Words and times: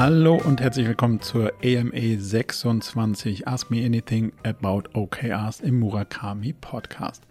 Hallo 0.00 0.40
und 0.42 0.62
herzlich 0.62 0.88
willkommen 0.88 1.20
zur 1.20 1.52
AMA 1.62 2.18
26 2.18 3.46
Ask 3.46 3.70
Me 3.70 3.84
Anything 3.84 4.32
About 4.44 4.84
OKRs 4.94 5.60
im 5.60 5.78
Murakami 5.78 6.54
Podcast. 6.54 7.24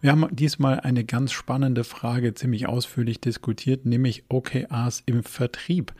Wir 0.00 0.12
haben 0.12 0.28
diesmal 0.30 0.78
eine 0.78 1.02
ganz 1.02 1.32
spannende 1.32 1.82
Frage 1.82 2.32
ziemlich 2.32 2.68
ausführlich 2.68 3.20
diskutiert, 3.20 3.84
nämlich 3.84 4.26
OKRs 4.28 5.02
im 5.06 5.24
Vertrieb. 5.24 5.92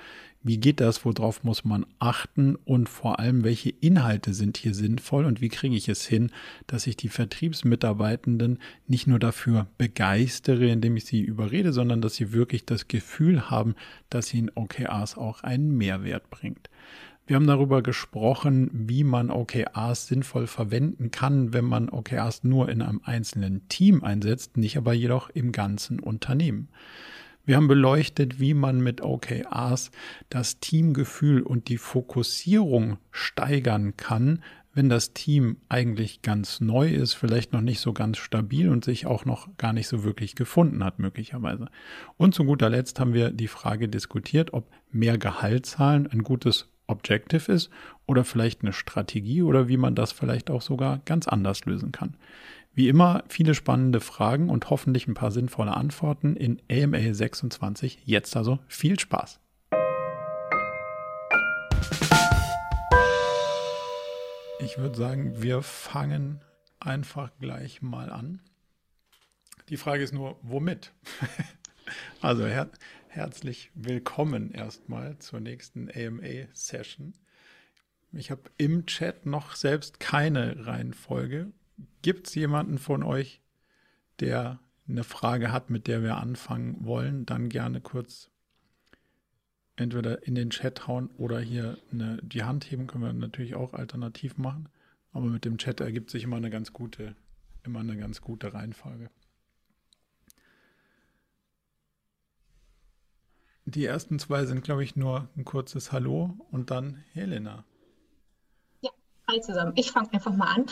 Wie 0.46 0.58
geht 0.58 0.80
das? 0.80 1.06
Worauf 1.06 1.42
muss 1.42 1.64
man 1.64 1.86
achten? 1.98 2.56
Und 2.66 2.90
vor 2.90 3.18
allem, 3.18 3.44
welche 3.44 3.70
Inhalte 3.70 4.34
sind 4.34 4.58
hier 4.58 4.74
sinnvoll? 4.74 5.24
Und 5.24 5.40
wie 5.40 5.48
kriege 5.48 5.74
ich 5.74 5.88
es 5.88 6.04
hin, 6.04 6.30
dass 6.66 6.86
ich 6.86 6.98
die 6.98 7.08
Vertriebsmitarbeitenden 7.08 8.58
nicht 8.86 9.06
nur 9.06 9.18
dafür 9.18 9.66
begeistere, 9.78 10.68
indem 10.68 10.98
ich 10.98 11.06
sie 11.06 11.22
überrede, 11.22 11.72
sondern 11.72 12.02
dass 12.02 12.16
sie 12.16 12.32
wirklich 12.32 12.66
das 12.66 12.88
Gefühl 12.88 13.48
haben, 13.48 13.74
dass 14.10 14.34
ihnen 14.34 14.50
OKRs 14.54 15.16
auch 15.16 15.42
einen 15.42 15.78
Mehrwert 15.78 16.28
bringt. 16.28 16.68
Wir 17.26 17.36
haben 17.36 17.46
darüber 17.46 17.82
gesprochen, 17.82 18.68
wie 18.70 19.02
man 19.02 19.30
OKRs 19.30 20.08
sinnvoll 20.08 20.46
verwenden 20.46 21.10
kann, 21.10 21.54
wenn 21.54 21.64
man 21.64 21.88
OKRs 21.88 22.44
nur 22.44 22.68
in 22.68 22.82
einem 22.82 23.00
einzelnen 23.02 23.66
Team 23.68 24.04
einsetzt, 24.04 24.58
nicht 24.58 24.76
aber 24.76 24.92
jedoch 24.92 25.30
im 25.30 25.52
ganzen 25.52 26.00
Unternehmen. 26.00 26.68
Wir 27.46 27.56
haben 27.56 27.68
beleuchtet, 27.68 28.40
wie 28.40 28.54
man 28.54 28.80
mit 28.80 29.02
OKRs 29.02 29.90
das 30.30 30.60
Teamgefühl 30.60 31.42
und 31.42 31.68
die 31.68 31.76
Fokussierung 31.76 32.96
steigern 33.10 33.96
kann, 33.98 34.42
wenn 34.72 34.88
das 34.88 35.12
Team 35.12 35.58
eigentlich 35.68 36.22
ganz 36.22 36.60
neu 36.60 36.88
ist, 36.88 37.14
vielleicht 37.14 37.52
noch 37.52 37.60
nicht 37.60 37.80
so 37.80 37.92
ganz 37.92 38.18
stabil 38.18 38.68
und 38.68 38.84
sich 38.84 39.06
auch 39.06 39.24
noch 39.24 39.56
gar 39.56 39.72
nicht 39.72 39.88
so 39.88 40.04
wirklich 40.04 40.34
gefunden 40.34 40.82
hat, 40.82 40.98
möglicherweise. 40.98 41.68
Und 42.16 42.34
zu 42.34 42.44
guter 42.44 42.70
Letzt 42.70 42.98
haben 42.98 43.14
wir 43.14 43.30
die 43.30 43.46
Frage 43.46 43.88
diskutiert, 43.88 44.52
ob 44.52 44.68
mehr 44.90 45.18
Gehalt 45.18 45.66
zahlen 45.66 46.08
ein 46.08 46.22
gutes 46.22 46.68
Objective 46.86 47.52
ist 47.52 47.70
oder 48.06 48.24
vielleicht 48.24 48.62
eine 48.62 48.72
Strategie 48.72 49.42
oder 49.42 49.68
wie 49.68 49.76
man 49.76 49.94
das 49.94 50.12
vielleicht 50.12 50.50
auch 50.50 50.62
sogar 50.62 50.98
ganz 51.04 51.28
anders 51.28 51.64
lösen 51.66 51.92
kann. 51.92 52.16
Wie 52.76 52.88
immer 52.88 53.22
viele 53.28 53.54
spannende 53.54 54.00
Fragen 54.00 54.50
und 54.50 54.68
hoffentlich 54.68 55.06
ein 55.06 55.14
paar 55.14 55.30
sinnvolle 55.30 55.74
Antworten 55.74 56.34
in 56.34 56.60
AMA 56.68 57.14
26. 57.14 58.00
Jetzt 58.04 58.36
also 58.36 58.58
viel 58.66 58.98
Spaß. 58.98 59.38
Ich 64.58 64.76
würde 64.76 64.96
sagen, 64.96 65.40
wir 65.40 65.62
fangen 65.62 66.40
einfach 66.80 67.30
gleich 67.38 67.80
mal 67.80 68.10
an. 68.10 68.42
Die 69.68 69.76
Frage 69.76 70.02
ist 70.02 70.12
nur, 70.12 70.36
womit? 70.42 70.92
also 72.20 72.44
her 72.44 72.68
herzlich 73.06 73.70
willkommen 73.76 74.50
erstmal 74.50 75.16
zur 75.20 75.38
nächsten 75.38 75.88
AMA-Session. 75.88 77.14
Ich 78.10 78.32
habe 78.32 78.50
im 78.56 78.86
Chat 78.86 79.26
noch 79.26 79.54
selbst 79.54 80.00
keine 80.00 80.66
Reihenfolge 80.66 81.52
Gibt 82.02 82.28
es 82.28 82.34
jemanden 82.34 82.78
von 82.78 83.02
euch, 83.02 83.40
der 84.20 84.60
eine 84.88 85.04
Frage 85.04 85.52
hat, 85.52 85.70
mit 85.70 85.86
der 85.86 86.02
wir 86.02 86.18
anfangen 86.18 86.84
wollen, 86.84 87.26
dann 87.26 87.48
gerne 87.48 87.80
kurz 87.80 88.30
entweder 89.76 90.26
in 90.26 90.34
den 90.34 90.50
Chat 90.50 90.86
hauen 90.86 91.08
oder 91.16 91.40
hier 91.40 91.78
eine, 91.90 92.18
die 92.22 92.44
Hand 92.44 92.70
heben, 92.70 92.86
können 92.86 93.04
wir 93.04 93.12
natürlich 93.12 93.54
auch 93.54 93.74
alternativ 93.74 94.38
machen. 94.38 94.68
Aber 95.12 95.26
mit 95.26 95.44
dem 95.44 95.58
Chat 95.58 95.80
ergibt 95.80 96.10
sich 96.10 96.24
immer 96.24 96.36
eine 96.36 96.50
ganz 96.50 96.72
gute, 96.72 97.14
immer 97.62 97.80
eine 97.80 97.96
ganz 97.96 98.20
gute 98.20 98.52
Reihenfolge. 98.52 99.10
Die 103.66 103.84
ersten 103.84 104.18
zwei 104.18 104.44
sind, 104.44 104.62
glaube 104.62 104.84
ich, 104.84 104.94
nur 104.94 105.28
ein 105.36 105.44
kurzes 105.44 105.90
Hallo 105.90 106.36
und 106.50 106.70
dann 106.70 107.02
Helena. 107.12 107.64
Hi 109.28 109.40
zusammen. 109.40 109.72
Ich 109.76 109.90
fange 109.90 110.12
einfach 110.12 110.34
mal 110.34 110.48
an. 110.54 110.66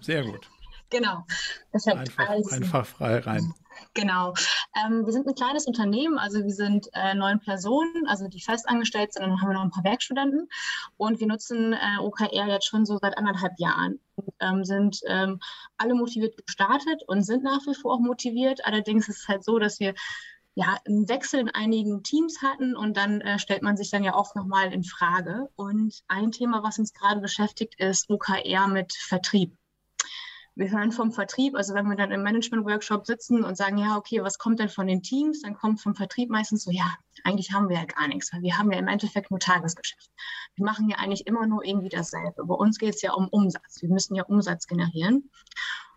Sehr 0.00 0.24
gut. 0.24 0.48
Genau. 0.88 1.24
Perfekt. 1.72 1.96
Einfach, 1.96 2.28
also, 2.28 2.54
einfach 2.54 2.86
frei 2.86 3.18
rein. 3.18 3.52
Genau. 3.94 4.34
Ähm, 4.76 5.04
wir 5.04 5.12
sind 5.12 5.26
ein 5.26 5.34
kleines 5.34 5.66
Unternehmen, 5.66 6.16
also 6.16 6.44
wir 6.44 6.52
sind 6.52 6.88
äh, 6.92 7.12
neun 7.12 7.40
Personen, 7.40 8.06
also 8.06 8.28
die 8.28 8.40
festangestellt 8.40 9.12
sind, 9.12 9.24
und 9.24 9.30
dann 9.30 9.40
haben 9.40 9.48
wir 9.48 9.54
noch 9.54 9.64
ein 9.64 9.70
paar 9.70 9.82
Werkstudenten 9.82 10.48
und 10.96 11.18
wir 11.18 11.26
nutzen 11.26 11.72
äh, 11.72 11.98
OKR 12.00 12.46
jetzt 12.46 12.66
schon 12.66 12.86
so 12.86 12.98
seit 12.98 13.18
anderthalb 13.18 13.58
Jahren. 13.58 13.98
Und, 14.14 14.28
ähm, 14.38 14.64
sind 14.64 15.00
ähm, 15.08 15.40
alle 15.76 15.94
motiviert 15.94 16.36
gestartet 16.46 17.02
und 17.08 17.22
sind 17.24 17.42
nach 17.42 17.66
wie 17.66 17.74
vor 17.74 17.94
auch 17.94 18.00
motiviert. 18.00 18.64
Allerdings 18.64 19.08
ist 19.08 19.22
es 19.22 19.28
halt 19.28 19.44
so, 19.44 19.58
dass 19.58 19.80
wir 19.80 19.94
ja, 20.56 20.78
einen 20.86 21.06
Wechsel 21.06 21.40
in 21.40 21.50
einigen 21.50 22.02
Teams 22.02 22.40
hatten 22.40 22.74
und 22.74 22.96
dann 22.96 23.20
äh, 23.20 23.38
stellt 23.38 23.62
man 23.62 23.76
sich 23.76 23.90
dann 23.90 24.02
ja 24.02 24.14
oft 24.14 24.34
nochmal 24.34 24.72
in 24.72 24.84
Frage. 24.84 25.50
Und 25.54 26.02
ein 26.08 26.32
Thema, 26.32 26.62
was 26.62 26.78
uns 26.78 26.94
gerade 26.94 27.20
beschäftigt, 27.20 27.78
ist 27.78 28.08
OKR 28.08 28.66
mit 28.66 28.94
Vertrieb. 28.94 29.54
Wir 30.54 30.70
hören 30.70 30.92
vom 30.92 31.12
Vertrieb, 31.12 31.54
also 31.54 31.74
wenn 31.74 31.86
wir 31.86 31.96
dann 31.96 32.10
im 32.10 32.22
Management-Workshop 32.22 33.06
sitzen 33.06 33.44
und 33.44 33.58
sagen, 33.58 33.76
ja, 33.76 33.98
okay, 33.98 34.22
was 34.22 34.38
kommt 34.38 34.58
denn 34.58 34.70
von 34.70 34.86
den 34.86 35.02
Teams? 35.02 35.42
Dann 35.42 35.54
kommt 35.54 35.82
vom 35.82 35.94
Vertrieb 35.94 36.30
meistens 36.30 36.64
so, 36.64 36.70
ja, 36.70 36.90
eigentlich 37.24 37.52
haben 37.52 37.68
wir 37.68 37.76
ja 37.76 37.84
gar 37.84 38.08
nichts, 38.08 38.32
weil 38.32 38.40
wir 38.40 38.56
haben 38.56 38.72
ja 38.72 38.78
im 38.78 38.88
Endeffekt 38.88 39.30
nur 39.30 39.38
Tagesgeschäft. 39.38 40.10
Wir 40.54 40.64
machen 40.64 40.88
ja 40.88 40.96
eigentlich 40.96 41.26
immer 41.26 41.46
nur 41.46 41.66
irgendwie 41.66 41.90
dasselbe. 41.90 42.46
Bei 42.46 42.54
uns 42.54 42.78
geht 42.78 42.94
es 42.94 43.02
ja 43.02 43.12
um 43.12 43.28
Umsatz. 43.28 43.82
Wir 43.82 43.90
müssen 43.90 44.14
ja 44.14 44.24
Umsatz 44.24 44.66
generieren. 44.66 45.30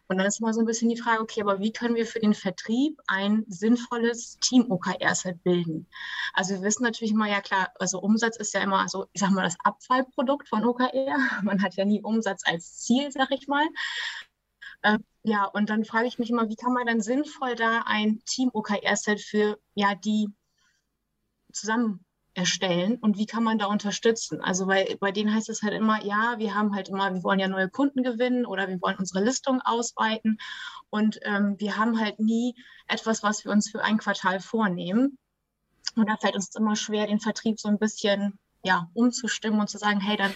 Und 0.10 0.18
dann 0.18 0.26
ist 0.26 0.40
immer 0.40 0.54
so 0.54 0.60
ein 0.60 0.66
bisschen 0.66 0.90
die 0.90 0.98
Frage, 0.98 1.22
okay, 1.22 1.42
aber 1.42 1.60
wie 1.60 1.72
können 1.72 1.94
wir 1.94 2.08
für 2.08 2.20
den 2.20 2.34
Vertrieb 2.34 3.00
ein 3.06 3.46
sinnvolles 3.48 4.40
Team-OKR-Set 4.40 5.44
bilden? 5.44 5.88
Also 6.34 6.56
wir 6.56 6.64
wissen 6.64 6.84
natürlich 6.84 7.14
immer, 7.14 7.30
ja 7.30 7.42
klar, 7.42 7.72
also 7.80 8.00
Umsatz 8.02 8.36
ist 8.38 8.56
ja 8.56 8.62
immer 8.62 8.90
so, 8.90 9.06
ich 9.14 9.22
sag 9.22 9.30
mal, 9.30 9.44
das 9.44 9.58
Abfallprodukt 9.64 10.50
von 10.50 10.66
OKR. 10.66 11.16
Man 11.44 11.62
hat 11.62 11.76
ja 11.76 11.86
nie 11.86 12.02
Umsatz 12.02 12.42
als 12.46 12.80
Ziel, 12.80 13.12
sag 13.12 13.30
ich 13.30 13.48
mal. 13.48 13.68
Ähm, 14.84 15.04
ja, 15.22 15.46
und 15.46 15.70
dann 15.70 15.86
frage 15.86 16.08
ich 16.08 16.18
mich 16.18 16.32
immer, 16.32 16.50
wie 16.50 16.56
kann 16.56 16.74
man 16.74 16.88
dann 16.88 17.02
sinnvoll 17.02 17.56
da 17.56 17.84
ein 17.86 18.24
Team-OKR-Set 18.26 19.22
für 19.22 19.60
ja 19.76 19.94
die 19.94 20.30
zusammen 21.52 22.04
erstellen 22.34 22.98
und 22.98 23.18
wie 23.18 23.26
kann 23.26 23.44
man 23.44 23.58
da 23.58 23.66
unterstützen? 23.66 24.42
Also 24.42 24.68
bei, 24.68 24.98
bei 25.00 25.12
denen 25.12 25.34
heißt 25.34 25.50
es 25.50 25.62
halt 25.62 25.74
immer, 25.74 26.04
ja, 26.04 26.36
wir 26.38 26.56
haben 26.56 26.76
halt 26.76 26.90
immer, 26.90 27.14
wir 27.14 27.24
wollen 27.24 27.40
ja 27.40 27.48
neue 27.48 27.70
Kunden 27.70 28.04
gewinnen 28.04 28.46
oder 28.46 28.68
wir 28.68 28.82
wollen 28.82 28.98
unsere 28.98 29.24
Listung 29.24 29.62
ausweiten 29.64 30.38
und 30.90 31.20
ähm, 31.24 31.56
wir 31.60 31.78
haben 31.78 32.00
halt 32.00 32.20
nie 32.20 32.56
etwas, 32.88 33.24
was 33.24 33.44
wir 33.46 33.52
uns 33.52 33.70
für 33.70 33.84
ein 33.84 33.98
Quartal 33.98 34.40
vornehmen. 34.40 35.18
Und 35.96 36.08
da 36.08 36.18
fällt 36.18 36.36
uns 36.36 36.56
immer 36.56 36.76
schwer, 36.76 37.08
den 37.08 37.20
Vertrieb 37.20 37.60
so 37.60 37.68
ein 37.68 37.80
bisschen 37.80 38.40
ja, 38.64 38.90
umzustimmen 38.94 39.60
und 39.60 39.70
zu 39.70 39.78
sagen, 39.78 40.00
hey, 40.00 40.18
dann 40.18 40.34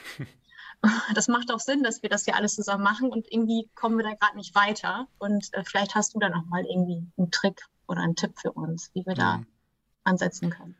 das 1.15 1.27
macht 1.27 1.51
auch 1.51 1.59
Sinn, 1.59 1.83
dass 1.83 2.01
wir 2.01 2.09
das 2.09 2.25
hier 2.25 2.35
alles 2.35 2.55
zusammen 2.55 2.83
machen 2.83 3.09
und 3.09 3.31
irgendwie 3.31 3.69
kommen 3.75 3.97
wir 3.97 4.03
da 4.03 4.13
gerade 4.13 4.37
nicht 4.37 4.55
weiter. 4.55 5.07
Und 5.19 5.53
äh, 5.53 5.63
vielleicht 5.63 5.95
hast 5.95 6.15
du 6.15 6.19
da 6.19 6.29
nochmal 6.29 6.65
irgendwie 6.65 7.05
einen 7.17 7.31
Trick 7.31 7.61
oder 7.87 8.01
einen 8.01 8.15
Tipp 8.15 8.33
für 8.39 8.51
uns, 8.51 8.91
wie 8.93 9.05
wir 9.05 9.13
mhm. 9.13 9.19
da 9.19 9.43
ansetzen 10.03 10.49
können. 10.49 10.75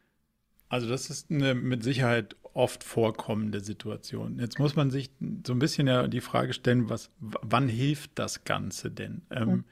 Also 0.69 0.88
das 0.88 1.09
ist 1.09 1.29
eine 1.29 1.53
mit 1.53 1.84
Sicherheit 1.84 2.35
oft 2.53 2.84
vorkommende 2.84 3.59
Situation. 3.59 4.40
Jetzt 4.40 4.59
muss 4.59 4.75
man 4.75 4.91
sich 4.91 5.12
so 5.46 5.53
ein 5.53 5.59
bisschen 5.59 5.88
ja 5.88 6.07
die 6.07 6.22
Frage 6.22 6.53
stellen, 6.53 6.90
was, 6.90 7.09
wann 7.19 7.68
hilft 7.68 8.12
das 8.16 8.44
Ganze 8.44 8.91
denn? 8.91 9.24
Ähm, 9.31 9.50
mhm. 9.50 9.63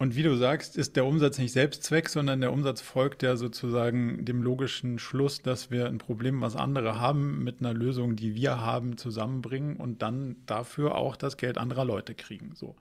Und 0.00 0.14
wie 0.14 0.22
du 0.22 0.36
sagst, 0.36 0.76
ist 0.76 0.94
der 0.94 1.04
Umsatz 1.04 1.38
nicht 1.38 1.52
Selbstzweck, 1.52 2.08
sondern 2.08 2.40
der 2.40 2.52
Umsatz 2.52 2.80
folgt 2.80 3.24
ja 3.24 3.34
sozusagen 3.34 4.24
dem 4.24 4.42
logischen 4.42 5.00
Schluss, 5.00 5.42
dass 5.42 5.72
wir 5.72 5.86
ein 5.86 5.98
Problem, 5.98 6.40
was 6.40 6.54
andere 6.54 7.00
haben, 7.00 7.42
mit 7.42 7.58
einer 7.58 7.74
Lösung, 7.74 8.14
die 8.14 8.36
wir 8.36 8.60
haben, 8.60 8.96
zusammenbringen 8.96 9.76
und 9.76 10.00
dann 10.00 10.36
dafür 10.46 10.94
auch 10.94 11.16
das 11.16 11.36
Geld 11.36 11.58
anderer 11.58 11.84
Leute 11.84 12.14
kriegen. 12.14 12.52
So. 12.54 12.76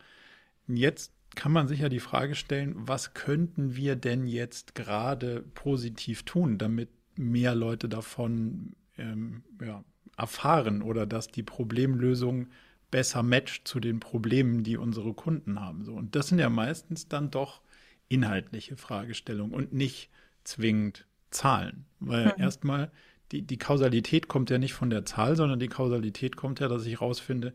Jetzt 0.67 1.11
kann 1.35 1.51
man 1.51 1.67
sich 1.67 1.81
ja 1.81 1.89
die 1.89 1.99
Frage 1.99 2.35
stellen, 2.35 2.75
was 2.75 3.13
könnten 3.13 3.75
wir 3.75 3.95
denn 3.95 4.27
jetzt 4.27 4.75
gerade 4.75 5.43
positiv 5.53 6.23
tun, 6.23 6.57
damit 6.57 6.89
mehr 7.15 7.55
Leute 7.55 7.89
davon 7.89 8.75
ähm, 8.97 9.43
ja, 9.61 9.83
erfahren 10.17 10.81
oder 10.81 11.05
dass 11.05 11.27
die 11.27 11.43
Problemlösung 11.43 12.47
besser 12.89 13.23
matcht 13.23 13.67
zu 13.67 13.79
den 13.79 13.99
Problemen, 13.99 14.63
die 14.63 14.77
unsere 14.77 15.13
Kunden 15.13 15.59
haben. 15.59 15.83
So. 15.83 15.93
Und 15.93 16.15
das 16.15 16.27
sind 16.27 16.39
ja 16.39 16.49
meistens 16.49 17.07
dann 17.07 17.31
doch 17.31 17.61
inhaltliche 18.07 18.77
Fragestellungen 18.77 19.53
und 19.53 19.73
nicht 19.73 20.09
zwingend 20.43 21.05
Zahlen. 21.29 21.85
Weil 21.99 22.27
mhm. 22.27 22.41
erstmal 22.41 22.91
die, 23.31 23.41
die 23.41 23.57
Kausalität 23.57 24.27
kommt 24.27 24.49
ja 24.49 24.57
nicht 24.57 24.73
von 24.73 24.89
der 24.89 25.05
Zahl, 25.05 25.35
sondern 25.35 25.59
die 25.59 25.67
Kausalität 25.67 26.37
kommt 26.37 26.59
ja, 26.59 26.67
dass 26.67 26.85
ich 26.85 27.01
rausfinde, 27.01 27.53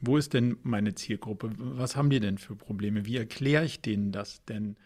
wo 0.00 0.16
ist 0.16 0.34
denn 0.34 0.56
meine 0.62 0.94
Zielgruppe? 0.94 1.52
Was 1.56 1.96
haben 1.96 2.10
die 2.10 2.20
denn 2.20 2.38
für 2.38 2.56
Probleme? 2.56 3.06
Wie 3.06 3.16
erkläre 3.16 3.64
ich 3.64 3.80
denen 3.80 4.12
das 4.12 4.44
denn? 4.44 4.76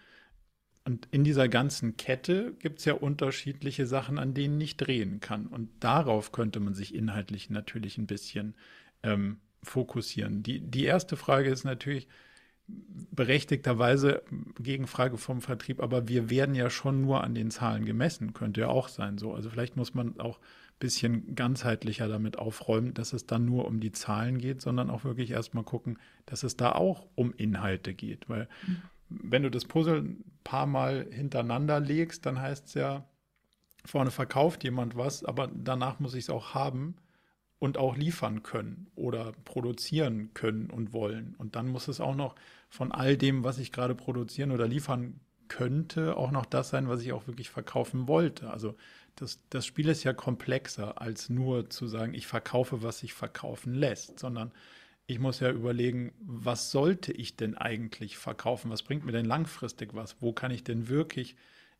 Und 0.84 1.08
in 1.12 1.25
dieser 1.25 1.49
ganzen 1.49 1.96
Kette 1.96 2.55
gibt 2.58 2.81
es 2.81 2.84
ja 2.84 2.94
unterschiedliche 2.94 3.87
Sachen, 3.87 4.19
an 4.19 4.34
denen 4.34 4.61
ich 4.61 4.76
drehen 4.76 5.20
kann. 5.20 5.46
Und 5.46 5.70
darauf 5.81 6.32
könnte 6.32 6.61
man 6.61 6.75
sich 6.75 6.94
inhaltlich 6.94 7.49
natürlich 7.49 7.96
ein 7.96 8.06
bisschen 8.06 8.55
ähm, 9.02 9.38
fokussieren. 9.62 10.43
Die, 10.43 10.61
die 10.61 10.84
erste 10.84 11.16
Frage 11.16 11.49
ist 11.49 11.64
natürlich, 11.64 12.08
berechtigterweise 12.66 14.22
Gegenfrage 14.58 15.19
vom 15.19 15.43
Vertrieb, 15.43 15.82
aber 15.82 16.08
wir 16.08 16.31
werden 16.31 16.55
ja 16.55 16.70
schon 16.70 17.02
nur 17.02 17.22
an 17.22 17.34
den 17.34 17.50
Zahlen 17.50 17.84
gemessen, 17.84 18.32
könnte 18.32 18.62
ja 18.62 18.69
auch 18.69 18.88
sein 18.88 19.19
so. 19.19 19.34
Also 19.34 19.50
vielleicht 19.50 19.76
muss 19.76 19.94
man 19.94 20.19
auch 20.19 20.40
bisschen 20.79 21.35
ganzheitlicher 21.35 22.09
damit 22.09 22.38
aufräumen, 22.38 22.94
dass 22.94 23.12
es 23.12 23.26
dann 23.26 23.44
nur 23.44 23.67
um 23.67 23.81
die 23.81 23.93
Zahlen 23.93 24.38
geht, 24.38 24.61
sondern 24.61 24.91
auch 24.91 25.05
wirklich 25.05 25.31
erstmal 25.31 25.65
gucken, 25.65 25.99
dass 26.26 26.43
es 26.43 26.56
da 26.56 26.73
auch 26.73 27.06
um 27.15 27.32
Inhalte 27.32 27.94
geht. 27.94 28.29
Weil 28.29 28.49
mhm. 28.67 28.82
wenn 29.09 29.43
du 29.43 29.50
das 29.50 29.65
Puzzle 29.65 30.03
ein 30.03 30.25
paar 30.43 30.67
Mal 30.67 31.06
hintereinander 31.11 31.81
legst, 31.81 32.26
dann 32.26 32.41
heißt 32.41 32.67
es 32.67 32.75
ja, 32.75 33.06
vorne 33.85 34.11
verkauft 34.11 34.65
jemand 34.65 34.97
was, 34.97 35.25
aber 35.25 35.49
danach 35.55 36.00
muss 36.00 36.15
ich 36.15 36.25
es 36.25 36.31
auch 36.31 36.55
haben 36.55 36.97
und 37.59 37.79
auch 37.79 37.97
liefern 37.97 38.43
können 38.43 38.88
oder 38.94 39.32
produzieren 39.44 40.35
können 40.35 40.71
und 40.71 40.93
wollen. 40.93 41.35
Und 41.38 41.56
dann 41.56 41.69
muss 41.69 41.88
es 41.88 42.00
auch 42.00 42.15
noch 42.15 42.35
von 42.69 42.93
all 42.93 43.17
dem, 43.17 43.44
was 43.44 43.59
ich 43.59 43.73
gerade 43.73 43.94
produzieren 43.94 44.50
oder 44.50 44.67
liefern 44.67 45.21
könnte, 45.49 46.17
auch 46.17 46.31
noch 46.31 46.47
das 46.47 46.71
sein, 46.71 46.88
was 46.88 47.03
ich 47.03 47.12
auch 47.12 47.26
wirklich 47.26 47.50
verkaufen 47.50 48.09
wollte. 48.09 48.50
Also 48.50 48.76
das, 49.16 49.40
das 49.50 49.66
Spiel 49.66 49.88
ist 49.88 50.05
ja 50.05 50.12
komplexer, 50.12 51.00
als 51.00 51.28
nur 51.28 51.70
zu 51.70 51.87
sagen, 51.87 52.14
ich 52.14 52.26
verkaufe, 52.26 52.82
was 52.82 52.99
sich 52.99 53.12
verkaufen 53.12 53.75
lässt, 53.75 54.19
sondern 54.19 54.52
ich 55.06 55.19
muss 55.19 55.40
ja 55.40 55.50
überlegen, 55.50 56.12
was 56.20 56.70
sollte 56.70 57.12
ich 57.12 57.37
denn 57.37 57.56
eigentlich 57.56 58.16
verkaufen? 58.16 58.70
Was 58.70 58.82
bringt 58.82 59.05
mir 59.05 59.12
denn 59.12 59.26
langfristig 59.26 59.94
was? 59.94 60.16
Wo 60.20 60.32
kann 60.32 60.50
ich 60.50 60.64
denn 60.64 60.88
wirklich 60.88 61.37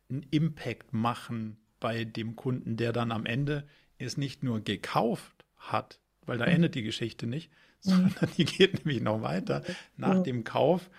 einen 0.09 0.23
Impact 0.29 0.93
machen 0.93 1.57
bei 1.79 2.05
dem 2.05 2.35
Kunden, 2.35 2.77
der 2.77 2.93
dann 2.93 3.11
am 3.11 3.25
Ende 3.25 3.67
es 3.97 4.17
nicht 4.17 4.43
nur 4.43 4.61
gekauft 4.61 5.45
hat, 5.57 5.99
weil 6.25 6.37
da 6.37 6.45
mhm. 6.45 6.51
endet 6.51 6.75
die 6.75 6.83
Geschichte 6.83 7.25
nicht, 7.25 7.51
mhm. 7.83 7.89
sondern 7.89 8.29
die 8.37 8.45
geht 8.45 8.73
nämlich 8.85 9.01
noch 9.01 9.21
weiter 9.21 9.63
nach 9.97 10.21
dem 10.21 10.43
Kauf. 10.43 10.89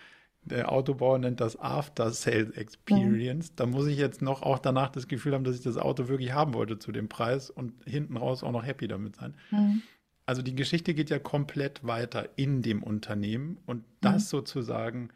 Der 0.46 0.72
Autobauer 0.72 1.18
nennt 1.18 1.40
das 1.40 1.58
After 1.58 2.10
Sales 2.10 2.50
Experience. 2.50 3.54
Da 3.56 3.66
muss 3.66 3.86
ich 3.86 3.98
jetzt 3.98 4.22
noch 4.22 4.42
auch 4.42 4.58
danach 4.58 4.90
das 4.90 5.08
Gefühl 5.08 5.34
haben, 5.34 5.44
dass 5.44 5.56
ich 5.56 5.62
das 5.62 5.76
Auto 5.76 6.08
wirklich 6.08 6.32
haben 6.32 6.54
wollte 6.54 6.78
zu 6.78 6.92
dem 6.92 7.08
Preis 7.08 7.50
und 7.50 7.72
hinten 7.84 8.16
raus 8.16 8.42
auch 8.42 8.52
noch 8.52 8.64
happy 8.64 8.86
damit 8.88 9.16
sein. 9.16 9.34
Mhm. 9.50 9.82
Also 10.24 10.42
die 10.42 10.54
Geschichte 10.54 10.94
geht 10.94 11.10
ja 11.10 11.18
komplett 11.18 11.84
weiter 11.86 12.28
in 12.36 12.62
dem 12.62 12.82
Unternehmen 12.82 13.58
und 13.66 13.84
das 14.00 14.24
mhm. 14.24 14.38
sozusagen 14.38 15.08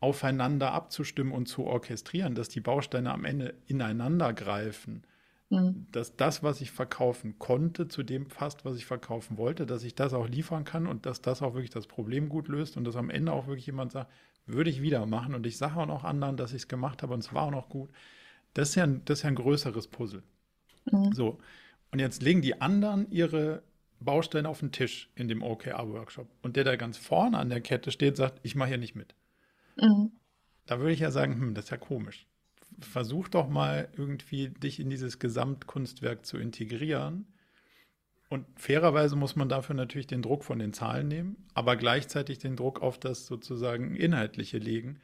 aufeinander 0.00 0.72
abzustimmen 0.72 1.32
und 1.32 1.46
zu 1.46 1.64
orchestrieren, 1.64 2.34
dass 2.34 2.48
die 2.48 2.60
Bausteine 2.60 3.12
am 3.12 3.24
Ende 3.24 3.54
ineinander 3.66 4.32
greifen 4.32 5.04
Mhm. 5.52 5.86
Dass 5.92 6.16
das, 6.16 6.42
was 6.42 6.62
ich 6.62 6.70
verkaufen 6.70 7.38
konnte, 7.38 7.86
zu 7.86 8.02
dem 8.02 8.26
passt, 8.26 8.64
was 8.64 8.76
ich 8.76 8.86
verkaufen 8.86 9.36
wollte, 9.36 9.66
dass 9.66 9.84
ich 9.84 9.94
das 9.94 10.14
auch 10.14 10.26
liefern 10.26 10.64
kann 10.64 10.86
und 10.86 11.04
dass 11.04 11.20
das 11.20 11.42
auch 11.42 11.52
wirklich 11.52 11.70
das 11.70 11.86
Problem 11.86 12.30
gut 12.30 12.48
löst 12.48 12.76
und 12.76 12.84
dass 12.84 12.96
am 12.96 13.10
Ende 13.10 13.32
auch 13.32 13.46
wirklich 13.46 13.66
jemand 13.66 13.92
sagt, 13.92 14.10
würde 14.46 14.70
ich 14.70 14.82
wieder 14.82 15.06
machen 15.06 15.34
und 15.34 15.46
ich 15.46 15.56
sage 15.56 15.76
auch 15.76 15.86
noch 15.86 16.04
anderen, 16.04 16.36
dass 16.36 16.52
ich 16.52 16.62
es 16.62 16.68
gemacht 16.68 17.02
habe 17.02 17.14
und 17.14 17.20
es 17.20 17.32
war 17.32 17.44
auch 17.44 17.50
noch 17.50 17.68
gut. 17.68 17.90
Das 18.54 18.70
ist 18.70 18.74
ja 18.74 18.84
ein, 18.84 19.02
das 19.04 19.20
ist 19.20 19.22
ja 19.22 19.28
ein 19.28 19.34
größeres 19.36 19.88
Puzzle. 19.88 20.22
Mhm. 20.90 21.12
So. 21.12 21.38
Und 21.90 21.98
jetzt 21.98 22.22
legen 22.22 22.42
die 22.42 22.60
anderen 22.60 23.10
ihre 23.10 23.62
Bausteine 24.00 24.48
auf 24.48 24.60
den 24.60 24.72
Tisch 24.72 25.10
in 25.14 25.28
dem 25.28 25.42
OKR-Workshop. 25.42 26.28
Und 26.42 26.56
der, 26.56 26.64
der 26.64 26.76
ganz 26.76 26.96
vorne 26.96 27.38
an 27.38 27.50
der 27.50 27.60
Kette 27.60 27.92
steht, 27.92 28.16
sagt, 28.16 28.40
ich 28.42 28.54
mache 28.54 28.70
hier 28.70 28.78
nicht 28.78 28.94
mit. 28.94 29.14
Mhm. 29.76 30.12
Da 30.66 30.78
würde 30.78 30.92
ich 30.92 31.00
ja 31.00 31.10
sagen, 31.10 31.34
hm, 31.34 31.54
das 31.54 31.66
ist 31.66 31.70
ja 31.70 31.76
komisch 31.76 32.26
versuch 32.80 33.28
doch 33.28 33.48
mal 33.48 33.88
irgendwie 33.96 34.48
dich 34.48 34.80
in 34.80 34.90
dieses 34.90 35.18
Gesamtkunstwerk 35.18 36.24
zu 36.26 36.38
integrieren. 36.38 37.26
Und 38.32 38.46
fairerweise 38.56 39.14
muss 39.14 39.36
man 39.36 39.50
dafür 39.50 39.74
natürlich 39.74 40.06
den 40.06 40.22
Druck 40.22 40.42
von 40.42 40.58
den 40.58 40.72
Zahlen 40.72 41.06
nehmen, 41.06 41.36
aber 41.52 41.76
gleichzeitig 41.76 42.38
den 42.38 42.56
Druck 42.56 42.80
auf 42.80 42.98
das 42.98 43.26
sozusagen 43.26 43.94
Inhaltliche 43.94 44.56
legen. 44.56 45.00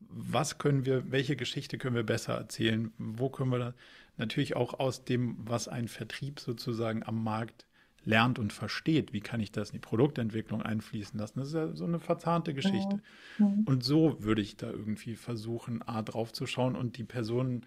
Was 0.00 0.58
können 0.58 0.84
wir, 0.84 1.12
welche 1.12 1.36
Geschichte 1.36 1.78
können 1.78 1.94
wir 1.94 2.02
besser 2.02 2.34
erzählen? 2.34 2.90
Wo 2.98 3.28
können 3.28 3.52
wir 3.52 3.60
da 3.60 3.74
natürlich 4.16 4.56
auch 4.56 4.80
aus 4.80 5.04
dem, 5.04 5.36
was 5.38 5.68
ein 5.68 5.86
Vertrieb 5.86 6.40
sozusagen 6.40 7.04
am 7.04 7.22
Markt 7.22 7.66
lernt 8.04 8.40
und 8.40 8.52
versteht, 8.52 9.12
wie 9.12 9.20
kann 9.20 9.38
ich 9.38 9.52
das 9.52 9.70
in 9.70 9.74
die 9.74 9.78
Produktentwicklung 9.78 10.60
einfließen 10.60 11.16
lassen. 11.16 11.38
Das 11.38 11.48
ist 11.50 11.54
ja 11.54 11.72
so 11.76 11.84
eine 11.84 12.00
verzahnte 12.00 12.52
Geschichte. 12.52 13.00
Mhm. 13.38 13.62
Und 13.64 13.84
so 13.84 14.20
würde 14.24 14.42
ich 14.42 14.56
da 14.56 14.68
irgendwie 14.68 15.14
versuchen, 15.14 15.82
A 15.82 16.02
drauf 16.02 16.32
zu 16.32 16.46
schauen 16.46 16.74
und 16.74 16.98
die 16.98 17.04
Personen 17.04 17.64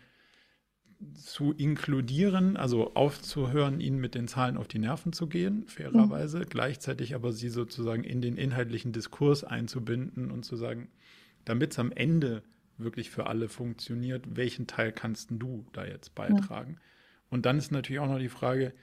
zu 1.14 1.54
inkludieren, 1.54 2.58
also 2.58 2.94
aufzuhören, 2.94 3.80
ihnen 3.80 4.00
mit 4.00 4.16
den 4.16 4.28
Zahlen 4.28 4.58
auf 4.58 4.68
die 4.68 4.80
Nerven 4.80 5.14
zu 5.14 5.28
gehen, 5.28 5.68
fairerweise, 5.68 6.40
mhm. 6.40 6.46
gleichzeitig 6.50 7.16
aber 7.16 7.32
sie 7.32 7.50
sozusagen 7.50 8.04
in 8.04 8.22
den 8.22 8.38
inhaltlichen 8.38 8.92
Diskurs 8.92 9.44
einzubinden 9.44 10.32
und 10.32 10.44
zu 10.44 10.56
sagen, 10.56 10.90
damit 11.44 11.72
es 11.72 11.80
am 11.80 11.92
Ende 11.92 12.44
wirklich 12.78 13.10
für 13.10 13.28
alle 13.28 13.50
funktioniert, 13.50 14.36
welchen 14.36 14.68
Teil 14.68 14.92
kannst 14.92 15.30
du 15.32 15.66
da 15.74 15.86
jetzt 15.86 16.16
beitragen? 16.16 16.72
Mhm. 16.72 16.80
Und 17.30 17.46
dann 17.46 17.58
ist 17.58 17.72
natürlich 17.72 18.00
auch 18.00 18.08
noch 18.08 18.20
die 18.20 18.30
Frage, 18.30 18.74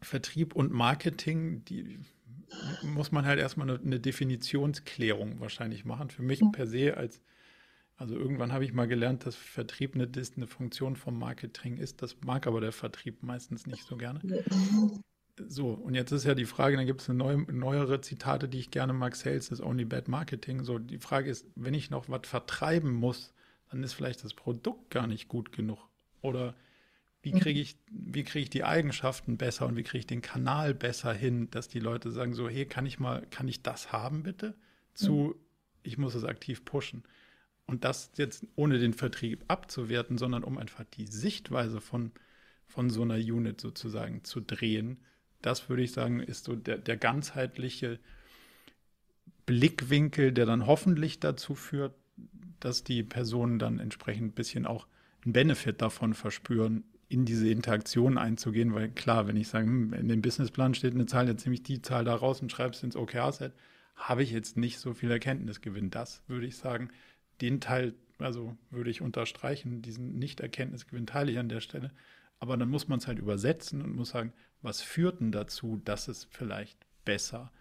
Vertrieb 0.00 0.54
und 0.54 0.72
Marketing, 0.72 1.64
die 1.64 1.98
muss 2.82 3.12
man 3.12 3.26
halt 3.26 3.38
erstmal 3.38 3.68
eine, 3.68 3.80
eine 3.80 4.00
Definitionsklärung 4.00 5.40
wahrscheinlich 5.40 5.84
machen. 5.84 6.10
Für 6.10 6.22
mich 6.22 6.40
per 6.52 6.66
se 6.66 6.96
als, 6.96 7.20
also 7.98 8.14
irgendwann 8.14 8.52
habe 8.52 8.64
ich 8.64 8.72
mal 8.72 8.86
gelernt, 8.86 9.26
dass 9.26 9.34
Vertrieb 9.34 9.94
eine, 9.94 10.08
eine 10.36 10.46
Funktion 10.46 10.94
vom 10.94 11.18
Marketing 11.18 11.76
ist. 11.76 12.00
Das 12.00 12.16
mag 12.24 12.46
aber 12.46 12.60
der 12.60 12.70
Vertrieb 12.72 13.22
meistens 13.22 13.66
nicht 13.66 13.84
so 13.84 13.96
gerne. 13.96 14.20
So, 15.46 15.68
und 15.68 15.94
jetzt 15.94 16.10
ist 16.10 16.24
ja 16.24 16.34
die 16.34 16.46
Frage, 16.46 16.76
dann 16.76 16.86
gibt 16.86 17.00
es 17.00 17.08
eine 17.08 17.16
neue, 17.16 17.36
neuere 17.52 18.00
Zitate, 18.00 18.48
die 18.48 18.58
ich 18.58 18.72
gerne 18.72 18.92
mag, 18.92 19.14
Sales 19.14 19.52
is 19.52 19.60
only 19.60 19.84
bad 19.84 20.08
marketing. 20.08 20.64
So, 20.64 20.80
die 20.80 20.98
Frage 20.98 21.30
ist, 21.30 21.46
wenn 21.54 21.74
ich 21.74 21.90
noch 21.90 22.08
was 22.08 22.22
vertreiben 22.24 22.92
muss, 22.92 23.32
dann 23.70 23.84
ist 23.84 23.92
vielleicht 23.92 24.24
das 24.24 24.34
Produkt 24.34 24.90
gar 24.90 25.06
nicht 25.06 25.28
gut 25.28 25.52
genug. 25.52 25.78
Oder 26.22 26.56
wie 27.22 27.32
mhm. 27.34 27.38
kriege 27.38 27.60
ich, 27.60 27.78
wie 27.88 28.24
kriege 28.24 28.42
ich 28.42 28.50
die 28.50 28.64
Eigenschaften 28.64 29.36
besser 29.36 29.66
und 29.66 29.76
wie 29.76 29.84
kriege 29.84 30.00
ich 30.00 30.06
den 30.08 30.22
Kanal 30.22 30.74
besser 30.74 31.12
hin, 31.12 31.48
dass 31.52 31.68
die 31.68 31.78
Leute 31.78 32.10
sagen 32.10 32.34
so, 32.34 32.48
hey, 32.48 32.66
kann 32.66 32.86
ich 32.86 32.98
mal, 32.98 33.24
kann 33.30 33.46
ich 33.46 33.62
das 33.62 33.92
haben 33.92 34.24
bitte? 34.24 34.56
Zu, 34.94 35.12
mhm. 35.12 35.34
ich 35.84 35.98
muss 35.98 36.16
es 36.16 36.24
aktiv 36.24 36.64
pushen. 36.64 37.04
Und 37.68 37.84
das 37.84 38.10
jetzt 38.16 38.46
ohne 38.56 38.78
den 38.78 38.94
Vertrieb 38.94 39.44
abzuwerten, 39.46 40.16
sondern 40.16 40.42
um 40.42 40.56
einfach 40.56 40.84
die 40.84 41.06
Sichtweise 41.06 41.80
von, 41.82 42.12
von 42.66 42.88
so 42.88 43.02
einer 43.02 43.16
Unit 43.16 43.60
sozusagen 43.60 44.24
zu 44.24 44.40
drehen, 44.40 44.98
das 45.42 45.68
würde 45.68 45.82
ich 45.82 45.92
sagen, 45.92 46.20
ist 46.20 46.44
so 46.44 46.56
der, 46.56 46.78
der 46.78 46.96
ganzheitliche 46.96 48.00
Blickwinkel, 49.46 50.32
der 50.32 50.46
dann 50.46 50.66
hoffentlich 50.66 51.20
dazu 51.20 51.54
führt, 51.54 51.94
dass 52.58 52.84
die 52.84 53.02
Personen 53.02 53.58
dann 53.58 53.78
entsprechend 53.78 54.28
ein 54.28 54.34
bisschen 54.34 54.66
auch 54.66 54.86
einen 55.24 55.34
Benefit 55.34 55.80
davon 55.80 56.14
verspüren, 56.14 56.84
in 57.08 57.24
diese 57.24 57.48
Interaktion 57.48 58.18
einzugehen, 58.18 58.74
weil 58.74 58.90
klar, 58.90 59.26
wenn 59.26 59.36
ich 59.36 59.48
sage, 59.48 59.66
hm, 59.66 59.92
in 59.92 60.08
dem 60.08 60.22
Businessplan 60.22 60.74
steht 60.74 60.94
eine 60.94 61.06
Zahl, 61.06 61.28
jetzt 61.28 61.44
nehme 61.44 61.54
ich 61.54 61.62
die 61.62 61.82
Zahl 61.82 62.04
da 62.04 62.14
raus 62.14 62.40
und 62.40 62.50
schreibe 62.50 62.74
es 62.74 62.82
ins 62.82 62.96
OKR-Set, 62.96 63.52
habe 63.94 64.22
ich 64.22 64.30
jetzt 64.30 64.56
nicht 64.56 64.78
so 64.78 64.94
viel 64.94 65.10
Erkenntnisgewinn. 65.10 65.90
Das 65.90 66.22
würde 66.28 66.46
ich 66.46 66.56
sagen, 66.56 66.90
den 67.40 67.60
Teil, 67.60 67.94
also 68.18 68.56
würde 68.70 68.90
ich 68.90 69.00
unterstreichen, 69.00 69.82
diesen 69.82 70.18
Nicht-Erkenntnisgewinn 70.18 71.06
teile 71.06 71.32
ich 71.32 71.38
an 71.38 71.48
der 71.48 71.60
Stelle. 71.60 71.90
Aber 72.40 72.56
dann 72.56 72.68
muss 72.68 72.88
man 72.88 72.98
es 72.98 73.06
halt 73.06 73.18
übersetzen 73.18 73.82
und 73.82 73.96
muss 73.96 74.10
sagen, 74.10 74.32
was 74.62 74.80
führt 74.80 75.20
denn 75.20 75.32
dazu, 75.32 75.80
dass 75.84 76.08
es 76.08 76.26
vielleicht 76.30 76.78
besser 77.04 77.52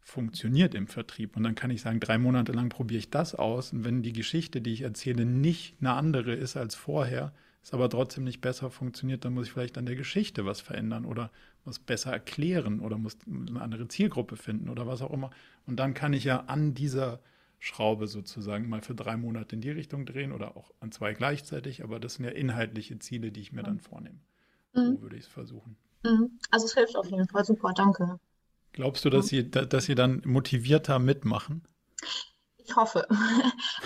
funktioniert 0.00 0.74
im 0.74 0.86
Vertrieb? 0.86 1.36
Und 1.36 1.42
dann 1.42 1.54
kann 1.54 1.70
ich 1.70 1.80
sagen, 1.80 2.00
drei 2.00 2.18
Monate 2.18 2.52
lang 2.52 2.68
probiere 2.68 2.98
ich 2.98 3.10
das 3.10 3.34
aus. 3.34 3.72
Und 3.72 3.84
wenn 3.84 4.02
die 4.02 4.12
Geschichte, 4.12 4.60
die 4.60 4.72
ich 4.72 4.82
erzähle, 4.82 5.24
nicht 5.24 5.76
eine 5.80 5.92
andere 5.92 6.34
ist 6.34 6.56
als 6.56 6.74
vorher, 6.74 7.32
es 7.62 7.72
aber 7.72 7.90
trotzdem 7.90 8.22
nicht 8.22 8.40
besser 8.40 8.70
funktioniert, 8.70 9.24
dann 9.24 9.34
muss 9.34 9.48
ich 9.48 9.52
vielleicht 9.52 9.76
an 9.76 9.86
der 9.86 9.96
Geschichte 9.96 10.46
was 10.46 10.60
verändern 10.60 11.04
oder 11.04 11.32
muss 11.64 11.80
besser 11.80 12.12
erklären 12.12 12.78
oder 12.78 12.96
muss 12.96 13.18
eine 13.26 13.60
andere 13.60 13.88
Zielgruppe 13.88 14.36
finden 14.36 14.68
oder 14.68 14.86
was 14.86 15.02
auch 15.02 15.12
immer. 15.12 15.30
Und 15.66 15.80
dann 15.80 15.92
kann 15.92 16.12
ich 16.12 16.22
ja 16.22 16.44
an 16.46 16.74
dieser 16.74 17.20
Schraube 17.58 18.06
sozusagen 18.06 18.68
mal 18.68 18.82
für 18.82 18.94
drei 18.94 19.16
Monate 19.16 19.56
in 19.56 19.60
die 19.60 19.70
Richtung 19.70 20.06
drehen 20.06 20.32
oder 20.32 20.56
auch 20.56 20.72
an 20.80 20.92
zwei 20.92 21.14
gleichzeitig, 21.14 21.82
aber 21.82 21.98
das 21.98 22.14
sind 22.14 22.24
ja 22.24 22.30
inhaltliche 22.30 22.98
Ziele, 22.98 23.32
die 23.32 23.40
ich 23.40 23.52
mir 23.52 23.62
dann 23.62 23.80
vornehme. 23.80 24.20
Mhm. 24.74 24.96
So 24.96 25.02
würde 25.02 25.16
ich 25.16 25.22
es 25.22 25.28
versuchen. 25.28 25.76
Mhm. 26.04 26.38
Also 26.50 26.66
es 26.66 26.74
hilft 26.74 26.96
auf 26.96 27.10
jeden 27.10 27.26
Fall 27.28 27.44
super, 27.44 27.72
danke. 27.74 28.20
Glaubst 28.72 29.04
du, 29.04 29.10
dass, 29.10 29.26
mhm. 29.26 29.28
sie, 29.28 29.50
dass 29.50 29.84
sie 29.86 29.94
dann 29.94 30.22
motivierter 30.24 30.98
mitmachen? 30.98 31.62
Ich 32.66 32.74
hoffe. 32.76 33.06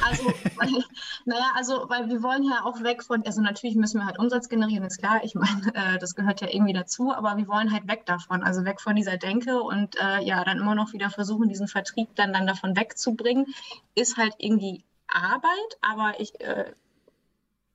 Also, 0.02 0.24
weil, 0.56 0.84
naja, 1.24 1.52
also, 1.54 1.84
weil 1.88 2.08
wir 2.08 2.22
wollen 2.22 2.42
ja 2.42 2.64
auch 2.64 2.82
weg 2.82 3.02
von, 3.02 3.24
also 3.26 3.40
natürlich 3.42 3.76
müssen 3.76 4.00
wir 4.00 4.06
halt 4.06 4.18
Umsatz 4.18 4.48
generieren, 4.48 4.84
ist 4.84 4.98
klar. 4.98 5.20
Ich 5.22 5.34
meine, 5.34 5.60
äh, 5.74 5.98
das 5.98 6.14
gehört 6.14 6.40
ja 6.40 6.48
irgendwie 6.50 6.72
dazu, 6.72 7.12
aber 7.12 7.36
wir 7.36 7.46
wollen 7.46 7.72
halt 7.72 7.86
weg 7.88 8.06
davon, 8.06 8.42
also 8.42 8.64
weg 8.64 8.80
von 8.80 8.96
dieser 8.96 9.18
Denke 9.18 9.62
und 9.62 9.96
äh, 10.00 10.22
ja, 10.22 10.42
dann 10.44 10.58
immer 10.58 10.74
noch 10.74 10.92
wieder 10.92 11.10
versuchen, 11.10 11.48
diesen 11.48 11.68
Vertrieb 11.68 12.08
dann, 12.16 12.32
dann 12.32 12.46
davon 12.46 12.76
wegzubringen, 12.76 13.46
ist 13.94 14.16
halt 14.16 14.34
irgendwie 14.38 14.84
Arbeit, 15.06 15.78
aber 15.82 16.18
ich, 16.18 16.40
äh, 16.40 16.72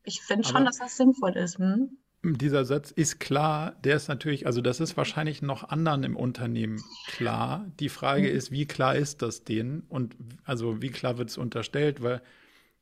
ich 0.04 0.22
finde 0.22 0.48
schon, 0.48 0.66
dass 0.66 0.78
das 0.78 0.98
sinnvoll 0.98 1.36
ist. 1.38 1.60
Hm? 1.60 1.98
Dieser 2.34 2.66
Satz 2.66 2.92
ist 2.92 3.20
klar, 3.20 3.76
der 3.84 3.96
ist 3.96 4.08
natürlich, 4.08 4.46
also 4.46 4.62
das 4.62 4.80
ist 4.80 4.98
wahrscheinlich 4.98 5.42
noch 5.42 5.70
anderen 5.70 6.04
im 6.04 6.16
Unternehmen 6.16 6.82
klar. 7.08 7.66
Die 7.80 7.90
Frage 7.90 8.28
ist, 8.28 8.52
wie 8.52 8.66
klar 8.66 8.96
ist 8.96 9.22
das 9.22 9.44
denen 9.44 9.84
und 9.90 10.16
also 10.44 10.82
wie 10.82 10.90
klar 10.90 11.18
wird 11.18 11.30
es 11.30 11.38
unterstellt, 11.38 12.02
weil 12.02 12.22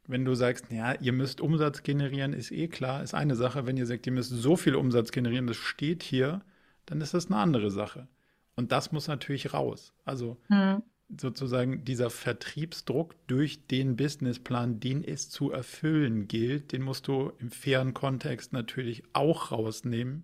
wenn 0.07 0.25
du 0.25 0.35
sagst, 0.35 0.71
ja, 0.71 0.93
ihr 0.93 1.13
müsst 1.13 1.41
Umsatz 1.41 1.83
generieren, 1.83 2.33
ist 2.33 2.51
eh 2.51 2.67
klar, 2.67 3.03
ist 3.03 3.13
eine 3.13 3.35
Sache. 3.35 3.65
Wenn 3.65 3.77
ihr 3.77 3.85
sagt, 3.85 4.05
ihr 4.05 4.12
müsst 4.12 4.31
so 4.31 4.55
viel 4.55 4.75
Umsatz 4.75 5.12
generieren, 5.12 5.47
das 5.47 5.57
steht 5.57 6.03
hier, 6.03 6.41
dann 6.85 7.00
ist 7.01 7.13
das 7.13 7.27
eine 7.27 7.38
andere 7.38 7.71
Sache. 7.71 8.07
Und 8.55 8.71
das 8.71 8.91
muss 8.91 9.07
natürlich 9.07 9.53
raus. 9.53 9.93
Also 10.05 10.38
hm. 10.47 10.83
Sozusagen 11.10 11.83
dieser 11.86 12.10
Vertriebsdruck 12.10 13.15
durch 13.27 13.67
den 13.67 13.95
Businessplan, 13.95 14.79
den 14.79 15.03
es 15.03 15.29
zu 15.29 15.51
erfüllen 15.51 16.27
gilt, 16.27 16.72
den 16.72 16.81
musst 16.81 17.07
du 17.07 17.31
im 17.39 17.51
fairen 17.51 17.93
Kontext 17.93 18.53
natürlich 18.53 19.03
auch 19.13 19.51
rausnehmen, 19.51 20.24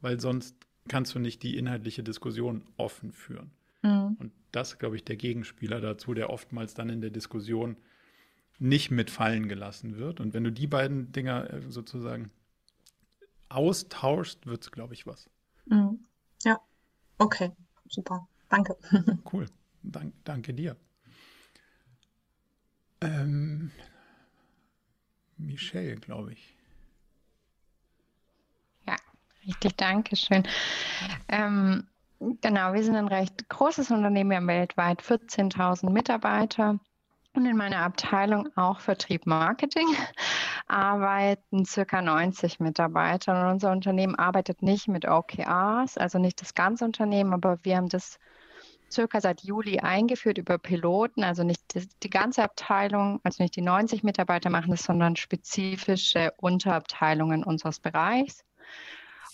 weil 0.00 0.20
sonst 0.20 0.56
kannst 0.88 1.14
du 1.14 1.18
nicht 1.18 1.42
die 1.42 1.56
inhaltliche 1.56 2.02
Diskussion 2.02 2.64
offen 2.76 3.12
führen. 3.12 3.50
Hm. 3.82 4.16
Und 4.18 4.32
das, 4.52 4.78
glaube 4.78 4.96
ich, 4.96 5.04
der 5.04 5.16
Gegenspieler 5.16 5.80
dazu, 5.80 6.14
der 6.14 6.30
oftmals 6.30 6.74
dann 6.74 6.88
in 6.88 7.00
der 7.00 7.10
Diskussion 7.10 7.76
nicht 8.58 8.90
mitfallen 8.90 9.48
gelassen 9.48 9.96
wird. 9.96 10.20
Und 10.20 10.34
wenn 10.34 10.44
du 10.44 10.50
die 10.50 10.66
beiden 10.66 11.12
Dinger 11.12 11.52
äh, 11.52 11.62
sozusagen 11.68 12.30
austauschst, 13.48 14.46
wird 14.46 14.62
es, 14.62 14.72
glaube 14.72 14.94
ich, 14.94 15.06
was. 15.06 15.28
Mhm. 15.66 16.00
Ja, 16.42 16.60
okay, 17.18 17.52
super. 17.88 18.26
Danke. 18.48 18.76
Cool. 19.32 19.46
Dank, 19.92 20.12
danke 20.24 20.52
dir. 20.52 20.76
Ähm, 23.00 23.70
Michelle, 25.36 25.96
glaube 25.96 26.32
ich. 26.32 26.56
Ja, 28.86 28.96
richtig, 29.46 29.76
danke 29.76 30.16
schön. 30.16 30.46
Ähm, 31.28 31.86
genau, 32.40 32.72
wir 32.72 32.82
sind 32.82 32.96
ein 32.96 33.08
recht 33.08 33.48
großes 33.48 33.90
Unternehmen, 33.90 34.30
wir 34.30 34.36
haben 34.38 34.48
weltweit 34.48 35.02
14.000 35.02 35.90
Mitarbeiter 35.90 36.80
und 37.34 37.46
in 37.46 37.56
meiner 37.56 37.82
Abteilung 37.82 38.48
auch 38.56 38.80
Vertrieb 38.80 39.26
Marketing 39.26 39.86
arbeiten 40.66 41.64
circa 41.64 42.00
90 42.00 42.60
Mitarbeiter. 42.60 43.40
Und 43.40 43.52
unser 43.52 43.72
Unternehmen 43.72 44.14
arbeitet 44.14 44.62
nicht 44.62 44.88
mit 44.88 45.06
OKRs, 45.06 45.98
also 45.98 46.18
nicht 46.18 46.40
das 46.40 46.54
ganze 46.54 46.84
Unternehmen, 46.86 47.34
aber 47.34 47.58
wir 47.62 47.76
haben 47.76 47.90
das 47.90 48.18
circa 48.90 49.20
seit 49.20 49.42
Juli 49.42 49.80
eingeführt 49.80 50.38
über 50.38 50.58
Piloten, 50.58 51.24
also 51.24 51.42
nicht 51.42 51.62
die, 52.02 52.10
ganze 52.10 52.42
Abteilung, 52.42 53.20
also 53.24 53.42
nicht 53.42 53.56
die 53.56 53.62
90 53.62 54.02
Mitarbeiter 54.02 54.50
machen 54.50 54.70
das, 54.70 54.84
sondern 54.84 55.16
spezifische 55.16 56.32
Unterabteilungen 56.36 57.44
unseres 57.44 57.80
Bereichs. 57.80 58.44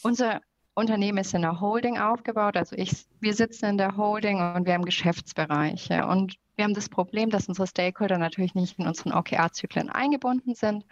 Unser 0.03 0.41
Unternehmen 0.75 1.19
ist 1.19 1.35
in 1.35 1.43
der 1.43 1.61
Holding 1.61 1.99
aufgebaut, 1.99 2.57
also 2.57 2.77
ich, 2.77 3.07
wir 3.21 3.35
sitzen 3.35 3.67
in 3.67 3.79
der 3.79 3.97
Holding 3.97 4.41
und 4.55 4.67
wir 4.67 4.73
haben 4.73 4.85
Geschäftsbereiche. 4.85 6.07
Und 6.07 6.37
wir 6.57 6.65
haben 6.65 6.75
das 6.75 6.89
Problem, 6.89 7.31
dass 7.31 7.49
unsere 7.49 7.67
Stakeholder 7.67 8.19
natürlich 8.19 8.55
nicht 8.55 8.79
in 8.79 8.87
unseren 8.87 9.13
OKR-Zyklen 9.13 9.91
eingebunden 9.91 10.55
sind. 10.55 10.85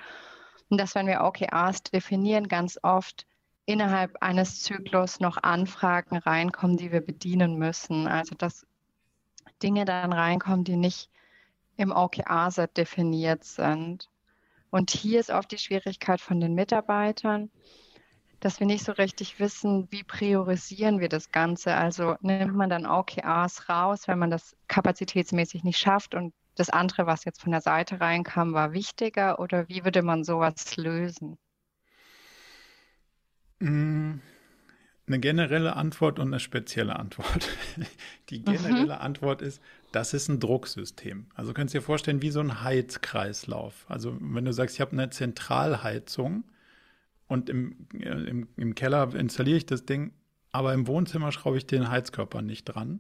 Und 0.68 0.78
dass, 0.78 0.94
wenn 0.94 1.06
wir 1.06 1.22
OKRs 1.22 1.82
definieren, 1.82 2.46
ganz 2.46 2.78
oft 2.82 3.26
innerhalb 3.70 4.16
eines 4.20 4.62
Zyklus 4.62 5.20
noch 5.20 5.42
Anfragen 5.42 6.16
reinkommen, 6.16 6.76
die 6.76 6.90
wir 6.90 7.00
bedienen 7.00 7.56
müssen. 7.56 8.08
Also 8.08 8.34
dass 8.34 8.66
Dinge 9.62 9.84
dann 9.84 10.12
reinkommen, 10.12 10.64
die 10.64 10.76
nicht 10.76 11.10
im 11.76 11.92
OKR-Set 11.92 12.76
definiert 12.76 13.44
sind. 13.44 14.08
Und 14.70 14.90
hier 14.90 15.20
ist 15.20 15.30
oft 15.30 15.50
die 15.52 15.58
Schwierigkeit 15.58 16.20
von 16.20 16.40
den 16.40 16.54
Mitarbeitern, 16.54 17.50
dass 18.40 18.58
wir 18.58 18.66
nicht 18.66 18.84
so 18.84 18.92
richtig 18.92 19.38
wissen, 19.38 19.86
wie 19.90 20.02
priorisieren 20.02 20.98
wir 21.00 21.08
das 21.08 21.30
Ganze. 21.30 21.74
Also 21.74 22.16
nimmt 22.20 22.54
man 22.54 22.70
dann 22.70 22.86
OKRs 22.86 23.68
raus, 23.68 24.08
wenn 24.08 24.18
man 24.18 24.30
das 24.30 24.56
kapazitätsmäßig 24.68 25.62
nicht 25.64 25.78
schafft 25.78 26.14
und 26.14 26.32
das 26.54 26.70
andere, 26.70 27.06
was 27.06 27.24
jetzt 27.24 27.40
von 27.40 27.52
der 27.52 27.60
Seite 27.60 28.00
reinkam, 28.00 28.52
war 28.52 28.72
wichtiger 28.72 29.38
oder 29.38 29.68
wie 29.68 29.84
würde 29.84 30.02
man 30.02 30.24
sowas 30.24 30.76
lösen? 30.76 31.38
Mm, 33.60 34.14
eine 35.06 35.20
generelle 35.20 35.76
Antwort 35.76 36.18
und 36.18 36.28
eine 36.28 36.40
spezielle 36.40 36.98
Antwort. 36.98 37.48
Die 38.30 38.42
generelle 38.42 38.96
mhm. 38.96 39.02
Antwort 39.02 39.42
ist, 39.42 39.62
das 39.92 40.14
ist 40.14 40.28
ein 40.28 40.40
Drucksystem. 40.40 41.26
Also 41.34 41.52
kannst 41.52 41.74
du 41.74 41.78
dir 41.78 41.84
vorstellen, 41.84 42.22
wie 42.22 42.30
so 42.30 42.40
ein 42.40 42.62
Heizkreislauf. 42.62 43.86
Also 43.88 44.16
wenn 44.20 44.44
du 44.44 44.52
sagst, 44.52 44.76
ich 44.76 44.80
habe 44.80 44.92
eine 44.92 45.10
Zentralheizung, 45.10 46.44
und 47.30 47.48
im, 47.48 47.86
im, 47.92 48.48
im 48.56 48.74
Keller 48.74 49.14
installiere 49.14 49.58
ich 49.58 49.64
das 49.64 49.86
Ding, 49.86 50.12
aber 50.50 50.74
im 50.74 50.88
Wohnzimmer 50.88 51.30
schraube 51.30 51.58
ich 51.58 51.66
den 51.66 51.88
Heizkörper 51.88 52.42
nicht 52.42 52.64
dran, 52.64 52.98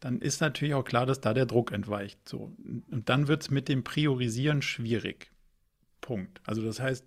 dann 0.00 0.20
ist 0.20 0.40
natürlich 0.40 0.74
auch 0.74 0.82
klar, 0.82 1.06
dass 1.06 1.20
da 1.20 1.32
der 1.32 1.46
Druck 1.46 1.70
entweicht. 1.70 2.28
So. 2.28 2.52
Und 2.90 3.08
dann 3.08 3.28
wird 3.28 3.42
es 3.42 3.50
mit 3.50 3.68
dem 3.68 3.84
Priorisieren 3.84 4.60
schwierig. 4.60 5.30
Punkt. 6.00 6.40
Also 6.44 6.62
das 6.62 6.80
heißt, 6.80 7.06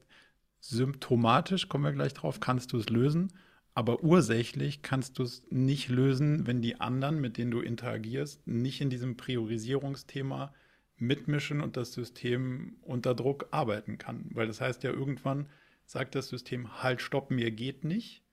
symptomatisch, 0.69 1.69
kommen 1.69 1.83
wir 1.83 1.93
gleich 1.93 2.13
drauf, 2.13 2.39
kannst 2.39 2.73
du 2.73 2.77
es 2.77 2.89
lösen, 2.89 3.31
aber 3.73 4.03
ursächlich 4.03 4.81
kannst 4.81 5.19
du 5.19 5.23
es 5.23 5.43
nicht 5.49 5.89
lösen, 5.89 6.47
wenn 6.47 6.61
die 6.61 6.79
anderen, 6.79 7.19
mit 7.19 7.37
denen 7.37 7.51
du 7.51 7.59
interagierst, 7.59 8.47
nicht 8.47 8.81
in 8.81 8.89
diesem 8.89 9.17
Priorisierungsthema 9.17 10.53
mitmischen 10.97 11.61
und 11.61 11.77
das 11.77 11.93
System 11.93 12.77
unter 12.81 13.13
Druck 13.13 13.47
arbeiten 13.51 13.97
kann. 13.97 14.29
Weil 14.33 14.47
das 14.47 14.61
heißt 14.61 14.83
ja 14.83 14.91
irgendwann, 14.91 15.47
sagt 15.85 16.15
das 16.15 16.29
System, 16.29 16.81
halt, 16.81 17.01
stopp, 17.01 17.31
mir 17.31 17.51
geht 17.51 17.83
nicht. 17.83 18.23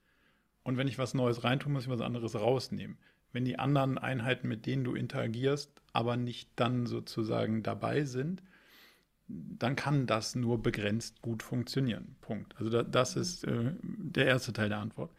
Und 0.62 0.76
wenn 0.76 0.88
ich 0.88 0.98
was 0.98 1.12
Neues 1.12 1.42
reintue, 1.42 1.70
muss 1.72 1.84
ich 1.84 1.90
was 1.90 2.00
anderes 2.00 2.36
rausnehmen. 2.36 2.98
Wenn 3.32 3.44
die 3.44 3.58
anderen 3.58 3.98
Einheiten, 3.98 4.46
mit 4.46 4.64
denen 4.66 4.84
du 4.84 4.94
interagierst, 4.94 5.82
aber 5.92 6.16
nicht 6.16 6.50
dann 6.56 6.86
sozusagen 6.86 7.62
dabei 7.62 8.04
sind, 8.04 8.42
dann 9.28 9.76
kann 9.76 10.06
das 10.06 10.34
nur 10.34 10.62
begrenzt 10.62 11.22
gut 11.22 11.42
funktionieren. 11.42 12.16
Punkt. 12.20 12.54
Also 12.58 12.70
da, 12.70 12.82
das 12.82 13.16
ist 13.16 13.44
äh, 13.44 13.72
der 13.82 14.26
erste 14.26 14.52
Teil 14.52 14.68
der 14.68 14.78
Antwort. 14.78 15.10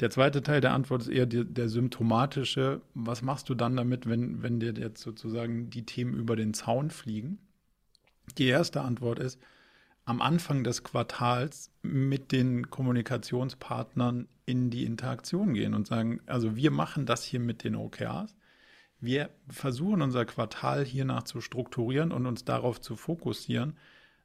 Der 0.00 0.10
zweite 0.10 0.42
Teil 0.42 0.62
der 0.62 0.72
Antwort 0.72 1.02
ist 1.02 1.08
eher 1.08 1.26
die, 1.26 1.44
der 1.44 1.68
symptomatische. 1.68 2.80
Was 2.94 3.20
machst 3.22 3.48
du 3.50 3.54
dann 3.54 3.76
damit, 3.76 4.08
wenn, 4.08 4.42
wenn 4.42 4.58
dir 4.58 4.72
jetzt 4.72 5.02
sozusagen 5.02 5.68
die 5.68 5.84
Themen 5.84 6.14
über 6.14 6.36
den 6.36 6.54
Zaun 6.54 6.90
fliegen? 6.90 7.38
Die 8.38 8.46
erste 8.46 8.80
Antwort 8.80 9.18
ist, 9.18 9.38
am 10.06 10.22
Anfang 10.22 10.64
des 10.64 10.82
Quartals 10.82 11.70
mit 11.82 12.32
den 12.32 12.70
Kommunikationspartnern 12.70 14.28
in 14.46 14.70
die 14.70 14.84
Interaktion 14.84 15.54
gehen 15.54 15.74
und 15.74 15.86
sagen, 15.86 16.20
also 16.26 16.56
wir 16.56 16.70
machen 16.70 17.06
das 17.06 17.22
hier 17.22 17.40
mit 17.40 17.62
den 17.62 17.76
OKRs. 17.76 18.34
Wir 19.00 19.30
versuchen 19.48 20.02
unser 20.02 20.24
Quartal 20.24 20.84
hiernach 20.84 21.22
zu 21.22 21.40
strukturieren 21.40 22.12
und 22.12 22.26
uns 22.26 22.44
darauf 22.44 22.80
zu 22.80 22.96
fokussieren. 22.96 23.76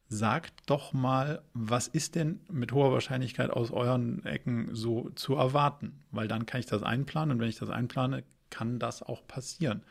Sagt 0.08 0.70
doch 0.70 0.94
mal, 0.94 1.42
was 1.54 1.88
ist 1.88 2.16
denn 2.16 2.42
mit 2.52 2.72
hoher 2.72 2.92
Wahrscheinlichkeit 2.92 3.50
aus 3.50 3.72
euren 3.72 4.24
Ecken 4.26 4.70
so 4.74 5.10
zu 5.16 5.36
erwarten? 5.36 6.04
Weil 6.12 6.28
dann 6.28 6.46
kann 6.46 6.60
ich 6.60 6.68
das 6.68 6.84
einplanen 6.84 7.32
und 7.32 7.40
wenn 7.40 7.50
ich 7.50 7.58
das 7.58 7.70
einplane, 7.70 8.24
kann 8.50 8.78
das 8.78 9.02
auch 9.02 9.26
passieren. 9.26 9.84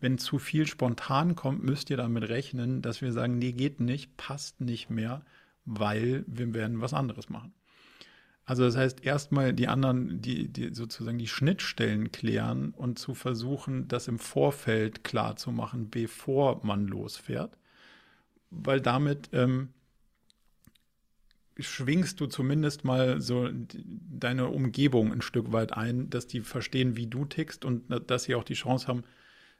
Wenn 0.00 0.18
zu 0.18 0.38
viel 0.38 0.66
spontan 0.66 1.36
kommt, 1.36 1.62
müsst 1.62 1.90
ihr 1.90 1.96
damit 1.96 2.28
rechnen, 2.28 2.82
dass 2.82 3.02
wir 3.02 3.12
sagen, 3.12 3.38
nee, 3.38 3.52
geht 3.52 3.80
nicht, 3.80 4.16
passt 4.16 4.60
nicht 4.60 4.90
mehr 4.90 5.22
weil 5.64 6.24
wir 6.26 6.52
werden 6.54 6.80
was 6.80 6.94
anderes 6.94 7.28
machen. 7.28 7.52
Also 8.50 8.64
das 8.64 8.76
heißt, 8.76 9.04
erstmal 9.04 9.52
die 9.52 9.68
anderen, 9.68 10.20
die, 10.20 10.48
die 10.48 10.74
sozusagen 10.74 11.18
die 11.18 11.28
Schnittstellen 11.28 12.10
klären 12.10 12.74
und 12.76 12.98
zu 12.98 13.14
versuchen, 13.14 13.86
das 13.86 14.08
im 14.08 14.18
Vorfeld 14.18 15.04
klar 15.04 15.36
zu 15.36 15.52
machen, 15.52 15.88
bevor 15.88 16.58
man 16.64 16.88
losfährt. 16.88 17.56
Weil 18.50 18.80
damit 18.80 19.30
ähm, 19.32 19.68
schwingst 21.60 22.20
du 22.20 22.26
zumindest 22.26 22.82
mal 22.82 23.20
so 23.20 23.48
deine 24.18 24.48
Umgebung 24.48 25.12
ein 25.12 25.22
Stück 25.22 25.52
weit 25.52 25.72
ein, 25.74 26.10
dass 26.10 26.26
die 26.26 26.40
verstehen, 26.40 26.96
wie 26.96 27.06
du 27.06 27.26
tickst 27.26 27.64
und 27.64 27.84
dass 28.10 28.24
sie 28.24 28.34
auch 28.34 28.42
die 28.42 28.54
Chance 28.54 28.88
haben, 28.88 29.04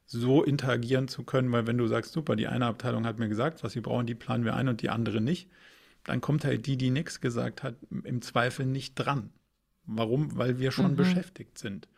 so 0.04 0.42
interagieren 0.42 1.06
zu 1.06 1.22
können, 1.22 1.52
weil 1.52 1.68
wenn 1.68 1.78
du 1.78 1.86
sagst, 1.86 2.12
super, 2.12 2.34
die 2.34 2.48
eine 2.48 2.66
Abteilung 2.66 3.06
hat 3.06 3.20
mir 3.20 3.28
gesagt, 3.28 3.62
was 3.62 3.72
sie 3.72 3.82
brauchen, 3.82 4.06
die 4.06 4.16
planen 4.16 4.44
wir 4.44 4.56
ein 4.56 4.66
und 4.66 4.82
die 4.82 4.90
andere 4.90 5.20
nicht, 5.20 5.48
dann 6.04 6.20
kommt 6.20 6.44
halt 6.44 6.66
die, 6.66 6.76
die 6.76 6.90
nichts 6.90 7.20
gesagt 7.20 7.62
hat, 7.62 7.76
im 7.90 8.22
Zweifel 8.22 8.66
nicht 8.66 8.94
dran. 8.94 9.30
Warum? 9.84 10.36
Weil 10.36 10.58
wir 10.58 10.70
schon 10.70 10.92
mhm. 10.92 10.96
beschäftigt 10.96 11.58
sind. 11.58 11.88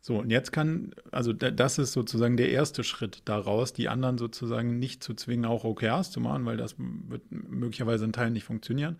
So, 0.00 0.18
und 0.18 0.30
jetzt 0.30 0.52
kann, 0.52 0.94
also 1.10 1.32
das 1.32 1.78
ist 1.78 1.92
sozusagen 1.92 2.36
der 2.36 2.50
erste 2.50 2.84
Schritt 2.84 3.22
daraus, 3.24 3.72
die 3.72 3.88
anderen 3.88 4.16
sozusagen 4.16 4.78
nicht 4.78 5.02
zu 5.02 5.14
zwingen, 5.14 5.44
auch 5.44 5.64
OKRs 5.64 6.10
zu 6.12 6.20
machen, 6.20 6.46
weil 6.46 6.56
das 6.56 6.76
wird 6.78 7.22
möglicherweise 7.30 8.04
in 8.04 8.12
Teilen 8.12 8.32
nicht 8.32 8.44
funktionieren. 8.44 8.98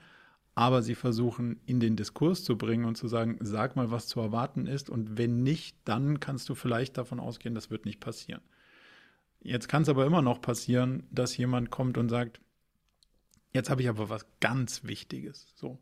Aber 0.55 0.83
sie 0.83 0.97
versuchen, 0.97 1.61
in 1.67 1.79
den 1.79 1.95
Diskurs 1.95 2.43
zu 2.43 2.59
bringen 2.59 2.85
und 2.85 2.97
zu 2.97 3.07
sagen, 3.07 3.39
sag 3.41 3.77
mal, 3.77 3.93
was 3.93 4.09
zu 4.09 4.19
erwarten 4.19 4.67
ist. 4.67 4.91
Und 4.91 5.17
wenn 5.17 5.45
nicht, 5.45 5.77
dann 5.85 6.19
kannst 6.19 6.49
du 6.49 6.57
vielleicht 6.57 6.99
davon 6.99 7.21
ausgehen, 7.21 7.55
das 7.55 7.71
wird 7.71 7.85
nicht 7.85 8.01
passieren. 8.01 8.41
Jetzt 9.41 9.69
kann 9.69 9.83
es 9.83 9.89
aber 9.89 10.05
immer 10.05 10.21
noch 10.21 10.41
passieren, 10.41 11.05
dass 11.13 11.37
jemand 11.37 11.71
kommt 11.71 11.97
und 11.97 12.09
sagt, 12.09 12.41
Jetzt 13.53 13.71
habe 13.71 13.83
ich 13.83 13.89
aber 13.89 14.09
was 14.09 14.27
ganz 14.41 14.85
Wichtiges. 14.85 15.53
So, 15.57 15.79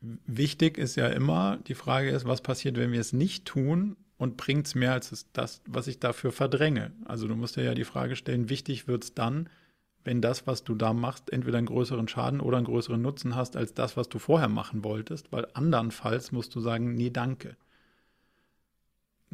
wichtig 0.00 0.78
ist 0.78 0.96
ja 0.96 1.08
immer, 1.08 1.58
die 1.66 1.74
Frage 1.74 2.10
ist, 2.10 2.26
was 2.26 2.42
passiert, 2.42 2.76
wenn 2.76 2.92
wir 2.92 3.00
es 3.00 3.12
nicht 3.12 3.44
tun 3.44 3.96
und 4.18 4.36
bringt 4.36 4.66
es 4.66 4.74
mehr 4.74 4.92
als 4.92 5.26
das, 5.32 5.62
was 5.66 5.88
ich 5.88 5.98
dafür 6.00 6.32
verdränge? 6.32 6.92
Also 7.04 7.28
du 7.28 7.36
musst 7.36 7.56
dir 7.56 7.64
ja 7.64 7.74
die 7.74 7.84
Frage 7.84 8.16
stellen, 8.16 8.48
wichtig 8.48 8.88
wird 8.88 9.04
es 9.04 9.14
dann, 9.14 9.48
wenn 10.04 10.20
das, 10.20 10.46
was 10.46 10.62
du 10.62 10.74
da 10.74 10.92
machst, 10.92 11.32
entweder 11.32 11.58
einen 11.58 11.66
größeren 11.66 12.08
Schaden 12.08 12.40
oder 12.40 12.58
einen 12.58 12.66
größeren 12.66 13.02
Nutzen 13.02 13.34
hast 13.34 13.56
als 13.56 13.74
das, 13.74 13.96
was 13.96 14.08
du 14.08 14.18
vorher 14.18 14.48
machen 14.48 14.84
wolltest, 14.84 15.32
weil 15.32 15.48
andernfalls 15.54 16.30
musst 16.30 16.54
du 16.54 16.60
sagen, 16.60 16.94
nee, 16.94 17.10
danke. 17.10 17.56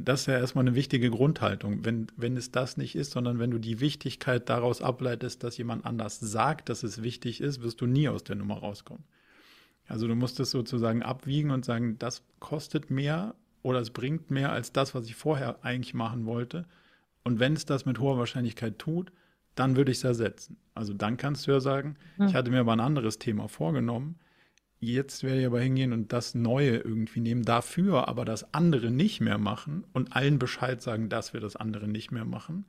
Das 0.04 0.20
ist 0.20 0.26
ja 0.26 0.38
erstmal 0.38 0.66
eine 0.66 0.74
wichtige 0.74 1.10
Grundhaltung. 1.10 1.84
Wenn, 1.84 2.06
wenn 2.16 2.36
es 2.36 2.50
das 2.50 2.76
nicht 2.76 2.94
ist, 2.94 3.12
sondern 3.12 3.38
wenn 3.38 3.50
du 3.50 3.58
die 3.58 3.80
Wichtigkeit 3.80 4.48
daraus 4.48 4.82
ableitest, 4.82 5.42
dass 5.44 5.56
jemand 5.58 5.84
anders 5.84 6.20
sagt, 6.20 6.68
dass 6.68 6.82
es 6.82 7.02
wichtig 7.02 7.40
ist, 7.40 7.62
wirst 7.62 7.80
du 7.80 7.86
nie 7.86 8.08
aus 8.08 8.24
der 8.24 8.36
Nummer 8.36 8.58
rauskommen. 8.58 9.04
Also 9.86 10.06
du 10.06 10.14
musst 10.14 10.40
es 10.40 10.50
sozusagen 10.50 11.02
abwiegen 11.02 11.50
und 11.50 11.64
sagen, 11.64 11.98
das 11.98 12.22
kostet 12.38 12.90
mehr 12.90 13.34
oder 13.62 13.80
es 13.80 13.90
bringt 13.90 14.30
mehr 14.30 14.52
als 14.52 14.72
das, 14.72 14.94
was 14.94 15.06
ich 15.06 15.14
vorher 15.14 15.64
eigentlich 15.64 15.94
machen 15.94 16.26
wollte. 16.26 16.66
Und 17.24 17.38
wenn 17.38 17.54
es 17.54 17.64
das 17.64 17.84
mit 17.86 17.98
hoher 17.98 18.18
Wahrscheinlichkeit 18.18 18.78
tut, 18.78 19.12
dann 19.54 19.76
würde 19.76 19.92
ich 19.92 19.98
es 19.98 20.04
ersetzen. 20.04 20.56
Also 20.74 20.94
dann 20.94 21.16
kannst 21.16 21.46
du 21.46 21.52
ja 21.52 21.60
sagen, 21.60 21.96
hm. 22.16 22.26
ich 22.26 22.34
hatte 22.34 22.50
mir 22.50 22.60
aber 22.60 22.72
ein 22.72 22.80
anderes 22.80 23.18
Thema 23.18 23.48
vorgenommen. 23.48 24.18
Jetzt 24.84 25.22
werde 25.22 25.38
ich 25.38 25.46
aber 25.46 25.60
hingehen 25.60 25.92
und 25.92 26.12
das 26.12 26.34
Neue 26.34 26.78
irgendwie 26.78 27.20
nehmen, 27.20 27.44
dafür 27.44 28.08
aber 28.08 28.24
das 28.24 28.52
andere 28.52 28.90
nicht 28.90 29.20
mehr 29.20 29.38
machen 29.38 29.84
und 29.92 30.16
allen 30.16 30.40
Bescheid 30.40 30.82
sagen, 30.82 31.08
dass 31.08 31.32
wir 31.32 31.38
das 31.38 31.54
andere 31.54 31.86
nicht 31.86 32.10
mehr 32.10 32.24
machen, 32.24 32.64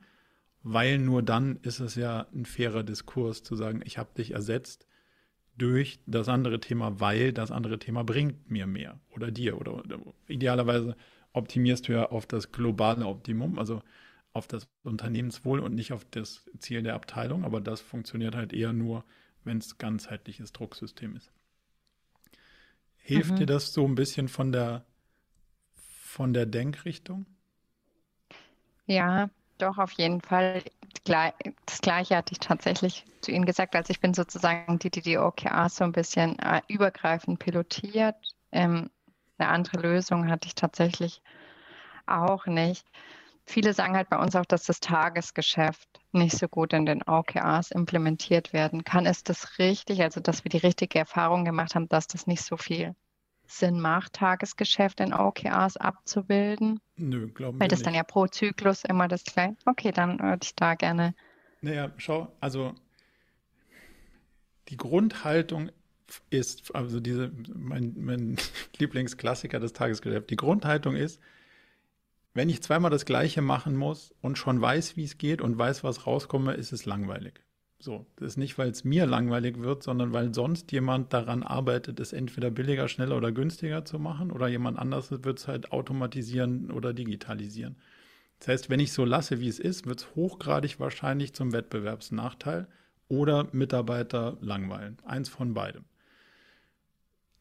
weil 0.62 1.00
nur 1.00 1.24
dann 1.24 1.58
ist 1.62 1.80
es 1.80 1.96
ja 1.96 2.28
ein 2.32 2.46
fairer 2.46 2.84
Diskurs 2.84 3.42
zu 3.42 3.56
sagen, 3.56 3.82
ich 3.84 3.98
habe 3.98 4.14
dich 4.16 4.30
ersetzt 4.30 4.86
durch 5.58 5.98
das 6.06 6.28
andere 6.28 6.60
Thema, 6.60 7.00
weil 7.00 7.32
das 7.32 7.50
andere 7.50 7.80
Thema 7.80 8.04
bringt 8.04 8.48
mir 8.48 8.68
mehr 8.68 9.00
oder 9.10 9.32
dir 9.32 9.60
oder, 9.60 9.74
oder 9.74 9.98
idealerweise 10.28 10.96
optimierst 11.32 11.88
du 11.88 11.94
ja 11.94 12.10
auf 12.10 12.26
das 12.26 12.52
globale 12.52 13.06
Optimum, 13.06 13.58
also 13.58 13.82
auf 14.32 14.46
das 14.46 14.68
Unternehmenswohl 14.84 15.58
und 15.58 15.74
nicht 15.74 15.92
auf 15.92 16.06
das 16.12 16.48
Ziel 16.60 16.84
der 16.84 16.94
Abteilung, 16.94 17.44
aber 17.44 17.60
das 17.60 17.80
funktioniert 17.80 18.36
halt 18.36 18.52
eher 18.52 18.72
nur, 18.72 19.04
wenn 19.42 19.58
es 19.58 19.78
ganzheitliches 19.78 20.52
Drucksystem 20.52 21.16
ist. 21.16 21.32
Hilft 23.06 23.32
mhm. 23.32 23.36
dir 23.36 23.46
das 23.46 23.74
so 23.74 23.86
ein 23.86 23.94
bisschen 23.94 24.28
von 24.28 24.50
der 24.50 24.86
von 25.74 26.32
der 26.32 26.46
Denkrichtung? 26.46 27.26
Ja, 28.86 29.28
doch, 29.58 29.76
auf 29.76 29.92
jeden 29.92 30.22
Fall. 30.22 30.62
Das 31.04 31.80
Gleiche 31.82 32.16
hatte 32.16 32.32
ich 32.32 32.38
tatsächlich 32.38 33.04
zu 33.20 33.30
Ihnen 33.30 33.44
gesagt, 33.44 33.76
als 33.76 33.90
ich 33.90 34.00
bin 34.00 34.14
sozusagen 34.14 34.78
die, 34.78 34.90
die 34.90 35.02
die 35.02 35.18
OKRs 35.18 35.76
so 35.76 35.84
ein 35.84 35.92
bisschen 35.92 36.38
äh, 36.38 36.62
übergreifend 36.68 37.40
pilotiert. 37.40 38.16
Ähm, 38.52 38.90
eine 39.36 39.48
andere 39.50 39.82
Lösung 39.82 40.30
hatte 40.30 40.46
ich 40.46 40.54
tatsächlich 40.54 41.20
auch 42.06 42.46
nicht 42.46 42.86
viele 43.46 43.74
sagen 43.74 43.94
halt 43.94 44.08
bei 44.08 44.18
uns 44.18 44.36
auch, 44.36 44.44
dass 44.44 44.64
das 44.64 44.80
Tagesgeschäft 44.80 45.88
nicht 46.12 46.36
so 46.36 46.48
gut 46.48 46.72
in 46.72 46.86
den 46.86 47.02
OKRs 47.02 47.70
implementiert 47.70 48.52
werden 48.52 48.84
kann. 48.84 49.06
Ist 49.06 49.28
das 49.28 49.58
richtig? 49.58 50.02
Also, 50.02 50.20
dass 50.20 50.44
wir 50.44 50.48
die 50.48 50.58
richtige 50.58 50.98
Erfahrung 50.98 51.44
gemacht 51.44 51.74
haben, 51.74 51.88
dass 51.88 52.06
das 52.06 52.26
nicht 52.26 52.42
so 52.42 52.56
viel 52.56 52.94
Sinn 53.46 53.80
macht, 53.80 54.14
Tagesgeschäft 54.14 55.00
in 55.00 55.12
OKRs 55.12 55.76
abzubilden? 55.76 56.80
Nö, 56.96 57.28
glauben 57.28 57.60
Weil 57.60 57.66
wir 57.66 57.68
das 57.68 57.82
dann 57.82 57.94
ja 57.94 58.02
pro 58.02 58.26
Zyklus 58.26 58.84
immer 58.84 59.08
das 59.08 59.24
gleiche. 59.24 59.56
Okay, 59.66 59.92
dann 59.92 60.18
würde 60.20 60.40
ich 60.42 60.54
da 60.54 60.74
gerne. 60.74 61.14
Naja, 61.60 61.92
schau, 61.96 62.32
also 62.40 62.74
die 64.68 64.76
Grundhaltung 64.76 65.70
ist, 66.30 66.74
also 66.74 67.00
diese, 67.00 67.32
mein, 67.54 67.94
mein 67.96 68.36
Lieblingsklassiker 68.78 69.60
des 69.60 69.72
Tagesgeschäfts, 69.72 70.28
die 70.28 70.36
Grundhaltung 70.36 70.96
ist, 70.96 71.20
wenn 72.34 72.48
ich 72.48 72.62
zweimal 72.62 72.90
das 72.90 73.06
Gleiche 73.06 73.42
machen 73.42 73.76
muss 73.76 74.12
und 74.20 74.36
schon 74.36 74.60
weiß, 74.60 74.96
wie 74.96 75.04
es 75.04 75.18
geht 75.18 75.40
und 75.40 75.56
weiß, 75.56 75.84
was 75.84 76.06
rauskomme, 76.06 76.54
ist 76.54 76.72
es 76.72 76.84
langweilig. 76.84 77.40
So, 77.78 78.06
das 78.16 78.28
ist 78.28 78.36
nicht, 78.38 78.56
weil 78.58 78.70
es 78.70 78.82
mir 78.82 79.06
langweilig 79.06 79.60
wird, 79.60 79.82
sondern 79.82 80.12
weil 80.12 80.34
sonst 80.34 80.72
jemand 80.72 81.12
daran 81.12 81.42
arbeitet, 81.42 82.00
es 82.00 82.12
entweder 82.12 82.50
billiger, 82.50 82.88
schneller 82.88 83.16
oder 83.16 83.30
günstiger 83.30 83.84
zu 83.84 83.98
machen 83.98 84.30
oder 84.30 84.48
jemand 84.48 84.78
anders 84.78 85.10
wird 85.10 85.38
es 85.38 85.48
halt 85.48 85.70
automatisieren 85.70 86.70
oder 86.70 86.92
digitalisieren. 86.92 87.76
Das 88.38 88.48
heißt, 88.48 88.70
wenn 88.70 88.80
ich 88.80 88.92
so 88.92 89.04
lasse, 89.04 89.40
wie 89.40 89.48
es 89.48 89.58
ist, 89.58 89.86
wird 89.86 90.00
es 90.00 90.14
hochgradig 90.14 90.80
wahrscheinlich 90.80 91.34
zum 91.34 91.52
Wettbewerbsnachteil 91.52 92.68
oder 93.08 93.48
Mitarbeiter 93.52 94.38
langweilen. 94.40 94.96
Eins 95.04 95.28
von 95.28 95.54
beidem. 95.54 95.84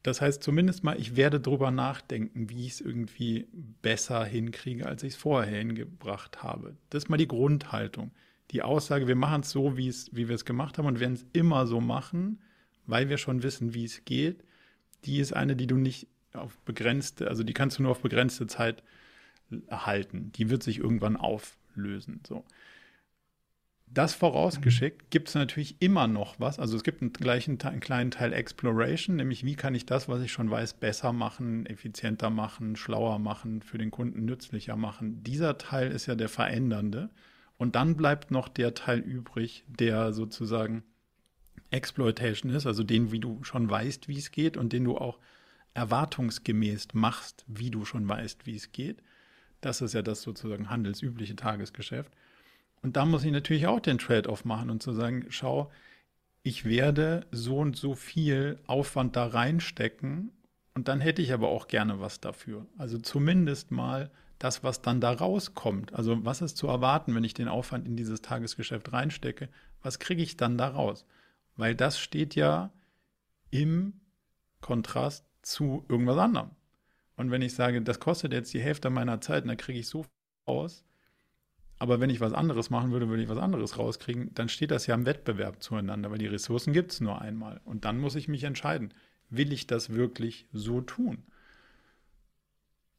Das 0.04 0.20
heißt 0.20 0.44
zumindest 0.44 0.84
mal, 0.84 1.00
ich 1.00 1.16
werde 1.16 1.40
drüber 1.40 1.72
nachdenken, 1.72 2.50
wie 2.50 2.66
ich 2.66 2.74
es 2.74 2.82
irgendwie 2.82 3.48
besser 3.82 4.26
hinkriege, 4.26 4.86
als 4.86 5.04
ich 5.04 5.14
es 5.14 5.20
vorher 5.20 5.58
hingebracht 5.58 6.44
habe. 6.44 6.76
Das 6.90 7.06
ist 7.06 7.10
mal 7.10 7.18
die 7.18 7.28
Grundhaltung. 7.28 8.12
Die 8.52 8.62
Aussage, 8.62 9.08
wir 9.08 9.16
machen 9.16 9.42
es 9.42 9.50
so, 9.50 9.78
wie, 9.78 9.92
wir 10.12 10.30
es 10.30 10.44
gemacht 10.44 10.78
haben 10.78 10.86
und 10.86 11.00
werden 11.00 11.14
es 11.14 11.26
immer 11.32 11.66
so 11.66 11.80
machen, 11.80 12.42
weil 12.86 13.08
wir 13.08 13.18
schon 13.18 13.44
wissen, 13.44 13.74
wie 13.74 13.86
es 13.86 14.04
geht, 14.04 14.44
die 15.06 15.20
ist 15.20 15.34
eine, 15.34 15.56
die 15.56 15.68
du 15.68 15.78
nicht 15.78 16.08
auf 16.34 16.58
begrenzte, 16.60 17.30
also 17.30 17.44
die 17.44 17.54
kannst 17.54 17.80
du 17.80 17.84
nur 17.84 17.92
auf 17.92 18.02
begrenzte 18.02 18.46
Zeit 18.46 18.84
halten. 19.70 20.32
Die 20.34 20.50
wird 20.50 20.64
sich 20.64 20.80
irgendwann 20.80 21.16
auflösen. 21.16 22.22
So. 22.28 22.44
Das 23.94 24.16
vorausgeschickt 24.16 25.12
gibt 25.12 25.30
es 25.30 25.36
natürlich 25.36 25.76
immer 25.80 26.08
noch 26.08 26.40
was. 26.40 26.58
Also 26.58 26.76
es 26.76 26.84
gibt 26.84 27.04
einen, 27.04 27.14
gleichen, 27.14 27.62
einen 27.62 27.80
kleinen 27.80 28.10
Teil 28.10 28.34
Exploration, 28.34 29.18
nämlich 29.18 29.46
wie 29.46 29.54
kann 29.54 29.76
ich 29.76 29.86
das, 29.86 30.10
was 30.10 30.24
ich 30.24 30.32
schon 30.32 30.50
weiß, 30.50 30.76
besser 30.76 31.14
machen, 31.14 31.68
effizienter 31.68 32.32
machen, 32.32 32.76
schlauer 32.76 33.20
machen, 33.20 33.62
für 33.62 33.78
den 33.78 33.92
Kunden 33.92 34.26
nützlicher 34.26 34.76
machen. 34.76 35.24
Dieser 35.24 35.60
Teil 35.60 35.92
ist 35.92 36.08
ja 36.08 36.16
der 36.16 36.30
verändernde. 36.30 37.12
Und 37.58 37.76
dann 37.76 37.96
bleibt 37.96 38.32
noch 38.32 38.48
der 38.48 38.74
Teil 38.74 39.00
übrig, 39.00 39.64
der 39.68 40.12
sozusagen 40.12 40.84
Exploitation 41.70 42.52
ist, 42.52 42.66
also 42.66 42.84
den, 42.84 43.12
wie 43.12 43.20
du 43.20 43.44
schon 43.44 43.70
weißt, 43.70 44.08
wie 44.08 44.18
es 44.18 44.32
geht 44.32 44.58
und 44.58 44.74
den 44.74 44.86
du 44.86 44.98
auch 44.98 45.20
erwartungsgemäß 45.76 46.88
machst, 46.94 47.46
wie 47.48 47.70
du 47.70 47.86
schon 47.86 48.08
weißt, 48.08 48.48
wie 48.48 48.56
es 48.56 48.72
geht. 48.72 49.04
Das 49.62 49.82
ist 49.82 49.94
ja 49.94 50.02
das 50.02 50.24
sozusagen 50.24 50.72
handelsübliche 50.72 51.36
Tagesgeschäft. 51.36 52.12
Und 52.84 52.98
da 52.98 53.06
muss 53.06 53.24
ich 53.24 53.32
natürlich 53.32 53.66
auch 53.66 53.80
den 53.80 53.98
Trade-off 53.98 54.46
machen 54.46 54.70
und 54.70 54.84
zu 54.84 54.92
sagen, 54.92 55.26
schau, 55.30 55.72
ich 56.44 56.66
werde 56.66 57.26
so 57.32 57.58
und 57.58 57.78
so 57.78 57.96
viel 57.96 58.60
Aufwand 58.68 59.16
da 59.16 59.26
reinstecken 59.26 60.32
und 60.76 60.88
dann 60.90 61.00
hätte 61.00 61.22
ich 61.22 61.34
aber 61.34 61.48
auch 61.48 61.68
gerne 61.68 62.02
was 62.02 62.20
dafür. 62.20 62.68
Also 62.78 63.00
zumindest 63.00 63.72
mal 63.72 64.12
das, 64.40 64.64
was 64.64 64.82
dann 64.82 65.00
da 65.00 65.14
rauskommt. 65.14 65.94
Also 65.94 66.26
was 66.26 66.42
ist 66.42 66.58
zu 66.58 66.68
erwarten, 66.68 67.16
wenn 67.16 67.24
ich 67.24 67.34
den 67.34 67.48
Aufwand 67.48 67.88
in 67.88 67.96
dieses 67.96 68.22
Tagesgeschäft 68.22 68.92
reinstecke? 68.92 69.48
Was 69.82 70.00
kriege 70.00 70.22
ich 70.22 70.36
dann 70.36 70.58
da 70.58 70.68
raus? 70.68 71.06
Weil 71.56 71.76
das 71.76 71.98
steht 71.98 72.36
ja 72.36 72.74
im 73.52 74.02
Kontrast 74.60 75.26
zu 75.42 75.86
irgendwas 75.88 76.18
anderem. 76.18 76.50
Und 77.16 77.32
wenn 77.32 77.42
ich 77.42 77.56
sage, 77.56 77.82
das 77.82 78.02
kostet 78.02 78.34
jetzt 78.34 78.54
die 78.54 78.62
Hälfte 78.62 78.90
meiner 78.90 79.22
Zeit 79.22 79.44
und 79.44 79.50
da 79.50 79.56
kriege 79.56 79.80
ich 79.80 79.88
so 79.88 80.04
viel 80.04 80.12
aus, 80.46 80.84
aber 81.84 82.00
wenn 82.00 82.10
ich 82.10 82.22
was 82.22 82.32
anderes 82.32 82.70
machen 82.70 82.94
würde, 82.94 83.10
würde 83.10 83.24
ich 83.24 83.28
was 83.28 83.38
anderes 83.38 83.78
rauskriegen, 83.78 84.34
dann 84.36 84.48
steht 84.48 84.72
das 84.72 84.88
ja 84.88 84.96
im 84.96 85.06
Wettbewerb 85.06 85.62
zueinander, 85.62 86.10
weil 86.10 86.18
die 86.18 86.28
Ressourcen 86.28 86.72
gibt 86.72 86.94
es 86.94 87.02
nur 87.02 87.22
einmal. 87.22 87.60
Und 87.66 87.84
dann 87.84 88.00
muss 88.00 88.16
ich 88.16 88.30
mich 88.30 88.46
entscheiden, 88.46 88.94
will 89.30 89.52
ich 89.52 89.68
das 89.68 89.90
wirklich 89.94 90.48
so 90.54 90.80
tun? 90.80 91.24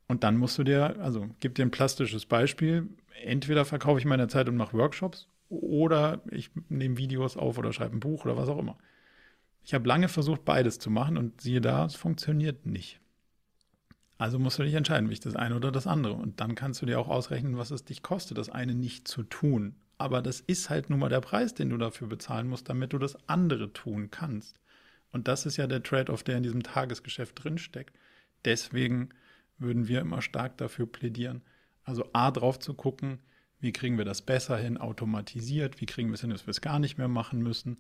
Und 0.07 0.23
dann 0.23 0.37
musst 0.37 0.59
du 0.59 0.65
dir, 0.65 1.01
also 1.01 1.31
gib 1.41 1.55
dir 1.55 1.65
ein 1.65 1.71
plastisches 1.71 2.27
Beispiel, 2.27 2.91
entweder 3.23 3.65
verkaufe 3.65 3.99
ich 3.99 4.05
meine 4.05 4.29
Zeit 4.29 4.51
und 4.51 4.59
mache 4.59 4.77
Workshops 4.77 5.29
oder 5.49 6.21
ich 6.31 6.51
nehme 6.69 6.99
Videos 6.99 7.39
auf 7.39 7.57
oder 7.57 7.73
schreibe 7.73 7.97
ein 7.97 8.01
Buch 8.01 8.27
oder 8.27 8.37
was 8.37 8.51
auch 8.51 8.59
immer. 8.59 8.77
Ich 9.63 9.73
habe 9.73 9.89
lange 9.89 10.09
versucht, 10.09 10.45
beides 10.45 10.79
zu 10.79 10.91
machen 10.91 11.17
und 11.17 11.41
siehe 11.41 11.63
da, 11.63 11.87
es 11.87 11.95
funktioniert 11.95 12.67
nicht. 12.67 13.01
Also 14.17 14.39
musst 14.39 14.59
du 14.59 14.63
dich 14.63 14.75
entscheiden, 14.75 15.09
will 15.09 15.15
ich 15.15 15.21
das 15.21 15.37
eine 15.37 15.57
oder 15.57 15.73
das 15.73 15.87
andere. 15.87 16.15
Und 16.15 16.41
dann 16.41 16.55
kannst 16.55 16.81
du 16.81 16.87
dir 16.87 17.01
auch 17.01 17.09
ausrechnen, 17.09 17.57
was 17.57 17.71
es 17.71 17.85
dich 17.85 18.03
kostet, 18.03 18.39
das 18.39 18.49
eine 18.49 18.75
nicht 18.75 19.09
zu 19.09 19.23
tun. 19.25 19.75
Aber 19.99 20.23
das 20.23 20.41
ist 20.41 20.71
halt 20.71 20.91
nun 20.91 21.01
mal 21.01 21.09
der 21.09 21.21
Preis, 21.21 21.55
den 21.55 21.71
du 21.71 21.77
dafür 21.77 22.09
bezahlen 22.09 22.49
musst, 22.49 22.69
damit 22.69 22.93
du 22.93 22.99
das 22.99 23.17
andere 23.29 23.73
tun 23.73 24.11
kannst. 24.11 24.61
Und 25.13 25.29
das 25.29 25.47
ist 25.47 25.57
ja 25.57 25.67
der 25.67 25.83
Trade-off, 25.83 26.23
der 26.23 26.37
in 26.37 26.43
diesem 26.43 26.63
Tagesgeschäft 26.63 27.43
drinsteckt. 27.43 27.97
Deswegen 28.45 29.11
würden 29.59 29.89
wir 29.89 30.01
immer 30.01 30.23
stark 30.23 30.59
dafür 30.59 30.87
plädieren, 30.87 31.43
also 31.85 32.09
A 32.13 32.31
drauf 32.31 32.59
zu 32.59 32.75
gucken, 32.75 33.21
wie 33.61 33.73
kriegen 33.73 33.99
wir 33.99 34.05
das 34.05 34.23
besser 34.23 34.57
hin, 34.57 34.77
automatisiert, 34.77 35.81
wie 35.81 35.87
kriegen 35.87 36.09
wir 36.09 36.15
es 36.15 36.21
hin, 36.21 36.31
dass 36.31 36.47
wir 36.47 36.51
es 36.51 36.61
gar 36.61 36.79
nicht 36.79 36.99
mehr 36.99 37.09
machen 37.09 37.43
müssen. 37.43 37.79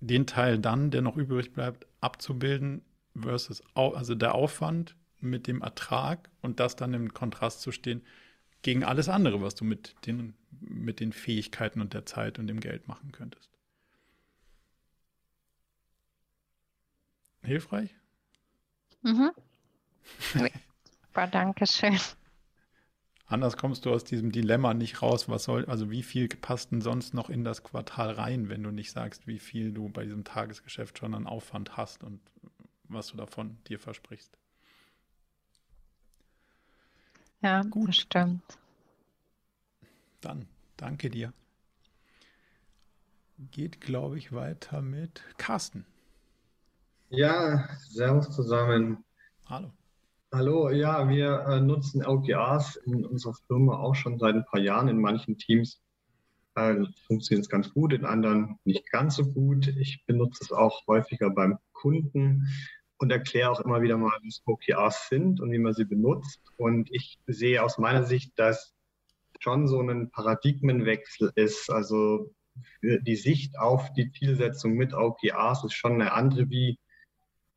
Den 0.00 0.26
Teil 0.26 0.58
dann, 0.58 0.90
der 0.90 1.02
noch 1.02 1.16
übrig 1.16 1.52
bleibt, 1.52 1.86
abzubilden 2.00 2.82
versus, 3.14 3.62
also 3.74 4.14
der 4.14 4.34
Aufwand 4.34 4.96
mit 5.24 5.46
dem 5.46 5.62
Ertrag 5.62 6.30
und 6.42 6.60
das 6.60 6.76
dann 6.76 6.94
im 6.94 7.12
Kontrast 7.12 7.60
zu 7.60 7.72
stehen 7.72 8.02
gegen 8.62 8.84
alles 8.84 9.08
andere, 9.08 9.42
was 9.42 9.54
du 9.54 9.64
mit 9.64 9.94
den, 10.06 10.34
mit 10.60 11.00
den 11.00 11.12
Fähigkeiten 11.12 11.80
und 11.80 11.94
der 11.94 12.06
Zeit 12.06 12.38
und 12.38 12.46
dem 12.46 12.60
Geld 12.60 12.88
machen 12.88 13.12
könntest. 13.12 13.50
Hilfreich? 17.42 17.94
Mhm. 19.02 19.32
Super, 20.32 21.26
danke 21.26 21.66
schön. 21.66 21.98
Anders 23.26 23.56
kommst 23.56 23.84
du 23.84 23.92
aus 23.92 24.04
diesem 24.04 24.32
Dilemma 24.32 24.74
nicht 24.74 25.02
raus. 25.02 25.28
Was 25.28 25.44
soll, 25.44 25.64
also 25.66 25.90
wie 25.90 26.02
viel 26.02 26.28
passt 26.28 26.72
denn 26.72 26.80
sonst 26.80 27.14
noch 27.14 27.30
in 27.30 27.44
das 27.44 27.62
Quartal 27.62 28.12
rein, 28.12 28.48
wenn 28.48 28.62
du 28.62 28.70
nicht 28.70 28.92
sagst, 28.92 29.26
wie 29.26 29.38
viel 29.38 29.72
du 29.72 29.88
bei 29.88 30.04
diesem 30.04 30.24
Tagesgeschäft 30.24 30.98
schon 30.98 31.14
an 31.14 31.26
Aufwand 31.26 31.76
hast 31.76 32.04
und 32.04 32.20
was 32.84 33.08
du 33.08 33.16
davon 33.16 33.58
dir 33.64 33.78
versprichst? 33.78 34.36
Ja, 37.44 37.62
Gut. 37.62 37.88
das 37.88 37.96
stimmt. 37.96 38.58
Dann 40.22 40.46
danke 40.78 41.10
dir. 41.10 41.34
Geht, 43.50 43.82
glaube 43.82 44.16
ich, 44.16 44.32
weiter 44.32 44.80
mit 44.80 45.22
Carsten. 45.36 45.84
Ja, 47.10 47.68
servus 47.90 48.30
zusammen. 48.30 49.04
Hallo. 49.44 49.70
Hallo, 50.32 50.70
ja, 50.70 51.06
wir 51.06 51.40
äh, 51.40 51.60
nutzen 51.60 52.02
OKRs 52.06 52.76
in 52.76 53.04
unserer 53.04 53.34
Firma 53.46 53.76
auch 53.76 53.94
schon 53.94 54.18
seit 54.18 54.36
ein 54.36 54.46
paar 54.46 54.60
Jahren. 54.60 54.88
In 54.88 54.98
manchen 54.98 55.36
Teams 55.36 55.82
äh, 56.54 56.76
funktioniert 57.06 57.44
es 57.44 57.50
ganz 57.50 57.74
gut, 57.74 57.92
in 57.92 58.06
anderen 58.06 58.58
nicht 58.64 58.90
ganz 58.90 59.16
so 59.16 59.30
gut. 59.30 59.66
Ich 59.66 60.02
benutze 60.06 60.44
es 60.44 60.50
auch 60.50 60.86
häufiger 60.86 61.28
beim 61.28 61.58
Kunden 61.74 62.48
und 63.04 63.10
erkläre 63.10 63.50
auch 63.50 63.60
immer 63.60 63.82
wieder 63.82 63.98
mal, 63.98 64.18
was 64.24 64.42
OKRs 64.46 65.08
sind 65.08 65.40
und 65.40 65.52
wie 65.52 65.58
man 65.58 65.74
sie 65.74 65.84
benutzt. 65.84 66.40
Und 66.56 66.88
ich 66.90 67.18
sehe 67.26 67.62
aus 67.62 67.78
meiner 67.78 68.04
Sicht, 68.04 68.32
dass 68.38 68.74
schon 69.40 69.68
so 69.68 69.80
ein 69.80 70.10
Paradigmenwechsel 70.10 71.30
ist. 71.34 71.70
Also 71.70 72.34
die 72.82 73.16
Sicht 73.16 73.58
auf 73.58 73.92
die 73.92 74.10
Zielsetzung 74.10 74.72
mit 74.72 74.94
OKRs 74.94 75.64
ist 75.64 75.74
schon 75.74 76.00
eine 76.00 76.12
andere, 76.12 76.48
wie 76.48 76.78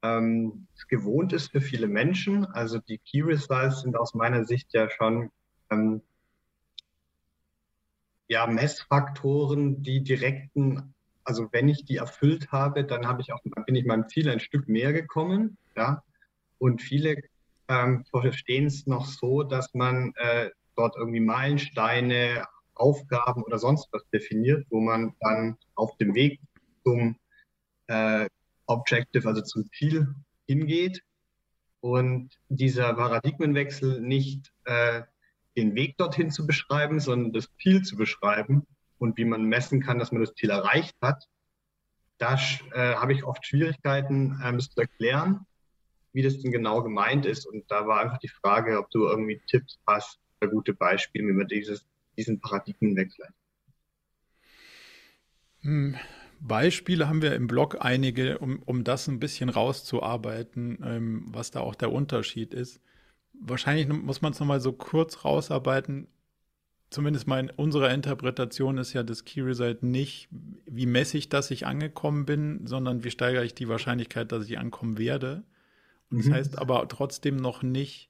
ähm, 0.02 0.68
gewohnt 0.90 1.32
ist 1.32 1.52
für 1.52 1.62
viele 1.62 1.88
Menschen. 1.88 2.46
Also 2.46 2.80
die 2.80 2.98
Key 2.98 3.22
Results 3.22 3.82
sind 3.82 3.96
aus 3.96 4.14
meiner 4.14 4.44
Sicht 4.44 4.74
ja 4.74 4.90
schon 4.90 5.32
ähm, 5.72 6.02
ja, 8.28 8.48
Messfaktoren, 8.48 9.82
die 9.82 10.04
direkten, 10.04 10.94
also 11.28 11.50
wenn 11.52 11.68
ich 11.68 11.84
die 11.84 11.98
erfüllt 11.98 12.54
habe, 12.54 12.86
dann 12.86 13.06
habe 13.06 13.22
ich 13.22 13.34
auch, 13.34 13.42
bin 13.44 13.76
ich 13.76 13.86
meinem 13.86 14.08
Ziel 14.08 14.30
ein 14.30 14.40
Stück 14.40 14.70
näher 14.70 14.94
gekommen. 14.94 15.58
Ja? 15.76 16.02
Und 16.58 16.82
viele 16.82 17.22
ähm, 17.68 18.06
verstehen 18.06 18.66
es 18.66 18.88
noch 18.88 19.06
so, 19.06 19.44
dass 19.44 19.74
man 19.74 20.14
äh, 20.16 20.50
dort 20.78 20.96
irgendwie 20.96 21.20
Meilensteine, 21.20 22.46
Aufgaben 22.76 23.44
oder 23.44 23.60
sonst 23.60 23.90
was 23.92 24.08
definiert, 24.10 24.66
wo 24.70 24.80
man 24.80 25.16
dann 25.20 25.58
auf 25.76 25.98
dem 25.98 26.16
Weg 26.16 26.40
zum 26.86 27.18
äh, 27.88 28.30
Objective, 28.66 29.28
also 29.28 29.42
zum 29.42 29.70
Ziel 29.74 30.08
hingeht 30.48 31.04
und 31.82 32.30
dieser 32.48 32.94
Paradigmenwechsel 32.94 34.00
nicht 34.00 34.54
äh, 34.64 35.02
den 35.58 35.76
Weg 35.76 35.98
dorthin 35.98 36.32
zu 36.32 36.48
beschreiben, 36.48 37.02
sondern 37.02 37.34
das 37.34 37.50
Ziel 37.58 37.82
zu 37.82 37.98
beschreiben 37.98 38.66
und 39.00 39.18
wie 39.18 39.26
man 39.26 39.46
messen 39.46 39.82
kann, 39.82 40.00
dass 40.00 40.12
man 40.12 40.22
das 40.22 40.34
Ziel 40.36 40.50
erreicht 40.50 40.96
hat. 41.02 41.28
Da 42.18 42.34
äh, 42.74 42.96
habe 42.96 43.14
ich 43.14 43.24
oft 43.24 43.46
Schwierigkeiten, 43.46 44.40
ähm, 44.44 44.58
das 44.58 44.70
zu 44.70 44.82
erklären, 44.82 45.46
wie 46.14 46.24
das 46.24 46.40
denn 46.40 46.52
genau 46.52 46.82
gemeint 46.82 47.26
ist. 47.26 47.46
Und 47.46 47.70
da 47.70 47.86
war 47.86 48.00
einfach 48.00 48.18
die 48.18 48.28
Frage, 48.28 48.80
ob 48.80 48.90
du 48.90 49.06
irgendwie 49.06 49.42
Tipps 49.48 49.80
hast, 49.86 50.20
oder 50.42 50.52
gute 50.52 50.74
Beispiele, 50.74 51.28
wie 51.28 51.34
man 51.34 51.48
dieses, 51.48 51.86
diesen 52.18 52.40
Paradigmenwechsel. 52.40 53.26
Hm, 55.62 55.96
Beispiele 56.40 57.08
haben 57.08 57.22
wir 57.22 57.36
im 57.36 57.48
Blog 57.48 57.78
einige, 57.80 58.38
um, 58.40 58.62
um 58.64 58.84
das 58.84 59.08
ein 59.08 59.20
bisschen 59.20 59.50
rauszuarbeiten, 59.50 60.80
ähm, 60.84 61.26
was 61.28 61.52
da 61.52 61.62
auch 61.62 61.76
der 61.76 61.92
Unterschied 61.92 62.54
ist. 62.54 62.80
Wahrscheinlich 63.34 63.88
muss 63.88 64.22
man 64.22 64.32
es 64.32 64.40
nochmal 64.40 64.60
so 64.60 64.74
kurz 64.74 65.24
rausarbeiten. 65.26 66.08
Zumindest 66.90 67.28
mal 67.28 67.40
in 67.40 67.50
unserer 67.50 67.94
Interpretation 67.94 68.78
ist 68.78 68.94
ja 68.94 69.04
das 69.04 69.26
Key 69.26 69.42
Result 69.42 69.84
nicht, 69.84 70.30
wie 70.66 70.86
messe 70.86 71.18
ich, 71.18 71.28
dass 71.28 71.52
ich 71.52 71.66
angekommen 71.66 72.26
bin, 72.26 72.66
sondern 72.66 73.04
wie 73.04 73.12
steigere 73.12 73.44
ich 73.44 73.54
die 73.54 73.68
Wahrscheinlichkeit, 73.68 74.32
dass 74.32 74.46
ich 74.46 74.58
ankommen 74.58 74.98
werde. 74.98 75.44
Und 76.10 76.18
mhm. 76.18 76.22
das 76.24 76.32
heißt 76.32 76.58
aber 76.58 76.88
trotzdem 76.88 77.36
noch 77.36 77.62
nicht, 77.62 78.10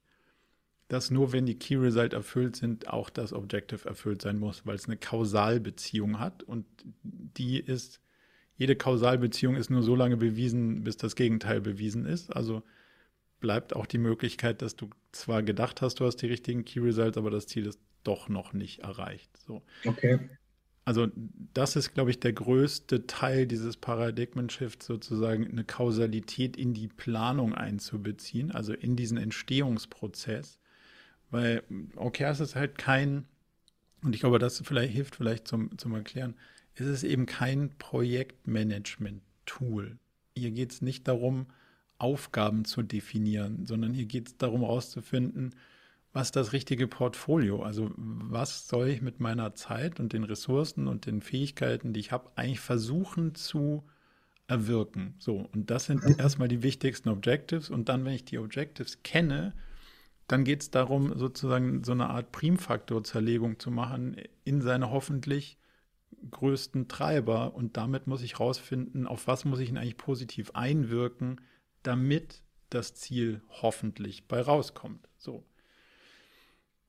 dass 0.90 1.12
nur 1.12 1.34
wenn 1.34 1.46
die 1.46 1.58
Key 1.58 1.76
Result 1.76 2.14
erfüllt 2.14 2.56
sind, 2.56 2.88
auch 2.88 3.10
das 3.10 3.34
Objective 3.34 3.88
erfüllt 3.88 4.22
sein 4.22 4.38
muss, 4.38 4.66
weil 4.66 4.76
es 4.76 4.86
eine 4.86 4.98
Kausalbeziehung 4.98 6.20
hat 6.20 6.44
und 6.44 6.66
die 7.04 7.60
ist 7.60 8.00
jede 8.58 8.76
Kausalbeziehung 8.76 9.56
ist 9.56 9.70
nur 9.70 9.84
so 9.84 9.96
lange 9.96 10.18
bewiesen, 10.18 10.84
bis 10.84 10.98
das 10.98 11.16
Gegenteil 11.16 11.62
bewiesen 11.62 12.06
ist. 12.06 12.36
Also 12.36 12.64
bleibt 13.40 13.76
auch 13.76 13.86
die 13.86 14.00
Möglichkeit, 14.00 14.64
dass 14.64 14.76
du 14.76 14.90
zwar 15.12 15.44
gedacht 15.44 15.82
hast, 15.82 16.00
du 16.00 16.06
hast 16.06 16.18
die 16.18 16.28
richtigen 16.28 16.66
Key 16.66 16.80
Results, 16.80 17.18
aber 17.18 17.30
das 17.30 17.46
Ziel 17.46 17.68
ist 17.68 17.80
doch 18.04 18.30
noch 18.30 18.54
nicht 18.54 18.80
erreicht. 18.80 19.38
So. 19.38 19.62
Okay. 19.86 20.20
Also 20.86 21.08
das 21.54 21.76
ist, 21.76 21.94
glaube 21.94 22.10
ich, 22.12 22.22
der 22.22 22.32
größte 22.32 23.08
Teil 23.08 23.46
dieses 23.46 23.76
Paradigmen-Shifts, 23.76 24.86
sozusagen 24.86 25.46
eine 25.46 25.66
Kausalität 25.66 26.56
in 26.56 26.74
die 26.74 26.88
Planung 26.88 27.54
einzubeziehen, 27.54 28.54
also 28.54 28.72
in 28.72 28.96
diesen 28.96 29.18
Entstehungsprozess. 29.18 30.62
Weil 31.30 31.64
OKRs 31.98 32.40
ist 32.40 32.56
halt 32.56 32.78
kein, 32.78 33.26
und 34.02 34.16
ich 34.16 34.22
glaube, 34.22 34.40
das 34.40 34.62
vielleicht 34.64 34.94
hilft 34.94 35.18
vielleicht 35.18 35.46
zum, 35.46 35.78
zum 35.78 35.94
Erklären, 35.94 36.36
ist 36.76 36.88
es 36.88 37.04
eben 37.04 37.26
kein 37.26 37.72
Projektmanagement-Tool. 37.80 40.00
Hier 40.38 40.52
geht 40.52 40.72
es 40.72 40.82
nicht 40.82 41.06
darum, 41.10 41.48
Aufgaben 41.98 42.64
zu 42.64 42.82
definieren, 42.82 43.66
sondern 43.66 43.94
hier 43.94 44.06
geht 44.06 44.28
es 44.28 44.38
darum 44.38 44.62
herauszufinden, 44.62 45.54
was 46.14 46.32
das 46.32 46.54
richtige 46.54 46.88
Portfolio, 46.88 47.62
also 47.64 47.92
was 47.96 48.68
soll 48.68 48.88
ich 48.88 49.02
mit 49.02 49.20
meiner 49.20 49.54
Zeit 49.56 50.00
und 50.00 50.14
den 50.14 50.24
Ressourcen 50.24 50.88
und 50.88 51.06
den 51.06 51.22
Fähigkeiten, 51.22 51.94
die 51.94 52.00
ich 52.00 52.12
habe, 52.12 52.32
eigentlich 52.36 52.60
versuchen 52.60 53.36
zu 53.36 53.84
erwirken. 54.48 55.16
So, 55.20 55.48
und 55.54 55.70
das 55.70 55.86
sind 55.86 56.04
erstmal 56.20 56.48
die 56.48 56.64
wichtigsten 56.64 57.10
Objectives. 57.10 57.70
Und 57.70 57.90
dann, 57.90 58.06
wenn 58.06 58.14
ich 58.14 58.26
die 58.26 58.40
Objectives 58.40 59.04
kenne, 59.04 59.54
dann 60.28 60.44
geht 60.44 60.62
es 60.62 60.72
darum, 60.72 61.18
sozusagen 61.18 61.84
so 61.84 61.92
eine 61.92 62.10
Art 62.10 62.32
Primfaktorzerlegung 62.32 63.60
zu 63.60 63.72
machen 63.72 64.18
in 64.44 64.62
seine 64.62 64.92
hoffentlich 64.92 65.58
größten 66.32 66.88
Treiber 66.88 67.54
und 67.56 67.78
damit 67.78 68.08
muss 68.08 68.22
ich 68.22 68.40
rausfinden, 68.40 69.08
auf 69.08 69.28
was 69.28 69.46
muss 69.46 69.60
ich 69.60 69.70
ihn 69.70 69.78
eigentlich 69.78 69.98
positiv 69.98 70.52
einwirken, 70.52 71.42
damit 71.84 72.44
das 72.70 72.96
Ziel 72.96 73.42
hoffentlich 73.50 74.28
bei 74.28 74.42
rauskommt. 74.42 75.08
So. 75.18 75.46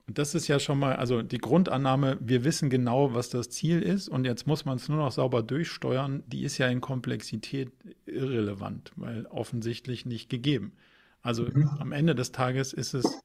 Und 0.08 0.18
das 0.18 0.34
ist 0.34 0.48
ja 0.48 0.58
schon 0.58 0.78
mal, 0.78 0.96
also 0.96 1.22
die 1.22 1.38
Grundannahme, 1.38 2.16
wir 2.20 2.42
wissen 2.42 2.70
genau, 2.70 3.14
was 3.14 3.28
das 3.28 3.50
Ziel 3.50 3.82
ist 3.82 4.08
und 4.08 4.24
jetzt 4.24 4.46
muss 4.46 4.64
man 4.64 4.76
es 4.76 4.88
nur 4.88 4.98
noch 4.98 5.12
sauber 5.12 5.42
durchsteuern, 5.42 6.24
die 6.26 6.42
ist 6.42 6.58
ja 6.58 6.66
in 6.66 6.80
Komplexität 6.80 7.70
irrelevant, 8.06 8.90
weil 8.96 9.26
offensichtlich 9.26 10.06
nicht 10.06 10.30
gegeben. 10.30 10.72
Also 11.20 11.44
mhm. 11.44 11.68
am 11.78 11.92
Ende 11.92 12.14
des 12.14 12.32
Tages 12.32 12.72
ist 12.72 12.94
es, 12.94 13.20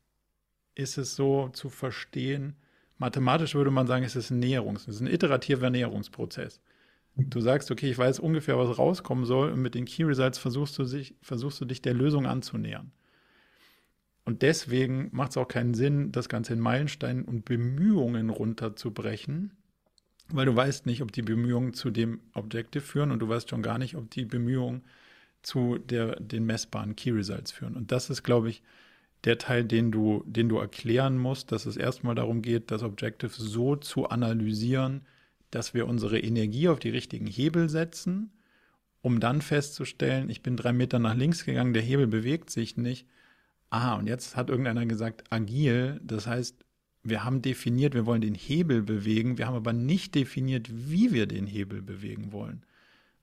ist 0.76 0.98
es 0.98 1.16
so 1.16 1.50
zu 1.50 1.70
verstehen, 1.70 2.58
Mathematisch 2.98 3.56
würde 3.56 3.72
man 3.72 3.88
sagen, 3.88 4.06
es 4.06 4.16
ist 4.16 4.30
ein 4.30 4.42
Näherungs-, 4.42 4.88
es 4.88 4.96
ist 4.96 5.02
ein 5.02 5.08
iterativer 5.08 5.70
Näherungsprozess. 5.70 6.62
Du 7.16 7.42
sagst, 7.42 7.70
okay, 7.70 7.92
ich 7.92 7.98
weiß 7.98 8.20
ungefähr, 8.20 8.58
was 8.58 8.78
rauskommen 8.78 9.26
soll, 9.26 9.52
und 9.52 9.62
mit 9.62 9.76
den 9.76 9.86
Key 9.86 10.04
Results 10.04 10.38
versuchst 10.38 10.78
du, 10.80 10.86
sich, 10.86 11.16
versuchst 11.22 11.60
du 11.60 11.66
dich 11.66 11.82
der 11.82 11.94
Lösung 11.94 12.26
anzunähern. 12.26 12.92
Und 14.26 14.42
deswegen 14.42 15.10
macht 15.12 15.32
es 15.32 15.38
auch 15.38 15.48
keinen 15.48 15.74
Sinn, 15.74 16.12
das 16.12 16.30
Ganze 16.30 16.54
in 16.54 16.60
Meilensteinen 16.60 17.26
und 17.26 17.46
Bemühungen 17.46 18.30
runterzubrechen, 18.30 19.52
weil 20.30 20.46
du 20.46 20.56
weißt 20.56 20.86
nicht, 20.86 21.02
ob 21.02 21.12
die 21.12 21.22
Bemühungen 21.22 21.74
zu 21.74 21.92
dem 21.92 22.22
Objective 22.34 22.84
führen 22.84 23.12
und 23.12 23.20
du 23.20 23.28
weißt 23.28 23.50
schon 23.50 23.62
gar 23.62 23.78
nicht, 23.78 23.96
ob 23.96 24.10
die 24.10 24.26
Bemühungen 24.26 24.84
zu 25.42 25.78
der, 25.78 26.20
den 26.20 26.46
messbaren 26.46 26.96
Key 26.96 27.12
Results 27.12 27.52
führen. 27.52 27.76
Und 27.76 27.92
das 27.92 28.10
ist, 28.10 28.24
glaube 28.24 28.50
ich, 28.50 28.64
der 29.26 29.38
Teil, 29.38 29.64
den 29.64 29.92
du, 29.92 30.24
den 30.26 30.50
du 30.50 30.58
erklären 30.58 31.18
musst, 31.18 31.52
dass 31.52 31.66
es 31.66 31.78
erstmal 31.78 32.16
darum 32.16 32.42
geht, 32.42 32.72
das 32.72 32.84
Objective 32.84 33.32
so 33.32 33.76
zu 33.76 34.10
analysieren, 34.10 35.02
dass 35.52 35.74
wir 35.74 35.88
unsere 35.88 36.20
Energie 36.20 36.68
auf 36.68 36.80
die 36.80 36.90
richtigen 36.90 37.28
Hebel 37.28 37.70
setzen, 37.70 38.32
um 39.02 39.20
dann 39.20 39.42
festzustellen, 39.42 40.30
ich 40.30 40.42
bin 40.42 40.58
drei 40.58 40.74
Meter 40.74 41.00
nach 41.00 41.16
links 41.16 41.46
gegangen, 41.46 41.74
der 41.74 41.84
Hebel 41.84 42.08
bewegt 42.08 42.50
sich 42.50 42.78
nicht. 42.78 43.06
Ah, 43.74 43.96
und 43.96 44.06
jetzt 44.06 44.36
hat 44.36 44.52
irgendeiner 44.52 44.86
gesagt, 44.86 45.24
agil, 45.32 46.00
das 46.04 46.28
heißt, 46.28 46.64
wir 47.02 47.24
haben 47.24 47.42
definiert, 47.42 47.96
wir 47.96 48.06
wollen 48.06 48.22
den 48.22 48.36
Hebel 48.36 48.84
bewegen, 48.84 49.40
wir 49.40 49.48
haben 49.48 49.56
aber 49.56 49.74
nicht 49.74 50.14
definiert, 50.14 50.70
wie 50.72 51.12
wir 51.12 51.26
den 51.26 51.48
Hebel 51.48 51.82
bewegen 51.82 52.32
wollen. 52.32 52.64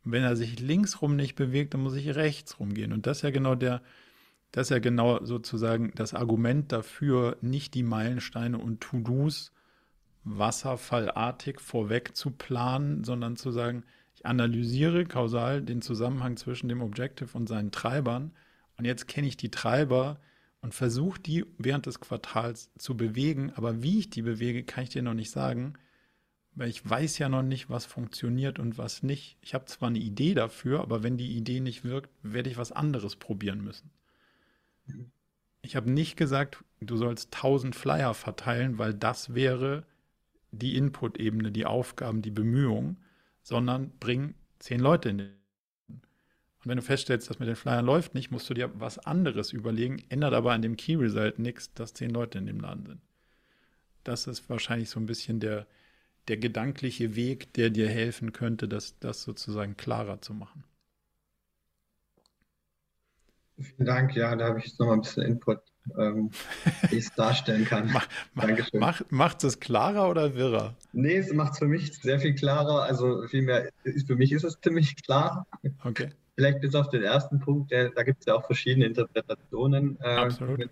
Wenn 0.02 0.24
er 0.24 0.34
sich 0.34 0.58
linksrum 0.58 1.14
nicht 1.14 1.36
bewegt, 1.36 1.72
dann 1.72 1.82
muss 1.84 1.94
ich 1.94 2.16
rechts 2.16 2.58
rumgehen. 2.58 2.92
Und 2.92 3.06
das 3.06 3.18
ist 3.18 3.22
ja 3.22 3.30
genau 3.30 3.54
der, 3.54 3.80
das 4.50 4.66
ist 4.66 4.70
ja 4.70 4.80
genau 4.80 5.24
sozusagen 5.24 5.92
das 5.94 6.14
Argument 6.14 6.72
dafür, 6.72 7.36
nicht 7.42 7.74
die 7.74 7.84
Meilensteine 7.84 8.58
und 8.58 8.80
To-Dos 8.80 9.52
wasserfallartig 10.24 11.60
vorweg 11.60 12.16
zu 12.16 12.32
planen, 12.32 13.04
sondern 13.04 13.36
zu 13.36 13.52
sagen, 13.52 13.84
ich 14.16 14.26
analysiere 14.26 15.04
kausal 15.04 15.62
den 15.62 15.80
Zusammenhang 15.80 16.36
zwischen 16.36 16.68
dem 16.68 16.82
Objective 16.82 17.38
und 17.38 17.48
seinen 17.48 17.70
Treibern 17.70 18.32
Und 18.78 18.84
jetzt 18.84 19.06
kenne 19.06 19.28
ich 19.28 19.36
die 19.36 19.52
Treiber 19.52 20.18
und 20.62 20.74
versuche 20.74 21.20
die 21.20 21.44
während 21.58 21.86
des 21.86 22.00
Quartals 22.00 22.70
zu 22.78 22.96
bewegen. 22.96 23.52
Aber 23.54 23.82
wie 23.82 23.98
ich 23.98 24.10
die 24.10 24.22
bewege, 24.22 24.62
kann 24.62 24.84
ich 24.84 24.90
dir 24.90 25.02
noch 25.02 25.14
nicht 25.14 25.30
sagen, 25.30 25.74
weil 26.54 26.68
ich 26.68 26.88
weiß 26.88 27.18
ja 27.18 27.28
noch 27.28 27.42
nicht, 27.42 27.70
was 27.70 27.86
funktioniert 27.86 28.58
und 28.58 28.76
was 28.76 29.02
nicht. 29.02 29.38
Ich 29.40 29.54
habe 29.54 29.64
zwar 29.66 29.88
eine 29.88 29.98
Idee 29.98 30.34
dafür, 30.34 30.80
aber 30.80 31.02
wenn 31.02 31.16
die 31.16 31.36
Idee 31.36 31.60
nicht 31.60 31.84
wirkt, 31.84 32.10
werde 32.22 32.50
ich 32.50 32.56
was 32.56 32.72
anderes 32.72 33.16
probieren 33.16 33.62
müssen. 33.62 33.90
Ich 35.62 35.76
habe 35.76 35.90
nicht 35.90 36.16
gesagt, 36.16 36.64
du 36.80 36.96
sollst 36.96 37.34
1000 37.34 37.76
Flyer 37.76 38.14
verteilen, 38.14 38.78
weil 38.78 38.94
das 38.94 39.34
wäre 39.34 39.86
die 40.50 40.76
Input-Ebene, 40.76 41.52
die 41.52 41.66
Aufgaben, 41.66 42.22
die 42.22 42.30
Bemühungen, 42.30 42.98
sondern 43.42 43.92
bring 44.00 44.34
zehn 44.58 44.80
Leute 44.80 45.10
in 45.10 45.18
den. 45.18 45.39
Und 46.62 46.68
wenn 46.68 46.76
du 46.76 46.82
feststellst, 46.82 47.30
dass 47.30 47.38
mit 47.38 47.48
den 47.48 47.56
Flyern 47.56 47.86
läuft 47.86 48.14
nicht, 48.14 48.30
musst 48.30 48.50
du 48.50 48.54
dir 48.54 48.70
was 48.78 48.98
anderes 48.98 49.52
überlegen, 49.52 50.02
ändert 50.10 50.34
aber 50.34 50.52
an 50.52 50.60
dem 50.60 50.76
Key 50.76 50.96
Result 50.96 51.38
nichts, 51.38 51.72
dass 51.72 51.94
zehn 51.94 52.10
Leute 52.10 52.38
in 52.38 52.46
dem 52.46 52.60
Laden 52.60 52.84
sind. 52.84 53.00
Das 54.04 54.26
ist 54.26 54.48
wahrscheinlich 54.50 54.90
so 54.90 55.00
ein 55.00 55.06
bisschen 55.06 55.40
der, 55.40 55.66
der 56.28 56.36
gedankliche 56.36 57.16
Weg, 57.16 57.54
der 57.54 57.70
dir 57.70 57.88
helfen 57.88 58.32
könnte, 58.32 58.68
das, 58.68 58.98
das 58.98 59.22
sozusagen 59.22 59.76
klarer 59.76 60.20
zu 60.20 60.34
machen. 60.34 60.64
Vielen 63.58 63.86
Dank, 63.86 64.14
ja, 64.16 64.36
da 64.36 64.48
habe 64.48 64.58
ich 64.58 64.66
jetzt 64.66 64.80
noch 64.80 64.86
mal 64.86 64.94
ein 64.94 65.02
bisschen 65.02 65.22
Input, 65.22 65.60
ähm, 65.98 66.30
wie 66.88 66.96
ich 66.96 67.06
es 67.06 67.14
darstellen 67.14 67.64
kann. 67.64 67.90
Mach, 67.92 68.06
Dankeschön. 68.34 68.80
Macht, 68.80 69.12
macht 69.12 69.44
es 69.44 69.60
klarer 69.60 70.08
oder 70.08 70.34
wirrer? 70.34 70.76
Nee, 70.92 71.16
es 71.16 71.32
macht 71.32 71.54
es 71.54 71.58
für 71.58 71.66
mich 71.66 71.92
sehr 72.00 72.20
viel 72.20 72.34
klarer. 72.34 72.82
Also 72.82 73.26
vielmehr, 73.28 73.70
für 74.06 74.16
mich 74.16 74.32
ist 74.32 74.44
es 74.44 74.58
ziemlich 74.60 74.96
klar. 75.02 75.46
Okay. 75.84 76.10
Vielleicht 76.36 76.60
bis 76.60 76.74
auf 76.74 76.88
den 76.88 77.02
ersten 77.02 77.40
Punkt, 77.40 77.70
der, 77.70 77.90
da 77.90 78.02
gibt 78.02 78.20
es 78.20 78.26
ja 78.26 78.34
auch 78.34 78.46
verschiedene 78.46 78.86
Interpretationen. 78.86 79.98
Äh, 80.00 80.16
Absolut. 80.16 80.70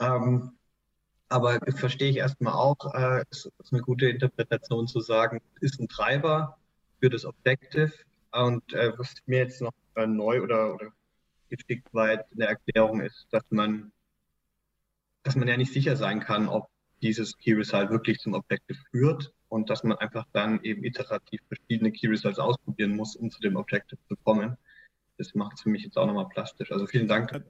Ähm, 0.00 0.52
aber 1.28 1.58
das 1.58 1.78
verstehe 1.78 2.10
ich 2.10 2.18
erstmal 2.18 2.52
auch, 2.52 2.94
äh, 2.94 3.24
ist, 3.30 3.50
ist 3.58 3.72
eine 3.72 3.82
gute 3.82 4.08
Interpretation 4.08 4.86
zu 4.86 5.00
sagen, 5.00 5.40
ist 5.60 5.80
ein 5.80 5.88
Treiber 5.88 6.58
für 7.00 7.10
das 7.10 7.24
Objective. 7.24 7.92
Und 8.32 8.72
äh, 8.72 8.92
was 8.96 9.14
mir 9.26 9.38
jetzt 9.40 9.60
noch 9.60 9.72
äh, 9.94 10.06
neu 10.06 10.42
oder, 10.42 10.74
oder 10.74 10.92
geschickt 11.48 11.92
weit 11.92 12.26
in 12.32 12.38
der 12.38 12.48
Erklärung 12.48 13.00
ist, 13.00 13.26
dass 13.30 13.44
man, 13.50 13.92
dass 15.22 15.36
man 15.36 15.48
ja 15.48 15.56
nicht 15.56 15.72
sicher 15.72 15.96
sein 15.96 16.20
kann, 16.20 16.48
ob 16.48 16.68
dieses 17.02 17.36
Key 17.36 17.54
Result 17.54 17.90
wirklich 17.90 18.18
zum 18.18 18.34
Objective 18.34 18.78
führt 18.90 19.33
und 19.48 19.70
dass 19.70 19.84
man 19.84 19.98
einfach 19.98 20.26
dann 20.32 20.62
eben 20.62 20.84
iterativ 20.84 21.40
verschiedene 21.48 21.92
Key 21.92 22.08
Results 22.08 22.38
ausprobieren 22.38 22.96
muss, 22.96 23.16
um 23.16 23.30
zu 23.30 23.40
dem 23.40 23.56
Objective 23.56 23.98
zu 24.08 24.16
kommen. 24.16 24.56
Das 25.18 25.34
macht 25.34 25.56
es 25.56 25.62
für 25.62 25.68
mich 25.68 25.84
jetzt 25.84 25.96
auch 25.96 26.06
nochmal 26.06 26.28
plastisch. 26.28 26.72
Also 26.72 26.86
vielen 26.86 27.08
Dank. 27.08 27.44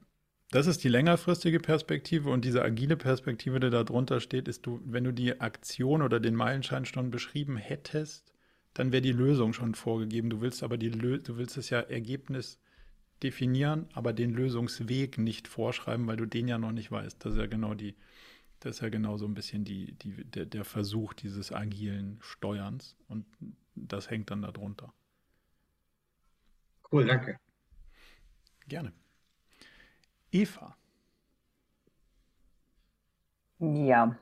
Das 0.51 0.67
ist 0.67 0.83
die 0.83 0.89
längerfristige 0.89 1.59
Perspektive 1.59 2.29
und 2.29 2.45
diese 2.45 2.61
agile 2.61 2.97
Perspektive, 2.97 3.59
die 3.59 3.71
da 3.71 3.83
drunter 3.83 4.19
steht, 4.19 4.47
ist 4.47 4.65
du, 4.65 4.79
wenn 4.85 5.03
du 5.03 5.11
die 5.11 5.41
Aktion 5.41 6.01
oder 6.01 6.19
den 6.19 6.35
Meilenstein 6.35 6.85
schon 6.85 7.09
beschrieben 7.09 7.57
hättest, 7.57 8.33
dann 8.75 8.91
wäre 8.91 9.01
die 9.01 9.11
Lösung 9.11 9.53
schon 9.53 9.73
vorgegeben. 9.73 10.29
Du 10.29 10.41
willst 10.41 10.61
aber 10.61 10.77
die 10.77 10.91
du 10.91 11.37
willst 11.37 11.57
es 11.57 11.69
ja 11.71 11.79
Ergebnis 11.79 12.59
definieren, 13.23 13.87
aber 13.93 14.13
den 14.13 14.33
Lösungsweg 14.33 15.17
nicht 15.17 15.47
vorschreiben, 15.47 16.05
weil 16.05 16.17
du 16.17 16.25
den 16.25 16.47
ja 16.47 16.57
noch 16.57 16.73
nicht 16.73 16.91
weißt. 16.91 17.23
Das 17.25 17.33
ist 17.33 17.39
ja 17.39 17.47
genau 17.47 17.73
die, 17.73 17.95
das 18.65 18.77
ist 18.77 18.81
ja 18.81 18.89
genau 18.89 19.15
so 19.15 19.27
ein 19.27 19.35
bisschen 19.35 19.63
die, 19.63 19.91
die, 19.91 20.23
der, 20.25 20.45
der 20.47 20.65
Versuch 20.65 21.13
dieses 21.13 21.51
agilen 21.51 22.17
Steuerns 22.19 22.97
und 23.07 23.27
das 23.75 24.09
hängt 24.09 24.31
dann 24.31 24.41
darunter. 24.41 24.91
Cool, 26.91 27.05
danke. 27.05 27.37
Gerne. 28.67 28.91
Eva. 30.31 30.75
Ja, 33.59 34.17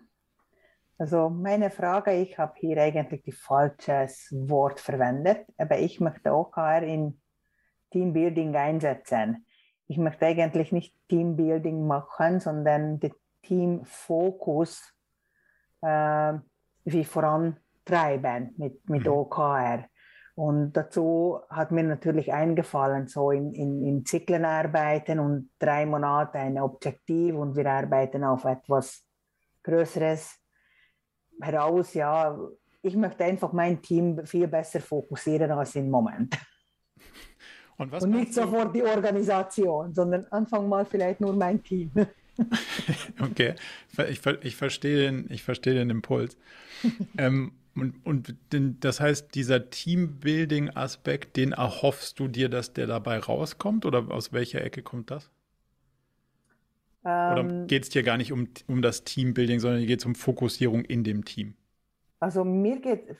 also 0.98 1.30
meine 1.30 1.72
Frage, 1.72 2.12
ich 2.12 2.38
habe 2.38 2.54
hier 2.58 2.82
eigentlich 2.82 3.24
die 3.24 3.32
falsches 3.32 4.28
Wort 4.32 4.82
verwendet, 4.82 5.48
aber 5.58 5.80
ich 5.80 6.02
möchte 6.02 6.34
OKR 6.34 6.84
in 6.84 7.22
Teambuilding 7.92 8.54
einsetzen. 8.58 9.46
Ich 9.88 9.98
möchte 9.98 10.26
eigentlich 10.26 10.74
nicht 10.74 10.94
Teambuilding 11.08 11.88
machen, 11.88 12.42
sondern 12.42 13.00
den 13.00 13.14
Teamfokus 13.44 14.94
äh, 15.82 16.34
wie 16.86 17.06
vorantreiben 17.06 18.54
mit, 18.58 18.90
mit 18.90 19.06
mhm. 19.06 19.12
OKR. 19.12 19.86
Und 20.36 20.74
dazu 20.74 21.40
hat 21.50 21.72
mir 21.72 21.84
natürlich 21.84 22.34
eingefallen, 22.34 23.08
so 23.08 23.30
in, 23.30 23.54
in, 23.54 23.84
in 23.84 24.06
Zyklen 24.06 24.46
arbeiten 24.46 25.20
und 25.20 25.52
drei 25.60 25.86
Monate 25.86 26.40
ein 26.40 26.60
Objektiv 26.60 27.36
und 27.36 27.56
wir 27.56 27.70
arbeiten 27.70 28.24
auf 28.24 28.46
etwas 28.46 29.08
Größeres 29.62 30.40
heraus. 31.40 31.94
Ja, 31.94 32.36
ich 32.82 32.96
möchte 32.96 33.24
einfach 33.26 33.54
mein 33.54 33.80
Team 33.82 34.26
viel 34.26 34.48
besser 34.48 34.82
fokussieren 34.82 35.52
als 35.52 35.76
im 35.76 35.90
Moment. 35.90 36.36
Und, 37.78 37.94
und 37.94 38.10
nicht 38.10 38.34
sofort 38.34 38.76
die 38.76 38.84
Organisation, 38.84 39.94
sondern 39.94 40.26
Anfang 40.32 40.68
mal 40.68 40.86
vielleicht 40.86 41.22
nur 41.22 41.34
mein 41.34 41.62
Team. 41.64 41.92
okay, 43.22 43.56
ich, 44.10 44.22
ich, 44.41 44.56
verstehe, 44.56 44.98
den, 45.04 45.28
ich 45.30 45.43
verstehe 45.43 45.74
den 45.74 45.89
Impuls. 45.89 46.38
ähm, 47.17 47.54
und, 47.76 48.06
und 48.06 48.36
den, 48.52 48.80
das 48.80 49.00
heißt, 49.00 49.34
dieser 49.34 49.69
Teambuilding-Aspekt, 49.69 51.38
den 51.38 51.54
erhoffst 51.54 52.19
du 52.19 52.28
dir, 52.28 52.50
dass 52.50 52.74
der 52.74 52.88
dabei 52.88 53.17
rauskommt? 53.17 53.86
Oder 53.86 54.12
aus 54.12 54.32
welcher 54.32 54.63
Ecke 54.63 54.84
kommt 54.84 55.10
das? 55.10 55.32
Ähm, 57.06 57.32
oder 57.32 57.65
geht 57.65 57.84
es 57.84 57.89
dir 57.89 58.04
gar 58.04 58.17
nicht 58.17 58.32
um, 58.32 58.48
um 58.67 58.82
das 58.82 59.04
Teambuilding, 59.04 59.60
sondern 59.60 59.86
geht 59.86 60.00
es 60.00 60.06
um 60.06 60.15
Fokussierung 60.15 60.86
in 60.86 61.04
dem 61.04 61.26
Team? 61.26 61.56
Also 62.19 62.43
mir 62.43 62.80
geht 62.80 63.10
es 63.10 63.17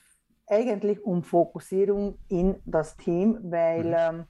eigentlich 0.48 1.04
um 1.04 1.24
Fokussierung 1.24 2.20
in 2.30 2.56
das 2.66 2.96
Team, 2.96 3.40
weil 3.44 3.86
mhm. 3.86 3.96
ähm, 3.98 4.24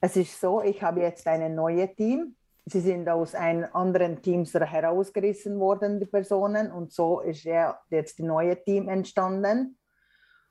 es 0.00 0.16
ist 0.16 0.40
so, 0.40 0.62
ich 0.62 0.82
habe 0.82 1.00
jetzt 1.00 1.26
ein 1.26 1.54
neues 1.54 1.94
Team. 1.96 2.34
Sie 2.68 2.80
sind 2.80 3.08
aus 3.08 3.36
einem 3.36 3.68
anderen 3.72 4.22
Team 4.22 4.44
herausgerissen 4.44 5.60
worden, 5.60 6.00
die 6.00 6.06
Personen, 6.06 6.72
und 6.72 6.92
so 6.92 7.20
ist 7.20 7.44
ja 7.44 7.78
jetzt 7.90 8.18
das 8.18 8.26
neue 8.26 8.62
Team 8.64 8.88
entstanden. 8.88 9.78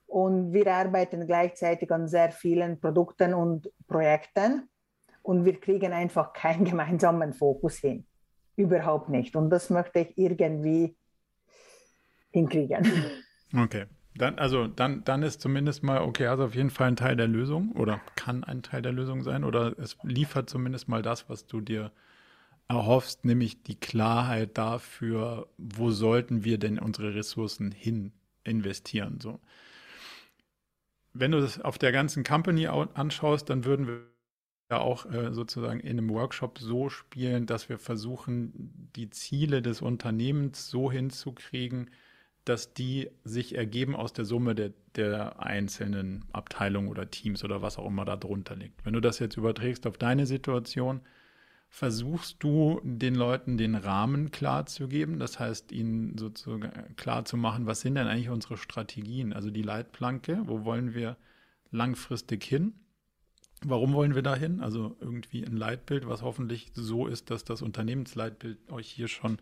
Und 0.06 0.52
wir 0.52 0.72
arbeiten 0.72 1.26
gleichzeitig 1.26 1.90
an 1.92 2.08
sehr 2.08 2.30
vielen 2.30 2.80
Produkten 2.80 3.34
und 3.34 3.70
Projekten 3.86 4.68
und 5.22 5.44
wir 5.44 5.60
kriegen 5.60 5.92
einfach 5.92 6.32
keinen 6.32 6.64
gemeinsamen 6.70 7.34
Fokus 7.34 7.78
hin. 7.78 8.06
Überhaupt 8.56 9.10
nicht. 9.10 9.36
Und 9.36 9.50
das 9.50 9.68
möchte 9.68 9.98
ich 9.98 10.16
irgendwie 10.16 10.96
hinkriegen. 12.30 12.86
Okay. 13.54 13.86
Dann, 14.14 14.38
also 14.38 14.66
dann, 14.66 15.04
dann 15.04 15.22
ist 15.22 15.42
zumindest 15.42 15.82
mal 15.82 16.00
okay, 16.00 16.28
also 16.28 16.44
auf 16.44 16.54
jeden 16.54 16.70
Fall 16.70 16.88
ein 16.88 16.96
Teil 16.96 17.16
der 17.16 17.28
Lösung 17.28 17.72
oder 17.72 18.00
kann 18.14 18.44
ein 18.44 18.62
Teil 18.62 18.80
der 18.80 18.92
Lösung 18.92 19.22
sein 19.22 19.44
oder 19.44 19.78
es 19.78 19.98
liefert 20.02 20.48
zumindest 20.48 20.88
mal 20.88 21.02
das, 21.02 21.28
was 21.28 21.46
du 21.46 21.60
dir 21.60 21.92
erhoffst, 22.68 23.24
nämlich 23.24 23.62
die 23.62 23.78
Klarheit 23.78 24.58
dafür, 24.58 25.48
wo 25.56 25.90
sollten 25.90 26.44
wir 26.44 26.58
denn 26.58 26.78
unsere 26.78 27.14
Ressourcen 27.14 27.70
hin 27.70 28.12
investieren. 28.44 29.20
So. 29.20 29.40
Wenn 31.12 31.32
du 31.32 31.40
das 31.40 31.60
auf 31.60 31.78
der 31.78 31.92
ganzen 31.92 32.24
Company 32.24 32.66
anschaust, 32.66 33.50
dann 33.50 33.64
würden 33.64 33.86
wir 33.86 34.02
ja 34.70 34.78
auch 34.78 35.06
äh, 35.06 35.32
sozusagen 35.32 35.80
in 35.80 35.98
einem 35.98 36.10
Workshop 36.10 36.58
so 36.58 36.88
spielen, 36.88 37.46
dass 37.46 37.68
wir 37.68 37.78
versuchen, 37.78 38.90
die 38.96 39.10
Ziele 39.10 39.62
des 39.62 39.80
Unternehmens 39.80 40.68
so 40.70 40.90
hinzukriegen, 40.90 41.90
dass 42.44 42.74
die 42.74 43.10
sich 43.24 43.56
ergeben 43.56 43.96
aus 43.96 44.12
der 44.12 44.24
Summe 44.24 44.54
der, 44.54 44.72
der 44.94 45.40
einzelnen 45.40 46.24
Abteilungen 46.32 46.88
oder 46.88 47.10
Teams 47.10 47.44
oder 47.44 47.62
was 47.62 47.78
auch 47.78 47.86
immer 47.86 48.04
da 48.04 48.16
drunter 48.16 48.56
liegt. 48.56 48.84
Wenn 48.84 48.94
du 48.94 49.00
das 49.00 49.18
jetzt 49.18 49.36
überträgst 49.36 49.86
auf 49.86 49.98
deine 49.98 50.26
Situation, 50.26 51.00
versuchst 51.76 52.42
du 52.42 52.80
den 52.84 53.14
Leuten 53.14 53.58
den 53.58 53.74
Rahmen 53.74 54.30
klar 54.30 54.64
zu 54.64 54.88
geben, 54.88 55.18
das 55.18 55.38
heißt 55.38 55.72
ihnen 55.72 56.16
sozusagen 56.16 56.72
klar 56.96 57.26
zu 57.26 57.36
machen, 57.36 57.66
was 57.66 57.82
sind 57.82 57.96
denn 57.96 58.06
eigentlich 58.06 58.30
unsere 58.30 58.56
Strategien, 58.56 59.34
also 59.34 59.50
die 59.50 59.60
Leitplanke, 59.60 60.40
wo 60.46 60.64
wollen 60.64 60.94
wir 60.94 61.18
langfristig 61.70 62.44
hin? 62.44 62.72
Warum 63.62 63.92
wollen 63.92 64.14
wir 64.14 64.22
da 64.22 64.34
hin? 64.34 64.60
Also 64.62 64.96
irgendwie 65.00 65.44
ein 65.44 65.54
Leitbild, 65.54 66.08
was 66.08 66.22
hoffentlich 66.22 66.70
so 66.72 67.06
ist, 67.06 67.30
dass 67.30 67.44
das 67.44 67.60
Unternehmensleitbild 67.60 68.72
euch 68.72 68.88
hier 68.88 69.08
schon 69.08 69.36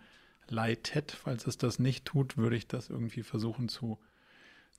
leitet. 0.48 1.12
Falls 1.12 1.46
es 1.46 1.56
das 1.56 1.78
nicht 1.78 2.04
tut, 2.04 2.36
würde 2.36 2.56
ich 2.56 2.66
das 2.66 2.90
irgendwie 2.90 3.22
versuchen 3.22 3.68
zu, 3.68 4.00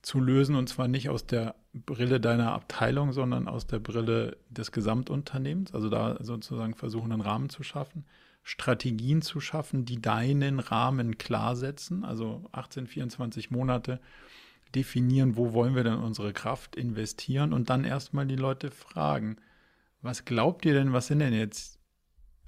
zu 0.02 0.20
lösen. 0.20 0.54
Und 0.56 0.68
zwar 0.68 0.88
nicht 0.88 1.08
aus 1.08 1.26
der 1.26 1.54
Brille 1.72 2.20
deiner 2.20 2.52
Abteilung, 2.52 3.12
sondern 3.12 3.48
aus 3.48 3.66
der 3.66 3.78
Brille 3.78 4.36
des 4.48 4.72
Gesamtunternehmens. 4.72 5.74
Also 5.74 5.88
da 5.88 6.16
sozusagen 6.20 6.74
versuchen, 6.74 7.12
einen 7.12 7.22
Rahmen 7.22 7.48
zu 7.48 7.62
schaffen. 7.62 8.04
Strategien 8.42 9.22
zu 9.22 9.40
schaffen, 9.40 9.84
die 9.84 10.00
deinen 10.00 10.60
Rahmen 10.60 11.18
klar 11.18 11.56
setzen. 11.56 12.04
Also 12.04 12.44
18, 12.52 12.86
24 12.86 13.50
Monate 13.50 14.00
definieren, 14.74 15.36
wo 15.36 15.52
wollen 15.52 15.74
wir 15.74 15.84
denn 15.84 15.98
unsere 15.98 16.32
Kraft 16.32 16.76
investieren 16.76 17.52
und 17.52 17.70
dann 17.70 17.84
erstmal 17.84 18.26
die 18.26 18.36
Leute 18.36 18.70
fragen, 18.70 19.36
was 20.02 20.24
glaubt 20.24 20.64
ihr 20.64 20.74
denn, 20.74 20.92
was 20.92 21.08
sind 21.08 21.20
denn 21.20 21.32
jetzt 21.32 21.80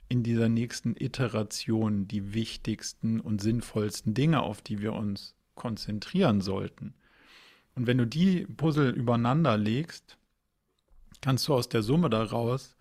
in 0.09 0.23
dieser 0.23 0.49
nächsten 0.49 0.95
Iteration 0.97 2.09
die 2.09 2.33
wichtigsten 2.35 3.21
und 3.21 3.41
sinnvollsten 3.41 4.15
Dinge, 4.15 4.43
auf 4.43 4.63
die 4.63 4.81
wir 4.81 4.95
uns 4.95 5.35
konzentrieren 5.55 6.41
sollten. 6.41 6.95
Und 7.79 7.87
wenn 7.87 7.99
du 7.99 8.09
die 8.09 8.45
Puzzle 8.45 8.91
übereinander 8.91 9.57
legst, 9.57 10.19
kannst 11.21 11.47
du 11.47 11.55
aus 11.55 11.69
der 11.69 11.85
Summe 11.85 12.11
daraus 12.11 12.77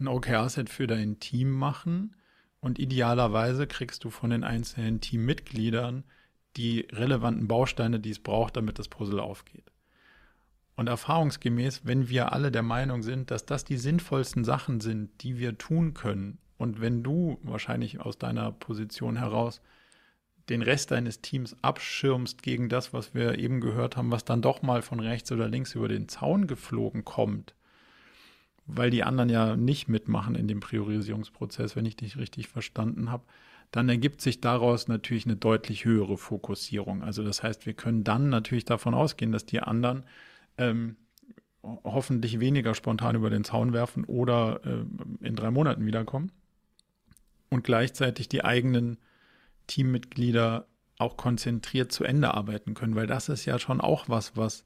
ein 0.00 0.08
OKR-Set 0.08 0.70
für 0.70 0.86
dein 0.86 1.20
Team 1.20 1.50
machen 1.50 2.16
und 2.60 2.78
idealerweise 2.78 3.66
kriegst 3.66 4.04
du 4.04 4.10
von 4.10 4.30
den 4.30 4.44
einzelnen 4.44 5.02
Teammitgliedern 5.02 6.02
die 6.56 6.88
relevanten 6.90 7.46
Bausteine, 7.46 8.00
die 8.00 8.08
es 8.08 8.20
braucht, 8.20 8.56
damit 8.56 8.78
das 8.78 8.88
Puzzle 8.88 9.20
aufgeht. 9.20 9.70
Und 10.76 10.86
erfahrungsgemäß, 10.86 11.82
wenn 11.84 12.08
wir 12.08 12.32
alle 12.32 12.50
der 12.50 12.62
Meinung 12.62 13.02
sind, 13.02 13.30
dass 13.30 13.44
das 13.44 13.64
die 13.64 13.76
sinnvollsten 13.76 14.44
Sachen 14.44 14.80
sind, 14.80 15.10
die 15.22 15.36
wir 15.36 15.58
tun 15.58 15.92
können, 15.92 16.38
und 16.56 16.80
wenn 16.80 17.02
du 17.02 17.38
wahrscheinlich 17.42 18.00
aus 18.00 18.16
deiner 18.16 18.50
Position 18.52 19.16
heraus 19.16 19.60
den 20.48 20.62
Rest 20.62 20.90
deines 20.90 21.20
Teams 21.20 21.56
abschirmst 21.62 22.42
gegen 22.42 22.68
das, 22.68 22.92
was 22.92 23.14
wir 23.14 23.38
eben 23.38 23.60
gehört 23.60 23.96
haben, 23.96 24.10
was 24.10 24.24
dann 24.24 24.42
doch 24.42 24.62
mal 24.62 24.82
von 24.82 25.00
rechts 25.00 25.30
oder 25.32 25.48
links 25.48 25.74
über 25.74 25.88
den 25.88 26.08
Zaun 26.08 26.46
geflogen 26.46 27.04
kommt, 27.04 27.54
weil 28.66 28.90
die 28.90 29.04
anderen 29.04 29.28
ja 29.28 29.56
nicht 29.56 29.88
mitmachen 29.88 30.34
in 30.34 30.48
dem 30.48 30.60
Priorisierungsprozess, 30.60 31.76
wenn 31.76 31.86
ich 31.86 31.96
dich 31.96 32.16
richtig 32.16 32.48
verstanden 32.48 33.10
habe, 33.10 33.24
dann 33.70 33.88
ergibt 33.88 34.22
sich 34.22 34.40
daraus 34.40 34.88
natürlich 34.88 35.26
eine 35.26 35.36
deutlich 35.36 35.84
höhere 35.84 36.16
Fokussierung. 36.16 37.02
Also 37.02 37.22
das 37.22 37.42
heißt, 37.42 37.66
wir 37.66 37.74
können 37.74 38.04
dann 38.04 38.30
natürlich 38.30 38.64
davon 38.64 38.94
ausgehen, 38.94 39.32
dass 39.32 39.44
die 39.44 39.60
anderen 39.60 40.04
ähm, 40.56 40.96
hoffentlich 41.62 42.40
weniger 42.40 42.74
spontan 42.74 43.16
über 43.16 43.28
den 43.28 43.44
Zaun 43.44 43.72
werfen 43.74 44.04
oder 44.04 44.60
äh, 44.64 45.26
in 45.26 45.36
drei 45.36 45.50
Monaten 45.50 45.84
wiederkommen 45.84 46.32
und 47.50 47.64
gleichzeitig 47.64 48.28
die 48.28 48.44
eigenen 48.44 48.96
Teammitglieder 49.68 50.66
auch 50.98 51.16
konzentriert 51.16 51.92
zu 51.92 52.02
Ende 52.02 52.34
arbeiten 52.34 52.74
können, 52.74 52.96
weil 52.96 53.06
das 53.06 53.28
ist 53.28 53.44
ja 53.44 53.58
schon 53.60 53.80
auch 53.80 54.08
was, 54.08 54.36
was 54.36 54.64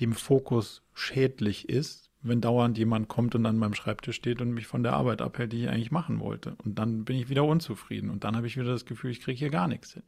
dem 0.00 0.12
Fokus 0.12 0.82
schädlich 0.92 1.68
ist, 1.68 2.10
wenn 2.22 2.40
dauernd 2.40 2.78
jemand 2.78 3.08
kommt 3.08 3.34
und 3.34 3.46
an 3.46 3.58
meinem 3.58 3.74
Schreibtisch 3.74 4.16
steht 4.16 4.40
und 4.40 4.52
mich 4.52 4.66
von 4.66 4.82
der 4.82 4.94
Arbeit 4.94 5.22
abhält, 5.22 5.52
die 5.52 5.62
ich 5.62 5.68
eigentlich 5.68 5.90
machen 5.90 6.20
wollte. 6.20 6.56
Und 6.64 6.78
dann 6.78 7.04
bin 7.04 7.16
ich 7.16 7.28
wieder 7.28 7.44
unzufrieden 7.44 8.10
und 8.10 8.24
dann 8.24 8.36
habe 8.36 8.46
ich 8.46 8.56
wieder 8.56 8.70
das 8.70 8.84
Gefühl, 8.84 9.10
ich 9.10 9.20
kriege 9.20 9.38
hier 9.38 9.50
gar 9.50 9.68
nichts 9.68 9.92
hin. 9.92 10.02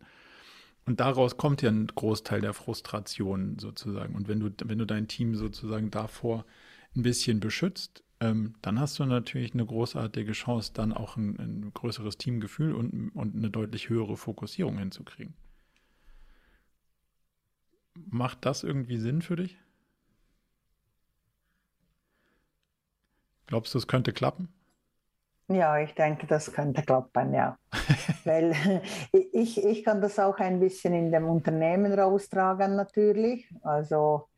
Und 0.86 1.00
daraus 1.00 1.36
kommt 1.36 1.62
ja 1.62 1.70
ein 1.70 1.86
Großteil 1.86 2.40
der 2.40 2.52
Frustration 2.52 3.58
sozusagen. 3.58 4.14
Und 4.14 4.28
wenn 4.28 4.40
du, 4.40 4.50
wenn 4.64 4.78
du 4.78 4.84
dein 4.84 5.08
Team 5.08 5.34
sozusagen 5.34 5.90
davor 5.90 6.44
ein 6.94 7.02
bisschen 7.02 7.40
beschützt, 7.40 8.04
ähm, 8.24 8.54
dann 8.62 8.80
hast 8.80 8.98
du 8.98 9.04
natürlich 9.04 9.52
eine 9.52 9.66
großartige 9.66 10.32
Chance, 10.32 10.72
dann 10.72 10.92
auch 10.92 11.16
ein, 11.16 11.38
ein 11.38 11.70
größeres 11.74 12.16
Teamgefühl 12.16 12.74
und, 12.74 13.10
und 13.10 13.36
eine 13.36 13.50
deutlich 13.50 13.90
höhere 13.90 14.16
Fokussierung 14.16 14.78
hinzukriegen. 14.78 15.34
Macht 18.10 18.44
das 18.46 18.64
irgendwie 18.64 18.96
Sinn 18.98 19.22
für 19.22 19.36
dich? 19.36 19.58
Glaubst 23.46 23.74
du, 23.74 23.78
es 23.78 23.86
könnte 23.86 24.12
klappen? 24.12 24.48
Ja, 25.48 25.78
ich 25.78 25.94
denke, 25.94 26.26
das 26.26 26.52
könnte 26.52 26.82
klappen, 26.82 27.34
ja. 27.34 27.58
Weil 28.24 28.54
ich, 29.12 29.62
ich 29.62 29.84
kann 29.84 30.00
das 30.00 30.18
auch 30.18 30.38
ein 30.38 30.60
bisschen 30.60 30.94
in 30.94 31.12
dem 31.12 31.26
Unternehmen 31.26 31.92
raustragen 31.92 32.74
natürlich. 32.76 33.50
Also 33.62 34.28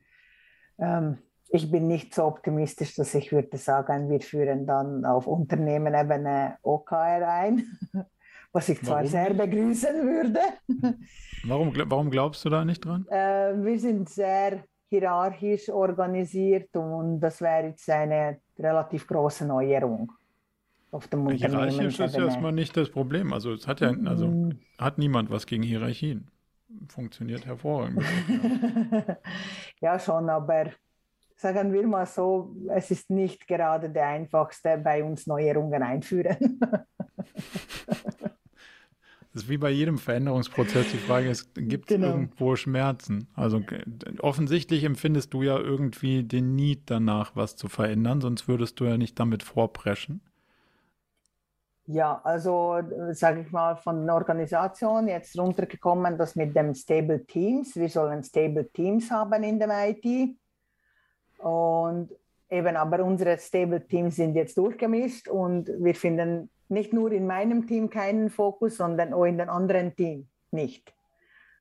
ähm, 0.79 1.19
ich 1.49 1.71
bin 1.71 1.87
nicht 1.87 2.15
so 2.15 2.25
optimistisch, 2.25 2.95
dass 2.95 3.15
ich 3.15 3.33
würde 3.33 3.57
sagen, 3.57 4.11
wir 4.11 4.21
führen 4.21 4.67
dann 4.67 5.05
auf 5.05 5.27
Unternehmenebene 5.27 6.59
OKR 6.63 7.29
ein, 7.29 7.79
was 8.53 8.69
ich 8.69 8.81
zwar 8.83 8.97
warum? 8.97 9.09
sehr 9.09 9.35
begrüßen 9.35 9.95
würde. 10.03 10.41
Warum, 11.45 11.73
warum 11.77 12.11
glaubst 12.11 12.45
du 12.45 12.49
da 12.49 12.65
nicht 12.65 12.85
dran? 12.85 13.07
Äh, 13.09 13.55
wir 13.63 13.79
sind 13.79 14.09
sehr 14.09 14.65
hierarchisch 14.89 15.69
organisiert 15.69 16.75
und 16.75 17.21
das 17.21 17.41
wäre 17.41 17.69
jetzt 17.69 17.89
eine 17.89 18.39
relativ 18.59 19.07
große 19.07 19.47
Neuerung 19.47 20.11
auf 20.97 21.09
dem 21.09 21.29
Hierarchisch 21.29 22.01
ist 22.01 22.15
erstmal 22.17 22.53
nicht 22.53 22.77
das 22.77 22.91
Problem. 22.91 23.33
Also 23.33 23.53
es 23.53 23.67
hat 23.67 23.81
ja, 23.81 23.93
also 24.05 24.29
mm. 24.29 24.59
hat 24.79 24.99
niemand 24.99 25.31
was 25.31 25.47
gegen 25.47 25.63
Hierarchien. 25.63 26.29
Funktioniert 26.89 27.47
hervorragend. 27.47 28.03
ja, 29.81 29.99
schon, 29.99 30.29
aber 30.29 30.73
sagen 31.37 31.73
wir 31.73 31.87
mal 31.87 32.07
so, 32.07 32.57
es 32.75 32.91
ist 32.91 33.11
nicht 33.11 33.47
gerade 33.47 33.91
der 33.91 34.09
einfachste, 34.09 34.79
bei 34.79 35.05
uns 35.05 35.27
Neuerungen 35.27 35.83
einführen. 35.83 36.61
Das 39.33 39.43
ist 39.43 39.51
wie 39.51 39.59
bei 39.59 39.69
jedem 39.69 39.99
Veränderungsprozess 39.99 40.93
die 40.93 40.97
Frage 40.97 41.29
ist, 41.29 41.55
gibt 41.55 41.91
es 41.91 41.95
genau. 41.95 42.07
irgendwo 42.07 42.57
Schmerzen? 42.57 43.29
Also 43.35 43.61
offensichtlich 44.21 44.83
empfindest 44.83 45.35
du 45.35 45.43
ja 45.43 45.59
irgendwie 45.59 46.23
den 46.23 46.55
Need 46.55 46.85
danach, 46.87 47.37
was 47.37 47.55
zu 47.55 47.69
verändern, 47.69 48.23
sonst 48.23 48.49
würdest 48.49 48.81
du 48.81 48.87
ja 48.87 48.97
nicht 48.97 49.21
damit 49.21 49.43
vorpreschen. 49.43 50.23
Ja, 51.85 52.19
also 52.25 52.81
sage 53.11 53.43
ich 53.43 53.53
mal 53.53 53.77
von 53.77 54.07
der 54.07 54.15
Organisation 54.15 55.07
jetzt 55.07 55.39
runtergekommen, 55.39 56.17
dass 56.17 56.35
mit 56.35 56.57
dem 56.57 56.73
Stable 56.75 57.27
Teams, 57.27 57.77
wir 57.77 57.91
sollen 57.91 58.23
Stable 58.23 58.71
Teams 58.73 59.11
haben 59.11 59.43
in 59.43 59.61
dem 59.61 59.71
IT 59.71 60.35
und 61.39 62.11
eben, 62.51 62.77
aber 62.77 63.05
unsere 63.05 63.39
Stable 63.39 63.87
Teams 63.87 64.17
sind 64.17 64.35
jetzt 64.35 64.57
durchgemischt 64.57 65.29
und 65.29 65.69
wir 65.79 65.95
finden 65.95 66.51
nicht 66.69 66.93
nur 66.93 67.13
in 67.13 67.27
meinem 67.27 67.67
Team 67.67 67.91
keinen 67.91 68.31
Fokus, 68.31 68.77
sondern 68.77 69.13
auch 69.13 69.25
in 69.25 69.39
den 69.39 69.49
anderen 69.49 69.95
Teams 69.95 70.27
nicht. 70.51 70.93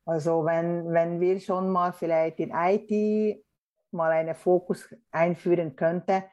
Also 0.06 0.46
wenn, 0.46 0.92
wenn 0.92 1.20
wir 1.20 1.40
schon 1.40 1.70
mal 1.70 1.92
vielleicht 1.92 2.40
in 2.40 2.52
IT 2.54 3.44
mal 3.92 4.12
einen 4.12 4.36
Fokus 4.36 4.94
einführen 5.12 5.76
könnten, 5.76 6.24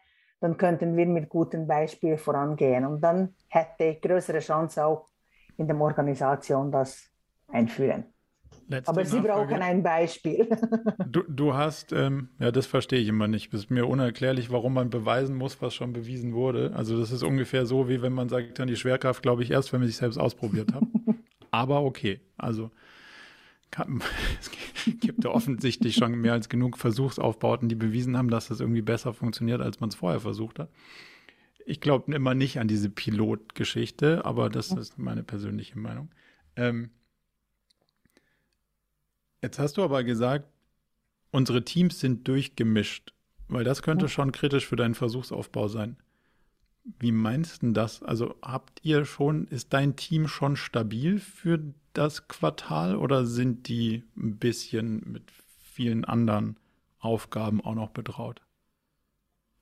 dann 0.40 0.56
könnten 0.56 0.96
wir 0.96 1.06
mit 1.06 1.28
gutem 1.28 1.66
Beispiel 1.66 2.18
vorangehen. 2.18 2.84
Und 2.84 3.00
dann 3.00 3.34
hätte 3.48 3.84
ich 3.84 4.02
größere 4.02 4.40
Chance 4.40 4.84
auch 4.84 5.08
in 5.56 5.68
der 5.68 5.80
Organisation 5.80 6.70
das 6.70 7.10
einführen. 7.48 8.11
Letzte 8.72 8.90
Aber 8.90 9.04
Sie 9.04 9.16
Nachfrage. 9.20 9.48
brauchen 9.48 9.62
ein 9.62 9.82
Beispiel. 9.82 10.48
Du, 11.06 11.22
du 11.28 11.52
hast, 11.52 11.92
ähm, 11.92 12.30
ja, 12.38 12.50
das 12.50 12.66
verstehe 12.66 12.98
ich 12.98 13.08
immer 13.08 13.28
nicht. 13.28 13.52
Es 13.52 13.64
ist 13.64 13.70
mir 13.70 13.86
unerklärlich, 13.86 14.50
warum 14.50 14.72
man 14.72 14.88
beweisen 14.88 15.36
muss, 15.36 15.60
was 15.60 15.74
schon 15.74 15.92
bewiesen 15.92 16.32
wurde. 16.32 16.72
Also 16.74 16.98
das 16.98 17.10
ist 17.10 17.22
ungefähr 17.22 17.66
so, 17.66 17.88
wie 17.88 18.00
wenn 18.00 18.14
man 18.14 18.30
sagt, 18.30 18.58
dann 18.58 18.68
die 18.68 18.76
Schwerkraft 18.76 19.22
glaube 19.22 19.42
ich 19.42 19.50
erst, 19.50 19.72
wenn 19.72 19.80
man 19.80 19.88
sich 19.88 19.98
selbst 19.98 20.16
ausprobiert 20.16 20.72
hat. 20.72 20.84
Aber 21.50 21.82
okay, 21.82 22.20
also 22.38 22.70
kann, 23.70 24.02
es 24.40 24.50
gibt 25.00 25.24
ja 25.24 25.30
offensichtlich 25.30 25.96
schon 25.96 26.12
mehr 26.12 26.32
als 26.32 26.48
genug 26.48 26.78
Versuchsaufbauten, 26.78 27.68
die 27.68 27.74
bewiesen 27.74 28.16
haben, 28.16 28.30
dass 28.30 28.48
das 28.48 28.60
irgendwie 28.60 28.82
besser 28.82 29.12
funktioniert, 29.12 29.60
als 29.60 29.80
man 29.80 29.90
es 29.90 29.96
vorher 29.96 30.20
versucht 30.20 30.58
hat. 30.58 30.70
Ich 31.66 31.80
glaube 31.80 32.14
immer 32.14 32.34
nicht 32.34 32.58
an 32.58 32.68
diese 32.68 32.88
Pilotgeschichte, 32.88 34.24
aber 34.24 34.48
das 34.48 34.72
ist 34.72 34.98
meine 34.98 35.22
persönliche 35.22 35.78
Meinung. 35.78 36.10
Ähm, 36.56 36.90
Jetzt 39.42 39.58
hast 39.58 39.76
du 39.76 39.82
aber 39.82 40.04
gesagt, 40.04 40.46
unsere 41.32 41.64
Teams 41.64 41.98
sind 41.98 42.28
durchgemischt, 42.28 43.12
weil 43.48 43.64
das 43.64 43.82
könnte 43.82 44.08
schon 44.08 44.30
kritisch 44.30 44.66
für 44.66 44.76
deinen 44.76 44.94
Versuchsaufbau 44.94 45.66
sein. 45.66 45.96
Wie 46.84 47.10
meinst 47.10 47.62
du 47.62 47.72
das? 47.72 48.04
Also 48.04 48.36
habt 48.40 48.84
ihr 48.84 49.04
schon, 49.04 49.48
ist 49.48 49.72
dein 49.72 49.96
Team 49.96 50.28
schon 50.28 50.54
stabil 50.54 51.18
für 51.18 51.60
das 51.92 52.28
Quartal 52.28 52.96
oder 52.96 53.26
sind 53.26 53.66
die 53.68 54.04
ein 54.16 54.38
bisschen 54.38 55.02
mit 55.10 55.30
vielen 55.30 56.04
anderen 56.04 56.56
Aufgaben 57.00 57.60
auch 57.64 57.74
noch 57.74 57.90
betraut? 57.90 58.40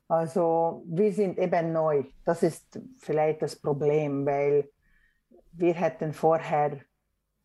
Also 0.09 0.85
wir 0.87 1.13
sind 1.13 1.39
eben 1.39 1.73
neu. 1.73 2.05
Das 2.25 2.43
ist 2.43 2.81
vielleicht 2.99 3.41
das 3.43 3.57
Problem, 3.57 4.27
weil 4.27 4.71
wir 5.53 5.73
hätten 5.75 6.13
vorher 6.13 6.81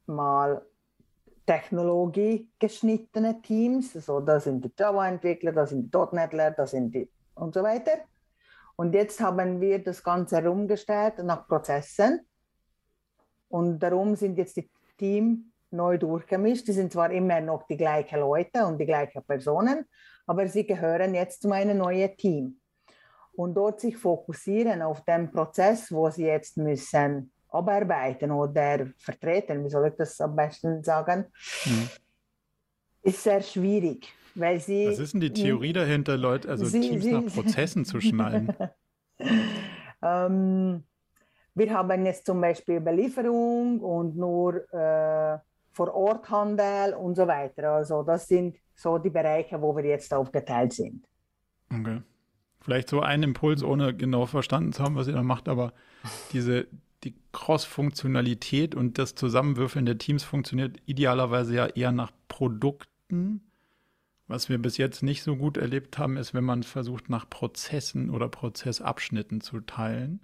mal 0.06 0.62
Technologie 1.46 2.50
geschnittene 2.60 3.42
Teams. 3.42 3.96
Also 3.96 4.20
da 4.20 4.40
sind 4.40 4.64
die 4.66 4.72
Java-Entwickler, 4.78 5.52
da 5.52 5.66
sind 5.66 5.94
die 5.94 5.98
.NETler, 6.16 6.52
da 6.52 6.66
sind 6.66 6.94
die 6.94 7.10
und 7.36 7.54
so 7.54 7.64
weiter. 7.64 8.00
Und 8.76 8.94
jetzt 8.94 9.20
haben 9.22 9.62
wir 9.62 9.84
das 9.84 10.04
Ganze 10.04 10.38
herumgestellt 10.38 11.20
nach 11.24 11.48
Prozessen. 11.48 12.22
Und 13.48 13.80
darum 13.80 14.16
sind 14.16 14.38
jetzt 14.38 14.58
die 14.58 14.70
Teams 14.98 15.40
neu 15.72 15.98
durchgemischt. 15.98 16.68
Die 16.68 16.74
sind 16.74 16.92
zwar 16.92 17.12
immer 17.12 17.40
noch 17.42 17.64
die 17.68 17.78
gleichen 17.78 18.20
Leute 18.20 18.66
und 18.66 18.78
die 18.78 18.86
gleichen 18.86 19.24
Personen, 19.24 19.86
aber 20.26 20.48
sie 20.48 20.66
gehören 20.66 21.14
jetzt 21.14 21.42
zu 21.42 21.48
meinem 21.48 21.78
neuen 21.78 22.16
Team. 22.18 22.60
Und 23.34 23.54
dort 23.54 23.82
sich 23.82 23.98
fokussieren 23.98 24.82
auf 24.82 25.04
den 25.04 25.32
Prozess, 25.32 25.92
wo 25.92 26.10
sie 26.10 26.26
jetzt 26.26 26.58
müssen 26.58 27.32
abarbeiten 27.56 28.32
oder 28.32 28.88
vertreten, 28.98 29.64
wie 29.64 29.70
soll 29.70 29.88
ich 29.88 29.96
das 29.96 30.20
am 30.22 30.36
besten 30.36 30.84
sagen, 30.84 31.26
mhm. 31.66 31.90
ist 33.04 33.24
sehr 33.24 33.42
schwierig. 33.42 34.08
Weil 34.36 34.60
sie, 34.60 34.88
Was 34.90 35.00
ist 35.00 35.14
denn 35.14 35.22
die 35.22 35.32
Theorie 35.32 35.72
dahinter, 35.72 36.18
Leute, 36.18 36.50
also 36.50 36.66
sie, 36.66 36.82
Teams 36.82 37.04
sie, 37.04 37.14
nach 37.14 37.26
Prozessen 37.34 37.86
zu 37.86 38.02
schneiden? 38.02 38.54
ähm, 40.04 40.84
wir 41.54 41.74
haben 41.74 42.06
jetzt 42.06 42.26
zum 42.26 42.42
Beispiel 42.42 42.82
Belieferung 42.82 43.80
und 43.80 44.18
nur 44.18 44.56
äh, 44.74 45.40
Vor-Ort-Handel 45.72 46.96
und 46.96 47.16
so 47.16 47.26
weiter. 47.26 47.72
Also 47.72 48.04
das 48.04 48.28
sind 48.28 48.58
so 48.76 48.98
die 48.98 49.10
Bereiche, 49.10 49.62
wo 49.62 49.74
wir 49.76 49.86
jetzt 49.86 50.14
aufgeteilt 50.14 50.74
sind. 50.74 51.06
Okay. 51.72 52.02
Vielleicht 52.60 52.90
so 52.90 53.00
ein 53.00 53.24
Impuls, 53.24 53.64
ohne 53.64 53.96
genau 53.96 54.26
verstanden 54.26 54.74
zu 54.74 54.84
haben, 54.84 54.96
was 54.96 55.08
ihr 55.08 55.14
da 55.14 55.24
macht, 55.24 55.48
aber 55.48 55.72
diese, 56.34 56.68
die 57.06 57.16
Cross-Funktionalität 57.32 58.76
und 58.76 58.98
das 58.98 59.16
Zusammenwürfeln 59.16 59.86
der 59.86 59.98
Teams 59.98 60.24
funktioniert 60.24 60.78
idealerweise 60.86 61.56
ja 61.56 61.68
eher 61.68 61.92
nach 61.92 62.12
Produkten. 62.28 63.42
Was 64.28 64.50
wir 64.50 64.58
bis 64.58 64.78
jetzt 64.78 65.04
nicht 65.04 65.22
so 65.22 65.36
gut 65.36 65.56
erlebt 65.56 65.98
haben, 66.00 66.18
ist, 66.18 66.34
wenn 66.34 66.44
man 66.44 66.64
versucht, 66.64 67.10
nach 67.10 67.30
Prozessen 67.30 68.10
oder 68.10 68.28
Prozessabschnitten 68.28 69.40
zu 69.40 69.62
teilen. 69.62 70.20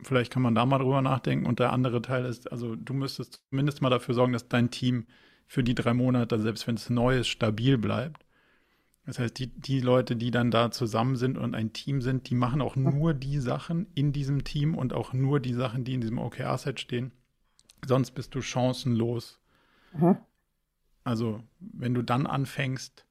Vielleicht 0.00 0.32
kann 0.32 0.42
man 0.42 0.54
da 0.54 0.64
mal 0.64 0.78
drüber 0.78 1.02
nachdenken. 1.02 1.46
Und 1.46 1.58
der 1.58 1.72
andere 1.72 2.00
Teil 2.00 2.24
ist, 2.24 2.50
also 2.50 2.76
du 2.76 2.94
müsstest 2.94 3.42
zumindest 3.50 3.82
mal 3.82 3.90
dafür 3.90 4.14
sorgen, 4.14 4.32
dass 4.32 4.48
dein 4.48 4.70
Team 4.70 5.06
für 5.46 5.64
die 5.64 5.74
drei 5.74 5.94
Monate, 5.94 6.40
selbst 6.40 6.66
wenn 6.66 6.76
es 6.76 6.90
neu 6.90 7.18
ist, 7.18 7.28
stabil 7.28 7.76
bleibt. 7.76 8.24
Das 9.04 9.18
heißt, 9.18 9.36
die, 9.38 9.48
die 9.48 9.80
Leute, 9.80 10.14
die 10.14 10.30
dann 10.30 10.50
da 10.50 10.70
zusammen 10.70 11.16
sind 11.16 11.36
und 11.36 11.54
ein 11.54 11.72
Team 11.72 12.00
sind, 12.00 12.30
die 12.30 12.36
machen 12.36 12.60
auch 12.60 12.76
nur 12.76 13.14
die 13.14 13.38
Sachen 13.38 13.88
in 13.94 14.12
diesem 14.12 14.44
Team 14.44 14.76
und 14.76 14.92
auch 14.92 15.12
nur 15.12 15.40
die 15.40 15.54
Sachen, 15.54 15.84
die 15.84 15.94
in 15.94 16.00
diesem 16.00 16.18
OKR-Set 16.18 16.78
stehen. 16.78 17.10
Sonst 17.84 18.12
bist 18.12 18.34
du 18.34 18.40
chancenlos. 18.40 19.40
Mhm. 19.92 20.18
Also, 21.02 21.42
wenn 21.58 21.94
du 21.94 22.02
dann 22.02 22.28
anfängst, 22.28 23.04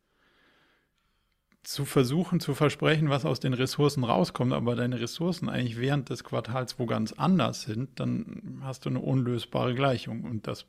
zu 1.63 1.85
versuchen 1.85 2.39
zu 2.39 2.55
versprechen, 2.55 3.09
was 3.09 3.25
aus 3.25 3.39
den 3.39 3.53
Ressourcen 3.53 4.03
rauskommt, 4.03 4.53
aber 4.53 4.75
deine 4.75 4.99
Ressourcen 4.99 5.47
eigentlich 5.47 5.79
während 5.79 6.09
des 6.09 6.23
Quartals 6.23 6.79
wo 6.79 6.85
ganz 6.85 7.13
anders 7.13 7.63
sind, 7.63 7.99
dann 7.99 8.61
hast 8.63 8.85
du 8.85 8.89
eine 8.89 8.99
unlösbare 8.99 9.75
Gleichung 9.75 10.23
und 10.23 10.47
das 10.47 10.65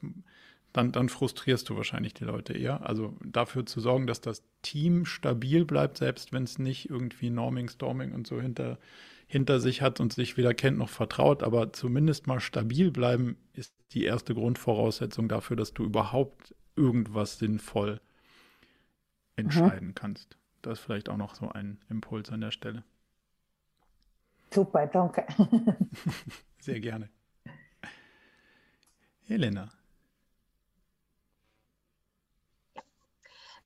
dann, 0.72 0.92
dann 0.92 1.08
frustrierst 1.08 1.68
du 1.68 1.76
wahrscheinlich 1.76 2.14
die 2.14 2.24
Leute 2.24 2.54
eher. 2.54 2.86
Also 2.86 3.14
dafür 3.24 3.66
zu 3.66 3.80
sorgen, 3.80 4.06
dass 4.06 4.20
das 4.20 4.42
Team 4.62 5.04
stabil 5.04 5.64
bleibt, 5.64 5.98
selbst 5.98 6.32
wenn 6.32 6.44
es 6.44 6.58
nicht 6.58 6.88
irgendwie 6.88 7.30
Norming, 7.30 7.68
Storming 7.68 8.12
und 8.12 8.26
so 8.26 8.40
hinter, 8.40 8.78
hinter 9.26 9.60
sich 9.60 9.82
hat 9.82 10.00
und 10.00 10.12
sich 10.12 10.36
weder 10.36 10.54
kennt 10.54 10.78
noch 10.78 10.88
vertraut, 10.88 11.42
aber 11.42 11.72
zumindest 11.72 12.26
mal 12.26 12.40
stabil 12.40 12.90
bleiben 12.90 13.36
ist 13.52 13.74
die 13.92 14.04
erste 14.04 14.34
Grundvoraussetzung 14.34 15.28
dafür, 15.28 15.56
dass 15.56 15.74
du 15.74 15.84
überhaupt 15.84 16.54
irgendwas 16.74 17.38
sinnvoll 17.38 18.00
entscheiden 19.36 19.88
mhm. 19.88 19.94
kannst. 19.94 20.38
Das 20.62 20.78
ist 20.78 20.84
vielleicht 20.84 21.08
auch 21.08 21.16
noch 21.16 21.34
so 21.34 21.50
ein 21.50 21.80
Impuls 21.90 22.30
an 22.30 22.40
der 22.40 22.50
Stelle. 22.50 22.84
Super, 24.50 24.86
danke. 24.86 25.26
Sehr 26.60 26.80
gerne. 26.80 27.08
Helena. 29.26 29.70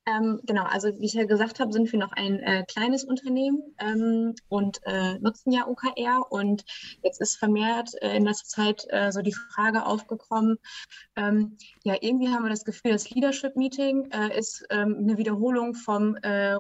Ähm, 0.09 0.40
genau, 0.44 0.62
also 0.62 0.88
wie 1.00 1.07
ich 1.07 1.14
ja 1.14 1.24
gesagt 1.24 1.59
habe, 1.59 1.72
sind 1.72 1.90
wir 1.90 1.98
noch 1.98 2.12
ein 2.12 2.38
äh, 2.38 2.64
kleines 2.68 3.02
Unternehmen 3.02 3.74
ähm, 3.78 4.34
und 4.48 4.80
äh, 4.84 5.18
nutzen 5.18 5.50
ja 5.50 5.66
OKR. 5.66 6.30
Und 6.30 6.64
jetzt 7.02 7.20
ist 7.20 7.36
vermehrt 7.36 7.90
äh, 8.00 8.16
in 8.16 8.24
letzter 8.24 8.46
Zeit 8.46 8.86
äh, 8.90 9.11
so 9.11 9.20
die 9.20 9.32
Frage 9.32 9.84
aufgekommen, 9.84 10.59
ähm, 11.16 11.57
ja, 11.82 11.96
irgendwie 12.00 12.28
haben 12.28 12.44
wir 12.44 12.50
das 12.50 12.64
Gefühl, 12.64 12.92
das 12.92 13.11
Leadership-Meeting 13.11 14.12
äh, 14.12 14.38
ist 14.38 14.64
ähm, 14.70 14.96
eine 15.00 15.18
Wiederholung 15.18 15.74
vom 15.74 16.14
äh, 16.22 16.57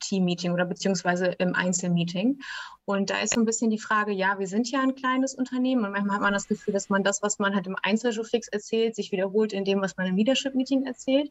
Team-Meeting 0.00 0.52
oder 0.52 0.64
beziehungsweise 0.64 1.26
im 1.26 1.54
Einzelmeeting. 1.54 2.40
Und 2.84 3.10
da 3.10 3.20
ist 3.20 3.34
so 3.34 3.40
ein 3.40 3.46
bisschen 3.46 3.70
die 3.70 3.78
Frage, 3.78 4.12
ja, 4.12 4.40
wir 4.40 4.48
sind 4.48 4.68
ja 4.72 4.80
ein 4.80 4.96
kleines 4.96 5.34
Unternehmen 5.34 5.84
und 5.84 5.92
manchmal 5.92 6.16
hat 6.16 6.22
man 6.22 6.32
das 6.32 6.48
Gefühl, 6.48 6.74
dass 6.74 6.88
man 6.88 7.04
das, 7.04 7.22
was 7.22 7.38
man 7.38 7.54
halt 7.54 7.68
im 7.68 7.76
Einzelshowfix 7.80 8.48
erzählt, 8.48 8.96
sich 8.96 9.12
wiederholt 9.12 9.52
in 9.52 9.64
dem, 9.64 9.80
was 9.82 9.96
man 9.96 10.06
im 10.06 10.16
Leadership-Meeting 10.16 10.84
erzählt. 10.84 11.30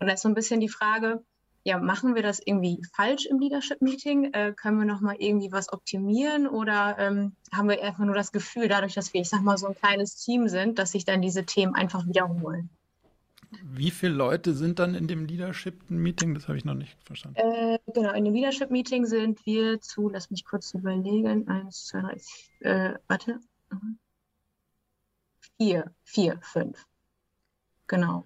Und 0.00 0.06
da 0.08 0.14
ist 0.14 0.22
so 0.22 0.28
ein 0.28 0.34
bisschen 0.34 0.60
die 0.60 0.68
Frage, 0.68 1.22
ja, 1.62 1.78
machen 1.78 2.14
wir 2.14 2.22
das 2.22 2.40
irgendwie 2.44 2.82
falsch 2.94 3.26
im 3.26 3.38
Leadership-Meeting? 3.38 4.32
Äh, 4.32 4.54
können 4.56 4.78
wir 4.78 4.86
nochmal 4.86 5.16
irgendwie 5.18 5.52
was 5.52 5.72
optimieren 5.72 6.48
oder 6.48 6.96
ähm, 6.98 7.36
haben 7.52 7.68
wir 7.68 7.82
einfach 7.82 8.04
nur 8.04 8.14
das 8.14 8.32
Gefühl, 8.32 8.66
dadurch, 8.66 8.94
dass 8.94 9.12
wir, 9.12 9.20
ich 9.20 9.28
sag 9.28 9.42
mal, 9.42 9.58
so 9.58 9.66
ein 9.66 9.74
kleines 9.74 10.16
Team 10.16 10.48
sind, 10.48 10.78
dass 10.78 10.92
sich 10.92 11.04
dann 11.04 11.20
diese 11.20 11.44
Themen 11.44 11.74
einfach 11.74 12.06
wiederholen? 12.06 12.70
Wie 13.62 13.90
viele 13.90 14.14
Leute 14.14 14.54
sind 14.54 14.78
dann 14.78 14.94
in 14.94 15.06
dem 15.06 15.26
Leadership-Meeting? 15.26 16.34
Das 16.34 16.48
habe 16.48 16.56
ich 16.56 16.64
noch 16.64 16.74
nicht 16.74 16.96
verstanden. 17.04 17.36
Äh, 17.36 17.78
genau, 17.92 18.12
in 18.12 18.24
dem 18.24 18.32
Leadership-Meeting 18.32 19.04
sind 19.04 19.44
wir 19.44 19.80
zu, 19.80 20.08
lass 20.08 20.30
mich 20.30 20.44
kurz 20.44 20.72
überlegen, 20.72 21.48
eins, 21.48 21.86
zwei, 21.86 22.00
drei, 22.00 22.20
äh, 22.60 22.94
warte, 23.08 23.40
vier, 25.58 25.92
vier, 26.04 26.38
fünf. 26.42 26.86
Genau. 27.86 28.24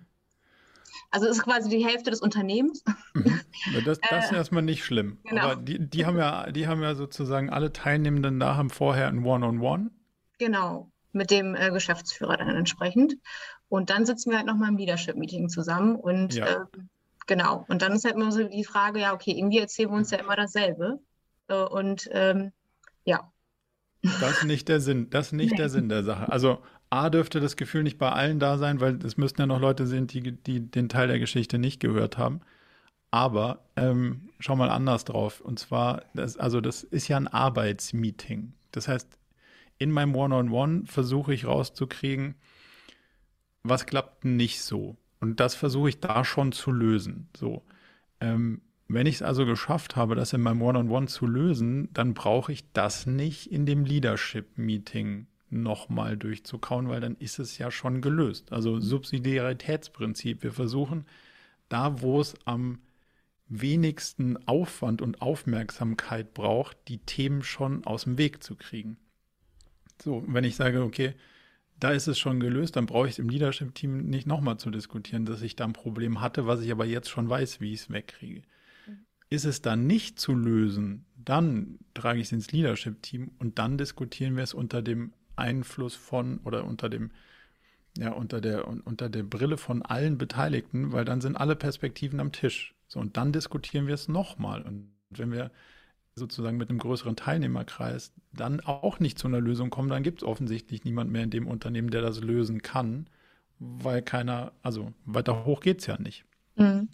Also 1.15 1.29
ist 1.29 1.45
quasi 1.45 1.69
die 1.69 1.87
Hälfte 1.87 2.11
des 2.11 2.21
Unternehmens. 2.21 2.83
Mhm. 3.15 3.41
Das, 3.85 4.01
das 4.11 4.25
ist 4.25 4.33
äh, 4.33 4.35
erstmal 4.35 4.65
nicht 4.65 4.85
schlimm. 4.85 5.19
Genau. 5.23 5.43
Aber 5.43 5.57
die, 5.63 5.79
die, 5.79 6.07
haben 6.07 6.19
ja, 6.19 6.51
die 6.51 6.67
haben 6.67 6.83
ja 6.83 6.97
sozusagen 6.97 7.51
alle 7.51 7.73
Teilnehmenden 7.73 8.41
da 8.41 8.57
haben 8.57 8.69
vorher 8.69 9.07
ein 9.07 9.25
One-on-One. 9.25 9.61
-on 9.61 9.87
-One. 9.87 9.91
Genau, 10.41 10.91
mit 11.13 11.31
dem 11.31 11.55
äh, 11.55 11.71
Geschäftsführer 11.71 12.37
dann 12.37 12.49
entsprechend. 12.57 13.15
Und 13.69 13.91
dann 13.91 14.07
sitzen 14.07 14.31
wir 14.33 14.39
halt 14.39 14.49
nochmal 14.49 14.71
im 14.71 14.77
Leadership-Meeting 14.77 15.49
zusammen 15.51 15.95
und 15.95 16.35
ja. 16.35 16.47
äh, 16.47 16.65
genau. 17.29 17.65
Und 17.69 17.83
dann 17.83 17.93
ist 17.93 18.05
halt 18.05 18.17
immer 18.17 18.33
so 18.33 18.43
die 18.43 18.65
Frage, 18.65 18.99
ja, 18.99 19.15
okay, 19.15 19.39
irgendwie 19.39 19.61
erzählen 19.61 19.91
wir 19.91 19.97
uns 19.97 20.11
ja 20.11 20.19
immer 20.19 20.35
dasselbe. 20.35 20.99
Äh, 21.47 21.63
und 21.63 22.09
ähm, 22.11 22.51
ja. 23.05 23.31
Das 24.03 24.39
ist 24.39 24.45
nicht 24.47 24.69
der 24.69 24.81
Sinn, 24.81 25.11
das 25.11 25.27
ist 25.27 25.33
nicht 25.35 25.51
nee. 25.53 25.59
der 25.59 25.69
Sinn 25.69 25.89
der 25.89 26.03
Sache. 26.03 26.33
Also 26.33 26.59
A 26.95 27.11
dürfte 27.11 27.41
das 27.41 27.57
Gefühl 27.57 27.83
nicht 27.83 27.99
bei 27.99 28.13
allen 28.13 28.39
da 28.39 28.57
sein, 28.57 28.81
weil 28.81 29.05
es 29.05 29.17
müssten 29.17 29.41
ja 29.41 29.47
noch 29.49 29.59
Leute 29.59 29.85
sein, 29.85 30.07
die, 30.07 30.31
die 30.31 30.61
den 30.61 30.89
Teil 30.89 31.09
der 31.09 31.19
Geschichte 31.19 31.59
nicht 31.59 31.81
gehört 31.81 32.19
haben. 32.19 32.41
Aber 33.11 33.65
ähm, 33.75 34.29
schau 34.39 34.55
mal 34.55 34.71
anders 34.71 35.05
drauf. 35.05 35.41
Und 35.41 35.59
zwar, 35.59 36.05
das, 36.15 36.37
also 36.37 36.61
das 36.61 36.85
ist 36.85 37.09
ja 37.09 37.17
ein 37.17 37.27
Arbeitsmeeting. 37.27 38.53
Das 38.71 38.87
heißt, 38.87 39.19
in 39.79 39.91
meinem 39.91 40.15
One-on-One 40.15 40.51
-on 40.51 40.83
-One 40.83 40.87
versuche 40.87 41.35
ich 41.35 41.47
rauszukriegen, 41.47 42.37
was 43.65 43.87
klappt 43.87 44.25
nicht 44.25 44.63
so. 44.63 44.97
Und 45.19 45.41
das 45.41 45.57
versuche 45.57 45.89
ich 45.89 45.99
da 45.99 46.25
schon 46.25 46.53
zu 46.53 46.71
lösen. 46.71 47.29
So. 47.37 47.65
Ähm, 48.21 48.61
wenn 48.87 49.09
ich 49.09 49.17
es 49.17 49.23
also 49.23 49.47
geschafft 49.47 49.97
habe, 49.97 50.15
das 50.15 50.33
in 50.33 50.43
meinem 50.43 50.63
One-on-One 50.63 51.07
-on 51.07 51.07
-One 51.07 51.07
zu 51.09 51.27
lösen, 51.27 51.93
dann 51.93 52.15
brauche 52.15 52.53
ich 52.53 52.73
das 52.73 53.07
nicht 53.07 53.51
in 53.51 53.67
dem 53.67 53.85
Leadership-Meeting 53.85 55.27
nochmal 55.51 56.17
durchzukauen, 56.17 56.89
weil 56.89 57.01
dann 57.01 57.17
ist 57.17 57.39
es 57.39 57.59
ja 57.59 57.71
schon 57.71 58.01
gelöst. 58.01 58.53
Also 58.53 58.81
Subsidiaritätsprinzip. 58.81 60.43
Wir 60.43 60.53
versuchen 60.53 61.07
da, 61.69 62.01
wo 62.03 62.21
es 62.21 62.35
am 62.45 62.79
wenigsten 63.49 64.37
Aufwand 64.47 65.03
und 65.03 65.21
Aufmerksamkeit 65.23 66.35
braucht, 66.35 66.77
die 66.89 66.99
Themen 66.99 67.43
schon 67.43 67.85
aus 67.85 68.05
dem 68.05 68.19
Weg 68.19 68.43
zu 68.43 68.57
kriegen. 68.57 68.97
So, 70.03 70.25
wenn 70.27 70.45
ich 70.45 70.57
sage, 70.57 70.83
okay, 70.83 71.15
da 71.79 71.91
ist 71.91 72.07
es 72.07 72.19
schon 72.19 72.41
gelöst, 72.41 72.77
dann 72.77 72.87
brauche 72.87 73.07
ich 73.07 73.13
es 73.13 73.19
im 73.19 73.29
Leadership-Team 73.29 74.07
nicht 74.07 74.27
nochmal 74.27 74.59
zu 74.59 74.71
diskutieren, 74.71 75.27
dass 75.27 75.43
ich 75.43 75.57
da 75.57 75.65
ein 75.65 75.73
Problem 75.73 76.21
hatte, 76.21 76.47
was 76.47 76.63
ich 76.63 76.73
aber 76.73 76.85
jetzt 76.85 77.11
schon 77.11 77.29
weiß, 77.29 77.61
wie 77.61 77.73
ich 77.73 77.81
es 77.81 77.91
wegkriege. 77.91 78.43
Mhm. 78.87 79.07
Ist 79.29 79.45
es 79.45 79.61
dann 79.61 79.87
nicht 79.87 80.19
zu 80.19 80.35
lösen, 80.35 81.05
dann 81.17 81.79
trage 81.95 82.21
ich 82.21 82.27
es 82.27 82.33
ins 82.33 82.53
Leadership-Team 82.53 83.33
und 83.39 83.59
dann 83.59 83.79
diskutieren 83.79 84.37
wir 84.37 84.45
es 84.45 84.55
unter 84.55 84.83
dem 84.83 85.13
Einfluss 85.37 85.95
von 85.95 86.39
oder 86.45 86.65
unter 86.65 86.89
dem 86.89 87.11
ja, 87.97 88.11
unter 88.13 88.41
der, 88.41 88.67
unter 88.67 89.09
der 89.09 89.23
Brille 89.23 89.57
von 89.57 89.83
allen 89.83 90.19
Beteiligten, 90.19 90.93
weil 90.93 91.05
dann 91.05 91.21
sind 91.21 91.37
alle 91.37 91.57
Perspektiven 91.57 92.21
am 92.21 92.33
Tisch. 92.33 92.75
So, 92.89 93.01
und 93.01 93.17
dann 93.17 93.33
diskutieren 93.33 93.87
wir 93.87 93.95
es 93.95 94.09
nochmal. 94.09 94.63
Und 94.63 94.91
wenn 95.11 95.31
wir 95.31 95.51
sozusagen 96.17 96.57
mit 96.57 96.71
einem 96.71 96.79
größeren 96.79 97.17
Teilnehmerkreis 97.17 98.13
dann 98.33 98.61
auch 98.61 99.01
nicht 99.01 99.19
zu 99.19 99.29
einer 99.29 99.41
Lösung 99.41 99.71
kommen, 99.71 99.89
dann 99.89 100.03
gibt 100.03 100.23
es 100.23 100.29
offensichtlich 100.29 100.85
niemand 100.85 101.11
mehr 101.11 101.23
in 101.23 101.31
dem 101.31 101.47
Unternehmen, 101.47 101.91
der 101.91 102.03
das 102.03 102.21
lösen 102.21 102.63
kann, 102.63 103.07
weil 103.59 104.03
keiner, 104.03 104.53
also 104.63 104.93
weiter 105.05 105.45
hoch 105.45 105.61
geht 105.61 105.81
es 105.81 105.87
ja 105.87 105.99
nicht. 106.01 106.25
Mhm. 106.57 106.89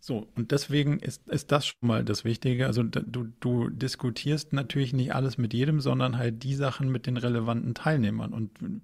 So, 0.00 0.28
und 0.36 0.52
deswegen 0.52 1.00
ist, 1.00 1.26
ist 1.28 1.50
das 1.50 1.66
schon 1.66 1.86
mal 1.88 2.04
das 2.04 2.24
Wichtige. 2.24 2.66
Also 2.66 2.82
du, 2.82 3.32
du 3.40 3.68
diskutierst 3.68 4.52
natürlich 4.52 4.92
nicht 4.92 5.14
alles 5.14 5.38
mit 5.38 5.52
jedem, 5.52 5.80
sondern 5.80 6.18
halt 6.18 6.42
die 6.44 6.54
Sachen 6.54 6.90
mit 6.90 7.06
den 7.06 7.16
relevanten 7.16 7.74
Teilnehmern. 7.74 8.32
Und 8.32 8.82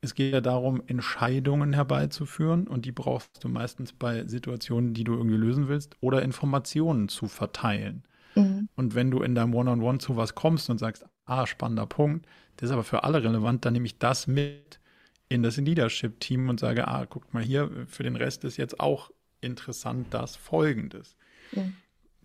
es 0.00 0.14
geht 0.14 0.32
ja 0.32 0.40
darum, 0.40 0.82
Entscheidungen 0.86 1.72
herbeizuführen 1.72 2.66
und 2.66 2.84
die 2.84 2.92
brauchst 2.92 3.44
du 3.44 3.48
meistens 3.48 3.92
bei 3.92 4.26
Situationen, 4.26 4.94
die 4.94 5.04
du 5.04 5.14
irgendwie 5.14 5.36
lösen 5.36 5.68
willst, 5.68 5.96
oder 6.00 6.22
Informationen 6.22 7.08
zu 7.08 7.28
verteilen. 7.28 8.02
Mhm. 8.34 8.68
Und 8.76 8.94
wenn 8.94 9.10
du 9.10 9.22
in 9.22 9.34
deinem 9.34 9.54
One-on-One 9.54 9.82
-on 9.82 9.96
-One 9.96 9.98
zu 9.98 10.16
was 10.16 10.34
kommst 10.34 10.70
und 10.70 10.78
sagst, 10.78 11.04
ah, 11.26 11.46
spannender 11.46 11.86
Punkt, 11.86 12.26
das 12.56 12.70
ist 12.70 12.72
aber 12.72 12.84
für 12.84 13.04
alle 13.04 13.22
relevant, 13.22 13.64
dann 13.64 13.72
nehme 13.72 13.86
ich 13.86 13.98
das 13.98 14.26
mit 14.26 14.80
in 15.28 15.42
das 15.42 15.58
Leadership-Team 15.58 16.48
und 16.48 16.58
sage, 16.58 16.88
ah, 16.88 17.04
guckt 17.04 17.32
mal 17.34 17.42
hier, 17.42 17.70
für 17.86 18.02
den 18.02 18.16
Rest 18.16 18.44
ist 18.44 18.56
jetzt 18.56 18.80
auch 18.80 19.10
interessant 19.40 20.08
das 20.10 20.36
folgendes. 20.36 21.16
Ja. 21.52 21.64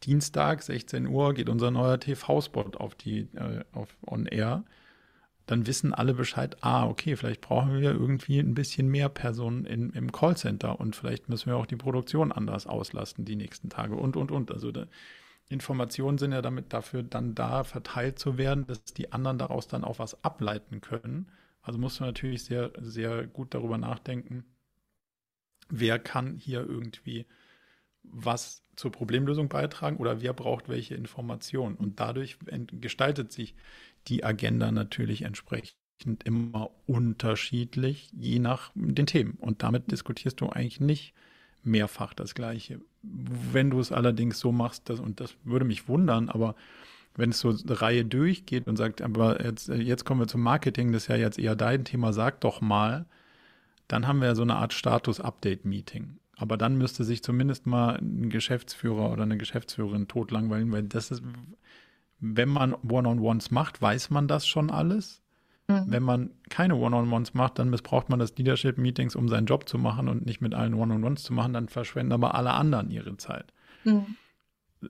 Dienstag, 0.04 0.62
16 0.62 1.08
Uhr, 1.08 1.34
geht 1.34 1.50
unser 1.50 1.72
neuer 1.72 2.00
TV-Spot 2.00 2.72
auf 2.78 2.96
die, 2.96 3.22
äh, 3.36 3.64
auf 3.72 3.96
On 4.06 4.26
Air. 4.26 4.64
dann 5.48 5.68
wissen 5.68 5.94
alle 5.94 6.16
Bescheid, 6.16 6.58
ah, 6.62 6.88
okay, 6.88 7.16
vielleicht 7.16 7.42
brauchen 7.42 7.80
wir 7.80 7.92
irgendwie 7.92 8.40
ein 8.40 8.56
bisschen 8.56 8.88
mehr 8.90 9.10
Personen 9.10 9.66
in, 9.66 9.92
im 9.92 10.12
Callcenter 10.12 10.80
und 10.80 10.96
vielleicht 10.96 11.30
müssen 11.30 11.48
wir 11.48 11.58
auch 11.58 11.68
die 11.68 11.76
Produktion 11.76 12.32
anders 12.32 12.66
auslasten 12.66 13.26
die 13.26 13.36
nächsten 13.36 13.70
Tage 13.70 13.96
und, 13.96 14.18
und, 14.18 14.32
und. 14.32 14.52
Also 14.52 14.72
da, 14.72 14.88
Informationen 15.48 16.18
sind 16.18 16.32
ja 16.32 16.42
damit 16.42 16.74
dafür 16.74 17.04
dann 17.04 17.36
da 17.36 17.64
verteilt 17.64 18.18
zu 18.18 18.38
werden, 18.38 18.66
dass 18.66 18.84
die 18.86 19.12
anderen 19.12 19.38
daraus 19.38 19.68
dann 19.68 19.84
auch 19.84 20.00
was 20.00 20.24
ableiten 20.24 20.82
können. 20.82 21.28
Also 21.62 21.78
musst 21.78 22.00
du 22.00 22.06
natürlich 22.06 22.44
sehr, 22.44 22.72
sehr 22.80 23.28
gut 23.28 23.54
darüber 23.54 23.78
nachdenken, 23.78 24.46
wer 25.70 26.00
kann 26.00 26.38
hier 26.38 26.60
irgendwie 26.62 27.26
was 28.04 28.64
zur 28.76 28.92
Problemlösung 28.92 29.50
beitragen 29.50 29.98
oder 29.98 30.22
wer 30.22 30.34
braucht 30.34 30.70
welche 30.70 30.96
Informationen. 30.96 31.76
Und 31.76 32.00
dadurch 32.00 32.38
gestaltet 32.72 33.32
sich 33.32 33.56
die 34.08 34.24
Agenda 34.24 34.72
natürlich 34.72 35.24
entsprechend 35.24 35.76
immer 36.24 36.72
unterschiedlich, 36.86 38.12
je 38.14 38.40
nach 38.40 38.72
den 38.76 39.06
Themen. 39.06 39.38
Und 39.40 39.64
damit 39.64 39.92
diskutierst 39.92 40.42
du 40.42 40.50
eigentlich 40.50 40.80
nicht 40.80 41.14
mehrfach 41.64 42.14
das 42.14 42.36
Gleiche. 42.36 42.80
Wenn 43.02 43.70
du 43.70 43.80
es 43.80 43.92
allerdings 43.92 44.40
so 44.40 44.52
machst, 44.52 44.90
dass, 44.90 45.00
und 45.00 45.20
das 45.20 45.36
würde 45.44 45.66
mich 45.66 45.88
wundern, 45.88 46.30
aber 46.30 46.56
wenn 47.16 47.30
es 47.30 47.40
so 47.40 47.50
eine 47.50 47.82
Reihe 47.82 48.06
durchgeht 48.06 48.68
und 48.68 48.76
sagt, 48.76 49.02
aber 49.02 49.44
jetzt, 49.44 49.70
jetzt 49.70 50.06
kommen 50.06 50.20
wir 50.20 50.28
zum 50.28 50.42
Marketing, 50.42 50.92
das 50.92 51.04
ist 51.04 51.08
ja 51.08 51.16
jetzt 51.16 51.40
eher 51.40 51.56
dein 51.56 51.86
Thema, 51.86 52.14
sag 52.14 52.42
doch 52.42 52.62
mal, 52.62 53.06
dann 53.88 54.08
haben 54.08 54.20
wir 54.20 54.28
ja 54.30 54.36
so 54.36 54.42
eine 54.42 54.56
Art 54.56 54.74
Status-Update-Meeting. 54.74 56.18
Aber 56.38 56.58
dann 56.58 56.78
müsste 56.78 57.04
sich 57.04 57.24
zumindest 57.24 57.66
mal 57.66 57.98
ein 57.98 58.30
Geschäftsführer 58.30 59.12
oder 59.12 59.24
eine 59.24 59.38
Geschäftsführerin 59.38 60.08
totlangweilen, 60.08 60.72
weil 60.72 60.84
das 60.84 61.12
ist, 61.12 61.24
wenn 62.20 62.50
man 62.50 62.74
One-on-Ones 62.74 63.52
macht, 63.52 63.82
weiß 63.82 64.10
man 64.10 64.28
das 64.28 64.48
schon 64.48 64.70
alles. 64.70 65.22
Mhm. 65.68 65.86
Wenn 65.88 66.04
man 66.04 66.30
keine 66.50 66.76
One-on-Ones 66.76 67.34
macht, 67.34 67.58
dann 67.60 67.70
missbraucht 67.70 68.10
man 68.10 68.20
das 68.20 68.38
Leadership-Meetings, 68.38 69.16
um 69.16 69.30
seinen 69.30 69.48
Job 69.48 69.68
zu 69.68 69.78
machen 69.78 70.10
und 70.10 70.26
nicht 70.26 70.42
mit 70.42 70.54
allen 70.54 70.74
One-on-Ones 70.74 71.24
zu 71.24 71.34
machen, 71.34 71.54
dann 71.54 71.70
verschwenden 71.70 72.12
aber 72.12 72.36
alle 72.36 72.52
anderen 72.52 72.92
ihre 72.92 73.18
Zeit. 73.18 73.54
Mhm. 73.84 74.16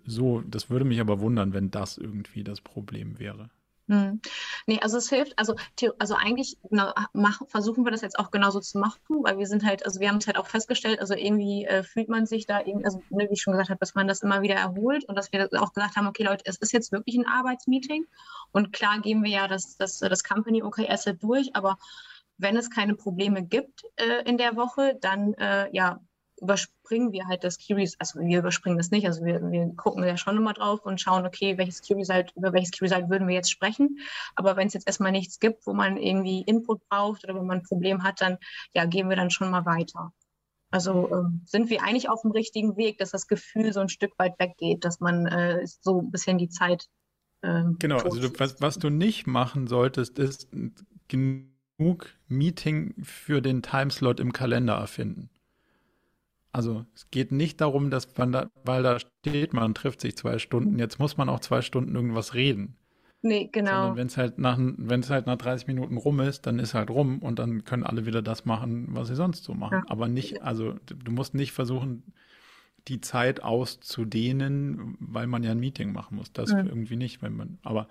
So, 0.03 0.41
das 0.41 0.69
würde 0.69 0.85
mich 0.85 0.99
aber 0.99 1.19
wundern, 1.19 1.53
wenn 1.53 1.71
das 1.71 1.97
irgendwie 1.97 2.43
das 2.43 2.59
Problem 2.59 3.19
wäre. 3.19 3.49
Hm. 3.87 4.19
Nee, 4.65 4.79
also 4.81 4.97
es 4.97 5.09
hilft, 5.09 5.37
also, 5.37 5.55
also 5.99 6.15
eigentlich 6.15 6.57
na, 6.71 6.95
mach, 7.13 7.41
versuchen 7.47 7.85
wir 7.85 7.91
das 7.91 8.01
jetzt 8.01 8.17
auch 8.17 8.31
genauso 8.31 8.59
zu 8.59 8.79
machen, 8.79 8.97
weil 9.23 9.37
wir 9.37 9.45
sind 9.45 9.63
halt, 9.63 9.85
also 9.85 9.99
wir 9.99 10.09
haben 10.09 10.17
es 10.17 10.25
halt 10.25 10.37
auch 10.37 10.47
festgestellt, 10.47 10.99
also 10.99 11.13
irgendwie 11.13 11.65
äh, 11.65 11.83
fühlt 11.83 12.09
man 12.09 12.25
sich 12.25 12.47
da 12.47 12.61
irgendwie, 12.61 12.85
also 12.85 13.03
ne, 13.11 13.27
wie 13.29 13.33
ich 13.33 13.41
schon 13.43 13.53
gesagt 13.53 13.69
habe, 13.69 13.79
dass 13.79 13.93
man 13.93 14.07
das 14.07 14.23
immer 14.23 14.41
wieder 14.41 14.55
erholt 14.55 15.05
und 15.07 15.15
dass 15.15 15.31
wir 15.31 15.49
auch 15.61 15.73
gesagt 15.73 15.97
haben, 15.97 16.07
okay 16.07 16.23
Leute, 16.23 16.45
es 16.45 16.57
ist 16.57 16.73
jetzt 16.73 16.91
wirklich 16.91 17.15
ein 17.15 17.27
Arbeitsmeeting 17.27 18.05
und 18.51 18.73
klar 18.73 19.01
gehen 19.01 19.23
wir 19.23 19.29
ja 19.29 19.47
das, 19.47 19.77
das, 19.77 19.99
das 19.99 20.23
Company 20.23 20.63
OKS 20.63 21.05
durch, 21.19 21.55
aber 21.55 21.77
wenn 22.37 22.57
es 22.57 22.71
keine 22.71 22.95
Probleme 22.95 23.43
gibt 23.43 23.83
äh, 23.97 24.23
in 24.27 24.37
der 24.37 24.55
Woche, 24.55 24.97
dann 24.99 25.35
äh, 25.35 25.69
ja, 25.73 25.99
überspringen 26.41 27.11
wir 27.11 27.27
halt 27.27 27.43
das 27.43 27.57
Key-Result, 27.57 27.95
also 27.99 28.19
wir 28.19 28.39
überspringen 28.39 28.77
das 28.77 28.91
nicht, 28.91 29.05
also 29.05 29.23
wir, 29.23 29.41
wir 29.51 29.73
gucken 29.75 30.03
ja 30.03 30.17
schon 30.17 30.37
immer 30.37 30.53
drauf 30.53 30.85
und 30.85 30.99
schauen, 30.99 31.25
okay, 31.25 31.57
welches 31.57 31.81
Key-Result, 31.81 32.33
über 32.35 32.53
welches 32.53 32.71
Key-Result 32.71 33.09
würden 33.09 33.27
wir 33.27 33.35
jetzt 33.35 33.51
sprechen. 33.51 33.99
Aber 34.35 34.55
wenn 34.57 34.67
es 34.67 34.73
jetzt 34.73 34.87
erstmal 34.87 35.11
nichts 35.11 35.39
gibt, 35.39 35.65
wo 35.65 35.73
man 35.73 35.97
irgendwie 35.97 36.41
Input 36.41 36.87
braucht 36.89 37.23
oder 37.23 37.35
wo 37.35 37.43
man 37.43 37.59
ein 37.59 37.63
Problem 37.63 38.03
hat, 38.03 38.21
dann 38.21 38.37
ja, 38.73 38.85
gehen 38.85 39.09
wir 39.09 39.15
dann 39.15 39.31
schon 39.31 39.49
mal 39.49 39.65
weiter. 39.65 40.11
Also 40.71 41.07
äh, 41.09 41.29
sind 41.45 41.69
wir 41.69 41.83
eigentlich 41.83 42.09
auf 42.09 42.21
dem 42.23 42.31
richtigen 42.31 42.75
Weg, 42.75 42.97
dass 42.97 43.11
das 43.11 43.27
Gefühl 43.27 43.71
so 43.71 43.79
ein 43.79 43.89
Stück 43.89 44.11
weit 44.17 44.37
weggeht, 44.39 44.83
dass 44.83 44.99
man 44.99 45.25
äh, 45.25 45.65
so 45.65 46.01
ein 46.01 46.11
bisschen 46.11 46.37
die 46.37 46.49
Zeit. 46.49 46.87
Äh, 47.41 47.63
genau, 47.79 47.99
also 47.99 48.19
du, 48.19 48.39
was, 48.39 48.59
was 48.59 48.77
du 48.77 48.89
nicht 48.89 49.25
machen 49.25 49.67
solltest, 49.67 50.19
ist 50.19 50.49
genug 51.07 52.13
Meeting 52.27 52.93
für 53.03 53.41
den 53.41 53.61
Timeslot 53.61 54.19
im 54.19 54.33
Kalender 54.33 54.73
erfinden. 54.73 55.29
Also 56.55 56.85
es 56.95 57.11
geht 57.11 57.33
nicht 57.33 57.59
darum, 57.59 57.89
dass 57.89 58.15
man 58.15 58.31
da, 58.31 58.49
weil 58.63 58.81
da 58.81 58.97
steht, 58.97 59.51
man 59.51 59.75
trifft 59.75 59.99
sich 59.99 60.15
zwei 60.15 60.39
Stunden, 60.39 60.79
jetzt 60.79 60.99
muss 60.99 61.17
man 61.17 61.27
auch 61.27 61.41
zwei 61.41 61.61
Stunden 61.61 61.93
irgendwas 61.93 62.33
reden. 62.33 62.77
Nee, 63.21 63.49
genau. 63.51 63.93
Wenn 63.97 64.07
es 64.07 64.15
halt 64.15 64.37
nach 64.37 64.57
wenn 64.57 65.01
es 65.01 65.09
halt 65.09 65.25
nach 65.25 65.35
30 65.35 65.67
Minuten 65.67 65.97
rum 65.97 66.21
ist, 66.21 66.47
dann 66.47 66.59
ist 66.59 66.73
halt 66.73 66.89
rum 66.89 67.19
und 67.19 67.39
dann 67.39 67.65
können 67.65 67.83
alle 67.83 68.05
wieder 68.05 68.21
das 68.21 68.45
machen, 68.45 68.87
was 68.91 69.09
sie 69.09 69.15
sonst 69.15 69.43
so 69.43 69.53
machen. 69.53 69.79
Ja. 69.79 69.83
Aber 69.89 70.07
nicht, 70.07 70.43
also 70.43 70.75
du 70.85 71.11
musst 71.11 71.33
nicht 71.33 71.51
versuchen, 71.51 72.03
die 72.87 73.01
Zeit 73.01 73.43
auszudehnen, 73.43 74.95
weil 75.01 75.27
man 75.27 75.43
ja 75.43 75.51
ein 75.51 75.59
Meeting 75.59 75.91
machen 75.91 76.15
muss. 76.15 76.31
Das 76.31 76.51
ja. 76.51 76.59
irgendwie 76.59 76.95
nicht, 76.95 77.21
wenn 77.21 77.35
man, 77.35 77.57
aber 77.63 77.89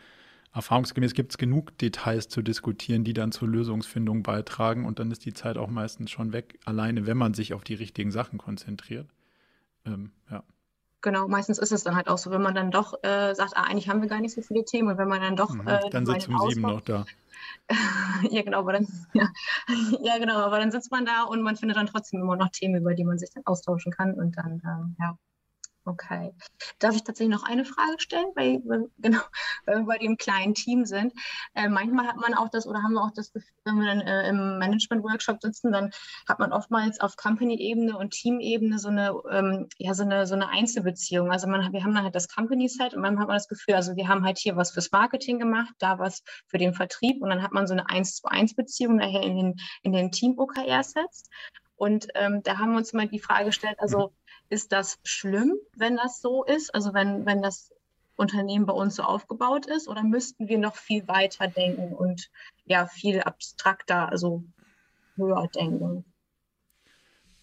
erfahrungsgemäß 0.55 1.15
gibt 1.15 1.33
es 1.33 1.39
genug 1.39 1.77
Details 1.79 2.29
zu 2.29 2.41
diskutieren, 2.41 3.05
die 3.05 3.13
dann 3.13 3.33
zur 3.33 3.49
Lösungsfindung 3.49 4.23
beitragen 4.23 4.87
und 4.87 4.99
dann 4.99 5.11
ist 5.11 5.25
die 5.25 5.35
Zeit 5.35 5.59
auch 5.59 5.69
meistens 5.69 6.11
schon 6.11 6.33
weg, 6.33 6.59
alleine 6.65 7.07
wenn 7.07 7.17
man 7.17 7.35
sich 7.35 7.55
auf 7.55 7.65
die 7.65 7.75
richtigen 7.75 8.13
Sachen 8.13 8.39
konzentriert. 8.39 9.09
Ähm, 9.85 10.13
ja. 10.31 10.43
Genau, 11.01 11.29
meistens 11.29 11.59
ist 11.59 11.73
es 11.73 11.85
dann 11.85 11.97
halt 11.97 12.09
auch 12.09 12.17
so, 12.17 12.31
wenn 12.31 12.41
man 12.41 12.55
dann 12.55 12.71
doch 12.71 12.95
äh, 13.03 13.35
sagt, 13.35 13.57
ah, 13.57 13.65
eigentlich 13.65 13.91
haben 13.91 14.01
wir 14.01 14.09
gar 14.09 14.21
nicht 14.21 14.33
so 14.33 14.41
viele 14.41 14.65
Themen 14.65 14.89
und 14.89 14.97
wenn 14.97 15.09
man 15.09 15.21
dann 15.21 15.37
doch. 15.37 15.51
Mhm, 15.51 15.67
äh, 15.67 15.91
dann 15.91 16.07
sitzt 16.07 16.29
um 16.29 16.39
sieben 16.49 16.63
noch 16.63 16.81
da. 16.81 17.05
ja, 18.31 18.43
genau, 18.43 18.61
aber 18.61 18.73
dann, 18.73 18.89
ja, 19.13 19.29
ja, 20.01 20.19
genau, 20.19 20.39
aber 20.39 20.59
dann 20.59 20.71
sitzt 20.71 20.91
man 20.91 21.05
da 21.05 21.25
und 21.25 21.43
man 21.43 21.57
findet 21.57 21.77
dann 21.77 21.89
trotzdem 21.89 22.21
immer 22.21 22.37
noch 22.37 22.49
Themen, 22.51 22.81
über 22.81 22.95
die 22.95 23.05
man 23.05 23.19
sich 23.19 23.29
dann 23.35 23.45
austauschen 23.45 23.93
kann 23.93 24.15
und 24.15 24.37
dann, 24.39 24.61
äh, 24.61 25.03
ja. 25.03 25.19
Okay. 25.87 26.33
Darf 26.79 26.97
ich 26.97 27.05
tatsächlich 27.05 27.37
noch 27.37 27.47
eine 27.47 27.67
Frage 27.67 27.97
stellen, 27.99 28.29
weil, 28.35 28.63
genau, 28.99 29.21
weil 29.67 29.81
wir 29.81 29.85
bei 29.85 29.99
dem 29.99 30.17
kleinen 30.17 30.55
Team 30.55 30.87
sind? 30.87 31.13
Äh, 31.55 31.69
manchmal 31.69 32.07
hat 32.07 32.17
man 32.17 32.33
auch 32.33 32.49
das 32.49 32.67
oder 32.67 32.83
haben 32.83 32.95
wir 32.95 33.03
auch 33.03 33.13
das 33.15 33.33
Gefühl, 33.33 33.53
wenn 33.65 33.77
wir 33.77 33.87
dann 33.87 34.01
äh, 34.01 34.29
im 34.29 34.59
Management-Workshop 34.59 35.43
sitzen, 35.43 35.73
dann 35.73 35.91
hat 36.27 36.39
man 36.39 36.53
oftmals 36.53 37.01
auf 37.01 37.17
Company-Ebene 37.17 37.99
und 37.99 38.13
Team-Ebene 38.13 38.79
so 38.79 38.89
eine, 38.89 39.15
ähm, 39.31 39.69
ja, 39.77 39.93
so 39.93 40.05
eine, 40.05 40.27
so 40.27 40.35
eine 40.35 40.49
Einzelbeziehung. 40.49 41.31
Also 41.31 41.49
man, 41.49 41.71
wir 41.73 41.85
haben 41.85 41.95
dann 41.95 42.05
halt 42.05 42.15
das 42.15 42.29
Company-Set 42.29 42.95
und 42.95 43.03
manchmal 43.03 43.23
hat 43.23 43.29
man 43.29 43.37
das 43.37 43.49
Gefühl, 43.49 43.75
also 43.75 43.95
wir 43.95 44.09
haben 44.09 44.25
halt 44.25 44.39
hier 44.39 44.57
was 44.57 44.71
fürs 44.71 44.91
Marketing 44.91 45.39
gemacht, 45.39 45.75
da 45.79 45.99
was 45.99 46.23
für 46.47 46.57
den 46.57 46.73
Vertrieb 46.73 47.23
und 47.23 47.29
dann 47.29 47.43
hat 47.43 47.53
man 47.53 47.67
so 47.67 47.75
eine 47.75 47.91
1 47.91 48.17
zu 48.17 48.27
1 48.27 48.55
Beziehung 48.55 48.97
nachher 48.97 49.23
in 49.23 49.37
den, 49.37 49.57
in 49.83 49.93
den 49.93 50.11
Team-OKR-Sets. 50.11 51.25
Und 51.77 52.07
ähm, 52.15 52.43
da 52.43 52.59
haben 52.59 52.71
wir 52.71 52.79
uns 52.79 52.93
mal 52.93 53.09
die 53.09 53.19
Frage 53.19 53.47
gestellt, 53.47 53.77
also 53.79 54.15
ist 54.49 54.73
das 54.73 54.99
schlimm, 55.05 55.55
wenn 55.77 55.97
das 55.97 56.21
so 56.21 56.45
ist? 56.45 56.75
Also 56.75 56.95
wenn, 56.95 57.27
wenn 57.27 57.43
das 57.43 57.73
Unternehmen 58.17 58.67
bei 58.67 58.73
uns 58.73 58.97
so 58.97 59.03
aufgebaut 59.03 59.67
ist? 59.67 59.89
Oder 59.89 60.03
müssten 60.03 60.49
wir 60.49 60.59
noch 60.59 60.77
viel 60.77 61.07
weiter 61.09 61.49
denken 61.49 61.93
und 61.93 62.31
ja, 62.65 62.87
viel 62.87 63.21
abstrakter, 63.21 64.09
also 64.09 64.45
höher 65.17 65.49
denken? 65.55 66.05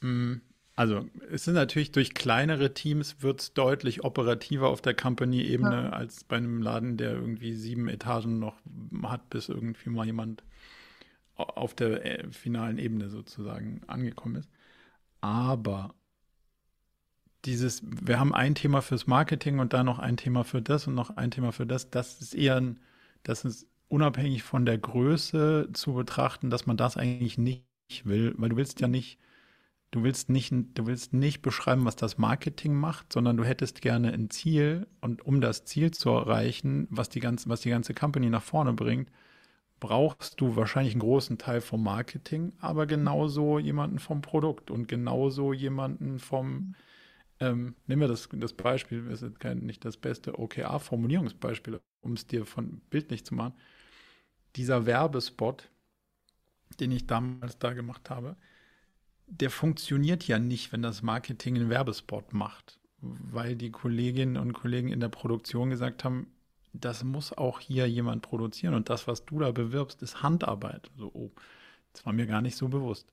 Mm, 0.02 0.36
also 0.76 1.08
es 1.30 1.46
sind 1.46 1.56
natürlich 1.56 1.92
durch 1.92 2.14
kleinere 2.14 2.74
Teams 2.74 3.22
wird 3.22 3.42
es 3.42 3.54
deutlich 3.54 4.04
operativer 4.04 4.70
auf 4.70 4.82
der 4.82 4.96
Company-Ebene 4.96 5.84
ja. 5.86 5.90
als 5.90 6.24
bei 6.24 6.38
einem 6.38 6.62
Laden, 6.62 6.98
der 6.98 7.12
irgendwie 7.12 7.54
sieben 7.54 7.88
Etagen 7.90 8.40
noch 8.40 8.56
hat, 9.04 9.30
bis 9.30 9.50
irgendwie 9.50 9.90
mal 9.90 10.06
jemand 10.06 10.44
auf 11.36 11.74
der 11.74 12.06
äh, 12.06 12.32
finalen 12.32 12.78
Ebene 12.78 13.10
sozusagen 13.10 13.82
angekommen 13.88 14.36
ist. 14.36 14.50
Aber 15.22 15.94
dieses, 17.46 17.82
wir 17.84 18.20
haben 18.20 18.34
ein 18.34 18.56
Thema 18.56 18.82
fürs 18.82 19.08
Marketing 19.08 19.60
und 19.60 19.74
dann 19.74 19.86
noch 19.86 20.00
ein 20.00 20.18
Thema 20.18 20.44
für 20.44 20.62
das 20.62 20.88
und 20.88 20.96
noch 20.96 21.18
ein 21.18 21.32
Thema 21.32 21.52
für 21.52 21.66
das, 21.66 21.90
das 21.90 22.22
ist 22.22 22.36
eher 22.36 22.58
ein, 22.58 22.80
das 23.24 23.46
ist 23.46 23.68
unabhängig 23.88 24.44
von 24.44 24.66
der 24.66 24.78
Größe 24.78 25.70
zu 25.74 25.94
betrachten, 25.94 26.50
dass 26.50 26.66
man 26.66 26.78
das 26.78 26.98
eigentlich 26.98 27.38
nicht 27.38 27.66
will, 28.04 28.34
weil 28.38 28.50
du 28.50 28.56
willst 28.58 28.80
ja 28.80 28.88
nicht, 28.88 29.20
du 29.92 30.04
willst 30.04 30.30
nicht, 30.30 30.54
du 30.76 30.88
willst 30.88 31.14
nicht 31.14 31.42
beschreiben, 31.42 31.86
was 31.86 31.96
das 31.96 32.18
Marketing 32.18 32.74
macht, 32.76 33.12
sondern 33.12 33.38
du 33.38 33.44
hättest 33.44 33.82
gerne 33.82 34.14
ein 34.14 34.30
Ziel 34.30 34.88
und 35.02 35.26
um 35.26 35.42
das 35.42 35.66
Ziel 35.66 35.92
zu 35.92 36.10
erreichen, 36.10 36.88
was 36.90 37.10
die 37.10 37.20
ganze, 37.20 37.50
was 37.50 37.62
die 37.62 37.70
ganze 37.70 37.94
Company 37.94 38.30
nach 38.30 38.44
vorne 38.44 38.74
bringt, 38.74 39.10
brauchst 39.82 40.40
du 40.40 40.56
wahrscheinlich 40.56 40.94
einen 40.94 41.02
großen 41.02 41.38
Teil 41.38 41.60
vom 41.60 41.84
Marketing, 41.84 42.54
aber 42.60 42.86
genauso 42.86 43.60
jemanden 43.60 44.00
vom 44.00 44.22
Produkt 44.22 44.72
und 44.72 44.88
genauso 44.88 45.54
jemanden 45.54 46.20
vom, 46.20 46.76
ähm, 47.42 47.76
nehmen 47.88 48.02
wir 48.02 48.08
das, 48.08 48.30
das 48.32 48.54
Beispiel, 48.54 49.04
das 49.10 49.24
ist 49.24 49.40
kein, 49.40 49.60
nicht 49.60 49.84
das 49.84 49.98
beste 49.98 50.38
OKR-Formulierungsbeispiel, 50.38 51.82
um 52.02 52.14
es 52.14 52.28
dir 52.28 52.46
von 52.46 52.82
bildlich 52.92 53.26
zu 53.26 53.34
machen. 53.34 53.54
Dieser 54.56 54.86
Werbespot, 54.86 55.70
den 56.80 56.92
ich 56.92 57.08
damals 57.08 57.58
da 57.58 57.74
gemacht 57.74 58.12
habe, 58.12 58.36
der 59.26 59.50
funktioniert 59.50 60.28
ja 60.28 60.38
nicht, 60.38 60.72
wenn 60.72 60.84
das 60.84 61.02
Marketing 61.02 61.56
einen 61.56 61.70
Werbespot 61.70 62.32
macht, 62.32 62.80
weil 63.00 63.56
die 63.56 63.72
Kolleginnen 63.72 64.38
und 64.38 64.54
Kollegen 64.54 64.90
in 64.90 65.00
der 65.00 65.10
Produktion 65.10 65.72
gesagt 65.72 66.04
haben, 66.04 66.28
das 66.74 67.04
muss 67.04 67.36
auch 67.36 67.60
hier 67.60 67.90
jemand 67.90 68.22
produzieren 68.22 68.76
und 68.76 68.90
das, 68.90 69.08
was 69.08 69.26
du 69.26 69.40
da 69.40 69.52
bewirbst, 69.52 70.04
ist 70.04 70.22
Handarbeit. 70.22 70.92
So, 70.96 71.10
oh, 71.14 71.32
das 71.92 72.06
war 72.06 72.14
mir 72.14 72.28
gar 72.28 72.42
nicht 72.42 72.56
so 72.56 72.70
bewusst. 72.70 73.12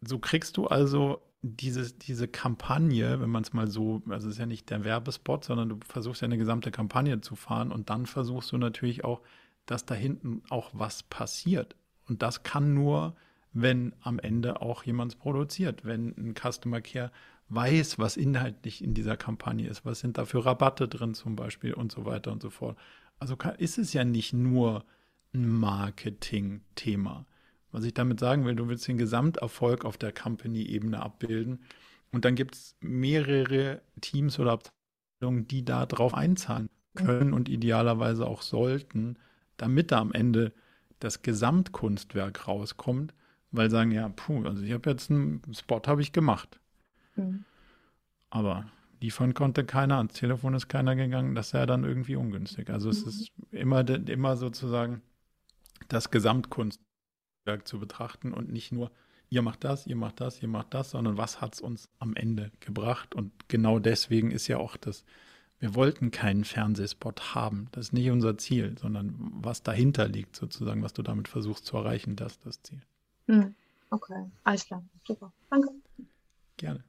So 0.00 0.18
kriegst 0.18 0.56
du 0.56 0.66
also 0.66 1.20
dieses, 1.42 1.98
diese 1.98 2.28
Kampagne, 2.28 3.20
wenn 3.20 3.30
man 3.30 3.42
es 3.42 3.52
mal 3.52 3.68
so, 3.68 4.02
also 4.08 4.28
es 4.28 4.34
ist 4.34 4.38
ja 4.40 4.46
nicht 4.46 4.70
der 4.70 4.84
Werbespot, 4.84 5.44
sondern 5.44 5.68
du 5.68 5.78
versuchst 5.86 6.22
ja 6.22 6.26
eine 6.26 6.38
gesamte 6.38 6.70
Kampagne 6.70 7.20
zu 7.20 7.36
fahren 7.36 7.70
und 7.70 7.90
dann 7.90 8.06
versuchst 8.06 8.50
du 8.52 8.58
natürlich 8.58 9.04
auch 9.04 9.20
dass 9.66 9.84
da 9.84 9.94
hinten 9.94 10.42
auch 10.48 10.70
was 10.72 11.02
passiert. 11.02 11.76
Und 12.08 12.22
das 12.22 12.44
kann 12.44 12.72
nur, 12.72 13.16
wenn 13.52 13.94
am 14.00 14.18
Ende 14.18 14.62
auch 14.62 14.84
jemand 14.84 15.18
produziert, 15.18 15.84
wenn 15.84 16.14
ein 16.16 16.34
Customer 16.34 16.80
Care 16.80 17.10
weiß, 17.48 17.98
was 17.98 18.16
inhaltlich 18.16 18.82
in 18.82 18.94
dieser 18.94 19.16
Kampagne 19.16 19.68
ist, 19.68 19.84
was 19.84 20.00
sind 20.00 20.18
da 20.18 20.24
für 20.24 20.44
Rabatte 20.44 20.88
drin 20.88 21.14
zum 21.14 21.36
Beispiel 21.36 21.74
und 21.74 21.92
so 21.92 22.04
weiter 22.04 22.32
und 22.32 22.42
so 22.42 22.50
fort. 22.50 22.78
Also 23.18 23.36
ist 23.58 23.78
es 23.78 23.92
ja 23.92 24.04
nicht 24.04 24.32
nur 24.32 24.84
ein 25.34 25.48
Marketing-Thema. 25.48 27.26
Was 27.76 27.84
ich 27.84 27.92
damit 27.92 28.20
sagen 28.20 28.46
will, 28.46 28.54
du 28.54 28.68
willst 28.68 28.88
den 28.88 28.96
Gesamterfolg 28.96 29.84
auf 29.84 29.98
der 29.98 30.10
Company-Ebene 30.10 30.98
abbilden 30.98 31.58
und 32.10 32.24
dann 32.24 32.34
gibt 32.34 32.54
es 32.54 32.74
mehrere 32.80 33.82
Teams 34.00 34.38
oder 34.38 34.52
Abteilungen, 34.52 35.46
die 35.46 35.62
da 35.62 35.84
drauf 35.84 36.14
einzahlen 36.14 36.70
können 36.94 37.34
und 37.34 37.50
idealerweise 37.50 38.26
auch 38.26 38.40
sollten, 38.40 39.18
damit 39.58 39.92
da 39.92 39.98
am 39.98 40.14
Ende 40.14 40.54
das 41.00 41.20
Gesamtkunstwerk 41.20 42.48
rauskommt, 42.48 43.12
weil 43.50 43.68
sagen, 43.68 43.90
ja, 43.90 44.08
puh, 44.08 44.46
also 44.46 44.62
ich 44.62 44.72
habe 44.72 44.88
jetzt 44.88 45.10
einen 45.10 45.42
Spot 45.52 45.82
habe 45.86 46.00
ich 46.00 46.12
gemacht. 46.12 46.58
Mhm. 47.14 47.44
Aber 48.30 48.64
liefern 49.02 49.34
konnte 49.34 49.66
keiner, 49.66 49.98
ans 49.98 50.14
Telefon 50.14 50.54
ist 50.54 50.68
keiner 50.68 50.96
gegangen, 50.96 51.34
das 51.34 51.48
ist 51.48 51.52
ja 51.52 51.66
dann 51.66 51.84
irgendwie 51.84 52.16
ungünstig. 52.16 52.70
Also 52.70 52.88
es 52.88 53.02
mhm. 53.02 53.08
ist 53.10 53.32
immer, 53.50 53.86
immer 54.08 54.38
sozusagen 54.38 55.02
das 55.88 56.10
Gesamtkunstwerk 57.46 57.66
zu 57.66 57.78
betrachten 57.78 58.32
und 58.32 58.50
nicht 58.50 58.72
nur, 58.72 58.90
ihr 59.30 59.42
macht 59.42 59.64
das, 59.64 59.86
ihr 59.86 59.96
macht 59.96 60.20
das, 60.20 60.42
ihr 60.42 60.48
macht 60.48 60.74
das, 60.74 60.90
sondern 60.90 61.16
was 61.16 61.40
hat 61.40 61.54
es 61.54 61.60
uns 61.60 61.88
am 61.98 62.14
Ende 62.14 62.50
gebracht? 62.60 63.14
Und 63.14 63.32
genau 63.48 63.78
deswegen 63.78 64.30
ist 64.30 64.48
ja 64.48 64.58
auch 64.58 64.76
das, 64.76 65.04
wir 65.58 65.74
wollten 65.74 66.10
keinen 66.10 66.44
Fernsehspot 66.44 67.34
haben. 67.34 67.68
Das 67.72 67.86
ist 67.86 67.92
nicht 67.92 68.10
unser 68.10 68.36
Ziel, 68.36 68.76
sondern 68.78 69.14
was 69.18 69.62
dahinter 69.62 70.08
liegt, 70.08 70.36
sozusagen, 70.36 70.82
was 70.82 70.92
du 70.92 71.02
damit 71.02 71.28
versuchst 71.28 71.64
zu 71.64 71.76
erreichen, 71.76 72.16
das 72.16 72.32
ist 72.32 72.46
das 72.46 72.62
Ziel. 72.62 72.82
Hm. 73.26 73.54
Okay, 73.90 74.26
alles 74.42 74.66
klar, 74.66 74.82
super. 75.06 75.32
Danke. 75.48 75.68
Gerne. 76.56 76.82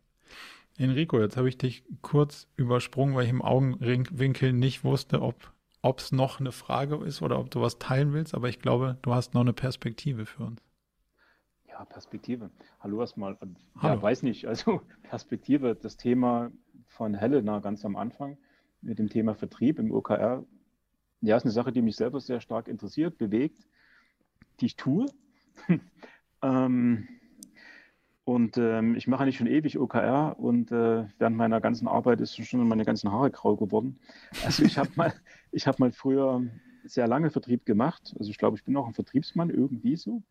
Enrico, 0.77 1.19
jetzt 1.19 1.37
habe 1.37 1.47
ich 1.47 1.57
dich 1.57 1.83
kurz 2.01 2.47
übersprungen, 2.55 3.15
weil 3.15 3.25
ich 3.25 3.29
im 3.29 3.41
Augenwinkel 3.41 4.51
nicht 4.53 4.83
wusste, 4.83 5.21
ob 5.21 5.53
es 5.95 6.11
noch 6.11 6.39
eine 6.39 6.51
Frage 6.51 6.97
ist 6.97 7.21
oder 7.21 7.39
ob 7.39 7.49
du 7.49 7.61
was 7.61 7.79
teilen 7.79 8.13
willst, 8.13 8.35
aber 8.35 8.49
ich 8.49 8.59
glaube, 8.59 8.97
du 9.01 9.13
hast 9.13 9.33
noch 9.33 9.41
eine 9.41 9.53
Perspektive 9.53 10.25
für 10.25 10.43
uns. 10.43 10.61
Ja, 11.67 11.85
Perspektive. 11.85 12.49
Hallo 12.79 12.99
erstmal. 12.99 13.37
Hallo. 13.39 13.95
Ja, 13.95 14.01
weiß 14.01 14.23
nicht. 14.23 14.45
Also 14.47 14.81
Perspektive, 15.03 15.75
das 15.75 15.97
Thema 15.97 16.51
von 16.87 17.13
Helena 17.13 17.59
ganz 17.59 17.85
am 17.85 17.95
Anfang 17.95 18.37
mit 18.81 18.99
dem 18.99 19.09
Thema 19.09 19.35
Vertrieb 19.35 19.79
im 19.79 19.91
OKR. 19.91 20.43
Ja, 21.21 21.37
ist 21.37 21.43
eine 21.43 21.51
Sache, 21.51 21.71
die 21.71 21.81
mich 21.81 21.95
selber 21.95 22.19
sehr 22.19 22.41
stark 22.41 22.67
interessiert, 22.67 23.17
bewegt, 23.17 23.67
die 24.59 24.67
ich 24.67 24.75
tue. 24.75 25.05
ähm, 26.41 27.07
und 28.27 28.57
ähm, 28.57 28.95
ich 28.95 29.07
mache 29.07 29.23
nicht 29.23 29.37
schon 29.37 29.47
ewig 29.47 29.79
OKR 29.79 30.37
und 30.37 30.69
äh, 30.69 31.05
während 31.17 31.37
meiner 31.37 31.61
ganzen 31.61 31.87
Arbeit 31.87 32.19
ist 32.19 32.35
schon 32.45 32.67
meine 32.67 32.83
ganzen 32.83 33.09
Haare 33.09 33.31
grau 33.31 33.55
geworden. 33.55 33.99
Also 34.43 34.65
ich 34.65 34.77
habe 34.77 34.89
mal, 34.95 35.13
ich 35.53 35.65
habe 35.65 35.77
mal 35.79 35.93
früher 35.93 36.43
sehr 36.83 37.07
lange 37.07 37.31
Vertrieb 37.31 37.65
gemacht. 37.65 38.13
Also 38.19 38.29
ich 38.29 38.37
glaube, 38.37 38.57
ich 38.57 38.65
bin 38.65 38.75
auch 38.75 38.85
ein 38.85 38.93
Vertriebsmann 38.93 39.49
irgendwie 39.49 39.95
so 39.95 40.23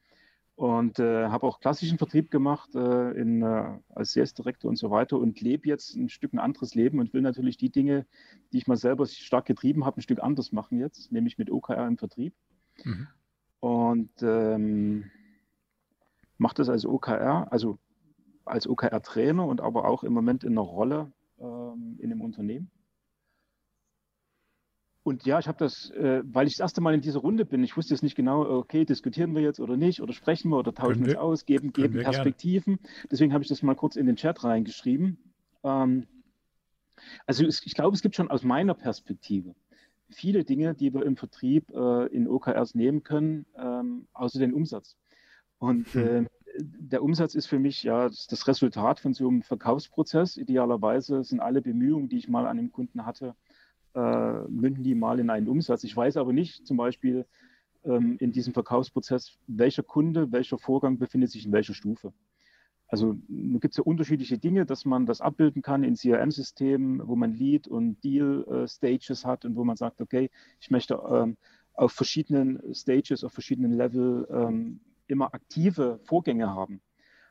und 0.57 0.99
äh, 0.99 1.29
habe 1.29 1.47
auch 1.47 1.59
klassischen 1.59 1.97
Vertrieb 1.97 2.31
gemacht 2.31 2.75
äh, 2.75 3.13
in, 3.13 3.41
äh, 3.41 3.79
als 3.89 4.13
Sales-Direktor 4.13 4.69
und 4.69 4.77
so 4.77 4.91
weiter 4.91 5.17
und 5.17 5.41
lebe 5.41 5.67
jetzt 5.67 5.97
ein 5.97 6.11
Stück 6.11 6.35
ein 6.35 6.39
anderes 6.39 6.75
Leben 6.75 6.99
und 6.99 7.15
will 7.15 7.23
natürlich 7.23 7.57
die 7.57 7.71
Dinge, 7.71 8.05
die 8.53 8.59
ich 8.59 8.67
mal 8.67 8.77
selber 8.77 9.07
stark 9.07 9.47
getrieben 9.47 9.87
habe, 9.87 10.01
ein 10.01 10.03
Stück 10.03 10.23
anders 10.23 10.53
machen 10.53 10.81
jetzt, 10.81 11.13
nämlich 11.13 11.39
mit 11.39 11.51
OKR 11.51 11.87
im 11.87 11.97
Vertrieb. 11.97 12.35
Mhm. 12.85 13.09
Und 13.61 14.11
ähm, 14.21 15.11
mache 16.37 16.57
das 16.57 16.69
als 16.69 16.85
OKR, 16.85 17.51
also 17.51 17.79
als 18.47 18.69
OKR-Trainer 18.69 19.45
und 19.45 19.61
aber 19.61 19.87
auch 19.87 20.05
im 20.05 20.13
Moment 20.13 20.45
in 20.45 20.53
einer 20.53 20.63
Rolle 20.63 21.13
ähm, 21.39 21.97
in 21.99 22.13
einem 22.13 22.21
Unternehmen. 22.21 22.71
Und 25.03 25.25
ja, 25.25 25.39
ich 25.39 25.47
habe 25.47 25.59
das, 25.59 25.91
äh, 25.91 26.23
weil 26.25 26.49
ich 26.49 26.55
das 26.55 26.61
erste 26.61 26.81
Mal 26.81 26.95
in 26.95 27.01
dieser 27.01 27.21
Runde 27.21 27.45
bin, 27.45 27.63
ich 27.63 27.77
wusste 27.77 27.95
jetzt 27.95 28.03
nicht 28.03 28.17
genau, 28.17 28.43
okay, 28.43 28.85
diskutieren 28.85 29.37
wir 29.37 29.43
jetzt 29.43 29.61
oder 29.61 29.77
nicht, 29.77 30.01
oder 30.03 30.13
sprechen 30.13 30.51
wir 30.51 30.59
oder 30.59 30.75
tauschen 30.75 31.07
wir 31.07 31.13
uns 31.13 31.21
aus, 31.21 31.45
geben, 31.47 31.73
geben 31.73 32.01
Perspektiven. 32.01 32.79
Gerne. 32.79 33.07
Deswegen 33.11 33.33
habe 33.33 33.45
ich 33.45 33.49
das 33.49 33.63
mal 33.63 33.77
kurz 33.77 33.95
in 33.95 34.07
den 34.07 34.17
Chat 34.17 34.43
reingeschrieben. 34.43 35.19
Ähm, 35.63 36.07
also 37.25 37.47
es, 37.47 37.65
ich 37.65 37.75
glaube, 37.75 37.95
es 37.95 38.03
gibt 38.03 38.17
schon 38.17 38.31
aus 38.31 38.43
meiner 38.43 38.75
Perspektive 38.75 39.55
viele 40.09 40.45
Dinge, 40.45 40.75
die 40.75 40.93
wir 40.93 41.05
im 41.05 41.17
Vertrieb 41.17 41.71
äh, 41.71 42.07
in 42.07 42.29
OKRs 42.29 42.75
nehmen 42.75 43.03
können, 43.03 43.47
ähm, 43.57 44.07
außer 44.13 44.39
den 44.39 44.55
Umsatz. 44.55 44.97
Und 45.59 45.87
hm. 45.89 46.25
äh, 46.25 46.29
der 46.61 47.03
Umsatz 47.03 47.35
ist 47.35 47.47
für 47.47 47.59
mich 47.59 47.83
ja 47.83 48.09
das 48.09 48.49
Resultat 48.49 49.01
von 49.01 49.15
so 49.15 49.29
einem 49.29 49.43
Verkaufsprozess. 49.43 50.37
Idealerweise 50.37 51.25
sind 51.25 51.41
alle 51.41 51.63
Bemühungen, 51.63 52.09
die 52.09 52.19
ich 52.19 52.29
mal 52.29 52.47
an 52.47 52.57
dem 52.57 52.73
Kunden 52.73 53.07
hatte, 53.07 53.35
äh, 53.95 54.41
münden 54.49 54.85
die 54.85 54.95
mal 54.95 55.19
in 55.21 55.31
einen 55.31 55.49
Umsatz. 55.49 55.85
Ich 55.85 55.97
weiß 55.97 56.17
aber 56.17 56.33
nicht 56.33 56.67
zum 56.67 56.77
Beispiel 56.77 57.27
ähm, 57.85 58.17
in 58.21 58.33
diesem 58.33 58.53
Verkaufsprozess, 58.53 59.39
welcher 59.47 59.83
Kunde, 59.83 60.33
welcher 60.33 60.59
Vorgang 60.59 60.99
befindet 60.99 61.31
sich 61.31 61.47
in 61.47 61.53
welcher 61.53 61.75
Stufe. 61.75 62.13
Also 62.89 63.17
gibt 63.29 63.73
es 63.73 63.79
ja 63.79 63.85
unterschiedliche 63.85 64.39
Dinge, 64.39 64.65
dass 64.65 64.85
man 64.85 65.07
das 65.07 65.21
abbilden 65.21 65.61
kann 65.61 65.83
in 65.83 65.95
CRM-Systemen, 65.95 67.07
wo 67.07 67.17
man 67.17 67.35
Lead- 67.35 67.67
und 67.67 68.03
Deal-Stages 68.05 69.25
äh, 69.25 69.27
hat 69.27 69.45
und 69.45 69.57
wo 69.57 69.65
man 69.65 69.77
sagt, 69.77 70.01
okay, 70.01 70.31
ich 70.61 70.71
möchte 70.71 71.01
ähm, 71.11 71.37
auf 71.75 71.93
verschiedenen 71.93 72.75
Stages, 72.75 73.25
auf 73.25 73.33
verschiedenen 73.33 73.73
Level 73.73 74.27
ähm, 74.31 74.81
immer 75.09 75.35
aktive 75.35 76.01
Vorgänge 76.05 76.49
haben. 76.49 76.81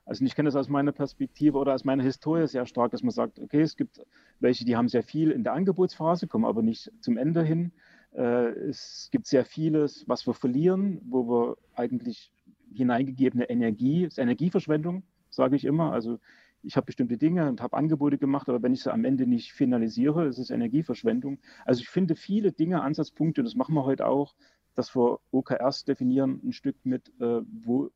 Also 0.05 0.23
ich 0.23 0.35
kenne 0.35 0.47
das 0.47 0.55
aus 0.55 0.69
meiner 0.69 0.91
Perspektive 0.91 1.57
oder 1.57 1.73
aus 1.73 1.83
meiner 1.83 2.03
Historie 2.03 2.47
sehr 2.47 2.67
stark, 2.67 2.91
dass 2.91 3.01
man 3.01 3.11
sagt, 3.11 3.39
okay, 3.39 3.61
es 3.61 3.75
gibt 3.75 4.01
welche, 4.39 4.63
die 4.63 4.75
haben 4.75 4.87
sehr 4.87 5.01
viel 5.01 5.31
in 5.31 5.43
der 5.43 5.53
Angebotsphase, 5.53 6.27
kommen 6.27 6.45
aber 6.45 6.61
nicht 6.61 6.91
zum 7.01 7.17
Ende 7.17 7.43
hin. 7.43 7.71
Äh, 8.13 8.49
es 8.69 9.09
gibt 9.11 9.25
sehr 9.25 9.45
vieles, 9.45 10.07
was 10.07 10.27
wir 10.27 10.35
verlieren, 10.35 11.01
wo 11.05 11.27
wir 11.27 11.57
eigentlich 11.73 12.31
hineingegebene 12.71 13.49
Energie, 13.49 14.05
ist 14.05 14.19
Energieverschwendung, 14.19 15.03
sage 15.31 15.55
ich 15.55 15.65
immer. 15.65 15.91
Also 15.91 16.19
ich 16.61 16.75
habe 16.77 16.85
bestimmte 16.85 17.17
Dinge 17.17 17.47
und 17.47 17.61
habe 17.61 17.77
Angebote 17.77 18.17
gemacht, 18.17 18.49
aber 18.49 18.61
wenn 18.61 18.73
ich 18.73 18.83
sie 18.83 18.91
am 18.91 19.05
Ende 19.05 19.25
nicht 19.25 19.53
finalisiere, 19.53 20.27
ist 20.27 20.39
es 20.39 20.49
Energieverschwendung. 20.49 21.39
Also 21.65 21.81
ich 21.81 21.89
finde 21.89 22.15
viele 22.15 22.51
Dinge, 22.51 22.81
Ansatzpunkte, 22.81 23.41
und 23.41 23.45
das 23.45 23.55
machen 23.55 23.75
wir 23.75 23.85
heute 23.85 24.07
auch, 24.07 24.35
dass 24.75 24.95
wir 24.95 25.19
OKRs 25.31 25.85
definieren, 25.85 26.41
ein 26.43 26.53
Stück 26.53 26.75
mit, 26.83 27.09
äh, 27.19 27.41
wo, 27.63 27.89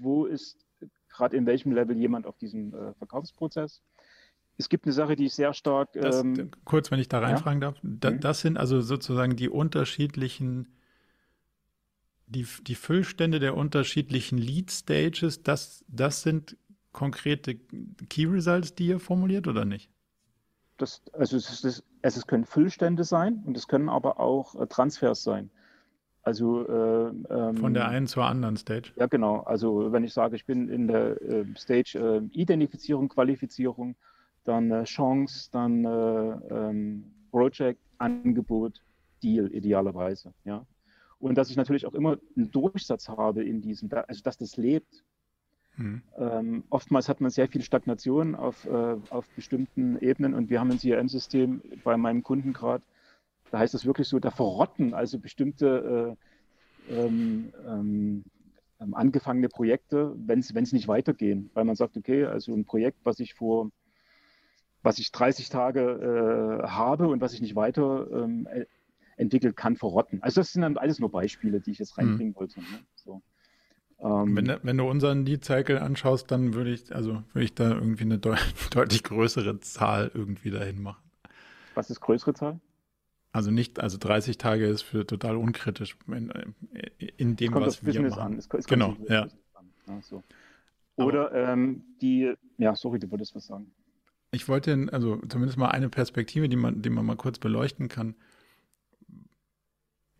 wo 0.00 0.26
ist 0.26 0.64
gerade 1.08 1.36
in 1.36 1.46
welchem 1.46 1.72
Level 1.72 1.96
jemand 1.96 2.26
auf 2.26 2.38
diesem 2.38 2.74
äh, 2.74 2.94
Verkaufsprozess. 2.94 3.82
Es 4.56 4.68
gibt 4.68 4.86
eine 4.86 4.92
Sache, 4.92 5.14
die 5.14 5.26
ich 5.26 5.34
sehr 5.34 5.54
stark. 5.54 5.92
Das, 5.92 6.20
ähm, 6.20 6.50
kurz, 6.64 6.90
wenn 6.90 6.98
ich 6.98 7.08
da 7.08 7.20
reinfragen 7.20 7.62
ja? 7.62 7.70
darf, 7.70 7.80
da, 7.82 8.10
mhm. 8.10 8.20
das 8.20 8.40
sind 8.40 8.56
also 8.56 8.80
sozusagen 8.80 9.36
die 9.36 9.48
unterschiedlichen, 9.48 10.68
die, 12.26 12.46
die 12.66 12.74
Füllstände 12.74 13.38
der 13.38 13.56
unterschiedlichen 13.56 14.38
Lead 14.38 14.70
Stages, 14.70 15.42
das, 15.42 15.84
das 15.88 16.22
sind 16.22 16.56
konkrete 16.92 17.54
Key 18.08 18.26
Results, 18.26 18.74
die 18.74 18.88
ihr 18.88 18.98
formuliert 18.98 19.46
oder 19.46 19.64
nicht? 19.64 19.90
Das, 20.78 21.02
also 21.12 21.36
es, 21.36 21.64
ist, 21.64 21.84
es 22.02 22.26
können 22.26 22.44
Füllstände 22.44 23.04
sein 23.04 23.42
und 23.44 23.56
es 23.56 23.68
können 23.68 23.88
aber 23.88 24.20
auch 24.20 24.54
äh, 24.54 24.66
Transfers 24.66 25.22
sein. 25.22 25.50
Also 26.22 26.66
äh, 26.68 27.08
ähm, 27.30 27.56
von 27.56 27.74
der 27.74 27.88
einen 27.88 28.06
zur 28.06 28.24
anderen 28.24 28.56
Stage. 28.56 28.92
Ja, 28.96 29.06
genau. 29.06 29.40
Also 29.40 29.92
wenn 29.92 30.04
ich 30.04 30.12
sage, 30.12 30.36
ich 30.36 30.44
bin 30.44 30.68
in 30.68 30.86
der 30.86 31.20
äh, 31.22 31.44
Stage 31.56 31.98
äh, 31.98 32.38
Identifizierung, 32.38 33.08
Qualifizierung, 33.08 33.96
dann 34.44 34.70
äh, 34.70 34.84
Chance, 34.84 35.48
dann 35.52 35.84
äh, 35.84 35.88
ähm, 35.88 37.04
Project, 37.30 37.80
Angebot, 37.98 38.80
Deal 39.22 39.52
idealerweise. 39.52 40.32
Ja. 40.44 40.66
Und 41.18 41.36
dass 41.36 41.50
ich 41.50 41.56
natürlich 41.56 41.86
auch 41.86 41.94
immer 41.94 42.18
einen 42.36 42.50
Durchsatz 42.50 43.08
habe 43.08 43.44
in 43.44 43.60
diesem, 43.60 43.90
also 43.92 44.22
dass 44.22 44.38
das 44.38 44.56
lebt. 44.56 45.02
Mhm. 45.78 46.02
Ähm, 46.18 46.64
oftmals 46.70 47.08
hat 47.08 47.20
man 47.20 47.30
sehr 47.30 47.48
viel 47.48 47.62
Stagnation 47.62 48.34
auf, 48.34 48.66
äh, 48.66 48.96
auf 49.10 49.28
bestimmten 49.30 49.96
Ebenen 50.00 50.34
und 50.34 50.50
wir 50.50 50.58
haben 50.58 50.72
ein 50.72 50.78
CRM-System 50.78 51.62
bei 51.84 51.96
meinem 51.96 52.24
Kunden 52.24 52.52
gerade, 52.52 52.82
da 53.52 53.60
heißt 53.60 53.74
es 53.74 53.86
wirklich 53.86 54.08
so, 54.08 54.18
da 54.18 54.30
verrotten 54.30 54.92
also 54.92 55.18
bestimmte 55.18 56.16
äh, 56.90 56.94
ähm, 56.94 57.52
ähm, 57.66 58.24
ähm 58.80 58.94
angefangene 58.94 59.48
Projekte, 59.48 60.14
wenn 60.16 60.40
es 60.40 60.72
nicht 60.72 60.88
weitergehen, 60.88 61.50
weil 61.54 61.64
man 61.64 61.76
sagt, 61.76 61.96
okay, 61.96 62.24
also 62.24 62.52
ein 62.52 62.64
Projekt, 62.64 62.98
was 63.04 63.20
ich 63.20 63.34
vor, 63.34 63.70
was 64.82 64.98
ich 64.98 65.12
30 65.12 65.48
Tage 65.48 66.60
äh, 66.64 66.68
habe 66.68 67.06
und 67.06 67.20
was 67.20 67.34
ich 67.34 67.40
nicht 67.40 67.54
weiter 67.54 68.06
ähm, 68.12 68.48
e, 68.52 68.64
entwickelt 69.16 69.56
kann, 69.56 69.76
verrotten. 69.76 70.22
Also 70.22 70.40
das 70.40 70.52
sind 70.52 70.62
dann 70.62 70.76
alles 70.76 70.98
nur 70.98 71.10
Beispiele, 71.10 71.60
die 71.60 71.70
ich 71.70 71.78
jetzt 71.78 71.96
mhm. 71.96 72.04
reinbringen 72.04 72.32
mhm. 72.32 72.40
wollte. 72.40 72.60
Ne? 72.60 72.66
So. 72.96 73.22
Ähm, 74.00 74.36
wenn, 74.36 74.58
wenn, 74.62 74.76
du 74.78 74.88
unseren 74.88 75.26
Lead 75.26 75.44
Cycle 75.44 75.78
anschaust, 75.78 76.30
dann 76.30 76.54
würde 76.54 76.70
ich, 76.70 76.94
also 76.94 77.22
würde 77.32 77.44
ich 77.44 77.54
da 77.54 77.70
irgendwie 77.70 78.04
eine 78.04 78.18
de 78.18 78.36
deutlich 78.70 79.02
größere 79.02 79.58
Zahl 79.60 80.10
irgendwie 80.14 80.50
dahin 80.50 80.82
machen. 80.82 81.02
Was 81.74 81.90
ist 81.90 82.00
größere 82.00 82.34
Zahl? 82.34 82.60
Also 83.32 83.50
nicht, 83.50 83.80
also 83.80 83.98
30 83.98 84.38
Tage 84.38 84.66
ist 84.66 84.82
für 84.82 85.06
total 85.06 85.36
unkritisch 85.36 85.96
in, 86.06 86.32
in 87.16 87.36
dem, 87.36 87.52
kommt 87.52 87.66
was 87.66 87.84
wir 87.84 88.00
machen. 88.02 88.20
An. 88.20 88.38
Es, 88.38 88.48
es 88.52 88.66
genau, 88.66 88.96
ja. 89.08 89.28
ja 89.86 90.00
so. 90.00 90.22
Oder 90.96 91.32
ähm, 91.32 91.84
die, 92.00 92.34
ja, 92.56 92.74
sorry, 92.74 92.98
du 92.98 93.10
wolltest 93.10 93.34
was 93.34 93.46
sagen. 93.46 93.70
Ich 94.30 94.48
wollte, 94.48 94.88
also 94.92 95.20
zumindest 95.28 95.58
mal 95.58 95.68
eine 95.68 95.88
Perspektive, 95.88 96.48
die 96.48 96.56
man, 96.56 96.82
die 96.82 96.90
man 96.90 97.06
mal 97.06 97.16
kurz 97.16 97.38
beleuchten 97.38 97.88
kann. 97.88 98.14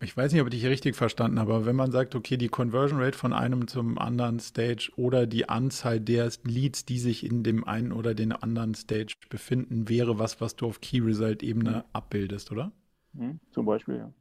Ich 0.01 0.15
weiß 0.15 0.31
nicht, 0.31 0.41
ob 0.41 0.47
ich 0.47 0.61
dich 0.61 0.65
richtig 0.65 0.95
verstanden 0.95 1.39
habe, 1.39 1.53
aber 1.53 1.65
wenn 1.65 1.75
man 1.75 1.91
sagt, 1.91 2.15
okay, 2.15 2.37
die 2.37 2.47
Conversion 2.47 3.01
Rate 3.01 3.17
von 3.17 3.33
einem 3.33 3.67
zum 3.67 3.97
anderen 3.97 4.39
Stage 4.39 4.91
oder 4.95 5.27
die 5.27 5.49
Anzahl 5.49 5.99
der 5.99 6.31
Leads, 6.43 6.85
die 6.85 6.99
sich 6.99 7.25
in 7.25 7.43
dem 7.43 7.65
einen 7.65 7.91
oder 7.91 8.15
den 8.15 8.31
anderen 8.31 8.75
Stage 8.75 9.15
befinden, 9.29 9.89
wäre 9.89 10.17
was, 10.17 10.39
was 10.39 10.55
du 10.55 10.67
auf 10.67 10.79
Key 10.79 10.99
Result 11.01 11.43
Ebene 11.43 11.71
mhm. 11.71 11.83
abbildest, 11.91 12.51
oder? 12.51 12.71
Mhm, 13.11 13.41
zum 13.51 13.65
Beispiel, 13.65 13.97
ja. 13.97 14.13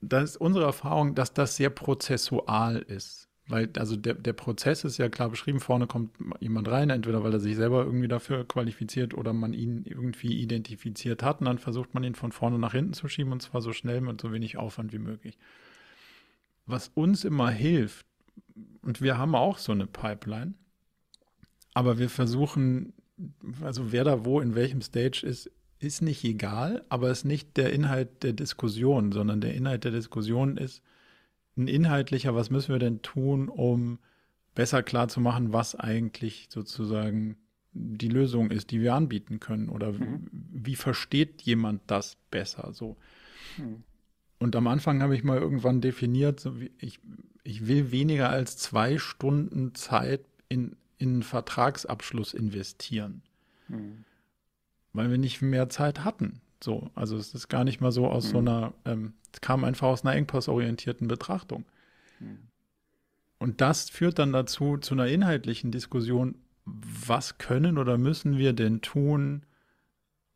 Das 0.00 0.30
ist 0.30 0.36
unsere 0.38 0.64
Erfahrung, 0.64 1.14
dass 1.14 1.34
das 1.34 1.56
sehr 1.56 1.70
prozessual 1.70 2.78
ist. 2.78 3.28
Weil, 3.52 3.68
also 3.76 3.96
der, 3.96 4.14
der 4.14 4.32
Prozess 4.32 4.82
ist 4.82 4.96
ja 4.96 5.10
klar 5.10 5.28
beschrieben, 5.28 5.60
vorne 5.60 5.86
kommt 5.86 6.16
jemand 6.40 6.68
rein, 6.68 6.88
entweder 6.88 7.22
weil 7.22 7.34
er 7.34 7.38
sich 7.38 7.54
selber 7.54 7.84
irgendwie 7.84 8.08
dafür 8.08 8.48
qualifiziert 8.48 9.12
oder 9.12 9.34
man 9.34 9.52
ihn 9.52 9.84
irgendwie 9.84 10.40
identifiziert 10.40 11.22
hat 11.22 11.40
und 11.40 11.44
dann 11.44 11.58
versucht 11.58 11.92
man 11.92 12.02
ihn 12.02 12.14
von 12.14 12.32
vorne 12.32 12.58
nach 12.58 12.72
hinten 12.72 12.94
zu 12.94 13.08
schieben 13.08 13.30
und 13.30 13.42
zwar 13.42 13.60
so 13.60 13.74
schnell 13.74 14.00
mit 14.00 14.18
so 14.22 14.32
wenig 14.32 14.56
Aufwand 14.56 14.94
wie 14.94 14.98
möglich. 14.98 15.36
Was 16.64 16.88
uns 16.94 17.24
immer 17.24 17.50
hilft, 17.50 18.06
und 18.80 19.02
wir 19.02 19.18
haben 19.18 19.34
auch 19.34 19.58
so 19.58 19.72
eine 19.72 19.86
Pipeline, 19.86 20.54
aber 21.74 21.98
wir 21.98 22.08
versuchen, 22.08 22.94
also 23.60 23.92
wer 23.92 24.04
da 24.04 24.24
wo 24.24 24.40
in 24.40 24.54
welchem 24.54 24.80
Stage 24.80 25.26
ist, 25.26 25.50
ist 25.78 26.00
nicht 26.00 26.24
egal, 26.24 26.86
aber 26.88 27.10
ist 27.10 27.26
nicht 27.26 27.58
der 27.58 27.74
Inhalt 27.74 28.22
der 28.22 28.32
Diskussion, 28.32 29.12
sondern 29.12 29.42
der 29.42 29.52
Inhalt 29.52 29.84
der 29.84 29.92
Diskussion 29.92 30.56
ist, 30.56 30.82
ein 31.56 31.68
inhaltlicher, 31.68 32.34
was 32.34 32.50
müssen 32.50 32.72
wir 32.72 32.78
denn 32.78 33.02
tun, 33.02 33.48
um 33.48 33.98
besser 34.54 34.82
klarzumachen, 34.82 35.52
was 35.52 35.74
eigentlich 35.74 36.48
sozusagen 36.50 37.36
die 37.72 38.08
Lösung 38.08 38.50
ist, 38.50 38.70
die 38.70 38.80
wir 38.80 38.94
anbieten 38.94 39.40
können 39.40 39.68
oder 39.68 39.92
mhm. 39.92 40.28
wie, 40.30 40.76
versteht 40.76 41.42
jemand 41.42 41.80
das 41.86 42.16
besser 42.30 42.72
so. 42.72 42.96
Mhm. 43.56 43.82
Und 44.38 44.56
am 44.56 44.66
Anfang 44.66 45.02
habe 45.02 45.14
ich 45.14 45.24
mal 45.24 45.38
irgendwann 45.38 45.80
definiert, 45.80 46.40
so 46.40 46.60
wie 46.60 46.70
ich, 46.78 47.00
ich 47.44 47.66
will 47.66 47.90
weniger 47.92 48.28
als 48.28 48.58
zwei 48.58 48.98
Stunden 48.98 49.74
Zeit 49.74 50.24
in, 50.48 50.76
in 50.98 51.10
einen 51.10 51.22
Vertragsabschluss 51.22 52.34
investieren. 52.34 53.22
Mhm. 53.68 54.04
Weil 54.92 55.10
wir 55.10 55.18
nicht 55.18 55.40
mehr 55.40 55.70
Zeit 55.70 56.04
hatten. 56.04 56.40
So, 56.62 56.90
also 56.94 57.16
es 57.16 57.34
ist 57.34 57.48
gar 57.48 57.64
nicht 57.64 57.80
mal 57.80 57.92
so 57.92 58.06
aus 58.08 58.26
mhm. 58.26 58.30
so 58.30 58.38
einer, 58.38 58.72
ähm, 58.84 59.14
es 59.32 59.40
kam 59.40 59.64
einfach 59.64 59.88
aus 59.88 60.04
einer 60.04 60.14
engpassorientierten 60.14 61.08
Betrachtung. 61.08 61.64
Mhm. 62.20 62.38
Und 63.38 63.60
das 63.60 63.90
führt 63.90 64.18
dann 64.18 64.32
dazu, 64.32 64.76
zu 64.78 64.94
einer 64.94 65.08
inhaltlichen 65.08 65.72
Diskussion, 65.72 66.36
was 66.64 67.38
können 67.38 67.76
oder 67.76 67.98
müssen 67.98 68.38
wir 68.38 68.52
denn 68.52 68.82
tun, 68.82 69.42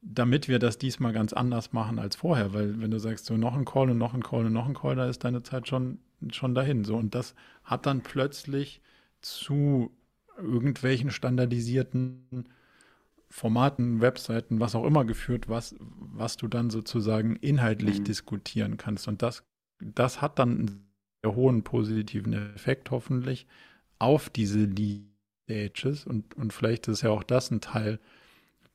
damit 0.02 0.48
wir 0.48 0.58
das 0.58 0.78
diesmal 0.78 1.12
ganz 1.12 1.32
anders 1.32 1.72
machen 1.72 1.98
als 1.98 2.16
vorher? 2.16 2.52
Weil 2.52 2.80
wenn 2.80 2.90
du 2.90 2.98
sagst, 2.98 3.26
so 3.26 3.36
noch 3.36 3.56
ein 3.56 3.64
Call 3.64 3.90
und 3.90 3.98
noch 3.98 4.14
ein 4.14 4.22
Call 4.22 4.46
und 4.46 4.52
noch 4.52 4.66
ein 4.66 4.74
Call, 4.74 4.96
da 4.96 5.06
ist 5.06 5.22
deine 5.22 5.42
Zeit 5.44 5.68
schon, 5.68 5.98
schon 6.32 6.54
dahin. 6.54 6.84
So, 6.84 6.96
und 6.96 7.14
das 7.14 7.34
hat 7.62 7.86
dann 7.86 8.02
plötzlich 8.02 8.80
zu 9.20 9.92
irgendwelchen 10.36 11.10
standardisierten 11.10 12.48
Formaten, 13.28 14.00
Webseiten, 14.00 14.60
was 14.60 14.74
auch 14.74 14.84
immer 14.84 15.04
geführt, 15.04 15.48
was, 15.48 15.74
was 15.80 16.36
du 16.36 16.48
dann 16.48 16.70
sozusagen 16.70 17.36
inhaltlich 17.36 18.00
mhm. 18.00 18.04
diskutieren 18.04 18.76
kannst. 18.76 19.08
Und 19.08 19.22
das, 19.22 19.44
das 19.80 20.22
hat 20.22 20.38
dann 20.38 20.50
einen 20.50 20.90
sehr 21.22 21.34
hohen 21.34 21.62
positiven 21.64 22.32
Effekt 22.32 22.90
hoffentlich 22.90 23.46
auf 23.98 24.30
diese 24.30 24.60
Lead-Stages. 24.60 26.06
Und, 26.06 26.34
und 26.36 26.52
vielleicht 26.52 26.88
ist 26.88 27.02
ja 27.02 27.10
auch 27.10 27.24
das 27.24 27.50
ein 27.50 27.60
Teil, 27.60 27.98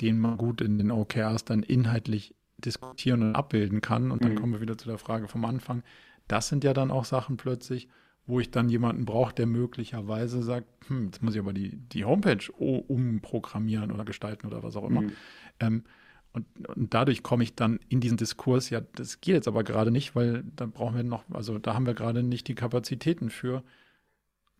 den 0.01 0.19
man 0.19 0.37
gut 0.37 0.61
in 0.61 0.77
den 0.77 0.91
OKRs 0.91 1.45
dann 1.45 1.63
inhaltlich 1.63 2.35
diskutieren 2.57 3.23
und 3.23 3.35
abbilden 3.35 3.81
kann. 3.81 4.11
Und 4.11 4.23
dann 4.23 4.33
mhm. 4.33 4.39
kommen 4.39 4.53
wir 4.53 4.61
wieder 4.61 4.77
zu 4.77 4.87
der 4.87 4.97
Frage 4.97 5.27
vom 5.27 5.45
Anfang. 5.45 5.83
Das 6.27 6.47
sind 6.47 6.63
ja 6.63 6.73
dann 6.73 6.91
auch 6.91 7.05
Sachen 7.05 7.37
plötzlich, 7.37 7.87
wo 8.31 8.39
ich 8.39 8.49
dann 8.49 8.69
jemanden 8.69 9.03
brauche, 9.03 9.35
der 9.35 9.45
möglicherweise 9.45 10.41
sagt, 10.41 10.65
hm, 10.87 11.07
jetzt 11.07 11.21
muss 11.21 11.35
ich 11.35 11.41
aber 11.41 11.51
die, 11.51 11.75
die 11.75 12.05
Homepage 12.05 12.49
umprogrammieren 12.53 13.91
oder 13.91 14.05
gestalten 14.05 14.47
oder 14.47 14.63
was 14.63 14.77
auch 14.77 14.87
immer. 14.87 15.01
Mhm. 15.01 15.11
Ähm, 15.59 15.83
und, 16.31 16.45
und, 16.69 16.93
dadurch 16.93 17.23
komme 17.23 17.43
ich 17.43 17.55
dann 17.55 17.81
in 17.89 17.99
diesen 17.99 18.15
Diskurs, 18.15 18.69
ja, 18.69 18.79
das 18.95 19.19
geht 19.19 19.35
jetzt 19.35 19.49
aber 19.49 19.65
gerade 19.65 19.91
nicht, 19.91 20.15
weil 20.15 20.45
da 20.55 20.65
brauchen 20.65 20.95
wir 20.95 21.03
noch, 21.03 21.25
also 21.33 21.59
da 21.59 21.73
haben 21.73 21.85
wir 21.85 21.93
gerade 21.93 22.23
nicht 22.23 22.47
die 22.47 22.55
Kapazitäten 22.55 23.29
für. 23.29 23.63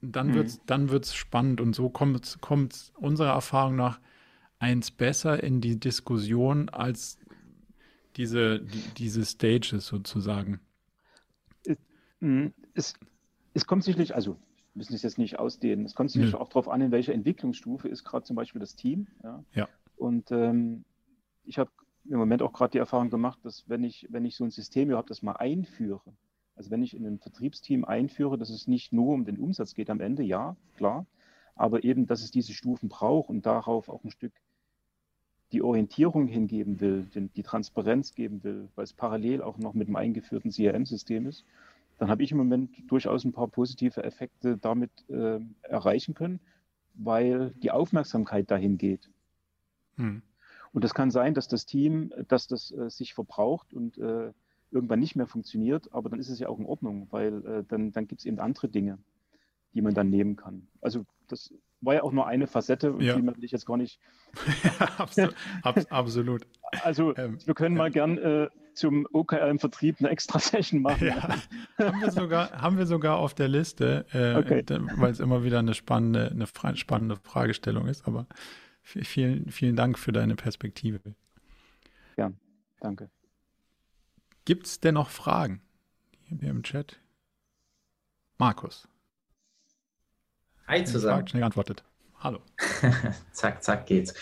Dann 0.02 0.28
mhm. 0.28 0.34
wird's, 0.34 0.60
dann 0.66 0.90
wird's 0.90 1.16
spannend 1.16 1.62
und 1.62 1.74
so 1.74 1.90
kommt 1.90 2.40
kommt 2.42 2.92
unserer 2.98 3.32
Erfahrung 3.32 3.78
nach 3.78 4.02
eins 4.60 4.92
besser 4.92 5.42
in 5.42 5.62
die 5.62 5.80
Diskussion 5.80 6.68
als 6.68 7.20
diese, 8.18 8.60
die, 8.60 8.84
diese 8.98 9.24
Stages 9.24 9.88
sozusagen. 9.88 10.60
Es, 12.74 12.96
es 13.54 13.66
kommt 13.66 13.84
sicherlich, 13.84 14.16
also 14.16 14.38
müssen 14.74 14.94
es 14.94 15.02
jetzt 15.02 15.18
nicht 15.18 15.40
ausdehnen, 15.40 15.86
es 15.86 15.96
kommt 15.96 16.12
sicherlich 16.12 16.34
ja. 16.34 16.40
auch 16.40 16.50
darauf 16.50 16.70
an, 16.70 16.82
in 16.82 16.92
welcher 16.92 17.14
Entwicklungsstufe 17.14 17.88
ist 17.88 18.04
gerade 18.04 18.24
zum 18.24 18.36
Beispiel 18.36 18.62
das 18.62 18.76
Team. 18.76 19.08
Ja. 19.24 19.44
ja. 19.54 19.70
Und 19.98 20.32
ähm, 20.32 20.86
ich 21.44 21.60
habe 21.60 21.70
im 22.06 22.18
Moment 22.18 22.42
auch 22.42 22.54
gerade 22.54 22.72
die 22.72 22.78
Erfahrung 22.78 23.10
gemacht, 23.10 23.40
dass 23.44 23.68
wenn 23.68 23.84
ich, 23.84 24.08
wenn 24.10 24.26
ich 24.26 24.36
so 24.36 24.44
ein 24.44 24.52
System 24.52 24.90
überhaupt 24.90 25.10
das 25.10 25.22
mal 25.22 25.34
einführe, 25.34 26.14
also 26.56 26.72
wenn 26.72 26.84
ich 26.84 26.96
in 26.96 27.06
ein 27.06 27.20
Vertriebsteam 27.20 27.86
einführe, 27.86 28.38
dass 28.38 28.50
es 28.50 28.68
nicht 28.68 28.94
nur 28.94 29.14
um 29.14 29.26
den 29.26 29.38
Umsatz 29.38 29.74
geht 29.74 29.90
am 29.90 30.00
Ende, 30.00 30.24
ja, 30.24 30.56
klar, 30.78 31.06
aber 31.56 31.84
eben, 31.84 32.08
dass 32.08 32.24
es 32.24 32.32
diese 32.32 32.54
Stufen 32.54 32.90
braucht 32.90 33.30
und 33.30 33.46
darauf 33.46 33.90
auch 33.90 34.04
ein 34.04 34.12
Stück 34.12 34.34
die 35.52 35.62
Orientierung 35.62 36.28
hingeben 36.28 36.80
will, 36.80 37.04
den, 37.14 37.32
die 37.34 37.44
Transparenz 37.44 38.16
geben 38.16 38.44
will, 38.44 38.70
weil 38.76 38.86
es 38.86 38.94
parallel 38.94 39.42
auch 39.42 39.58
noch 39.58 39.74
mit 39.74 39.90
dem 39.90 39.98
eingeführten 39.98 40.50
CRM-System 40.50 41.28
ist 41.28 41.46
dann 42.02 42.10
habe 42.10 42.24
ich 42.24 42.32
im 42.32 42.40
Moment 42.40 42.72
durchaus 42.88 43.26
ein 43.26 43.32
paar 43.32 43.48
positive 43.48 44.04
Effekte 44.04 44.58
damit 44.58 44.90
äh, 45.08 45.40
erreichen 45.62 46.16
können, 46.16 46.40
weil 46.96 47.52
die 47.62 47.70
Aufmerksamkeit 47.70 48.50
dahin 48.50 48.80
geht. 48.80 49.08
Hm. 49.98 50.24
Und 50.74 50.84
es 50.84 50.96
kann 50.96 51.12
sein, 51.12 51.36
dass 51.36 51.48
das 51.48 51.68
Team, 51.68 52.12
dass 52.28 52.48
das 52.48 52.72
äh, 52.72 52.90
sich 52.90 53.14
verbraucht 53.14 53.72
und 53.72 54.00
äh, 54.00 54.34
irgendwann 54.72 55.00
nicht 55.00 55.16
mehr 55.16 55.28
funktioniert, 55.28 55.94
aber 55.94 56.10
dann 56.10 56.18
ist 56.18 56.30
es 56.30 56.40
ja 56.40 56.50
auch 56.50 56.58
in 56.58 56.66
Ordnung, 56.66 57.06
weil 57.12 57.46
äh, 57.46 57.64
dann, 57.68 57.92
dann 57.92 58.08
gibt 58.08 58.22
es 58.22 58.26
eben 58.26 58.40
andere 58.40 58.68
Dinge, 58.68 58.98
die 59.76 59.84
man 59.84 59.94
dann 59.94 60.10
nehmen 60.10 60.38
kann. 60.38 60.68
Also 60.82 61.06
das 61.28 61.54
war 61.82 61.94
ja 61.94 62.02
auch 62.02 62.14
nur 62.14 62.26
eine 62.26 62.48
Facette, 62.48 62.96
ja. 62.98 63.16
die 63.16 63.22
man 63.22 63.40
sich 63.40 63.52
jetzt 63.52 63.68
gar 63.68 63.78
nicht. 63.78 64.00
absolut. 64.98 65.36
absolut. 65.62 66.48
Also 66.82 67.16
ähm, 67.16 67.38
wir 67.46 67.54
können 67.54 67.76
mal 67.76 67.92
gern 67.92 68.18
äh, 68.18 68.50
zum 68.74 69.08
OKR 69.12 69.50
im 69.50 69.60
Vertrieb 69.60 69.98
eine 70.00 70.10
extra 70.10 70.40
Session 70.40 70.82
machen. 70.82 71.08
Ja, 71.08 71.22
haben, 71.78 72.02
wir 72.02 72.12
sogar, 72.12 72.52
haben 72.62 72.78
wir 72.78 72.86
sogar 72.86 73.18
auf 73.18 73.34
der 73.34 73.48
Liste, 73.48 74.06
äh, 74.14 74.38
okay. 74.38 74.64
weil 74.98 75.12
es 75.12 75.20
immer 75.20 75.44
wieder 75.44 75.60
eine 75.60 75.74
spannende, 75.74 76.30
eine 76.30 76.48
spannende 76.76 77.18
Fragestellung 77.18 77.88
ist. 77.88 78.08
Aber 78.08 78.28
vielen, 78.84 79.52
vielen 79.52 79.76
Dank 79.76 80.00
für 80.00 80.12
deine 80.12 80.36
Perspektive. 80.36 81.00
Ja, 82.18 82.32
danke. 82.80 83.10
Gibt 84.46 84.66
es 84.66 84.80
denn 84.80 84.96
noch 84.96 85.10
Fragen 85.10 85.62
hier 86.40 86.50
im 86.50 86.64
Chat? 86.64 87.00
Markus. 88.38 88.88
Hi 90.68 90.84
zusammen. 90.84 91.18
Frage 91.18 91.30
schnell 91.30 91.42
geantwortet. 91.42 91.84
Hallo. 92.24 92.40
zack, 93.32 93.64
zack 93.64 93.88
geht's. 93.88 94.14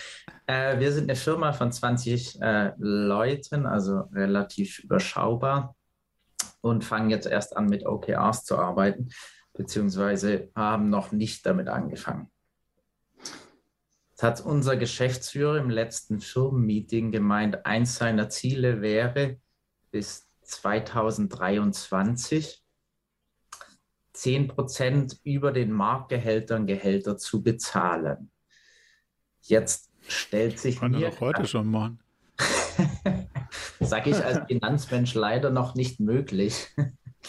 Äh, 0.48 0.80
wir 0.80 0.94
sind 0.94 1.10
eine 1.10 1.18
Firma 1.18 1.52
von 1.52 1.70
20 1.70 2.42
äh, 2.42 2.72
Leuten, 2.78 3.66
also 3.66 4.04
relativ 4.14 4.80
überschaubar 4.80 5.76
und 6.62 6.86
fangen 6.86 7.10
jetzt 7.10 7.28
erst 7.28 7.58
an 7.58 7.66
mit 7.66 7.86
OKRs 7.86 8.46
zu 8.46 8.58
arbeiten, 8.58 9.10
beziehungsweise 9.52 10.50
haben 10.56 10.90
noch 10.90 11.12
nicht 11.12 11.46
damit 11.46 11.68
angefangen. 11.68 12.32
Jetzt 14.12 14.24
hat 14.24 14.40
unser 14.46 14.78
Geschäftsführer 14.78 15.58
im 15.58 15.70
letzten 15.70 16.22
Firmenmeeting 16.22 17.12
gemeint, 17.12 17.66
eins 17.66 17.98
seiner 17.98 18.30
Ziele 18.30 18.82
wäre, 18.82 19.42
bis 19.92 20.26
2023 20.44 22.64
10 24.14 24.48
Prozent 24.48 25.20
über 25.24 25.52
den 25.52 25.72
Marktgehältern 25.72 26.66
Gehälter 26.66 27.18
zu 27.18 27.44
bezahlen. 27.44 28.32
Jetzt 29.42 29.90
stellt 30.08 30.60
sich 30.60 30.80
Kann 30.80 30.92
mir... 30.92 31.12
Kann 31.12 31.20
heute 31.20 31.48
schon 31.48 31.68
machen. 31.68 32.00
Sage 33.80 34.12
ich 34.12 34.24
als 34.24 34.46
Finanzmensch 34.48 35.14
leider 35.14 35.50
noch 35.50 35.76
nicht 35.76 36.00
möglich. 36.00 36.68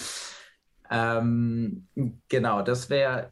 ähm, 0.91 1.89
genau, 2.29 2.63
das 2.63 2.91
wäre 2.91 3.31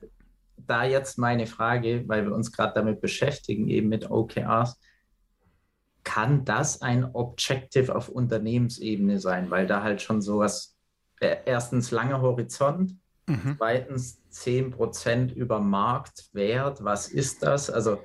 da 0.57 0.84
jetzt 0.84 1.18
meine 1.18 1.46
Frage, 1.46 2.05
weil 2.07 2.24
wir 2.24 2.34
uns 2.34 2.53
gerade 2.53 2.74
damit 2.74 3.01
beschäftigen, 3.01 3.68
eben 3.68 3.88
mit 3.88 4.11
OKRs. 4.11 4.78
kann 6.05 6.44
das 6.44 6.80
ein 6.80 7.05
Objective 7.14 7.94
auf 7.94 8.09
Unternehmensebene 8.09 9.18
sein, 9.20 9.51
weil 9.51 9.66
da 9.66 9.82
halt 9.82 10.01
schon 10.01 10.22
sowas, 10.22 10.76
äh, 11.20 11.36
erstens 11.44 11.90
langer 11.90 12.22
Horizont, 12.22 12.96
mhm. 13.29 13.55
zweitens 13.59 14.20
10% 14.33 15.33
über 15.33 15.61
Marktwert, 15.61 16.83
was 16.85 17.09
ist 17.09 17.43
das? 17.43 17.70
Also 17.70 18.01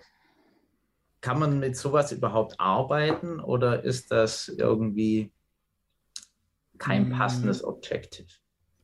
kann 1.21 1.39
man 1.39 1.59
mit 1.59 1.77
sowas 1.77 2.11
überhaupt 2.11 2.59
arbeiten 2.59 3.39
oder 3.39 3.83
ist 3.83 4.11
das 4.11 4.49
irgendwie 4.49 5.31
kein 6.77 7.05
hm. 7.05 7.17
passendes 7.17 7.63
Objective? 7.63 8.27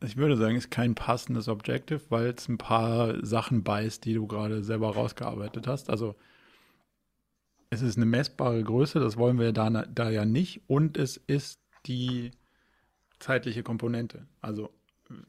Ich 0.01 0.15
würde 0.15 0.37
sagen, 0.37 0.55
es 0.55 0.65
ist 0.65 0.71
kein 0.71 0.95
passendes 0.95 1.49
Objective, 1.49 2.01
weil 2.09 2.27
es 2.27 2.47
ein 2.47 2.57
paar 2.57 3.23
Sachen 3.25 3.63
beißt, 3.63 4.05
die 4.05 4.13
du 4.13 4.25
gerade 4.25 4.63
selber 4.63 4.93
rausgearbeitet 4.93 5.67
hast. 5.67 5.89
Also 5.89 6.15
es 7.69 7.81
ist 7.81 7.97
eine 7.97 8.05
messbare 8.05 8.63
Größe, 8.63 9.01
das 9.01 9.17
wollen 9.17 9.37
wir 9.37 9.51
da, 9.51 9.69
da 9.69 10.09
ja 10.09 10.23
nicht. 10.23 10.61
Und 10.67 10.95
es 10.95 11.17
ist 11.17 11.59
die 11.85 12.31
zeitliche 13.19 13.63
Komponente. 13.63 14.27
Also 14.39 14.69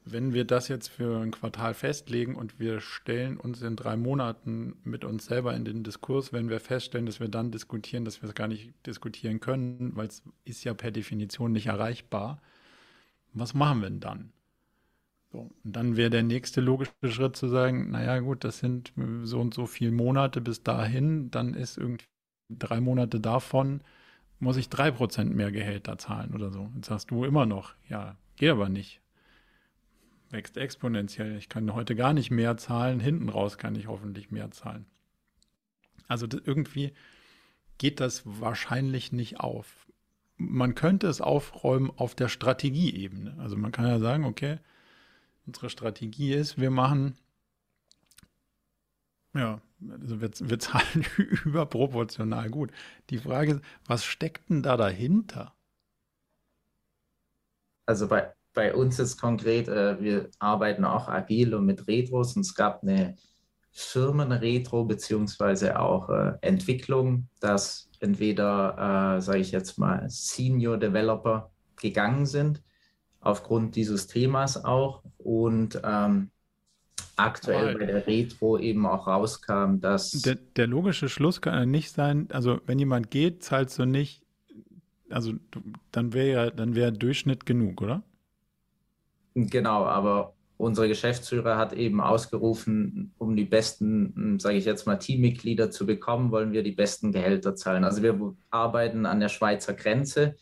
wenn 0.05 0.35
wir 0.35 0.45
das 0.45 0.69
jetzt 0.69 0.89
für 0.89 1.21
ein 1.21 1.31
Quartal 1.31 1.73
festlegen 1.73 2.35
und 2.35 2.59
wir 2.59 2.81
stellen 2.81 3.39
uns 3.39 3.63
in 3.63 3.77
drei 3.77 3.97
Monaten 3.97 4.77
mit 4.85 5.05
uns 5.05 5.25
selber 5.27 5.55
in 5.55 5.65
den 5.65 5.83
Diskurs, 5.83 6.33
wenn 6.33 6.51
wir 6.51 6.61
feststellen, 6.61 7.07
dass 7.07 7.21
wir 7.21 7.29
dann 7.29 7.51
diskutieren, 7.51 8.05
dass 8.05 8.21
wir 8.21 8.29
es 8.29 8.35
gar 8.35 8.49
nicht 8.49 8.75
diskutieren 8.87 9.41
können, 9.41 9.97
weil 9.97 10.09
es 10.09 10.23
ist 10.45 10.65
ja 10.65 10.75
per 10.75 10.91
Definition 10.91 11.53
nicht 11.53 11.67
erreichbar, 11.67 12.43
was 13.33 13.55
machen 13.55 13.81
wir 13.81 13.91
denn 13.91 14.01
dann? 14.01 14.33
So, 15.33 15.51
und 15.65 15.77
dann 15.77 15.97
wäre 15.97 16.11
der 16.11 16.25
nächste 16.25 16.61
logische 16.61 16.93
Schritt 17.05 17.37
zu 17.37 17.49
sagen, 17.49 17.91
naja 17.91 18.19
gut, 18.19 18.45
das 18.45 18.59
sind 18.59 18.93
so 19.23 19.41
und 19.41 19.55
so 19.55 19.67
viele 19.67 19.93
Monate 19.93 20.41
bis 20.41 20.63
dahin, 20.63 21.31
dann 21.31 21.55
ist 21.55 21.79
irgendwie 21.79 22.07
drei 22.51 22.81
Monate 22.81 23.21
davon, 23.21 23.81
muss 24.41 24.57
ich 24.57 24.69
drei 24.69 24.91
Prozent 24.91 25.35
mehr 25.35 25.53
Gehälter 25.53 25.99
zahlen 25.99 26.35
oder 26.35 26.51
so. 26.51 26.71
Jetzt 26.75 26.89
sagst 26.89 27.11
du 27.11 27.25
immer 27.25 27.47
noch, 27.47 27.75
ja, 27.89 28.17
geht 28.37 28.51
aber 28.51 28.69
nicht. 28.69 29.00
Wächst 30.31 30.57
exponentiell. 30.57 31.37
Ich 31.37 31.49
kann 31.49 31.75
heute 31.75 31.97
gar 31.97 32.13
nicht 32.13 32.31
mehr 32.31 32.57
zahlen, 32.57 33.01
hinten 33.01 33.29
raus 33.29 33.59
kann 33.59 33.75
ich 33.75 33.89
hoffentlich 33.89 34.31
mehr 34.31 34.51
zahlen. 34.51 34.87
Also 36.07 36.27
irgendwie 36.45 36.93
geht 37.79 38.01
das 38.01 38.23
wahrscheinlich 38.25 39.13
nicht 39.13 39.41
auf. 39.41 39.87
Man 40.37 40.75
könnte 40.75 41.07
es 41.07 41.21
aufräumen 41.21 41.91
auf 41.95 42.15
der 42.15 42.29
Strategieebene. 42.29 43.37
Also 43.39 43.57
man 43.57 43.73
kann 43.73 43.87
ja 43.87 43.99
sagen, 43.99 44.25
okay, 44.25 44.59
unsere 45.47 45.69
Strategie 45.69 46.33
ist, 46.33 46.59
wir 46.59 46.71
machen 46.71 47.17
ja, 49.35 49.61
also 49.89 50.21
wir, 50.21 50.31
wir 50.41 50.59
zahlen 50.59 51.07
überproportional 51.45 52.51
gut. 52.51 52.73
Die 53.11 53.19
Frage 53.19 53.55
ist, 53.55 53.65
was 53.87 54.05
steckt 54.05 54.51
denn 54.51 54.63
da 54.63 54.77
dahinter? 54.77 55.55
Also 57.87 58.09
bei, 58.09 58.35
bei 58.53 58.75
uns 58.75 58.99
ist 58.99 59.21
konkret, 59.21 59.69
äh, 59.69 60.01
wir 60.01 60.29
arbeiten 60.39 60.85
auch 60.85 61.09
agil 61.09 61.55
und 61.55 61.67
mit 61.67 61.87
Retros 61.87 62.37
und 62.37 62.43
es 62.43 62.55
gab 62.55 62.83
eine 62.83 63.17
Firmenretro 63.73 64.85
beziehungsweise 64.85 65.79
auch 65.79 66.09
äh, 66.09 66.33
Entwicklung, 66.41 67.29
dass 67.41 67.89
entweder, 68.01 69.17
äh, 69.17 69.21
sage 69.21 69.39
ich 69.39 69.53
jetzt 69.53 69.79
mal, 69.79 70.05
Senior 70.09 70.79
Developer 70.79 71.51
gegangen 71.81 72.27
sind, 72.27 72.63
aufgrund 73.21 73.77
dieses 73.77 74.07
Themas 74.07 74.65
auch 74.65 75.03
und 75.19 75.81
ähm, 75.85 76.31
aktuell 77.17 77.77
bei 77.79 77.87
der 77.87 78.07
Retro 78.07 78.59
eben 78.59 78.87
auch 78.87 79.07
rauskam, 79.07 79.79
dass. 79.81 80.11
Der, 80.11 80.35
der, 80.35 80.67
logische 80.67 81.09
Schluss 81.09 81.41
kann 81.41 81.55
ja 81.55 81.67
nicht 81.67 81.93
sein, 81.93 82.29
also 82.33 82.61
wenn 82.67 82.79
jemand 82.79 83.11
geht, 83.11 83.45
zahlst 83.45 83.79
du 83.79 83.85
nicht, 83.85 84.23
also 85.11 85.35
dann 85.93 86.13
wäre 86.13 86.29
ja, 86.29 86.51
dann 86.51 86.75
wäre 86.75 86.93
Durchschnitt 86.93 87.47
genug, 87.47 87.83
oder? 87.83 88.03
Genau, 89.35 89.85
aber 89.85 90.35
unser 90.57 90.89
Geschäftsführer 90.89 91.57
hat 91.57 91.73
eben 91.73 92.01
ausgerufen, 92.01 93.15
um 93.19 93.35
die 93.35 93.45
besten, 93.45 94.39
sage 94.39 94.59
ich 94.59 94.65
jetzt 94.65 94.87
mal, 94.87 94.97
Teammitglieder 94.97 95.71
zu 95.71 95.87
bekommen, 95.87 96.31
wollen 96.31 96.53
wir 96.53 96.63
die 96.63 96.73
besten 96.73 97.13
Gehälter 97.13 97.57
zahlen. 97.57 97.85
Also 97.85 98.03
wir 98.03 98.35
arbeiten 98.51 99.07
an 99.07 99.21
der 99.21 99.29
Schweizer 99.29 99.73
Grenze 99.73 100.37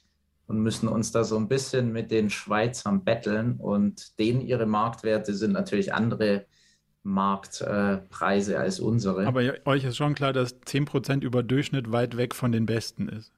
und 0.47 0.61
müssen 0.61 0.89
uns 0.89 1.13
da 1.13 1.25
so 1.25 1.37
ein 1.37 1.49
bisschen 1.49 1.93
mit 1.93 2.11
den 2.11 2.31
Schweizern 2.31 3.05
betteln 3.05 3.57
und 3.59 4.19
denen 4.19 4.41
ihre 4.41 4.67
Marktwerte 4.67 5.35
sind 5.35 5.53
natürlich 5.53 5.95
andere 5.95 6.47
Marktpreise 7.05 8.55
äh, 8.55 8.57
als 8.57 8.81
unsere. 8.81 9.27
Aber 9.27 9.43
euch 9.67 9.85
ist 9.85 9.97
schon 9.97 10.15
klar, 10.15 10.33
dass 10.33 10.61
10% 10.63 11.23
über 11.23 11.43
Durchschnitt 11.43 11.93
weit 11.93 12.17
weg 12.17 12.35
von 12.35 12.51
den 12.51 12.67
besten 12.67 13.09
ist. 13.09 13.33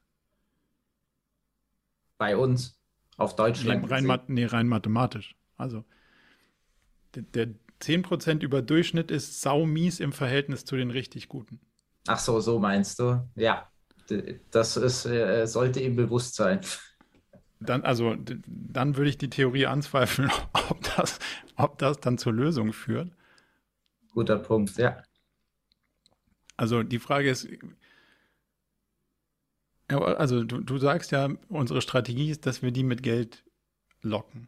Bei 2.17 2.37
uns, 2.37 2.79
auf 3.17 3.35
Deutschland. 3.35 3.83
Nee, 3.83 3.93
rein, 3.93 4.19
nee, 4.27 4.45
rein 4.45 4.67
mathematisch. 4.67 5.35
Also 5.61 5.83
der, 7.15 7.23
der 7.23 7.47
10% 7.79 8.43
über 8.43 8.61
Durchschnitt 8.61 9.11
ist 9.11 9.41
saumies 9.41 9.99
im 9.99 10.13
Verhältnis 10.13 10.65
zu 10.65 10.75
den 10.75 10.91
richtig 10.91 11.29
guten. 11.29 11.59
Ach 12.07 12.19
so, 12.19 12.39
so 12.39 12.59
meinst 12.59 12.99
du? 12.99 13.27
Ja, 13.35 13.69
das 14.51 14.77
ist, 14.77 15.05
äh, 15.05 15.45
sollte 15.45 15.79
ihm 15.79 15.95
bewusst 15.95 16.35
sein. 16.35 16.61
Dann, 17.59 17.83
also, 17.83 18.15
dann 18.47 18.97
würde 18.97 19.09
ich 19.09 19.17
die 19.17 19.29
Theorie 19.29 19.67
anzweifeln, 19.67 20.31
ob 20.69 20.81
das, 20.95 21.19
ob 21.55 21.77
das 21.77 21.99
dann 21.99 22.17
zur 22.17 22.33
Lösung 22.33 22.73
führt. 22.73 23.11
Guter 24.13 24.37
Punkt, 24.39 24.77
ja. 24.77 25.01
Also 26.57 26.83
die 26.83 26.99
Frage 26.99 27.29
ist, 27.29 27.47
also 29.87 30.43
du, 30.43 30.59
du 30.61 30.77
sagst 30.77 31.11
ja, 31.11 31.29
unsere 31.49 31.81
Strategie 31.81 32.29
ist, 32.29 32.45
dass 32.45 32.61
wir 32.61 32.71
die 32.71 32.83
mit 32.83 33.03
Geld 33.03 33.43
locken. 34.01 34.47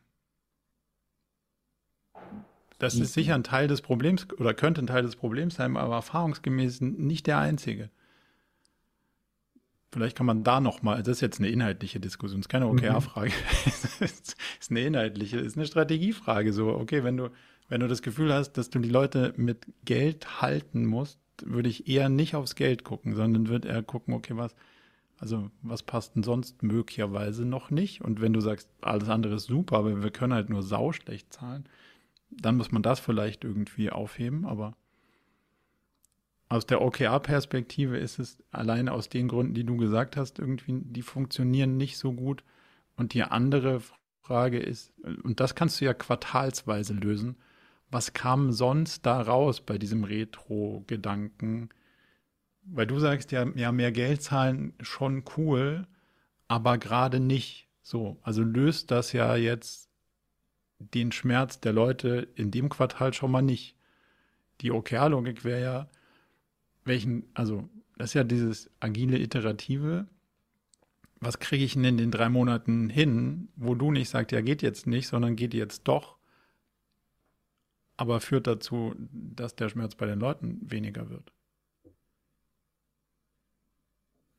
Das 2.84 2.96
ist 2.96 3.14
sicher 3.14 3.34
ein 3.34 3.46
Teil 3.46 3.70
des 3.70 3.82
Problems 3.82 4.28
oder 4.38 4.54
könnte 4.54 4.82
ein 4.82 4.88
Teil 4.88 5.04
des 5.04 5.16
Problems 5.16 5.56
sein, 5.56 5.78
aber 5.78 5.96
erfahrungsgemäß 5.96 6.82
nicht 6.82 7.28
der 7.28 7.38
einzige. 7.38 7.90
Vielleicht 9.94 10.18
kann 10.18 10.26
man 10.26 10.44
da 10.44 10.60
nochmal, 10.60 10.98
das 11.02 11.18
ist 11.18 11.22
jetzt 11.22 11.40
eine 11.40 11.48
inhaltliche 11.48 12.02
Diskussion, 12.02 12.42
das 12.42 12.48
ist 12.48 12.50
keine 12.50 12.68
OKR-Frage, 12.68 13.32
mhm. 13.32 13.72
ist 14.06 14.36
eine 14.70 14.82
inhaltliche, 14.82 15.40
ist 15.40 15.56
eine 15.56 15.66
Strategiefrage. 15.66 16.52
So, 16.52 16.70
okay, 16.70 17.06
wenn 17.06 17.16
du, 17.16 17.30
wenn 17.70 17.80
du 17.80 17.88
das 17.88 18.02
Gefühl 18.02 18.34
hast, 18.34 18.54
dass 18.54 18.70
du 18.70 18.80
die 18.80 18.90
Leute 18.90 19.34
mit 19.38 19.66
Geld 19.86 20.42
halten 20.42 20.86
musst, 20.86 21.20
würde 21.42 21.70
ich 21.70 21.88
eher 21.88 22.10
nicht 22.10 22.36
aufs 22.36 22.56
Geld 22.56 22.84
gucken, 22.84 23.16
sondern 23.16 23.48
würde 23.48 23.70
eher 23.70 23.84
gucken, 23.84 24.14
okay, 24.14 24.36
was, 24.36 24.56
also 25.20 25.52
was 25.62 25.84
passt 25.84 26.16
denn 26.16 26.24
sonst 26.24 26.64
möglicherweise 26.64 27.46
noch 27.46 27.70
nicht? 27.70 28.02
Und 28.02 28.20
wenn 28.20 28.34
du 28.34 28.42
sagst, 28.42 28.68
alles 28.82 29.08
andere 29.08 29.36
ist 29.36 29.46
super, 29.46 29.78
aber 29.78 30.04
wir 30.04 30.12
können 30.12 30.34
halt 30.34 30.50
nur 30.50 30.64
sauschlecht 30.64 31.32
zahlen, 31.32 31.66
dann 32.40 32.58
muss 32.58 32.72
man 32.72 32.84
das 32.84 33.00
vielleicht 33.00 33.44
irgendwie 33.44 33.90
aufheben, 33.90 34.46
aber 34.46 34.76
aus 36.50 36.68
der 36.68 36.82
OKR-Perspektive 36.82 37.98
ist 37.98 38.20
es 38.20 38.38
alleine 38.52 38.92
aus 38.92 39.10
den 39.10 39.28
Gründen, 39.28 39.56
die 39.56 39.64
du 39.64 39.76
gesagt 39.78 40.18
hast, 40.18 40.38
irgendwie, 40.38 40.82
die 40.84 41.02
funktionieren 41.02 41.78
nicht 41.78 41.98
so 41.98 42.14
gut. 42.14 42.44
Und 42.96 43.16
die 43.16 43.24
andere 43.24 43.82
Frage 44.22 44.60
ist, 44.60 44.94
und 45.24 45.40
das 45.40 45.56
kannst 45.56 45.82
du 45.82 45.86
ja 45.86 45.96
quartalsweise 45.96 46.94
lösen, 46.94 47.38
was 47.90 48.14
kam 48.14 48.52
sonst 48.52 49.06
da 49.06 49.20
raus 49.22 49.62
bei 49.62 49.78
diesem 49.78 50.04
Retro-Gedanken? 50.04 51.70
Weil 52.66 52.88
du 52.88 53.00
sagst 53.00 53.32
ja, 53.32 53.48
ja, 53.56 53.72
mehr 53.72 53.92
Geld 53.92 54.22
zahlen 54.22 54.74
schon 54.80 55.24
cool, 55.38 55.88
aber 56.48 56.78
gerade 56.78 57.20
nicht 57.20 57.68
so. 57.82 58.20
Also 58.22 58.44
löst 58.44 58.92
das 58.92 59.12
ja 59.12 59.36
jetzt 59.36 59.90
den 60.94 61.12
Schmerz 61.12 61.60
der 61.60 61.74
Leute 61.74 62.28
in 62.36 62.52
dem 62.52 62.70
Quartal 62.70 63.14
schon 63.14 63.32
mal 63.32 63.42
nicht. 63.42 63.76
Die 64.62 64.72
OKR-Logik 64.72 65.44
wäre 65.44 65.62
ja, 65.62 65.90
welchen, 66.86 67.24
also 67.34 67.70
das 67.98 68.12
ist 68.12 68.14
ja 68.16 68.24
dieses 68.24 68.70
agile 68.80 69.18
Iterative. 69.18 70.08
Was 71.20 71.40
kriege 71.40 71.64
ich 71.64 71.74
denn 71.74 71.86
in 71.86 71.98
den 71.98 72.12
drei 72.12 72.30
Monaten 72.30 72.90
hin, 72.90 73.50
wo 73.56 73.76
du 73.76 73.92
nicht 73.92 74.10
sagst, 74.10 74.32
ja, 74.32 74.42
geht 74.42 74.62
jetzt 74.62 74.88
nicht, 74.88 75.08
sondern 75.08 75.36
geht 75.36 75.54
jetzt 75.54 75.88
doch, 75.88 76.18
aber 77.98 78.20
führt 78.20 78.48
dazu, 78.48 78.96
dass 79.12 79.56
der 79.56 79.70
Schmerz 79.70 79.96
bei 79.96 80.06
den 80.06 80.20
Leuten 80.20 80.60
weniger 80.70 81.10
wird. 81.10 81.32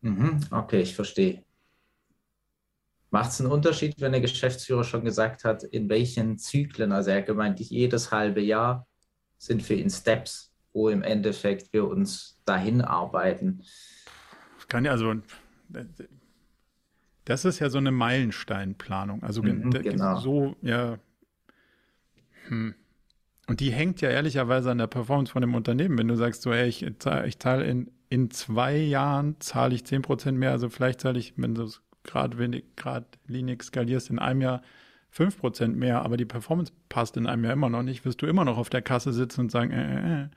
Mhm, 0.03 0.41
okay, 0.51 0.83
ich 0.83 0.95
verstehe. 0.95 1.43
Macht 3.15 3.31
es 3.31 3.41
einen 3.41 3.53
Unterschied, 3.53 3.95
wenn 4.01 4.11
der 4.11 4.21
Geschäftsführer 4.21 4.83
schon 4.83 5.05
gesagt 5.05 5.45
hat, 5.45 5.63
in 5.63 5.89
welchen 5.89 6.37
Zyklen, 6.37 6.91
also 6.91 7.11
er 7.11 7.19
hat 7.19 7.27
gemeint, 7.27 7.61
jedes 7.61 8.11
halbe 8.11 8.41
Jahr 8.41 8.89
sind 9.39 9.63
für 9.63 9.75
ihn 9.75 9.89
Steps, 9.89 10.53
wo 10.73 10.89
im 10.89 11.05
Endeffekt 11.05 11.73
wir 11.73 11.87
uns 11.87 12.43
dahin 12.45 12.81
arbeiten. 12.81 13.63
Kann 14.67 14.85
ja 14.85 14.91
also, 14.91 15.15
das 17.25 17.45
ist 17.45 17.61
ja 17.61 17.71
so 17.71 17.79
eine 17.79 17.93
Meilensteinplanung. 17.93 19.23
Also 19.23 19.45
mhm, 19.45 19.71
genau. 19.71 20.19
so, 20.19 20.57
ja, 20.61 20.99
hm. 22.49 22.75
Und 23.47 23.61
die 23.61 23.71
hängt 23.71 24.01
ja 24.01 24.11
ehrlicherweise 24.11 24.73
an 24.73 24.79
der 24.79 24.89
Performance 24.89 25.31
von 25.31 25.41
dem 25.41 25.55
Unternehmen. 25.55 25.97
Wenn 25.99 26.09
du 26.09 26.17
sagst, 26.17 26.43
so, 26.43 26.53
hey, 26.53 26.69
ich 26.69 26.85
zahle, 26.99 27.29
ich 27.29 27.39
zahle 27.39 27.65
in, 27.65 27.93
in 28.09 28.33
zwei 28.33 28.77
Jahren 28.77 29.37
zahle 29.39 29.77
ich 29.77 29.83
10% 29.83 30.33
mehr, 30.33 30.51
also 30.51 30.69
vielleicht 30.69 31.01
zahle 31.01 31.21
ich, 31.21 31.35
wenn 31.37 31.55
du 31.55 31.63
es 31.63 31.81
gerade 32.05 32.39
wenig, 32.39 32.65
gerade 32.77 33.07
Linux 33.27 33.67
skalierst, 33.67 34.11
in 34.11 34.19
einem 34.19 34.41
Jahr 34.41 34.63
5% 35.15 35.69
mehr, 35.69 36.03
aber 36.03 36.17
die 36.17 36.25
Performance 36.25 36.73
passt 36.89 37.17
in 37.17 37.27
einem 37.27 37.45
Jahr 37.45 37.53
immer 37.53 37.69
noch 37.69 37.83
nicht, 37.83 38.05
wirst 38.05 38.23
du 38.23 38.27
immer 38.27 38.45
noch 38.45 38.59
auf 38.59 38.71
der 38.71 38.83
Kasse 38.83 39.13
sitzen 39.13 39.43
und 39.43 39.51
sagen, 39.51 39.71
äh, 39.71 39.95
äh, 39.95 40.23
äh. 40.25 40.29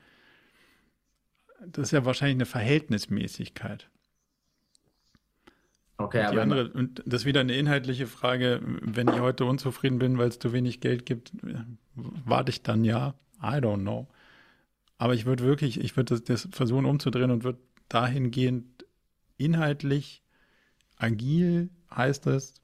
Das 1.66 1.88
ist 1.88 1.90
ja 1.92 2.04
wahrscheinlich 2.04 2.36
eine 2.36 2.46
Verhältnismäßigkeit. 2.46 3.90
Okay, 5.96 6.22
aber 6.22 6.42
andere, 6.42 6.68
und 6.70 7.02
das 7.04 7.22
ist 7.22 7.26
wieder 7.26 7.40
eine 7.40 7.56
inhaltliche 7.56 8.06
Frage. 8.06 8.60
Wenn 8.62 9.08
ich 9.08 9.18
heute 9.18 9.44
unzufrieden 9.44 9.98
bin, 9.98 10.16
weil 10.16 10.28
es 10.28 10.38
zu 10.38 10.52
wenig 10.52 10.80
Geld 10.80 11.04
gibt, 11.04 11.32
warte 11.94 12.50
ich 12.50 12.62
dann 12.62 12.84
ja? 12.84 13.14
I 13.42 13.58
don't 13.58 13.80
know. 13.80 14.06
Aber 14.98 15.14
ich 15.14 15.26
würde 15.26 15.42
wirklich, 15.42 15.80
ich 15.80 15.96
würde 15.96 16.14
das, 16.14 16.22
das, 16.22 16.48
versuchen 16.52 16.84
umzudrehen 16.84 17.32
und 17.32 17.42
würde 17.42 17.58
dahingehend 17.88 18.84
inhaltlich 19.38 20.22
agil 20.98 21.70
heißt 21.94 22.26
es, 22.26 22.54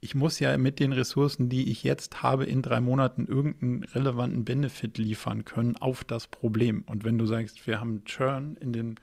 ich 0.00 0.14
muss 0.14 0.38
ja 0.38 0.56
mit 0.58 0.78
den 0.78 0.92
Ressourcen, 0.92 1.48
die 1.48 1.70
ich 1.70 1.82
jetzt 1.82 2.22
habe, 2.22 2.44
in 2.44 2.62
drei 2.62 2.80
Monaten 2.80 3.26
irgendeinen 3.26 3.82
relevanten 3.82 4.44
Benefit 4.44 4.96
liefern 4.96 5.44
können 5.44 5.76
auf 5.76 6.04
das 6.04 6.28
Problem. 6.28 6.84
Und 6.86 7.04
wenn 7.04 7.18
du 7.18 7.26
sagst, 7.26 7.66
wir 7.66 7.80
haben 7.80 8.04
Churn 8.04 8.56
in 8.60 8.72
den, 8.72 8.94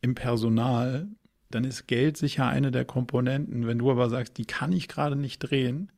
im 0.00 0.14
Personal, 0.14 1.08
dann 1.50 1.64
ist 1.64 1.86
Geld 1.86 2.16
sicher 2.16 2.46
eine 2.46 2.70
der 2.70 2.84
Komponenten. 2.84 3.66
Wenn 3.66 3.78
du 3.78 3.90
aber 3.90 4.08
sagst, 4.08 4.38
die 4.38 4.44
kann 4.44 4.72
ich 4.72 4.86
gerade 4.88 5.16
nicht 5.16 5.40
drehen, 5.40 5.90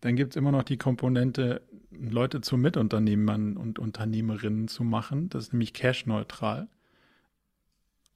dann 0.00 0.16
gibt 0.16 0.32
es 0.32 0.36
immer 0.36 0.50
noch 0.50 0.64
die 0.64 0.78
Komponente, 0.78 1.62
Leute 1.90 2.40
zu 2.40 2.56
Mitunternehmern 2.56 3.56
und 3.56 3.78
Unternehmerinnen 3.78 4.66
zu 4.66 4.82
machen. 4.82 5.28
Das 5.28 5.44
ist 5.44 5.52
nämlich 5.52 5.72
cash-neutral. 5.72 6.68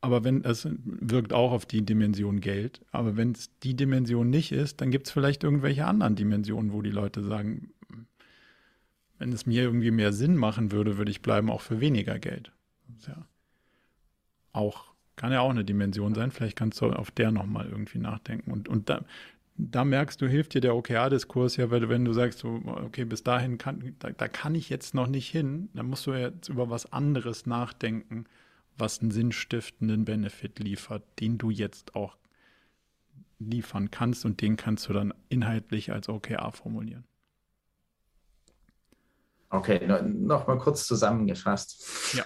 Aber 0.07 0.25
wenn 0.25 0.45
es 0.45 0.69
wirkt 0.85 1.33
auch 1.33 1.53
auf 1.53 1.67
die 1.67 1.83
Dimension 1.83 2.41
Geld. 2.41 2.81
Aber 2.93 3.17
wenn 3.17 3.33
es 3.33 3.51
die 3.63 3.75
Dimension 3.75 4.31
nicht 4.31 4.53
ist, 4.53 4.81
dann 4.81 4.91
gibt 4.91 5.07
es 5.07 5.13
vielleicht 5.13 5.45
irgendwelche 5.45 5.85
anderen 5.87 6.17
Dimensionen, 6.17 6.73
wo 6.73 6.83
die 6.83 6.91
Leute 6.91 7.23
sagen, 7.23 7.71
wenn 9.19 9.33
es 9.33 9.47
mir 9.47 9.63
irgendwie 9.63 9.91
mehr 9.91 10.13
Sinn 10.13 10.37
machen 10.37 10.73
würde, 10.73 10.99
würde 10.99 11.11
ich 11.11 11.23
bleiben 11.23 11.51
auch 11.51 11.61
für 11.61 11.81
weniger 11.81 12.19
Geld. 12.19 12.53
Ja 13.07 13.27
auch 14.57 14.97
kann 15.15 15.33
ja 15.33 15.41
auch 15.41 15.51
eine 15.51 15.65
Dimension 15.65 16.15
sein. 16.15 16.31
Vielleicht 16.31 16.57
kannst 16.57 16.81
du 16.81 16.91
auf 16.91 17.11
der 17.11 17.31
nochmal 17.31 17.67
irgendwie 17.71 17.99
nachdenken. 17.99 18.51
Und, 18.51 18.69
und 18.69 18.91
da, 18.91 19.03
da 19.57 19.85
merkst 19.85 20.21
du, 20.21 20.27
hilft 20.27 20.53
dir 20.53 20.61
der 20.61 20.75
OKR-Diskurs 20.77 21.57
ja, 21.57 21.71
weil 21.71 21.89
wenn 21.89 22.05
du 22.05 22.13
sagst, 22.13 22.41
so, 22.41 22.61
okay, 22.67 23.05
bis 23.05 23.23
dahin 23.23 23.57
kann, 23.57 23.95
da, 23.99 24.11
da, 24.11 24.29
kann 24.29 24.55
ich 24.55 24.69
jetzt 24.69 24.95
noch 24.95 25.07
nicht 25.07 25.31
hin, 25.31 25.71
dann 25.73 25.87
musst 25.87 26.07
du 26.07 26.13
jetzt 26.13 26.49
über 26.49 26.69
was 26.69 26.93
anderes 26.93 27.47
nachdenken, 27.47 28.27
was 28.79 29.01
einen 29.01 29.11
sinnstiftenden 29.11 30.05
Benefit 30.05 30.59
liefert, 30.59 31.03
den 31.21 31.39
du 31.39 31.51
jetzt 31.51 31.95
auch 31.95 32.17
liefern 33.39 33.91
kannst 33.91 34.25
und 34.25 34.41
den 34.41 34.57
kannst 34.57 34.89
du 34.89 34.93
dann 34.93 35.13
inhaltlich 35.29 35.93
als 35.93 36.09
OKR 36.09 36.53
formulieren. 36.53 37.05
Okay, 39.51 39.87
nochmal 39.87 40.59
kurz 40.59 40.87
zusammengefasst. 40.87 42.15
Ja. 42.15 42.25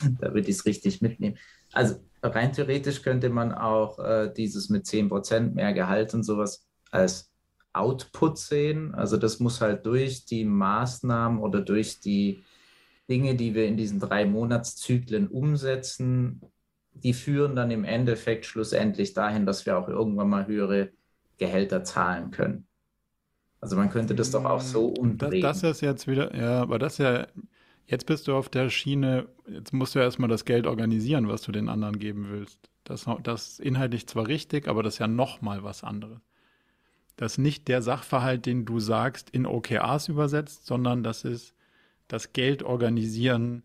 Damit 0.20 0.48
ich 0.48 0.56
es 0.56 0.66
richtig 0.66 1.02
mitnehme. 1.02 1.36
Also 1.72 1.96
rein 2.22 2.52
theoretisch 2.52 3.02
könnte 3.02 3.30
man 3.30 3.52
auch 3.52 3.98
äh, 3.98 4.32
dieses 4.34 4.68
mit 4.68 4.84
10% 4.84 5.54
mehr 5.54 5.72
Gehalt 5.72 6.14
und 6.14 6.22
sowas 6.22 6.66
als 6.90 7.30
Output 7.72 8.38
sehen. 8.38 8.94
Also 8.94 9.16
das 9.16 9.40
muss 9.40 9.60
halt 9.60 9.86
durch 9.86 10.24
die 10.24 10.44
Maßnahmen 10.44 11.38
oder 11.38 11.60
durch 11.60 12.00
die 12.00 12.42
Dinge, 13.08 13.34
die 13.34 13.54
wir 13.54 13.66
in 13.66 13.76
diesen 13.76 14.00
drei 14.00 14.26
Monatszyklen 14.26 15.28
umsetzen, 15.28 16.40
die 16.92 17.14
führen 17.14 17.56
dann 17.56 17.70
im 17.70 17.84
Endeffekt 17.84 18.44
schlussendlich 18.44 19.14
dahin, 19.14 19.46
dass 19.46 19.66
wir 19.66 19.78
auch 19.78 19.88
irgendwann 19.88 20.28
mal 20.28 20.46
höhere 20.46 20.90
Gehälter 21.38 21.84
zahlen 21.84 22.30
können. 22.30 22.66
Also 23.60 23.76
man 23.76 23.90
könnte 23.90 24.14
das 24.14 24.30
doch 24.30 24.44
auch 24.44 24.60
so 24.60 24.88
umdrehen. 24.88 25.42
Das, 25.42 25.60
das 25.60 25.76
ist 25.76 25.80
jetzt 25.80 26.06
wieder, 26.06 26.34
ja, 26.36 26.62
aber 26.62 26.78
das 26.78 26.94
ist 26.94 26.98
ja 26.98 27.26
Jetzt 27.88 28.04
bist 28.04 28.28
du 28.28 28.36
auf 28.36 28.50
der 28.50 28.68
Schiene, 28.68 29.28
jetzt 29.46 29.72
musst 29.72 29.94
du 29.94 29.98
erstmal 29.98 30.28
das 30.28 30.44
Geld 30.44 30.66
organisieren, 30.66 31.26
was 31.26 31.40
du 31.40 31.52
den 31.52 31.70
anderen 31.70 31.98
geben 31.98 32.28
willst. 32.28 32.68
Das, 32.84 33.06
das 33.22 33.48
ist 33.48 33.60
inhaltlich 33.60 34.06
zwar 34.06 34.28
richtig, 34.28 34.68
aber 34.68 34.82
das 34.82 34.94
ist 34.94 34.98
ja 34.98 35.08
nochmal 35.08 35.62
was 35.64 35.84
anderes. 35.84 36.20
Das 37.16 37.32
ist 37.32 37.38
nicht 37.38 37.66
der 37.66 37.80
Sachverhalt, 37.80 38.44
den 38.44 38.66
du 38.66 38.78
sagst, 38.78 39.30
in 39.30 39.46
OKRs 39.46 40.08
übersetzt, 40.08 40.66
sondern 40.66 41.02
das 41.02 41.24
ist 41.24 41.54
das 42.08 42.32
Geld 42.32 42.62
organisieren, 42.62 43.62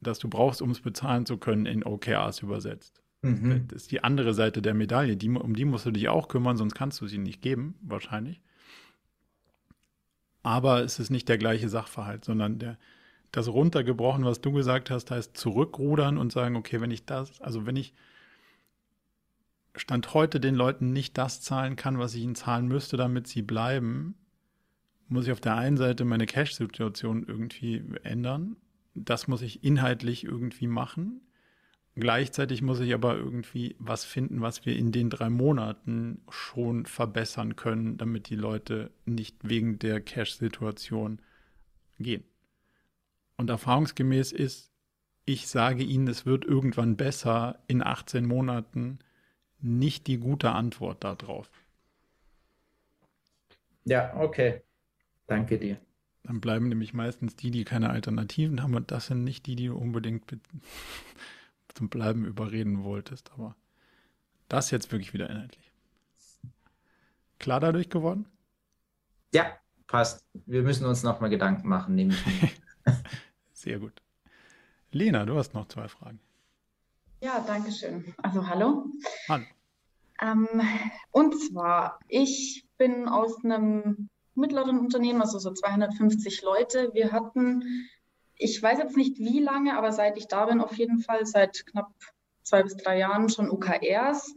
das 0.00 0.18
du 0.18 0.28
brauchst, 0.28 0.62
um 0.62 0.70
es 0.70 0.80
bezahlen 0.80 1.26
zu 1.26 1.38
können, 1.38 1.66
in 1.66 1.84
OKRs 1.84 2.40
übersetzt. 2.40 3.02
Mhm. 3.22 3.68
Das 3.68 3.82
ist 3.82 3.92
die 3.92 4.04
andere 4.04 4.34
Seite 4.34 4.62
der 4.62 4.74
Medaille. 4.74 5.16
Die, 5.16 5.30
um 5.30 5.54
die 5.54 5.64
musst 5.64 5.86
du 5.86 5.90
dich 5.90 6.08
auch 6.08 6.28
kümmern, 6.28 6.56
sonst 6.56 6.74
kannst 6.74 7.00
du 7.00 7.06
sie 7.06 7.18
nicht 7.18 7.40
geben, 7.40 7.76
wahrscheinlich. 7.80 8.40
Aber 10.42 10.82
es 10.82 10.98
ist 10.98 11.10
nicht 11.10 11.28
der 11.28 11.38
gleiche 11.38 11.68
Sachverhalt, 11.68 12.24
sondern 12.24 12.58
der, 12.58 12.78
das 13.30 13.48
runtergebrochen, 13.48 14.24
was 14.24 14.40
du 14.40 14.52
gesagt 14.52 14.90
hast, 14.90 15.10
heißt 15.10 15.36
zurückrudern 15.36 16.18
und 16.18 16.32
sagen, 16.32 16.56
okay, 16.56 16.80
wenn 16.80 16.90
ich 16.90 17.06
das, 17.06 17.40
also 17.40 17.64
wenn 17.64 17.76
ich 17.76 17.94
Stand 19.74 20.12
heute 20.12 20.38
den 20.38 20.54
Leuten 20.54 20.92
nicht 20.92 21.16
das 21.16 21.40
zahlen 21.40 21.76
kann, 21.76 21.98
was 21.98 22.14
ich 22.14 22.22
ihnen 22.22 22.34
zahlen 22.34 22.68
müsste, 22.68 22.98
damit 22.98 23.26
sie 23.26 23.40
bleiben, 23.40 24.16
muss 25.12 25.26
ich 25.26 25.32
auf 25.32 25.40
der 25.40 25.56
einen 25.56 25.76
Seite 25.76 26.04
meine 26.04 26.26
Cash-Situation 26.26 27.24
irgendwie 27.26 27.82
ändern. 28.02 28.56
Das 28.94 29.28
muss 29.28 29.42
ich 29.42 29.62
inhaltlich 29.62 30.24
irgendwie 30.24 30.66
machen. 30.66 31.20
Gleichzeitig 31.94 32.62
muss 32.62 32.80
ich 32.80 32.94
aber 32.94 33.16
irgendwie 33.16 33.76
was 33.78 34.04
finden, 34.04 34.40
was 34.40 34.64
wir 34.64 34.76
in 34.76 34.92
den 34.92 35.10
drei 35.10 35.28
Monaten 35.28 36.22
schon 36.30 36.86
verbessern 36.86 37.54
können, 37.54 37.98
damit 37.98 38.30
die 38.30 38.36
Leute 38.36 38.90
nicht 39.04 39.36
wegen 39.42 39.78
der 39.78 40.00
Cash-Situation 40.00 41.20
gehen. 41.98 42.24
Und 43.36 43.50
erfahrungsgemäß 43.50 44.32
ist, 44.32 44.72
ich 45.26 45.46
sage 45.48 45.84
Ihnen, 45.84 46.08
es 46.08 46.24
wird 46.24 46.44
irgendwann 46.44 46.96
besser 46.96 47.62
in 47.66 47.82
18 47.82 48.26
Monaten, 48.26 48.98
nicht 49.60 50.06
die 50.06 50.18
gute 50.18 50.50
Antwort 50.50 51.04
darauf. 51.04 51.50
Ja, 53.84 54.16
okay. 54.16 54.62
Danke 55.32 55.58
dir. 55.58 55.78
Dann 56.24 56.42
bleiben 56.42 56.68
nämlich 56.68 56.92
meistens 56.92 57.36
die, 57.36 57.50
die 57.50 57.64
keine 57.64 57.88
Alternativen 57.88 58.62
haben. 58.62 58.74
Und 58.74 58.90
das 58.90 59.06
sind 59.06 59.24
nicht 59.24 59.46
die, 59.46 59.56
die 59.56 59.68
du 59.68 59.76
unbedingt 59.76 60.24
zum 61.74 61.88
Bleiben 61.88 62.26
überreden 62.26 62.84
wolltest. 62.84 63.32
Aber 63.32 63.56
das 64.48 64.70
jetzt 64.70 64.92
wirklich 64.92 65.14
wieder 65.14 65.30
inhaltlich. 65.30 65.72
Klar 67.38 67.60
dadurch 67.60 67.88
geworden? 67.88 68.26
Ja, 69.32 69.56
passt. 69.86 70.22
Wir 70.44 70.62
müssen 70.62 70.84
uns 70.84 71.02
nochmal 71.02 71.30
Gedanken 71.30 71.66
machen, 71.66 71.94
nehme 71.94 72.12
ich. 72.12 72.60
Sehr 73.54 73.78
gut. 73.78 74.02
Lena, 74.90 75.24
du 75.24 75.38
hast 75.38 75.54
noch 75.54 75.66
zwei 75.68 75.88
Fragen. 75.88 76.20
Ja, 77.22 77.42
danke 77.46 77.72
schön. 77.72 78.14
Also 78.18 78.46
hallo. 78.46 78.84
Hallo. 79.30 79.44
Ähm, 80.20 80.46
und 81.10 81.34
zwar, 81.40 81.98
ich 82.06 82.66
bin 82.76 83.08
aus 83.08 83.42
einem 83.42 84.10
mittleren 84.34 84.78
Unternehmen, 84.78 85.20
also 85.20 85.38
so 85.38 85.52
250 85.52 86.42
Leute. 86.42 86.90
Wir 86.94 87.12
hatten, 87.12 87.88
ich 88.36 88.62
weiß 88.62 88.78
jetzt 88.78 88.96
nicht 88.96 89.18
wie 89.18 89.40
lange, 89.40 89.76
aber 89.76 89.92
seit 89.92 90.16
ich 90.16 90.28
da 90.28 90.46
bin, 90.46 90.60
auf 90.60 90.76
jeden 90.76 91.00
Fall 91.00 91.26
seit 91.26 91.66
knapp 91.66 91.92
zwei 92.42 92.62
bis 92.62 92.76
drei 92.76 92.98
Jahren 92.98 93.28
schon 93.28 93.50
OKRs. 93.50 94.34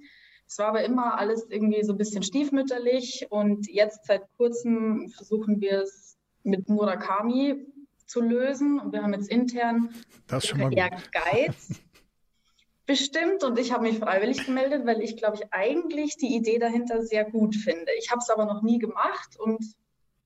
Es 0.47 0.59
war 0.59 0.67
aber 0.67 0.83
immer 0.83 1.17
alles 1.17 1.47
irgendwie 1.49 1.83
so 1.83 1.93
ein 1.93 1.97
bisschen 1.97 2.23
stiefmütterlich 2.23 3.27
und 3.29 3.67
jetzt 3.67 4.05
seit 4.05 4.21
kurzem 4.37 5.09
versuchen 5.09 5.59
wir 5.59 5.81
es 5.81 6.17
mit 6.43 6.69
Murakami 6.69 7.65
zu 8.05 8.21
lösen. 8.21 8.79
Und 8.79 8.93
wir 8.93 9.01
haben 9.01 9.13
jetzt 9.13 9.29
intern 9.29 9.89
das 10.27 10.53
mal 10.53 10.69
Guides 10.69 11.81
bestimmt 12.85 13.43
und 13.43 13.57
ich 13.57 13.71
habe 13.71 13.83
mich 13.83 13.97
freiwillig 13.97 14.45
gemeldet, 14.45 14.85
weil 14.85 15.01
ich, 15.01 15.17
glaube 15.17 15.37
ich, 15.37 15.51
eigentlich 15.51 16.17
die 16.17 16.35
Idee 16.35 16.59
dahinter 16.59 17.01
sehr 17.01 17.25
gut 17.25 17.55
finde. 17.55 17.91
Ich 17.97 18.11
habe 18.11 18.19
es 18.19 18.29
aber 18.29 18.45
noch 18.45 18.61
nie 18.61 18.77
gemacht 18.77 19.39
und 19.39 19.65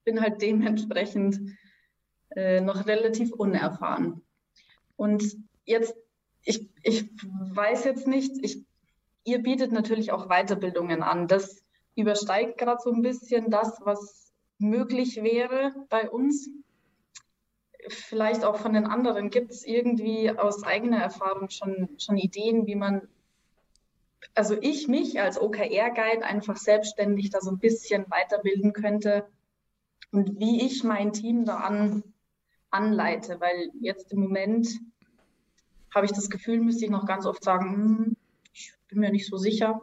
bin 0.04 0.22
halt 0.22 0.42
dementsprechend 0.42 1.40
äh, 2.36 2.62
noch 2.62 2.86
relativ 2.88 3.32
unerfahren. 3.34 4.22
Und 4.96 5.38
jetzt, 5.66 5.96
ich, 6.44 6.70
ich 6.84 7.10
weiß 7.54 7.86
jetzt 7.86 8.08
nicht, 8.08 8.32
ich, 8.42 8.66
ihr 9.24 9.40
bietet 9.40 9.72
natürlich 9.72 10.12
auch 10.12 10.28
Weiterbildungen 10.28 11.04
an. 11.04 11.28
Das 11.28 11.64
übersteigt 11.96 12.58
gerade 12.58 12.82
so 12.84 12.92
ein 12.92 13.02
bisschen 13.02 13.50
das, 13.50 13.80
was 13.84 14.32
möglich 14.58 15.24
wäre 15.24 15.74
bei 15.90 16.10
uns 16.10 16.50
vielleicht 17.88 18.44
auch 18.44 18.58
von 18.58 18.74
den 18.74 18.86
anderen, 18.86 19.30
gibt 19.30 19.52
es 19.52 19.66
irgendwie 19.66 20.30
aus 20.32 20.64
eigener 20.64 20.98
Erfahrung 20.98 21.50
schon, 21.50 21.90
schon 21.98 22.18
Ideen, 22.18 22.68
wie 22.68 22.76
man, 22.76 23.08
also 24.36 24.58
ich 24.60 24.88
mich 24.88 25.20
als 25.20 25.40
OKR-Guide 25.40 26.24
einfach 26.24 26.58
selbstständig 26.58 27.30
da 27.30 27.42
so 27.42 27.52
ein 27.52 27.60
bisschen 27.60 28.06
weiterbilden 28.10 28.74
könnte 28.74 29.26
und 30.12 30.40
wie 30.40 30.66
ich 30.66 30.84
mein 30.84 31.14
Team 31.14 31.46
da 31.46 32.02
anleite, 32.72 33.40
weil 33.40 33.72
jetzt 33.80 34.12
im 34.12 34.22
Moment 34.22 34.68
habe 35.94 36.06
ich 36.06 36.12
das 36.12 36.30
Gefühl, 36.30 36.60
müsste 36.60 36.86
ich 36.86 36.92
noch 36.92 37.06
ganz 37.06 37.26
oft 37.26 37.44
sagen, 37.44 37.74
hm, 37.74 38.18
ich 38.54 38.74
bin 38.88 39.00
mir 39.00 39.12
nicht 39.12 39.28
so 39.28 39.38
sicher. 39.38 39.82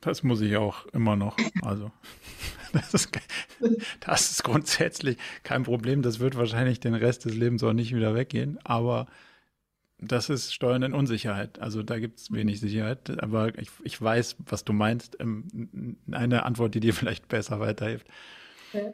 Das 0.00 0.22
muss 0.22 0.40
ich 0.40 0.56
auch 0.56 0.86
immer 0.86 1.16
noch. 1.16 1.36
Also, 1.62 1.92
das 2.72 2.94
ist, 2.94 3.10
das 4.00 4.30
ist 4.30 4.44
grundsätzlich 4.44 5.16
kein 5.44 5.62
Problem. 5.62 6.02
Das 6.02 6.18
wird 6.18 6.36
wahrscheinlich 6.36 6.80
den 6.80 6.94
Rest 6.94 7.24
des 7.24 7.34
Lebens 7.34 7.62
auch 7.62 7.72
nicht 7.72 7.94
wieder 7.94 8.14
weggehen. 8.14 8.58
Aber 8.64 9.06
das 9.98 10.28
ist 10.28 10.52
Steuern 10.52 10.82
in 10.82 10.94
Unsicherheit. 10.94 11.60
Also 11.60 11.82
da 11.82 11.98
gibt 11.98 12.18
es 12.18 12.32
wenig 12.32 12.58
Sicherheit. 12.58 13.22
Aber 13.22 13.56
ich, 13.58 13.70
ich 13.84 14.00
weiß, 14.00 14.36
was 14.46 14.64
du 14.64 14.72
meinst. 14.72 15.16
Ähm, 15.20 15.96
eine 16.10 16.44
Antwort, 16.44 16.74
die 16.74 16.80
dir 16.80 16.94
vielleicht 16.94 17.28
besser 17.28 17.60
weiterhilft. 17.60 18.08
Ja. 18.72 18.92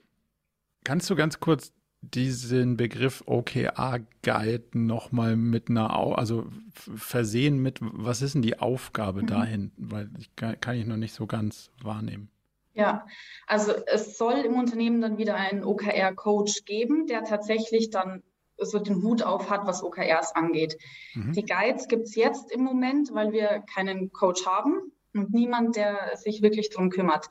Kannst 0.89 1.11
du 1.11 1.17
ganz 1.17 1.39
kurz 1.39 1.75
diesen 2.01 2.79
Begriff 2.79 3.23
OKR-Guide 3.27 4.69
nochmal 4.73 5.37
mit 5.37 5.69
einer, 5.69 5.91
also 6.17 6.47
versehen 6.73 7.59
mit, 7.59 7.81
was 7.83 8.23
ist 8.23 8.35
denn 8.35 8.41
die 8.41 8.59
Aufgabe 8.59 9.21
mhm. 9.21 9.27
dahin? 9.27 9.73
Weil 9.77 10.09
ich 10.19 10.35
kann, 10.35 10.59
kann 10.63 10.77
ich 10.77 10.87
noch 10.87 10.97
nicht 10.97 11.13
so 11.13 11.27
ganz 11.27 11.71
wahrnehmen. 11.83 12.31
Ja, 12.73 13.05
also 13.47 13.75
es 13.85 14.17
soll 14.17 14.39
im 14.39 14.55
Unternehmen 14.55 15.03
dann 15.03 15.19
wieder 15.19 15.35
einen 15.35 15.63
OKR-Coach 15.63 16.65
geben, 16.65 17.07
der 17.07 17.23
tatsächlich 17.23 17.91
dann 17.91 18.23
so 18.57 18.79
den 18.79 19.03
Hut 19.03 19.23
auf 19.23 19.51
hat, 19.51 19.67
was 19.67 19.83
OKRs 19.83 20.35
angeht. 20.35 20.79
Mhm. 21.13 21.33
Die 21.35 21.45
Guides 21.45 21.89
gibt 21.89 22.05
es 22.05 22.15
jetzt 22.15 22.51
im 22.51 22.63
Moment, 22.63 23.11
weil 23.13 23.33
wir 23.33 23.63
keinen 23.75 24.11
Coach 24.11 24.47
haben 24.47 24.91
und 25.13 25.35
niemand, 25.35 25.77
der 25.77 26.17
sich 26.17 26.41
wirklich 26.41 26.71
darum 26.71 26.89
kümmert. 26.89 27.29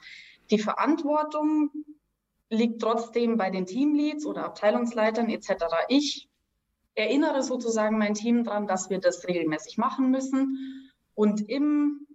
Die 0.52 0.60
Verantwortung 0.60 1.72
liegt 2.50 2.82
trotzdem 2.82 3.38
bei 3.38 3.50
den 3.50 3.66
Teamleads 3.66 4.26
oder 4.26 4.46
Abteilungsleitern 4.46 5.30
etc. 5.30 5.66
Ich 5.90 6.30
erinnere 6.96 7.44
sozusagen 7.44 7.98
mein 7.98 8.14
Team 8.14 8.44
daran, 8.44 8.68
dass 8.68 8.90
wir 8.90 9.00
das 9.00 9.28
regelmäßig 9.28 9.78
machen 9.78 10.10
müssen. 10.12 10.92
Und 11.14 11.48
im, 11.50 12.08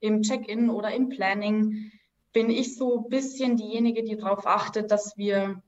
im 0.00 0.22
Check-in 0.22 0.70
oder 0.70 0.94
im 0.94 1.08
Planning 1.08 1.90
bin 2.32 2.50
ich 2.50 2.76
so 2.76 3.04
ein 3.04 3.08
bisschen 3.10 3.56
diejenige, 3.56 4.02
die 4.02 4.16
darauf 4.16 4.46
achtet, 4.46 4.90
dass 4.90 5.16
wir 5.16 5.62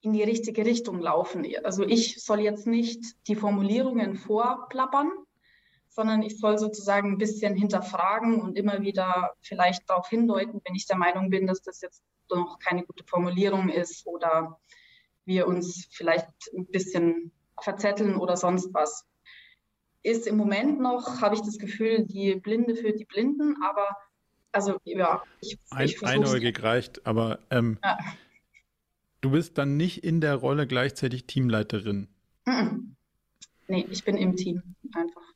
in 0.00 0.12
die 0.12 0.22
richtige 0.24 0.66
Richtung 0.66 1.00
laufen. 1.00 1.46
Also 1.62 1.84
ich 1.84 2.22
soll 2.24 2.40
jetzt 2.40 2.66
nicht 2.66 3.04
die 3.28 3.36
Formulierungen 3.36 4.16
vorplappern, 4.16 5.10
sondern 5.94 6.22
ich 6.22 6.38
soll 6.38 6.58
sozusagen 6.58 7.12
ein 7.12 7.18
bisschen 7.18 7.54
hinterfragen 7.54 8.40
und 8.40 8.56
immer 8.56 8.80
wieder 8.80 9.34
vielleicht 9.42 9.88
darauf 9.88 10.08
hindeuten, 10.08 10.60
wenn 10.64 10.74
ich 10.74 10.86
der 10.86 10.96
Meinung 10.96 11.30
bin, 11.30 11.46
dass 11.46 11.62
das 11.62 11.80
jetzt 11.82 12.02
noch 12.30 12.58
keine 12.58 12.84
gute 12.84 13.04
Formulierung 13.04 13.68
ist 13.68 14.06
oder 14.06 14.58
wir 15.24 15.46
uns 15.46 15.88
vielleicht 15.90 16.26
ein 16.56 16.66
bisschen 16.66 17.30
verzetteln 17.60 18.16
oder 18.16 18.36
sonst 18.36 18.72
was. 18.72 19.06
Ist 20.02 20.26
im 20.26 20.36
Moment 20.36 20.80
noch, 20.80 21.20
habe 21.20 21.34
ich 21.34 21.42
das 21.42 21.58
Gefühl, 21.58 22.04
die 22.06 22.34
Blinde 22.36 22.74
für 22.74 22.92
die 22.92 23.04
Blinden, 23.04 23.56
aber 23.62 23.96
also 24.50 24.78
ja, 24.84 25.22
ich, 25.40 25.58
ein, 25.70 25.86
ich 25.86 26.02
Einäugig 26.02 26.62
reicht, 26.62 27.06
aber 27.06 27.38
ähm, 27.50 27.78
ja. 27.84 27.98
du 29.20 29.30
bist 29.30 29.58
dann 29.58 29.76
nicht 29.76 30.02
in 30.02 30.20
der 30.20 30.34
Rolle 30.36 30.66
gleichzeitig 30.66 31.26
Teamleiterin. 31.26 32.08
Nee, 33.68 33.86
ich 33.90 34.04
bin 34.04 34.16
im 34.16 34.36
Team 34.36 34.62
einfach. 34.92 35.31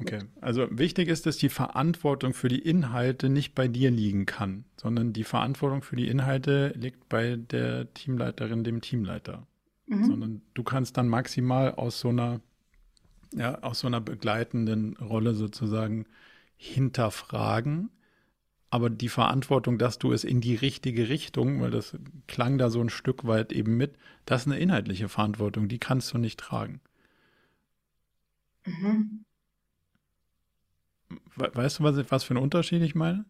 Okay, 0.00 0.20
also 0.40 0.66
wichtig 0.70 1.08
ist, 1.08 1.26
dass 1.26 1.38
die 1.38 1.48
Verantwortung 1.48 2.32
für 2.32 2.48
die 2.48 2.60
Inhalte 2.60 3.28
nicht 3.28 3.54
bei 3.54 3.66
dir 3.66 3.90
liegen 3.90 4.26
kann, 4.26 4.64
sondern 4.76 5.12
die 5.12 5.24
Verantwortung 5.24 5.82
für 5.82 5.96
die 5.96 6.08
Inhalte 6.08 6.72
liegt 6.76 7.08
bei 7.08 7.36
der 7.36 7.92
Teamleiterin, 7.94 8.62
dem 8.62 8.80
Teamleiter. 8.80 9.46
Mhm. 9.86 10.04
Sondern 10.04 10.42
du 10.54 10.62
kannst 10.62 10.96
dann 10.96 11.08
maximal 11.08 11.74
aus 11.74 11.98
so 11.98 12.10
einer, 12.10 12.40
ja, 13.34 13.60
aus 13.62 13.80
so 13.80 13.86
einer 13.86 14.00
begleitenden 14.00 14.96
Rolle 14.96 15.34
sozusagen 15.34 16.06
hinterfragen. 16.56 17.90
Aber 18.70 18.90
die 18.90 19.08
Verantwortung, 19.08 19.78
dass 19.78 19.98
du 19.98 20.12
es 20.12 20.24
in 20.24 20.40
die 20.40 20.54
richtige 20.54 21.08
Richtung, 21.08 21.60
weil 21.60 21.70
das 21.70 21.96
klang 22.26 22.58
da 22.58 22.68
so 22.70 22.80
ein 22.80 22.90
Stück 22.90 23.26
weit 23.26 23.50
eben 23.52 23.76
mit, 23.76 23.96
das 24.26 24.42
ist 24.42 24.48
eine 24.48 24.60
inhaltliche 24.60 25.08
Verantwortung, 25.08 25.68
die 25.68 25.78
kannst 25.78 26.12
du 26.12 26.18
nicht 26.18 26.38
tragen. 26.38 26.80
Mhm. 28.66 29.24
Weißt 31.36 31.78
du, 31.78 31.84
was, 31.84 32.10
was 32.10 32.24
für 32.24 32.34
einen 32.34 32.42
Unterschied 32.42 32.82
ich 32.82 32.94
meine? 32.94 33.24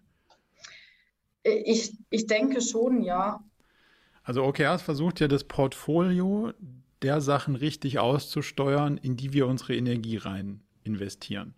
Ich, 1.43 1.97
ich 2.11 2.26
denke 2.26 2.61
schon, 2.61 3.03
ja. 3.03 3.43
Also 4.22 4.45
OKRs 4.45 4.83
versucht 4.83 5.20
ja 5.20 5.29
das 5.29 5.45
Portfolio 5.45 6.53
der 7.03 7.20
Sachen 7.20 7.55
richtig 7.55 7.99
auszusteuern, 7.99 8.99
in 8.99 9.16
die 9.16 9.33
wir 9.33 9.47
unsere 9.47 9.74
Energie 9.76 10.16
rein 10.16 10.61
investieren. 10.85 11.55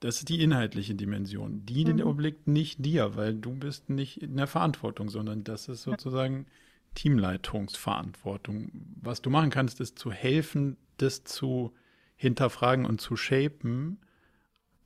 Das 0.00 0.18
ist 0.18 0.28
die 0.28 0.42
inhaltliche 0.42 0.94
Dimension. 0.94 1.64
Die 1.66 1.84
mhm. 1.84 2.02
obliegt 2.02 2.46
nicht 2.46 2.84
dir, 2.84 3.16
weil 3.16 3.34
du 3.34 3.54
bist 3.54 3.90
nicht 3.90 4.22
in 4.22 4.36
der 4.36 4.46
Verantwortung, 4.46 5.08
sondern 5.08 5.42
das 5.42 5.68
ist 5.68 5.82
sozusagen 5.82 6.46
Teamleitungsverantwortung. 6.94 8.70
Was 9.02 9.22
du 9.22 9.30
machen 9.30 9.50
kannst, 9.50 9.80
ist 9.80 9.98
zu 9.98 10.12
helfen, 10.12 10.76
das 10.98 11.24
zu 11.24 11.72
hinterfragen 12.16 12.86
und 12.86 13.00
zu 13.00 13.16
shapen 13.16 13.98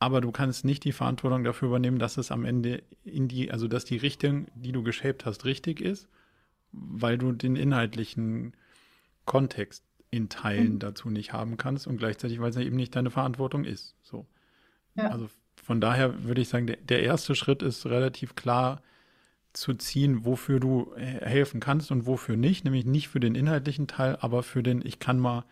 aber 0.01 0.23
du 0.23 0.33
kannst 0.33 0.65
nicht 0.65 0.83
die 0.85 0.93
Verantwortung 0.93 1.45
dafür 1.45 1.69
übernehmen, 1.69 1.99
dass 1.99 2.17
es 2.17 2.33
am 2.33 2.47
Ende 2.47 2.83
in 3.05 3.29
die, 3.29 3.53
also 3.53 3.69
dass 3.69 3.85
die 3.85 3.99
Richtung, 3.99 4.47
die 4.55 4.73
du 4.73 4.83
geshaped 4.83 5.27
hast, 5.27 5.45
richtig 5.45 5.81
ist, 5.81 6.09
weil 6.73 7.19
du 7.19 7.33
den 7.33 7.55
inhaltlichen 7.55 8.55
Kontext 9.27 9.85
in 10.11 10.31
Teilen 10.31 10.75
mhm. 10.75 10.79
dazu 10.79 11.11
nicht 11.11 11.35
haben 11.35 11.59
kannst 11.59 11.87
und 11.87 11.99
gleichzeitig, 11.99 12.41
weil 12.41 12.49
es 12.49 12.57
ja 12.57 12.63
eben 12.63 12.77
nicht 12.77 12.97
deine 12.97 13.11
Verantwortung 13.11 13.65
ist. 13.65 13.95
So. 14.03 14.27
Ja. 14.95 15.09
Also 15.09 15.29
von 15.63 15.83
daher 15.83 16.25
würde 16.25 16.41
ich 16.41 16.49
sagen, 16.49 16.67
der, 16.67 16.77
der 16.77 17.03
erste 17.03 17.35
Schritt 17.35 17.63
ist 17.63 17.85
relativ 17.85 18.35
klar 18.35 18.83
zu 19.53 19.75
ziehen, 19.75 20.25
wofür 20.25 20.61
du 20.61 20.95
helfen 20.97 21.61
kannst 21.61 21.91
und 21.91 22.07
wofür 22.07 22.37
nicht, 22.37 22.65
nämlich 22.65 22.87
nicht 22.87 23.09
für 23.09 23.21
den 23.21 23.35
inhaltlichen 23.35 23.87
Teil, 23.87 24.17
aber 24.21 24.43
für 24.43 24.63
den, 24.63 24.81
ich 24.85 24.99
kann 24.99 25.19
mal 25.19 25.45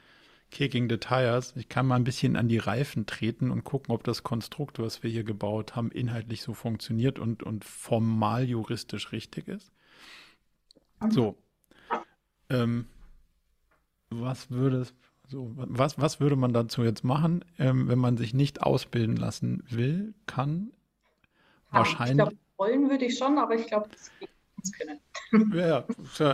Kicking 0.50 0.88
the 0.88 0.98
Tires. 0.98 1.54
Ich 1.56 1.68
kann 1.68 1.86
mal 1.86 1.96
ein 1.96 2.04
bisschen 2.04 2.36
an 2.36 2.48
die 2.48 2.58
Reifen 2.58 3.06
treten 3.06 3.50
und 3.50 3.64
gucken, 3.64 3.94
ob 3.94 4.04
das 4.04 4.22
Konstrukt, 4.22 4.78
was 4.78 5.02
wir 5.02 5.10
hier 5.10 5.24
gebaut 5.24 5.76
haben, 5.76 5.90
inhaltlich 5.90 6.42
so 6.42 6.54
funktioniert 6.54 7.18
und, 7.18 7.42
und 7.42 7.64
formal 7.64 8.44
juristisch 8.44 9.12
richtig 9.12 9.48
ist. 9.48 9.70
So. 11.10 11.36
Ähm, 12.50 12.86
was 14.10 14.50
würde 14.50 14.86
so, 15.28 15.52
was, 15.54 15.98
was 15.98 16.20
würde 16.20 16.36
man 16.36 16.54
dazu 16.54 16.82
jetzt 16.82 17.04
machen, 17.04 17.44
ähm, 17.58 17.88
wenn 17.88 17.98
man 17.98 18.16
sich 18.16 18.32
nicht 18.32 18.62
ausbilden 18.62 19.16
lassen 19.16 19.62
will, 19.68 20.14
kann? 20.26 20.72
Ja, 21.70 21.78
Wahrscheinlich. 21.80 22.10
Ich 22.10 22.16
glaube, 22.16 22.36
wollen 22.56 22.90
würde 22.90 23.04
ich 23.04 23.18
schon, 23.18 23.38
aber 23.38 23.54
ich 23.54 23.66
glaube, 23.66 23.88
das 23.90 24.10
geht 24.18 24.30
uns 24.56 24.72
können. 24.72 25.52
ja, 25.54 25.84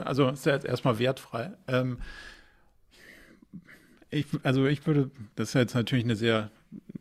also 0.04 0.28
ist 0.28 0.46
ja 0.46 0.52
jetzt 0.52 0.64
erstmal 0.64 0.98
wertfrei. 0.98 1.52
Ähm, 1.66 1.98
ich, 4.14 4.26
also 4.42 4.66
ich 4.66 4.86
würde, 4.86 5.10
das 5.36 5.48
ist 5.48 5.54
jetzt 5.54 5.74
natürlich 5.74 6.04
eine 6.04 6.16
sehr, 6.16 6.50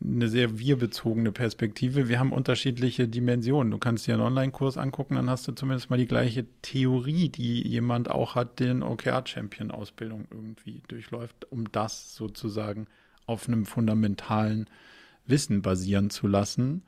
eine 0.02 0.28
sehr 0.28 0.58
wir-bezogene 0.58 1.32
Perspektive. 1.32 2.08
Wir 2.08 2.18
haben 2.18 2.32
unterschiedliche 2.32 3.08
Dimensionen. 3.08 3.70
Du 3.70 3.78
kannst 3.78 4.06
dir 4.06 4.14
einen 4.14 4.22
Online-Kurs 4.22 4.76
angucken, 4.76 5.14
dann 5.14 5.30
hast 5.30 5.46
du 5.48 5.52
zumindest 5.52 5.90
mal 5.90 5.96
die 5.96 6.06
gleiche 6.06 6.46
Theorie, 6.62 7.28
die 7.28 7.66
jemand 7.66 8.10
auch 8.10 8.34
hat, 8.34 8.60
den 8.60 8.82
OKR-Champion-Ausbildung 8.82 10.26
irgendwie 10.30 10.82
durchläuft, 10.88 11.50
um 11.50 11.70
das 11.70 12.14
sozusagen 12.14 12.86
auf 13.26 13.48
einem 13.48 13.64
fundamentalen 13.64 14.68
Wissen 15.26 15.62
basieren 15.62 16.10
zu 16.10 16.26
lassen. 16.26 16.82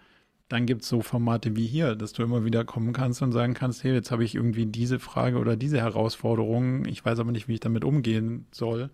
Dann 0.49 0.67
gibt 0.67 0.83
es 0.83 0.89
so 0.89 1.01
Formate 1.01 1.57
wie 1.57 1.67
hier, 1.67 1.97
dass 1.97 2.13
du 2.13 2.23
immer 2.23 2.45
wieder 2.45 2.65
kommen 2.65 2.93
kannst 2.93 3.23
und 3.23 3.33
sagen 3.33 3.55
kannst, 3.55 3.83
hey, 3.83 3.95
jetzt 3.95 4.11
habe 4.11 4.25
ich 4.25 4.35
irgendwie 4.35 4.67
diese 4.67 4.99
Frage 4.99 5.39
oder 5.39 5.57
diese 5.57 5.79
Herausforderung, 5.79 6.85
ich 6.85 7.05
weiß 7.05 7.19
aber 7.19 7.33
nicht, 7.33 7.49
wie 7.49 7.55
ich 7.55 7.61
damit 7.61 7.85
umgehen 7.85 8.47
soll 8.53 8.91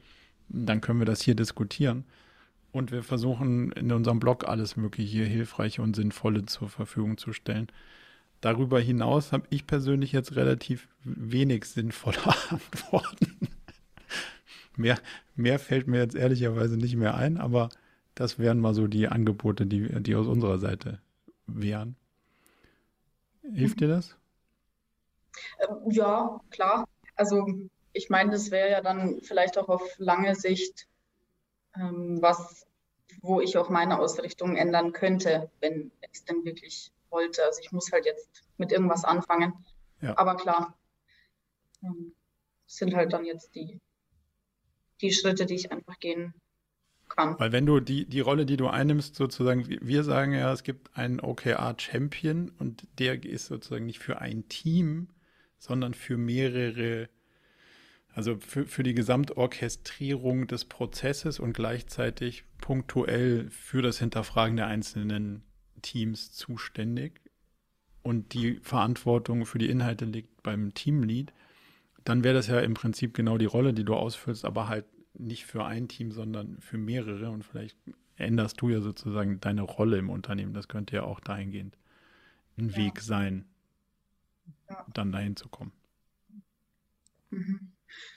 dann 0.52 0.80
können 0.80 1.00
wir 1.00 1.06
das 1.06 1.22
hier 1.22 1.34
diskutieren. 1.34 2.04
Und 2.70 2.90
wir 2.90 3.02
versuchen 3.02 3.72
in 3.72 3.92
unserem 3.92 4.18
Blog 4.18 4.48
alles 4.48 4.76
Mögliche 4.76 5.24
Hilfreiche 5.24 5.82
und 5.82 5.94
Sinnvolle 5.94 6.46
zur 6.46 6.68
Verfügung 6.68 7.18
zu 7.18 7.32
stellen. 7.32 7.68
Darüber 8.40 8.80
hinaus 8.80 9.32
habe 9.32 9.46
ich 9.50 9.66
persönlich 9.66 10.12
jetzt 10.12 10.34
relativ 10.36 10.88
wenig 11.04 11.66
sinnvolle 11.66 12.18
Antworten. 12.50 13.48
mehr, 14.76 14.98
mehr 15.36 15.58
fällt 15.58 15.86
mir 15.86 15.98
jetzt 15.98 16.14
ehrlicherweise 16.14 16.76
nicht 16.76 16.96
mehr 16.96 17.14
ein, 17.14 17.36
aber 17.36 17.68
das 18.14 18.38
wären 18.38 18.58
mal 18.58 18.74
so 18.74 18.86
die 18.86 19.08
Angebote, 19.08 19.66
die, 19.66 20.02
die 20.02 20.14
aus 20.14 20.26
unserer 20.26 20.58
Seite 20.58 21.00
wären. 21.46 21.96
Hilft 23.54 23.80
dir 23.80 23.88
das? 23.88 24.16
Ähm, 25.68 25.90
ja, 25.90 26.40
klar. 26.50 26.86
Also 27.16 27.46
ich 27.92 28.10
meine, 28.10 28.30
das 28.30 28.50
wäre 28.50 28.70
ja 28.70 28.80
dann 28.80 29.20
vielleicht 29.22 29.58
auch 29.58 29.68
auf 29.68 29.82
lange 29.98 30.34
Sicht 30.34 30.88
ähm, 31.76 32.20
was, 32.20 32.66
wo 33.20 33.40
ich 33.40 33.56
auch 33.56 33.68
meine 33.68 33.98
Ausrichtung 33.98 34.56
ändern 34.56 34.92
könnte, 34.92 35.50
wenn 35.60 35.92
ich 36.00 36.10
es 36.12 36.24
denn 36.24 36.44
wirklich 36.44 36.92
wollte. 37.10 37.44
Also 37.44 37.60
ich 37.60 37.72
muss 37.72 37.92
halt 37.92 38.06
jetzt 38.06 38.44
mit 38.56 38.72
irgendwas 38.72 39.04
anfangen. 39.04 39.52
Ja. 40.00 40.16
Aber 40.16 40.36
klar, 40.36 40.78
ähm, 41.82 42.14
sind 42.66 42.94
halt 42.94 43.12
dann 43.12 43.24
jetzt 43.24 43.54
die, 43.54 43.80
die 45.00 45.12
Schritte, 45.12 45.46
die 45.46 45.54
ich 45.54 45.70
einfach 45.70 45.98
gehen 45.98 46.34
kann. 47.08 47.38
Weil 47.38 47.52
wenn 47.52 47.66
du 47.66 47.80
die, 47.80 48.06
die 48.06 48.20
Rolle, 48.20 48.46
die 48.46 48.56
du 48.56 48.68
einnimmst, 48.68 49.14
sozusagen, 49.14 49.66
wir 49.68 50.04
sagen 50.04 50.32
ja, 50.32 50.52
es 50.52 50.62
gibt 50.62 50.96
einen 50.96 51.20
OKR-Champion 51.20 52.50
und 52.58 52.86
der 52.98 53.22
ist 53.24 53.46
sozusagen 53.46 53.86
nicht 53.86 53.98
für 53.98 54.20
ein 54.20 54.48
Team, 54.48 55.08
sondern 55.58 55.94
für 55.94 56.16
mehrere, 56.16 57.08
also 58.14 58.36
für, 58.38 58.66
für 58.66 58.82
die 58.82 58.94
Gesamtorchestrierung 58.94 60.46
des 60.46 60.66
Prozesses 60.66 61.40
und 61.40 61.54
gleichzeitig 61.54 62.44
punktuell 62.60 63.48
für 63.50 63.82
das 63.82 63.98
Hinterfragen 63.98 64.56
der 64.56 64.66
einzelnen 64.66 65.42
Teams 65.80 66.32
zuständig. 66.32 67.20
Und 68.02 68.34
die 68.34 68.60
Verantwortung 68.62 69.46
für 69.46 69.58
die 69.58 69.70
Inhalte 69.70 70.04
liegt 70.04 70.42
beim 70.42 70.74
Teamlead. 70.74 71.32
Dann 72.04 72.24
wäre 72.24 72.34
das 72.34 72.48
ja 72.48 72.60
im 72.60 72.74
Prinzip 72.74 73.14
genau 73.14 73.38
die 73.38 73.46
Rolle, 73.46 73.72
die 73.72 73.84
du 73.84 73.94
ausfüllst, 73.94 74.44
aber 74.44 74.68
halt 74.68 74.86
nicht 75.14 75.46
für 75.46 75.64
ein 75.64 75.88
Team, 75.88 76.10
sondern 76.10 76.60
für 76.60 76.78
mehrere. 76.78 77.30
Und 77.30 77.44
vielleicht 77.44 77.76
änderst 78.16 78.60
du 78.60 78.68
ja 78.68 78.80
sozusagen 78.80 79.40
deine 79.40 79.62
Rolle 79.62 79.98
im 79.98 80.10
Unternehmen. 80.10 80.52
Das 80.52 80.68
könnte 80.68 80.96
ja 80.96 81.04
auch 81.04 81.20
dahingehend 81.20 81.78
ein 82.58 82.70
ja. 82.70 82.76
Weg 82.76 83.00
sein, 83.00 83.46
ja. 84.68 84.84
dann 84.92 85.12
dahin 85.12 85.36
zu 85.36 85.48
kommen. 85.48 85.72
Mhm. 87.30 87.71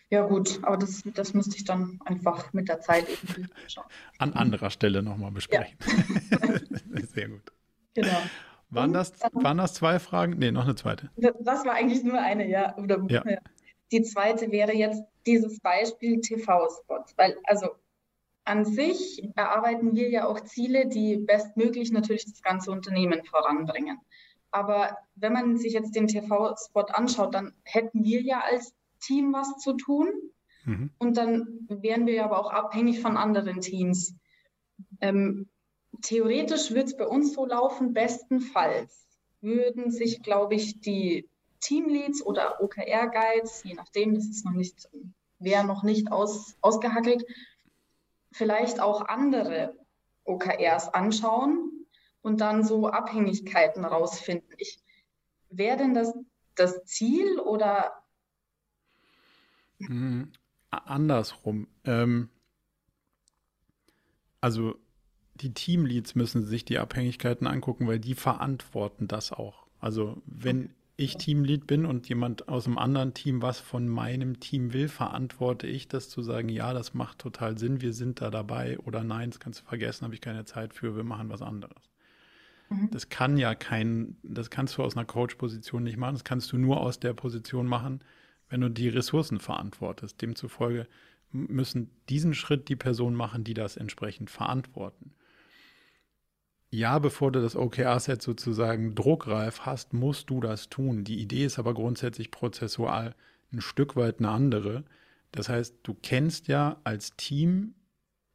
Ja, 0.09 0.25
gut, 0.25 0.59
aber 0.63 0.77
das, 0.77 1.03
das 1.15 1.33
müsste 1.33 1.55
ich 1.57 1.63
dann 1.63 1.99
einfach 2.05 2.53
mit 2.53 2.69
der 2.69 2.79
Zeit 2.79 3.07
irgendwie 3.09 3.47
schauen. 3.67 3.85
An 4.19 4.33
anderer 4.33 4.69
Stelle 4.69 5.01
nochmal 5.01 5.31
besprechen. 5.31 5.77
Ja. 6.29 7.01
Sehr 7.13 7.29
gut. 7.29 7.51
Genau. 7.95 8.21
Waren 8.69 8.93
das, 8.93 9.13
waren 9.33 9.57
das 9.57 9.73
zwei 9.73 9.99
Fragen? 9.99 10.37
Nee, 10.37 10.51
noch 10.51 10.65
eine 10.65 10.75
zweite. 10.75 11.09
Das 11.15 11.65
war 11.65 11.73
eigentlich 11.73 12.03
nur 12.03 12.19
eine, 12.19 12.47
ja. 12.47 12.77
Oder, 12.77 13.01
ja. 13.09 13.23
Die 13.91 14.01
zweite 14.03 14.51
wäre 14.51 14.73
jetzt 14.73 15.03
dieses 15.25 15.59
Beispiel 15.59 16.21
TV-Spot, 16.21 17.03
weil 17.15 17.37
also 17.43 17.69
an 18.43 18.65
sich 18.65 19.27
erarbeiten 19.35 19.95
wir 19.95 20.09
ja 20.09 20.27
auch 20.27 20.39
Ziele, 20.41 20.87
die 20.87 21.17
bestmöglich 21.17 21.91
natürlich 21.91 22.25
das 22.25 22.41
ganze 22.41 22.71
Unternehmen 22.71 23.23
voranbringen. 23.25 23.99
Aber 24.51 24.97
wenn 25.15 25.33
man 25.33 25.57
sich 25.57 25.73
jetzt 25.73 25.95
den 25.95 26.07
TV-Spot 26.07 26.85
anschaut, 26.93 27.33
dann 27.33 27.53
hätten 27.63 28.03
wir 28.03 28.21
ja 28.21 28.41
als 28.41 28.73
Team 29.05 29.33
was 29.33 29.57
zu 29.57 29.73
tun. 29.73 30.07
Mhm. 30.65 30.91
Und 30.97 31.17
dann 31.17 31.65
wären 31.67 32.05
wir 32.07 32.23
aber 32.23 32.39
auch 32.39 32.51
abhängig 32.51 33.01
von 33.01 33.17
anderen 33.17 33.61
Teams. 33.61 34.15
Ähm, 35.01 35.49
theoretisch 36.01 36.71
wird 36.71 36.87
es 36.87 36.97
bei 36.97 37.07
uns 37.07 37.33
so 37.33 37.45
laufen, 37.45 37.93
bestenfalls 37.93 39.05
würden 39.41 39.91
sich, 39.91 40.23
glaube 40.23 40.55
ich, 40.55 40.81
die 40.81 41.29
Teamleads 41.59 42.25
oder 42.25 42.61
OKR-Guides, 42.61 43.63
je 43.63 43.75
nachdem, 43.75 44.15
das 44.15 44.25
ist 44.25 44.43
noch 44.43 44.53
nicht, 44.53 44.89
wäre 45.39 45.63
noch 45.63 45.83
nicht 45.83 46.11
aus, 46.11 46.55
ausgehackelt, 46.61 47.23
vielleicht 48.31 48.79
auch 48.79 49.01
andere 49.01 49.77
OKRs 50.23 50.93
anschauen 50.93 51.85
und 52.21 52.41
dann 52.41 52.63
so 52.63 52.87
Abhängigkeiten 52.87 53.85
rausfinden. 53.85 54.55
Ich, 54.57 54.79
wäre 55.49 55.77
denn 55.77 55.93
das 55.93 56.13
das 56.55 56.85
Ziel 56.85 57.39
oder? 57.39 57.93
Mhm. 59.79 60.31
Andersrum. 60.69 61.67
Ähm, 61.83 62.29
also 64.41 64.75
die 65.35 65.53
Teamleads 65.53 66.15
müssen 66.15 66.43
sich 66.43 66.65
die 66.65 66.79
Abhängigkeiten 66.79 67.47
angucken, 67.47 67.87
weil 67.87 67.99
die 67.99 68.15
verantworten 68.15 69.07
das 69.07 69.31
auch. 69.31 69.67
Also 69.79 70.21
wenn 70.25 70.73
ich 70.97 71.17
Teamlead 71.17 71.67
bin 71.67 71.85
und 71.85 72.07
jemand 72.07 72.47
aus 72.47 72.67
einem 72.67 72.77
anderen 72.77 73.13
Team 73.13 73.41
was 73.41 73.59
von 73.59 73.87
meinem 73.87 74.39
Team 74.39 74.71
will, 74.71 74.87
verantworte 74.87 75.67
ich 75.67 75.89
das 75.89 76.09
zu 76.09 76.21
sagen, 76.21 76.47
ja, 76.47 76.73
das 76.73 76.93
macht 76.93 77.19
total 77.19 77.57
Sinn, 77.57 77.81
wir 77.81 77.91
sind 77.91 78.21
da 78.21 78.29
dabei 78.29 78.79
oder 78.79 79.03
nein, 79.03 79.31
das 79.31 79.39
kannst 79.39 79.61
du 79.61 79.65
vergessen, 79.65 80.05
habe 80.05 80.13
ich 80.13 80.21
keine 80.21 80.45
Zeit 80.45 80.73
für, 80.73 80.95
wir 80.95 81.03
machen 81.03 81.29
was 81.29 81.41
anderes. 81.41 81.91
Mhm. 82.69 82.89
Das 82.91 83.09
kann 83.09 83.37
ja 83.37 83.55
kein, 83.55 84.15
das 84.23 84.49
kannst 84.49 84.77
du 84.77 84.83
aus 84.83 84.95
einer 84.95 85.05
Coach-Position 85.05 85.83
nicht 85.83 85.97
machen, 85.97 86.15
das 86.15 86.23
kannst 86.23 86.51
du 86.53 86.57
nur 86.57 86.79
aus 86.79 86.99
der 86.99 87.13
Position 87.13 87.67
machen, 87.67 87.99
wenn 88.49 88.61
du 88.61 88.69
die 88.69 88.89
Ressourcen 88.89 89.39
verantwortest. 89.39 90.21
Demzufolge 90.21 90.87
müssen 91.31 91.89
diesen 92.09 92.33
Schritt 92.33 92.69
die 92.69 92.75
Personen 92.75 93.15
machen, 93.15 93.43
die 93.43 93.53
das 93.53 93.77
entsprechend 93.77 94.29
verantworten 94.29 95.11
ja, 96.75 96.99
bevor 96.99 97.31
du 97.31 97.41
das 97.41 97.55
OKR-Set 97.55 98.21
sozusagen 98.21 98.95
druckreif 98.95 99.61
hast, 99.61 99.93
musst 99.93 100.29
du 100.29 100.41
das 100.41 100.69
tun. 100.69 101.05
Die 101.05 101.21
Idee 101.21 101.45
ist 101.45 101.57
aber 101.57 101.73
grundsätzlich 101.73 102.31
prozessual 102.31 103.15
ein 103.53 103.61
Stück 103.61 103.95
weit 103.95 104.19
eine 104.19 104.29
andere. 104.29 104.83
Das 105.31 105.47
heißt, 105.47 105.75
du 105.83 105.93
kennst 105.93 106.49
ja 106.49 106.77
als 106.83 107.15
Team 107.15 107.75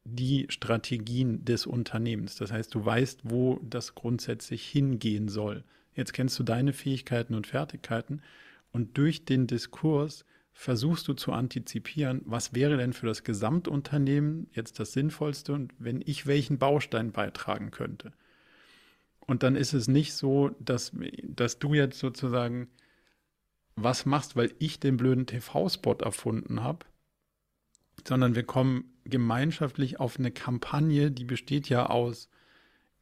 die 0.05 0.47
Strategien 0.49 1.45
des 1.45 1.67
Unternehmens. 1.67 2.35
Das 2.35 2.51
heißt, 2.51 2.73
du 2.73 2.83
weißt, 2.83 3.21
wo 3.25 3.59
das 3.61 3.93
grundsätzlich 3.93 4.65
hingehen 4.65 5.29
soll. 5.29 5.63
Jetzt 5.93 6.13
kennst 6.13 6.39
du 6.39 6.43
deine 6.43 6.73
Fähigkeiten 6.73 7.35
und 7.35 7.45
Fertigkeiten 7.45 8.23
und 8.71 8.97
durch 8.97 9.25
den 9.25 9.47
Diskurs 9.47 10.25
versuchst 10.53 11.07
du 11.07 11.13
zu 11.13 11.31
antizipieren, 11.31 12.21
was 12.25 12.53
wäre 12.53 12.77
denn 12.77 12.93
für 12.93 13.07
das 13.07 13.23
Gesamtunternehmen 13.23 14.49
jetzt 14.51 14.79
das 14.79 14.93
Sinnvollste 14.93 15.53
und 15.53 15.73
wenn 15.79 16.01
ich 16.05 16.27
welchen 16.27 16.59
Baustein 16.59 17.11
beitragen 17.11 17.71
könnte. 17.71 18.11
Und 19.19 19.43
dann 19.43 19.55
ist 19.55 19.73
es 19.73 19.87
nicht 19.87 20.13
so, 20.13 20.49
dass, 20.59 20.91
dass 21.23 21.59
du 21.59 21.73
jetzt 21.73 21.99
sozusagen 21.99 22.69
was 23.75 24.05
machst, 24.05 24.35
weil 24.35 24.53
ich 24.59 24.79
den 24.79 24.97
blöden 24.97 25.25
TV-Spot 25.25 25.95
erfunden 25.95 26.63
habe, 26.63 26.85
sondern 28.07 28.35
wir 28.35 28.43
kommen 28.43 28.93
gemeinschaftlich 29.05 29.99
auf 29.99 30.19
eine 30.19 30.31
Kampagne, 30.31 31.11
die 31.11 31.25
besteht 31.25 31.69
ja 31.69 31.87
aus 31.87 32.29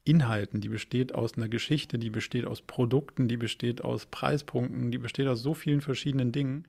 Inhalten, 0.03 0.61
die 0.61 0.69
besteht 0.69 1.13
aus 1.13 1.37
einer 1.37 1.49
Geschichte, 1.49 1.99
die 1.99 2.09
besteht 2.09 2.45
aus 2.45 2.61
Produkten, 2.61 3.27
die 3.27 3.37
besteht 3.37 3.83
aus 3.83 4.05
Preispunkten, 4.05 4.91
die 4.91 4.97
besteht 4.97 5.27
aus 5.27 5.41
so 5.41 5.53
vielen 5.53 5.81
verschiedenen 5.81 6.31
Dingen. 6.31 6.67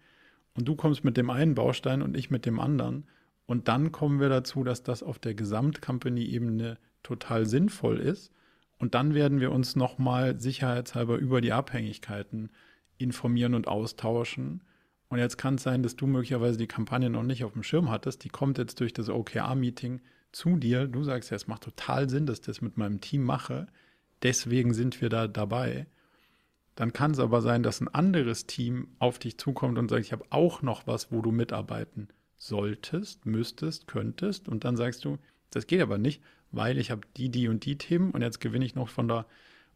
Und 0.54 0.66
du 0.68 0.74
kommst 0.74 1.04
mit 1.04 1.16
dem 1.16 1.30
einen 1.30 1.54
Baustein 1.54 2.02
und 2.02 2.16
ich 2.16 2.30
mit 2.30 2.44
dem 2.44 2.60
anderen. 2.60 3.06
Und 3.46 3.68
dann 3.68 3.92
kommen 3.92 4.20
wir 4.20 4.28
dazu, 4.28 4.64
dass 4.64 4.82
das 4.82 5.02
auf 5.02 5.18
der 5.18 5.34
Gesamtcompany-Ebene 5.34 6.78
total 7.02 7.46
sinnvoll 7.46 7.98
ist. 7.98 8.32
Und 8.78 8.94
dann 8.94 9.14
werden 9.14 9.40
wir 9.40 9.52
uns 9.52 9.76
nochmal 9.76 10.40
sicherheitshalber 10.40 11.16
über 11.16 11.40
die 11.40 11.52
Abhängigkeiten 11.52 12.50
informieren 12.98 13.54
und 13.54 13.68
austauschen. 13.68 14.62
Und 15.08 15.18
jetzt 15.18 15.36
kann 15.36 15.56
es 15.56 15.62
sein, 15.62 15.82
dass 15.82 15.96
du 15.96 16.06
möglicherweise 16.06 16.58
die 16.58 16.66
Kampagne 16.66 17.10
noch 17.10 17.22
nicht 17.22 17.44
auf 17.44 17.52
dem 17.52 17.62
Schirm 17.62 17.90
hattest. 17.90 18.24
Die 18.24 18.28
kommt 18.28 18.58
jetzt 18.58 18.80
durch 18.80 18.92
das 18.92 19.08
OKR-Meeting 19.08 20.00
zu 20.32 20.56
dir. 20.56 20.86
Du 20.86 21.04
sagst 21.04 21.30
ja, 21.30 21.36
es 21.36 21.46
macht 21.46 21.62
total 21.62 22.08
Sinn, 22.08 22.26
dass 22.26 22.38
ich 22.38 22.44
das 22.46 22.60
mit 22.60 22.76
meinem 22.76 23.00
Team 23.00 23.24
mache. 23.24 23.66
Deswegen 24.22 24.74
sind 24.74 25.00
wir 25.00 25.08
da 25.08 25.28
dabei. 25.28 25.86
Dann 26.74 26.92
kann 26.92 27.10
es 27.10 27.18
aber 27.18 27.42
sein, 27.42 27.62
dass 27.62 27.80
ein 27.80 27.88
anderes 27.88 28.46
Team 28.46 28.88
auf 28.98 29.18
dich 29.18 29.38
zukommt 29.38 29.78
und 29.78 29.88
sagt, 29.88 30.04
ich 30.04 30.12
habe 30.12 30.24
auch 30.30 30.62
noch 30.62 30.86
was, 30.86 31.12
wo 31.12 31.20
du 31.20 31.30
mitarbeiten 31.30 32.08
solltest, 32.36 33.26
müsstest, 33.26 33.86
könntest. 33.86 34.48
Und 34.48 34.64
dann 34.64 34.76
sagst 34.76 35.04
du, 35.04 35.18
das 35.50 35.66
geht 35.66 35.82
aber 35.82 35.98
nicht, 35.98 36.22
weil 36.52 36.78
ich 36.78 36.90
habe 36.90 37.02
die, 37.16 37.28
die 37.28 37.48
und 37.48 37.64
die 37.64 37.76
Themen 37.76 38.12
und 38.12 38.22
jetzt 38.22 38.40
gewinne 38.40 38.64
ich 38.64 38.74
noch 38.74 38.88
von 38.88 39.08
da 39.08 39.26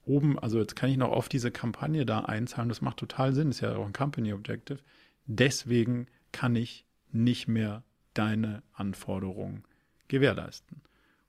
oben, 0.07 0.39
also 0.39 0.59
jetzt 0.59 0.77
kann 0.77 0.91
ich 0.91 0.97
noch 0.97 1.11
auf 1.11 1.29
diese 1.29 1.51
Kampagne 1.51 2.07
da 2.07 2.21
einzahlen. 2.21 2.69
Das 2.69 2.81
macht 2.81 2.99
total 2.99 3.35
Sinn, 3.35 3.51
ist 3.51 3.61
ja 3.61 3.77
auch 3.77 3.87
ein 3.87 3.93
Company 3.93 4.33
Objective. 4.33 4.79
Deswegen 5.27 6.07
kann 6.33 6.57
ich 6.57 6.87
nicht 7.11 7.49
mehr 7.49 7.83
deine 8.15 8.63
Anforderungen 8.73 9.65
gewährleisten. 10.15 10.81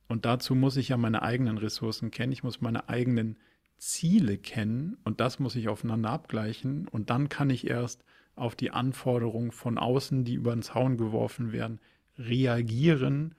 Und 0.08 0.26
dazu 0.26 0.56
muss 0.56 0.78
ich 0.78 0.90
ja 0.90 0.98
meine 0.98 1.22
eigenen 1.22 1.58
Ressourcen 1.58 2.12
kennen, 2.12 2.32
ich 2.32 2.44
muss 2.44 2.62
meine 2.62 2.90
eigenen 2.90 3.38
Ziele 3.78 4.38
kennen 4.38 4.98
und 5.04 5.20
das 5.20 5.40
muss 5.40 5.56
ich 5.56 5.68
aufeinander 5.68 6.12
abgleichen 6.12 6.88
und 6.88 7.10
dann 7.10 7.28
kann 7.28 7.50
ich 7.50 7.68
erst 7.68 8.04
auf 8.36 8.56
die 8.56 8.72
Anforderungen 8.72 9.52
von 9.52 9.78
außen, 9.78 10.24
die 10.24 10.36
über 10.36 10.54
den 10.54 10.62
Zaun 10.62 10.98
geworfen 10.98 11.52
werden, 11.52 11.80
reagieren 12.18 13.36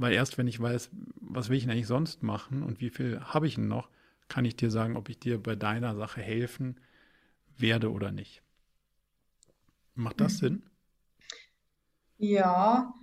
weil 0.00 0.14
erst 0.14 0.38
wenn 0.38 0.48
ich 0.48 0.58
weiß, 0.58 0.90
was 1.20 1.48
will 1.48 1.58
ich 1.58 1.64
denn 1.64 1.72
eigentlich 1.72 1.86
sonst 1.86 2.22
machen 2.22 2.62
und 2.62 2.80
wie 2.80 2.88
viel 2.88 3.20
habe 3.20 3.46
ich 3.46 3.56
denn 3.56 3.68
noch, 3.68 3.90
kann 4.28 4.46
ich 4.46 4.56
dir 4.56 4.70
sagen, 4.70 4.96
ob 4.96 5.10
ich 5.10 5.18
dir 5.18 5.42
bei 5.42 5.56
deiner 5.56 5.94
Sache 5.94 6.22
helfen 6.22 6.80
werde 7.58 7.92
oder 7.92 8.10
nicht. 8.10 8.42
Macht 9.94 10.20
das 10.20 10.34
mhm. 10.34 10.38
Sinn? 10.38 10.62
Ja, 12.16 12.94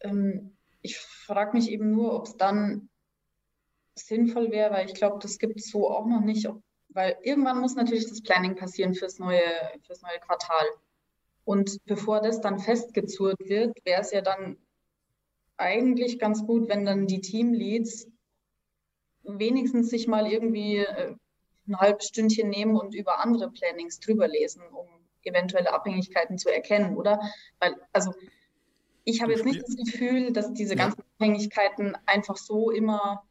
ähm, 0.00 0.55
ich 0.86 0.98
frage 0.98 1.56
mich 1.56 1.70
eben 1.70 1.90
nur, 1.90 2.14
ob 2.14 2.26
es 2.26 2.36
dann 2.36 2.88
sinnvoll 3.94 4.50
wäre, 4.50 4.72
weil 4.72 4.86
ich 4.86 4.94
glaube, 4.94 5.18
das 5.20 5.38
gibt 5.38 5.58
es 5.58 5.70
so 5.70 5.90
auch 5.90 6.06
noch 6.06 6.20
nicht, 6.20 6.48
ob, 6.48 6.62
weil 6.88 7.16
irgendwann 7.22 7.60
muss 7.60 7.74
natürlich 7.74 8.08
das 8.08 8.22
Planning 8.22 8.54
passieren 8.54 8.94
fürs 8.94 9.18
neue, 9.18 9.42
fürs 9.84 10.02
neue 10.02 10.20
Quartal. 10.20 10.66
Und 11.44 11.78
bevor 11.84 12.20
das 12.20 12.40
dann 12.40 12.58
festgezurrt 12.58 13.40
wird, 13.40 13.76
wäre 13.84 14.00
es 14.00 14.12
ja 14.12 14.20
dann 14.20 14.58
eigentlich 15.56 16.18
ganz 16.18 16.46
gut, 16.46 16.68
wenn 16.68 16.84
dann 16.84 17.06
die 17.06 17.20
Teamleads 17.20 18.08
wenigstens 19.22 19.90
sich 19.90 20.06
mal 20.06 20.30
irgendwie 20.30 20.78
äh, 20.78 21.14
ein 21.66 21.78
halbes 21.78 22.06
Stündchen 22.06 22.48
nehmen 22.48 22.76
und 22.76 22.94
über 22.94 23.18
andere 23.20 23.50
Plannings 23.50 23.98
drüber 23.98 24.28
lesen, 24.28 24.62
um 24.70 24.86
eventuelle 25.22 25.72
Abhängigkeiten 25.72 26.38
zu 26.38 26.52
erkennen, 26.52 26.96
oder? 26.96 27.20
Weil, 27.58 27.74
also 27.92 28.12
ich 29.06 29.22
habe 29.22 29.32
jetzt 29.32 29.44
nicht 29.44 29.62
das 29.62 29.76
Gefühl, 29.76 30.32
dass 30.32 30.52
diese 30.52 30.74
ja. 30.74 30.84
ganzen 30.84 31.02
Abhängigkeiten 31.14 31.96
einfach 32.06 32.36
so 32.36 32.70
immer 32.70 33.22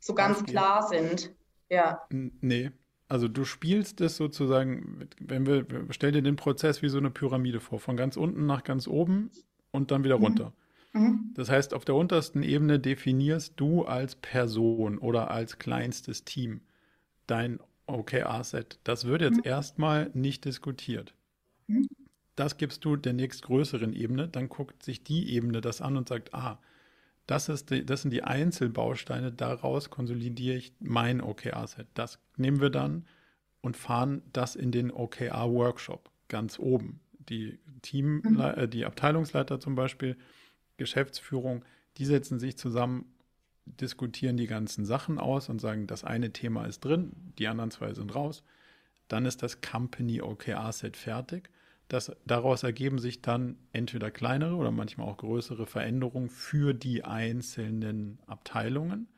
so 0.00 0.14
ganz 0.14 0.44
klar 0.44 0.86
sind. 0.88 1.32
Ja. 1.70 2.02
Nee. 2.10 2.72
Also 3.08 3.28
du 3.28 3.44
spielst 3.44 4.00
es 4.00 4.16
sozusagen, 4.16 5.08
wenn 5.20 5.46
wir, 5.46 5.64
stell 5.90 6.10
dir 6.10 6.22
den 6.22 6.34
Prozess 6.34 6.82
wie 6.82 6.88
so 6.88 6.98
eine 6.98 7.10
Pyramide 7.10 7.60
vor, 7.60 7.78
von 7.78 7.96
ganz 7.96 8.16
unten 8.16 8.46
nach 8.46 8.64
ganz 8.64 8.88
oben 8.88 9.30
und 9.70 9.92
dann 9.92 10.02
wieder 10.02 10.18
mhm. 10.18 10.24
runter. 10.24 10.52
Mhm. 10.92 11.30
Das 11.34 11.48
heißt, 11.48 11.72
auf 11.72 11.84
der 11.84 11.94
untersten 11.94 12.42
Ebene 12.42 12.80
definierst 12.80 13.54
du 13.56 13.84
als 13.84 14.16
Person 14.16 14.98
oder 14.98 15.30
als 15.30 15.58
kleinstes 15.58 16.24
Team 16.24 16.62
dein 17.28 17.60
OKR-Set. 17.86 18.80
Das 18.82 19.06
wird 19.06 19.22
jetzt 19.22 19.38
mhm. 19.38 19.44
erstmal 19.44 20.10
nicht 20.14 20.44
diskutiert. 20.44 21.14
Das 22.36 22.58
gibst 22.58 22.84
du 22.84 22.96
der 22.96 23.14
nächstgrößeren 23.14 23.94
Ebene, 23.94 24.28
dann 24.28 24.48
guckt 24.48 24.82
sich 24.82 25.02
die 25.02 25.32
Ebene 25.32 25.62
das 25.62 25.80
an 25.80 25.96
und 25.96 26.08
sagt, 26.08 26.34
ah, 26.34 26.58
das, 27.26 27.48
ist 27.48 27.70
die, 27.70 27.84
das 27.84 28.02
sind 28.02 28.12
die 28.12 28.22
Einzelbausteine, 28.22 29.32
daraus 29.32 29.90
konsolidiere 29.90 30.56
ich 30.56 30.74
mein 30.78 31.20
OKR-Set. 31.20 31.88
Das 31.94 32.20
nehmen 32.36 32.60
wir 32.60 32.70
dann 32.70 33.06
und 33.62 33.76
fahren 33.76 34.22
das 34.32 34.54
in 34.54 34.70
den 34.70 34.92
OKR-Workshop 34.92 36.10
ganz 36.28 36.58
oben. 36.58 37.00
Die 37.18 37.58
Team, 37.82 38.20
mhm. 38.22 38.40
äh, 38.40 38.68
die 38.68 38.84
Abteilungsleiter 38.84 39.58
zum 39.58 39.74
Beispiel, 39.74 40.16
Geschäftsführung, 40.76 41.64
die 41.96 42.04
setzen 42.04 42.38
sich 42.38 42.58
zusammen, 42.58 43.06
diskutieren 43.64 44.36
die 44.36 44.46
ganzen 44.46 44.84
Sachen 44.84 45.18
aus 45.18 45.48
und 45.48 45.60
sagen, 45.60 45.86
das 45.86 46.04
eine 46.04 46.32
Thema 46.32 46.66
ist 46.66 46.84
drin, 46.84 47.12
die 47.38 47.48
anderen 47.48 47.70
zwei 47.70 47.94
sind 47.94 48.14
raus. 48.14 48.44
Dann 49.08 49.24
ist 49.24 49.42
das 49.42 49.60
Company 49.60 50.20
OKR-Set 50.20 50.96
fertig 50.96 51.50
das, 51.88 52.12
daraus 52.24 52.62
ergeben 52.62 52.98
sich 52.98 53.22
dann 53.22 53.56
entweder 53.72 54.10
kleinere 54.10 54.56
oder 54.56 54.70
manchmal 54.70 55.08
auch 55.08 55.18
größere 55.18 55.66
Veränderungen 55.66 56.30
für 56.30 56.74
die 56.74 57.04
einzelnen 57.04 58.18
Abteilungen. 58.26 59.08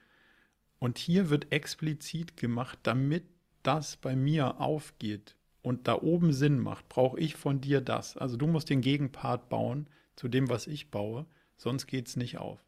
Und 0.79 0.99
hier 0.99 1.31
wird 1.31 1.51
explizit 1.51 2.37
gemacht, 2.37 2.79
damit 2.83 3.25
das 3.63 3.97
bei 3.97 4.15
mir 4.15 4.61
aufgeht 4.61 5.37
und 5.63 5.89
da 5.89 6.01
oben 6.01 6.33
Sinn 6.33 6.59
macht, 6.59 6.89
brauche 6.89 7.19
ich 7.19 7.37
von 7.37 7.61
dir 7.61 7.81
das. 7.81 8.17
Also 8.17 8.37
du 8.37 8.47
musst 8.47 8.71
den 8.71 8.81
Gegenpart 8.81 9.49
bauen 9.49 9.89
zu 10.15 10.29
dem, 10.29 10.49
was 10.49 10.67
ich 10.67 10.91
baue, 10.91 11.27
sonst 11.57 11.87
geht 11.87 12.09
es 12.09 12.17
nicht 12.17 12.39
auf. 12.39 12.65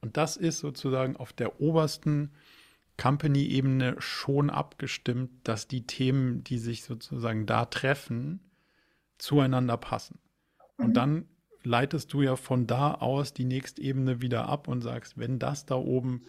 Und 0.00 0.16
das 0.16 0.36
ist 0.36 0.58
sozusagen 0.58 1.16
auf 1.16 1.32
der 1.32 1.60
obersten 1.60 2.32
Company-Ebene 2.96 3.96
schon 3.98 4.50
abgestimmt, 4.50 5.30
dass 5.44 5.68
die 5.68 5.86
Themen, 5.86 6.44
die 6.44 6.58
sich 6.58 6.82
sozusagen 6.82 7.46
da 7.46 7.64
treffen, 7.64 8.40
zueinander 9.18 9.76
passen. 9.76 10.18
Und 10.76 10.88
mhm. 10.88 10.94
dann 10.94 11.28
leitest 11.62 12.12
du 12.12 12.22
ja 12.22 12.36
von 12.36 12.66
da 12.66 12.94
aus 12.94 13.32
die 13.34 13.44
nächste 13.44 13.82
Ebene 13.82 14.20
wieder 14.20 14.48
ab 14.48 14.68
und 14.68 14.80
sagst, 14.80 15.18
wenn 15.18 15.38
das 15.38 15.66
da 15.66 15.74
oben 15.74 16.22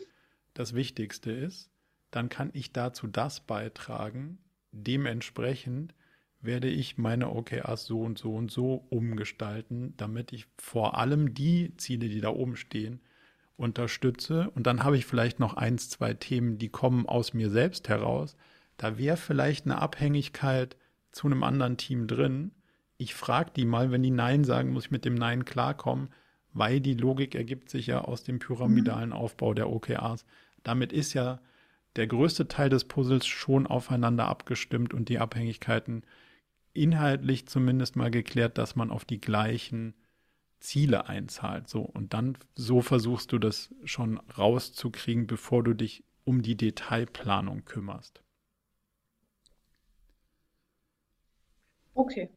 das 0.53 0.73
Wichtigste 0.73 1.31
ist, 1.31 1.69
dann 2.11 2.29
kann 2.29 2.49
ich 2.53 2.73
dazu 2.73 3.07
das 3.07 3.39
beitragen. 3.41 4.39
Dementsprechend 4.71 5.93
werde 6.41 6.69
ich 6.69 6.97
meine 6.97 7.29
OKRs 7.29 7.85
so 7.85 8.01
und 8.01 8.17
so 8.17 8.35
und 8.35 8.51
so 8.51 8.85
umgestalten, 8.89 9.93
damit 9.97 10.33
ich 10.33 10.47
vor 10.57 10.97
allem 10.97 11.33
die 11.33 11.75
Ziele, 11.77 12.09
die 12.09 12.21
da 12.21 12.29
oben 12.29 12.55
stehen, 12.55 13.01
unterstütze. 13.57 14.49
Und 14.51 14.65
dann 14.65 14.83
habe 14.83 14.97
ich 14.97 15.05
vielleicht 15.05 15.39
noch 15.39 15.55
eins, 15.55 15.89
zwei 15.89 16.13
Themen, 16.13 16.57
die 16.57 16.69
kommen 16.69 17.05
aus 17.07 17.33
mir 17.33 17.49
selbst 17.49 17.89
heraus. 17.89 18.35
Da 18.77 18.97
wäre 18.97 19.17
vielleicht 19.17 19.65
eine 19.65 19.81
Abhängigkeit 19.81 20.77
zu 21.11 21.27
einem 21.27 21.43
anderen 21.43 21.77
Team 21.77 22.07
drin 22.07 22.51
ich 22.99 23.15
frage 23.15 23.51
die 23.55 23.65
mal, 23.65 23.91
wenn 23.91 24.03
die 24.03 24.11
Nein 24.11 24.43
sagen, 24.43 24.73
muss 24.73 24.85
ich 24.85 24.91
mit 24.91 25.05
dem 25.05 25.15
Nein 25.15 25.45
klarkommen, 25.45 26.09
weil 26.51 26.81
die 26.81 26.95
Logik 26.95 27.33
ergibt 27.33 27.69
sich 27.69 27.87
ja 27.87 28.01
aus 28.01 28.23
dem 28.23 28.39
pyramidalen 28.39 29.13
Aufbau 29.13 29.53
der 29.53 29.69
OKRs. 29.69 30.25
Damit 30.63 30.91
ist 30.91 31.13
ja 31.13 31.39
der 31.95 32.07
größte 32.07 32.49
Teil 32.49 32.69
des 32.69 32.83
Puzzles 32.83 33.25
schon 33.25 33.67
aufeinander 33.67 34.27
abgestimmt 34.27 34.93
und 34.93 35.07
die 35.07 35.17
Abhängigkeiten 35.17 36.03
inhaltlich 36.73 37.47
zumindest 37.47 37.95
mal 37.95 38.11
geklärt, 38.11 38.57
dass 38.57 38.75
man 38.75 38.91
auf 38.91 39.05
die 39.05 39.21
gleichen 39.21 39.93
Ziele 40.59 41.07
einzahlt. 41.07 41.69
So, 41.69 41.81
und 41.81 42.13
dann 42.13 42.37
so 42.55 42.81
versuchst 42.81 43.31
du 43.31 43.39
das 43.39 43.73
schon 43.85 44.17
rauszukriegen, 44.37 45.25
bevor 45.25 45.63
du 45.63 45.73
dich 45.73 46.03
um 46.25 46.41
die 46.41 46.57
Detailplanung 46.57 47.63
kümmerst. 47.63 48.21
Okay. 51.93 52.29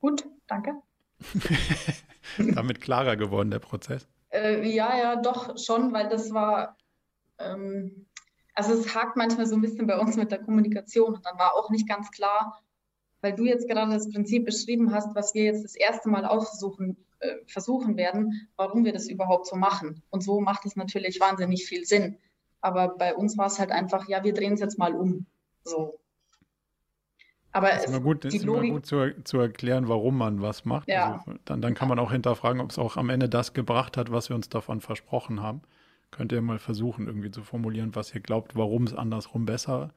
Gut, 0.00 0.26
danke. 0.46 0.74
Damit 2.38 2.80
klarer 2.80 3.16
geworden, 3.16 3.50
der 3.50 3.58
Prozess? 3.58 4.06
Äh, 4.30 4.68
ja, 4.68 4.96
ja, 4.96 5.16
doch 5.16 5.58
schon, 5.58 5.92
weil 5.92 6.08
das 6.08 6.32
war, 6.32 6.76
ähm, 7.38 8.06
also 8.54 8.74
es 8.74 8.94
hakt 8.94 9.16
manchmal 9.16 9.46
so 9.46 9.56
ein 9.56 9.60
bisschen 9.60 9.86
bei 9.86 9.98
uns 9.98 10.16
mit 10.16 10.30
der 10.30 10.42
Kommunikation 10.42 11.14
und 11.14 11.26
dann 11.26 11.38
war 11.38 11.54
auch 11.54 11.70
nicht 11.70 11.88
ganz 11.88 12.10
klar, 12.10 12.62
weil 13.20 13.34
du 13.34 13.44
jetzt 13.44 13.68
gerade 13.68 13.92
das 13.92 14.10
Prinzip 14.10 14.44
beschrieben 14.44 14.92
hast, 14.92 15.14
was 15.14 15.34
wir 15.34 15.44
jetzt 15.44 15.64
das 15.64 15.74
erste 15.74 16.08
Mal 16.08 16.24
aussuchen, 16.24 16.96
äh, 17.20 17.36
versuchen 17.46 17.96
werden, 17.96 18.48
warum 18.56 18.84
wir 18.84 18.92
das 18.92 19.08
überhaupt 19.08 19.46
so 19.46 19.56
machen. 19.56 20.02
Und 20.10 20.22
so 20.22 20.40
macht 20.40 20.64
es 20.66 20.76
natürlich 20.76 21.18
wahnsinnig 21.18 21.66
viel 21.66 21.84
Sinn. 21.84 22.18
Aber 22.60 22.96
bei 22.96 23.14
uns 23.14 23.36
war 23.36 23.46
es 23.46 23.58
halt 23.58 23.70
einfach, 23.70 24.08
ja, 24.08 24.22
wir 24.22 24.34
drehen 24.34 24.54
es 24.54 24.60
jetzt 24.60 24.78
mal 24.78 24.94
um. 24.94 25.26
So. 25.64 25.98
Aber 27.52 27.72
es 27.72 27.84
ist 27.84 27.88
immer 27.88 28.00
gut, 28.00 28.24
ist 28.24 28.42
immer 28.42 28.60
gut 28.60 28.86
zu, 28.86 29.14
zu, 29.24 29.38
erklären, 29.38 29.88
warum 29.88 30.18
man 30.18 30.42
was 30.42 30.64
macht. 30.64 30.88
Ja. 30.88 31.14
Also 31.14 31.38
dann, 31.44 31.62
dann 31.62 31.74
kann 31.74 31.88
man 31.88 31.98
auch 31.98 32.12
hinterfragen, 32.12 32.60
ob 32.60 32.70
es 32.70 32.78
auch 32.78 32.96
am 32.96 33.08
Ende 33.08 33.28
das 33.28 33.54
gebracht 33.54 33.96
hat, 33.96 34.12
was 34.12 34.28
wir 34.28 34.36
uns 34.36 34.48
davon 34.48 34.80
versprochen 34.80 35.42
haben. 35.42 35.62
Könnt 36.10 36.32
ihr 36.32 36.42
mal 36.42 36.58
versuchen, 36.58 37.06
irgendwie 37.06 37.30
zu 37.30 37.42
formulieren, 37.42 37.94
was 37.94 38.14
ihr 38.14 38.20
glaubt, 38.20 38.54
warum 38.56 38.84
es 38.84 38.94
andersrum 38.94 39.46
besser 39.46 39.92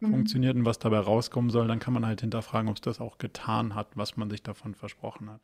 mhm. 0.00 0.10
funktioniert 0.10 0.56
und 0.56 0.64
was 0.64 0.78
dabei 0.78 0.98
rauskommen 0.98 1.50
soll. 1.50 1.68
Dann 1.68 1.78
kann 1.78 1.94
man 1.94 2.06
halt 2.06 2.20
hinterfragen, 2.20 2.68
ob 2.68 2.76
es 2.76 2.82
das 2.82 3.00
auch 3.00 3.18
getan 3.18 3.74
hat, 3.74 3.96
was 3.96 4.16
man 4.16 4.30
sich 4.30 4.42
davon 4.42 4.74
versprochen 4.74 5.30
hat. 5.30 5.40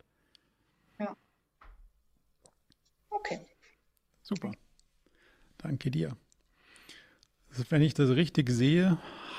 Ja. 0.99 1.15
Okay. 3.09 3.39
Super. 4.21 4.51
Danke 5.57 5.89
dir. 5.89 6.15
Also 7.49 7.63
wenn 7.69 7.81
ich 7.81 7.93
das 7.93 8.11
richtig 8.11 8.49
sehe, 8.49 8.97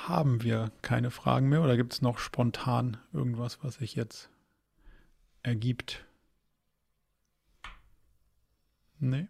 haben 0.08 0.42
wir 0.42 0.72
keine 0.82 1.10
Fragen 1.10 1.48
mehr 1.48 1.62
oder 1.62 1.76
gibt 1.76 1.92
es 1.92 2.02
noch 2.02 2.18
spontan 2.18 2.96
irgendwas, 3.12 3.62
was 3.62 3.76
sich 3.76 3.94
jetzt 3.94 4.30
ergibt? 5.42 6.04
Nee. 8.98 9.28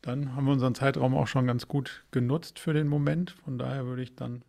Dann 0.00 0.34
haben 0.34 0.46
wir 0.46 0.52
unseren 0.52 0.74
Zeitraum 0.74 1.14
auch 1.14 1.26
schon 1.26 1.46
ganz 1.46 1.68
gut 1.68 2.04
genutzt 2.10 2.58
für 2.58 2.72
den 2.72 2.88
Moment. 2.88 3.30
Von 3.30 3.58
daher 3.58 3.86
würde 3.86 4.02
ich 4.02 4.16
dann 4.16 4.44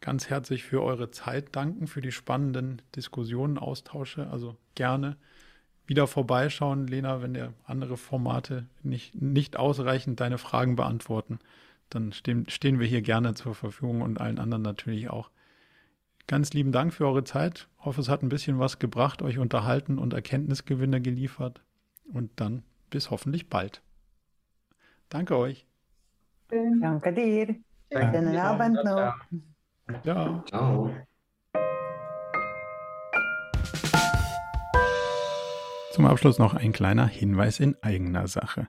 ganz 0.00 0.30
herzlich 0.30 0.62
für 0.62 0.82
eure 0.82 1.10
Zeit 1.10 1.54
danken, 1.56 1.86
für 1.86 2.00
die 2.00 2.12
spannenden 2.12 2.80
Diskussionen, 2.94 3.58
Austausche. 3.58 4.28
Also 4.30 4.56
gerne 4.74 5.16
wieder 5.86 6.06
vorbeischauen, 6.06 6.86
Lena, 6.86 7.20
wenn 7.20 7.34
der 7.34 7.52
andere 7.64 7.96
Formate 7.96 8.66
nicht, 8.82 9.20
nicht 9.20 9.56
ausreichend 9.56 10.20
deine 10.20 10.38
Fragen 10.38 10.76
beantworten 10.76 11.38
dann 11.90 12.12
stehen, 12.12 12.48
stehen 12.48 12.78
wir 12.78 12.86
hier 12.86 13.02
gerne 13.02 13.34
zur 13.34 13.54
Verfügung 13.54 14.02
und 14.02 14.20
allen 14.20 14.38
anderen 14.38 14.62
natürlich 14.62 15.10
auch. 15.10 15.30
Ganz 16.26 16.52
lieben 16.52 16.72
Dank 16.72 16.92
für 16.92 17.06
eure 17.06 17.24
Zeit. 17.24 17.68
Ich 17.78 17.84
hoffe, 17.86 18.00
es 18.00 18.08
hat 18.08 18.22
ein 18.22 18.28
bisschen 18.28 18.58
was 18.58 18.78
gebracht, 18.78 19.22
euch 19.22 19.38
unterhalten 19.38 19.98
und 19.98 20.12
Erkenntnisgewinne 20.12 21.00
geliefert. 21.00 21.62
Und 22.12 22.30
dann 22.36 22.62
bis 22.90 23.10
hoffentlich 23.10 23.48
bald. 23.48 23.82
Danke 25.08 25.36
euch. 25.36 25.66
Danke 26.48 27.12
dir. 27.12 27.56
Schönen 27.90 28.36
Abend 28.36 28.84
noch. 28.84 29.14
Ja. 30.04 30.44
Ciao. 30.46 30.90
Zum 35.92 36.06
Abschluss 36.06 36.38
noch 36.38 36.54
ein 36.54 36.72
kleiner 36.72 37.06
Hinweis 37.06 37.58
in 37.58 37.74
eigener 37.82 38.28
Sache. 38.28 38.68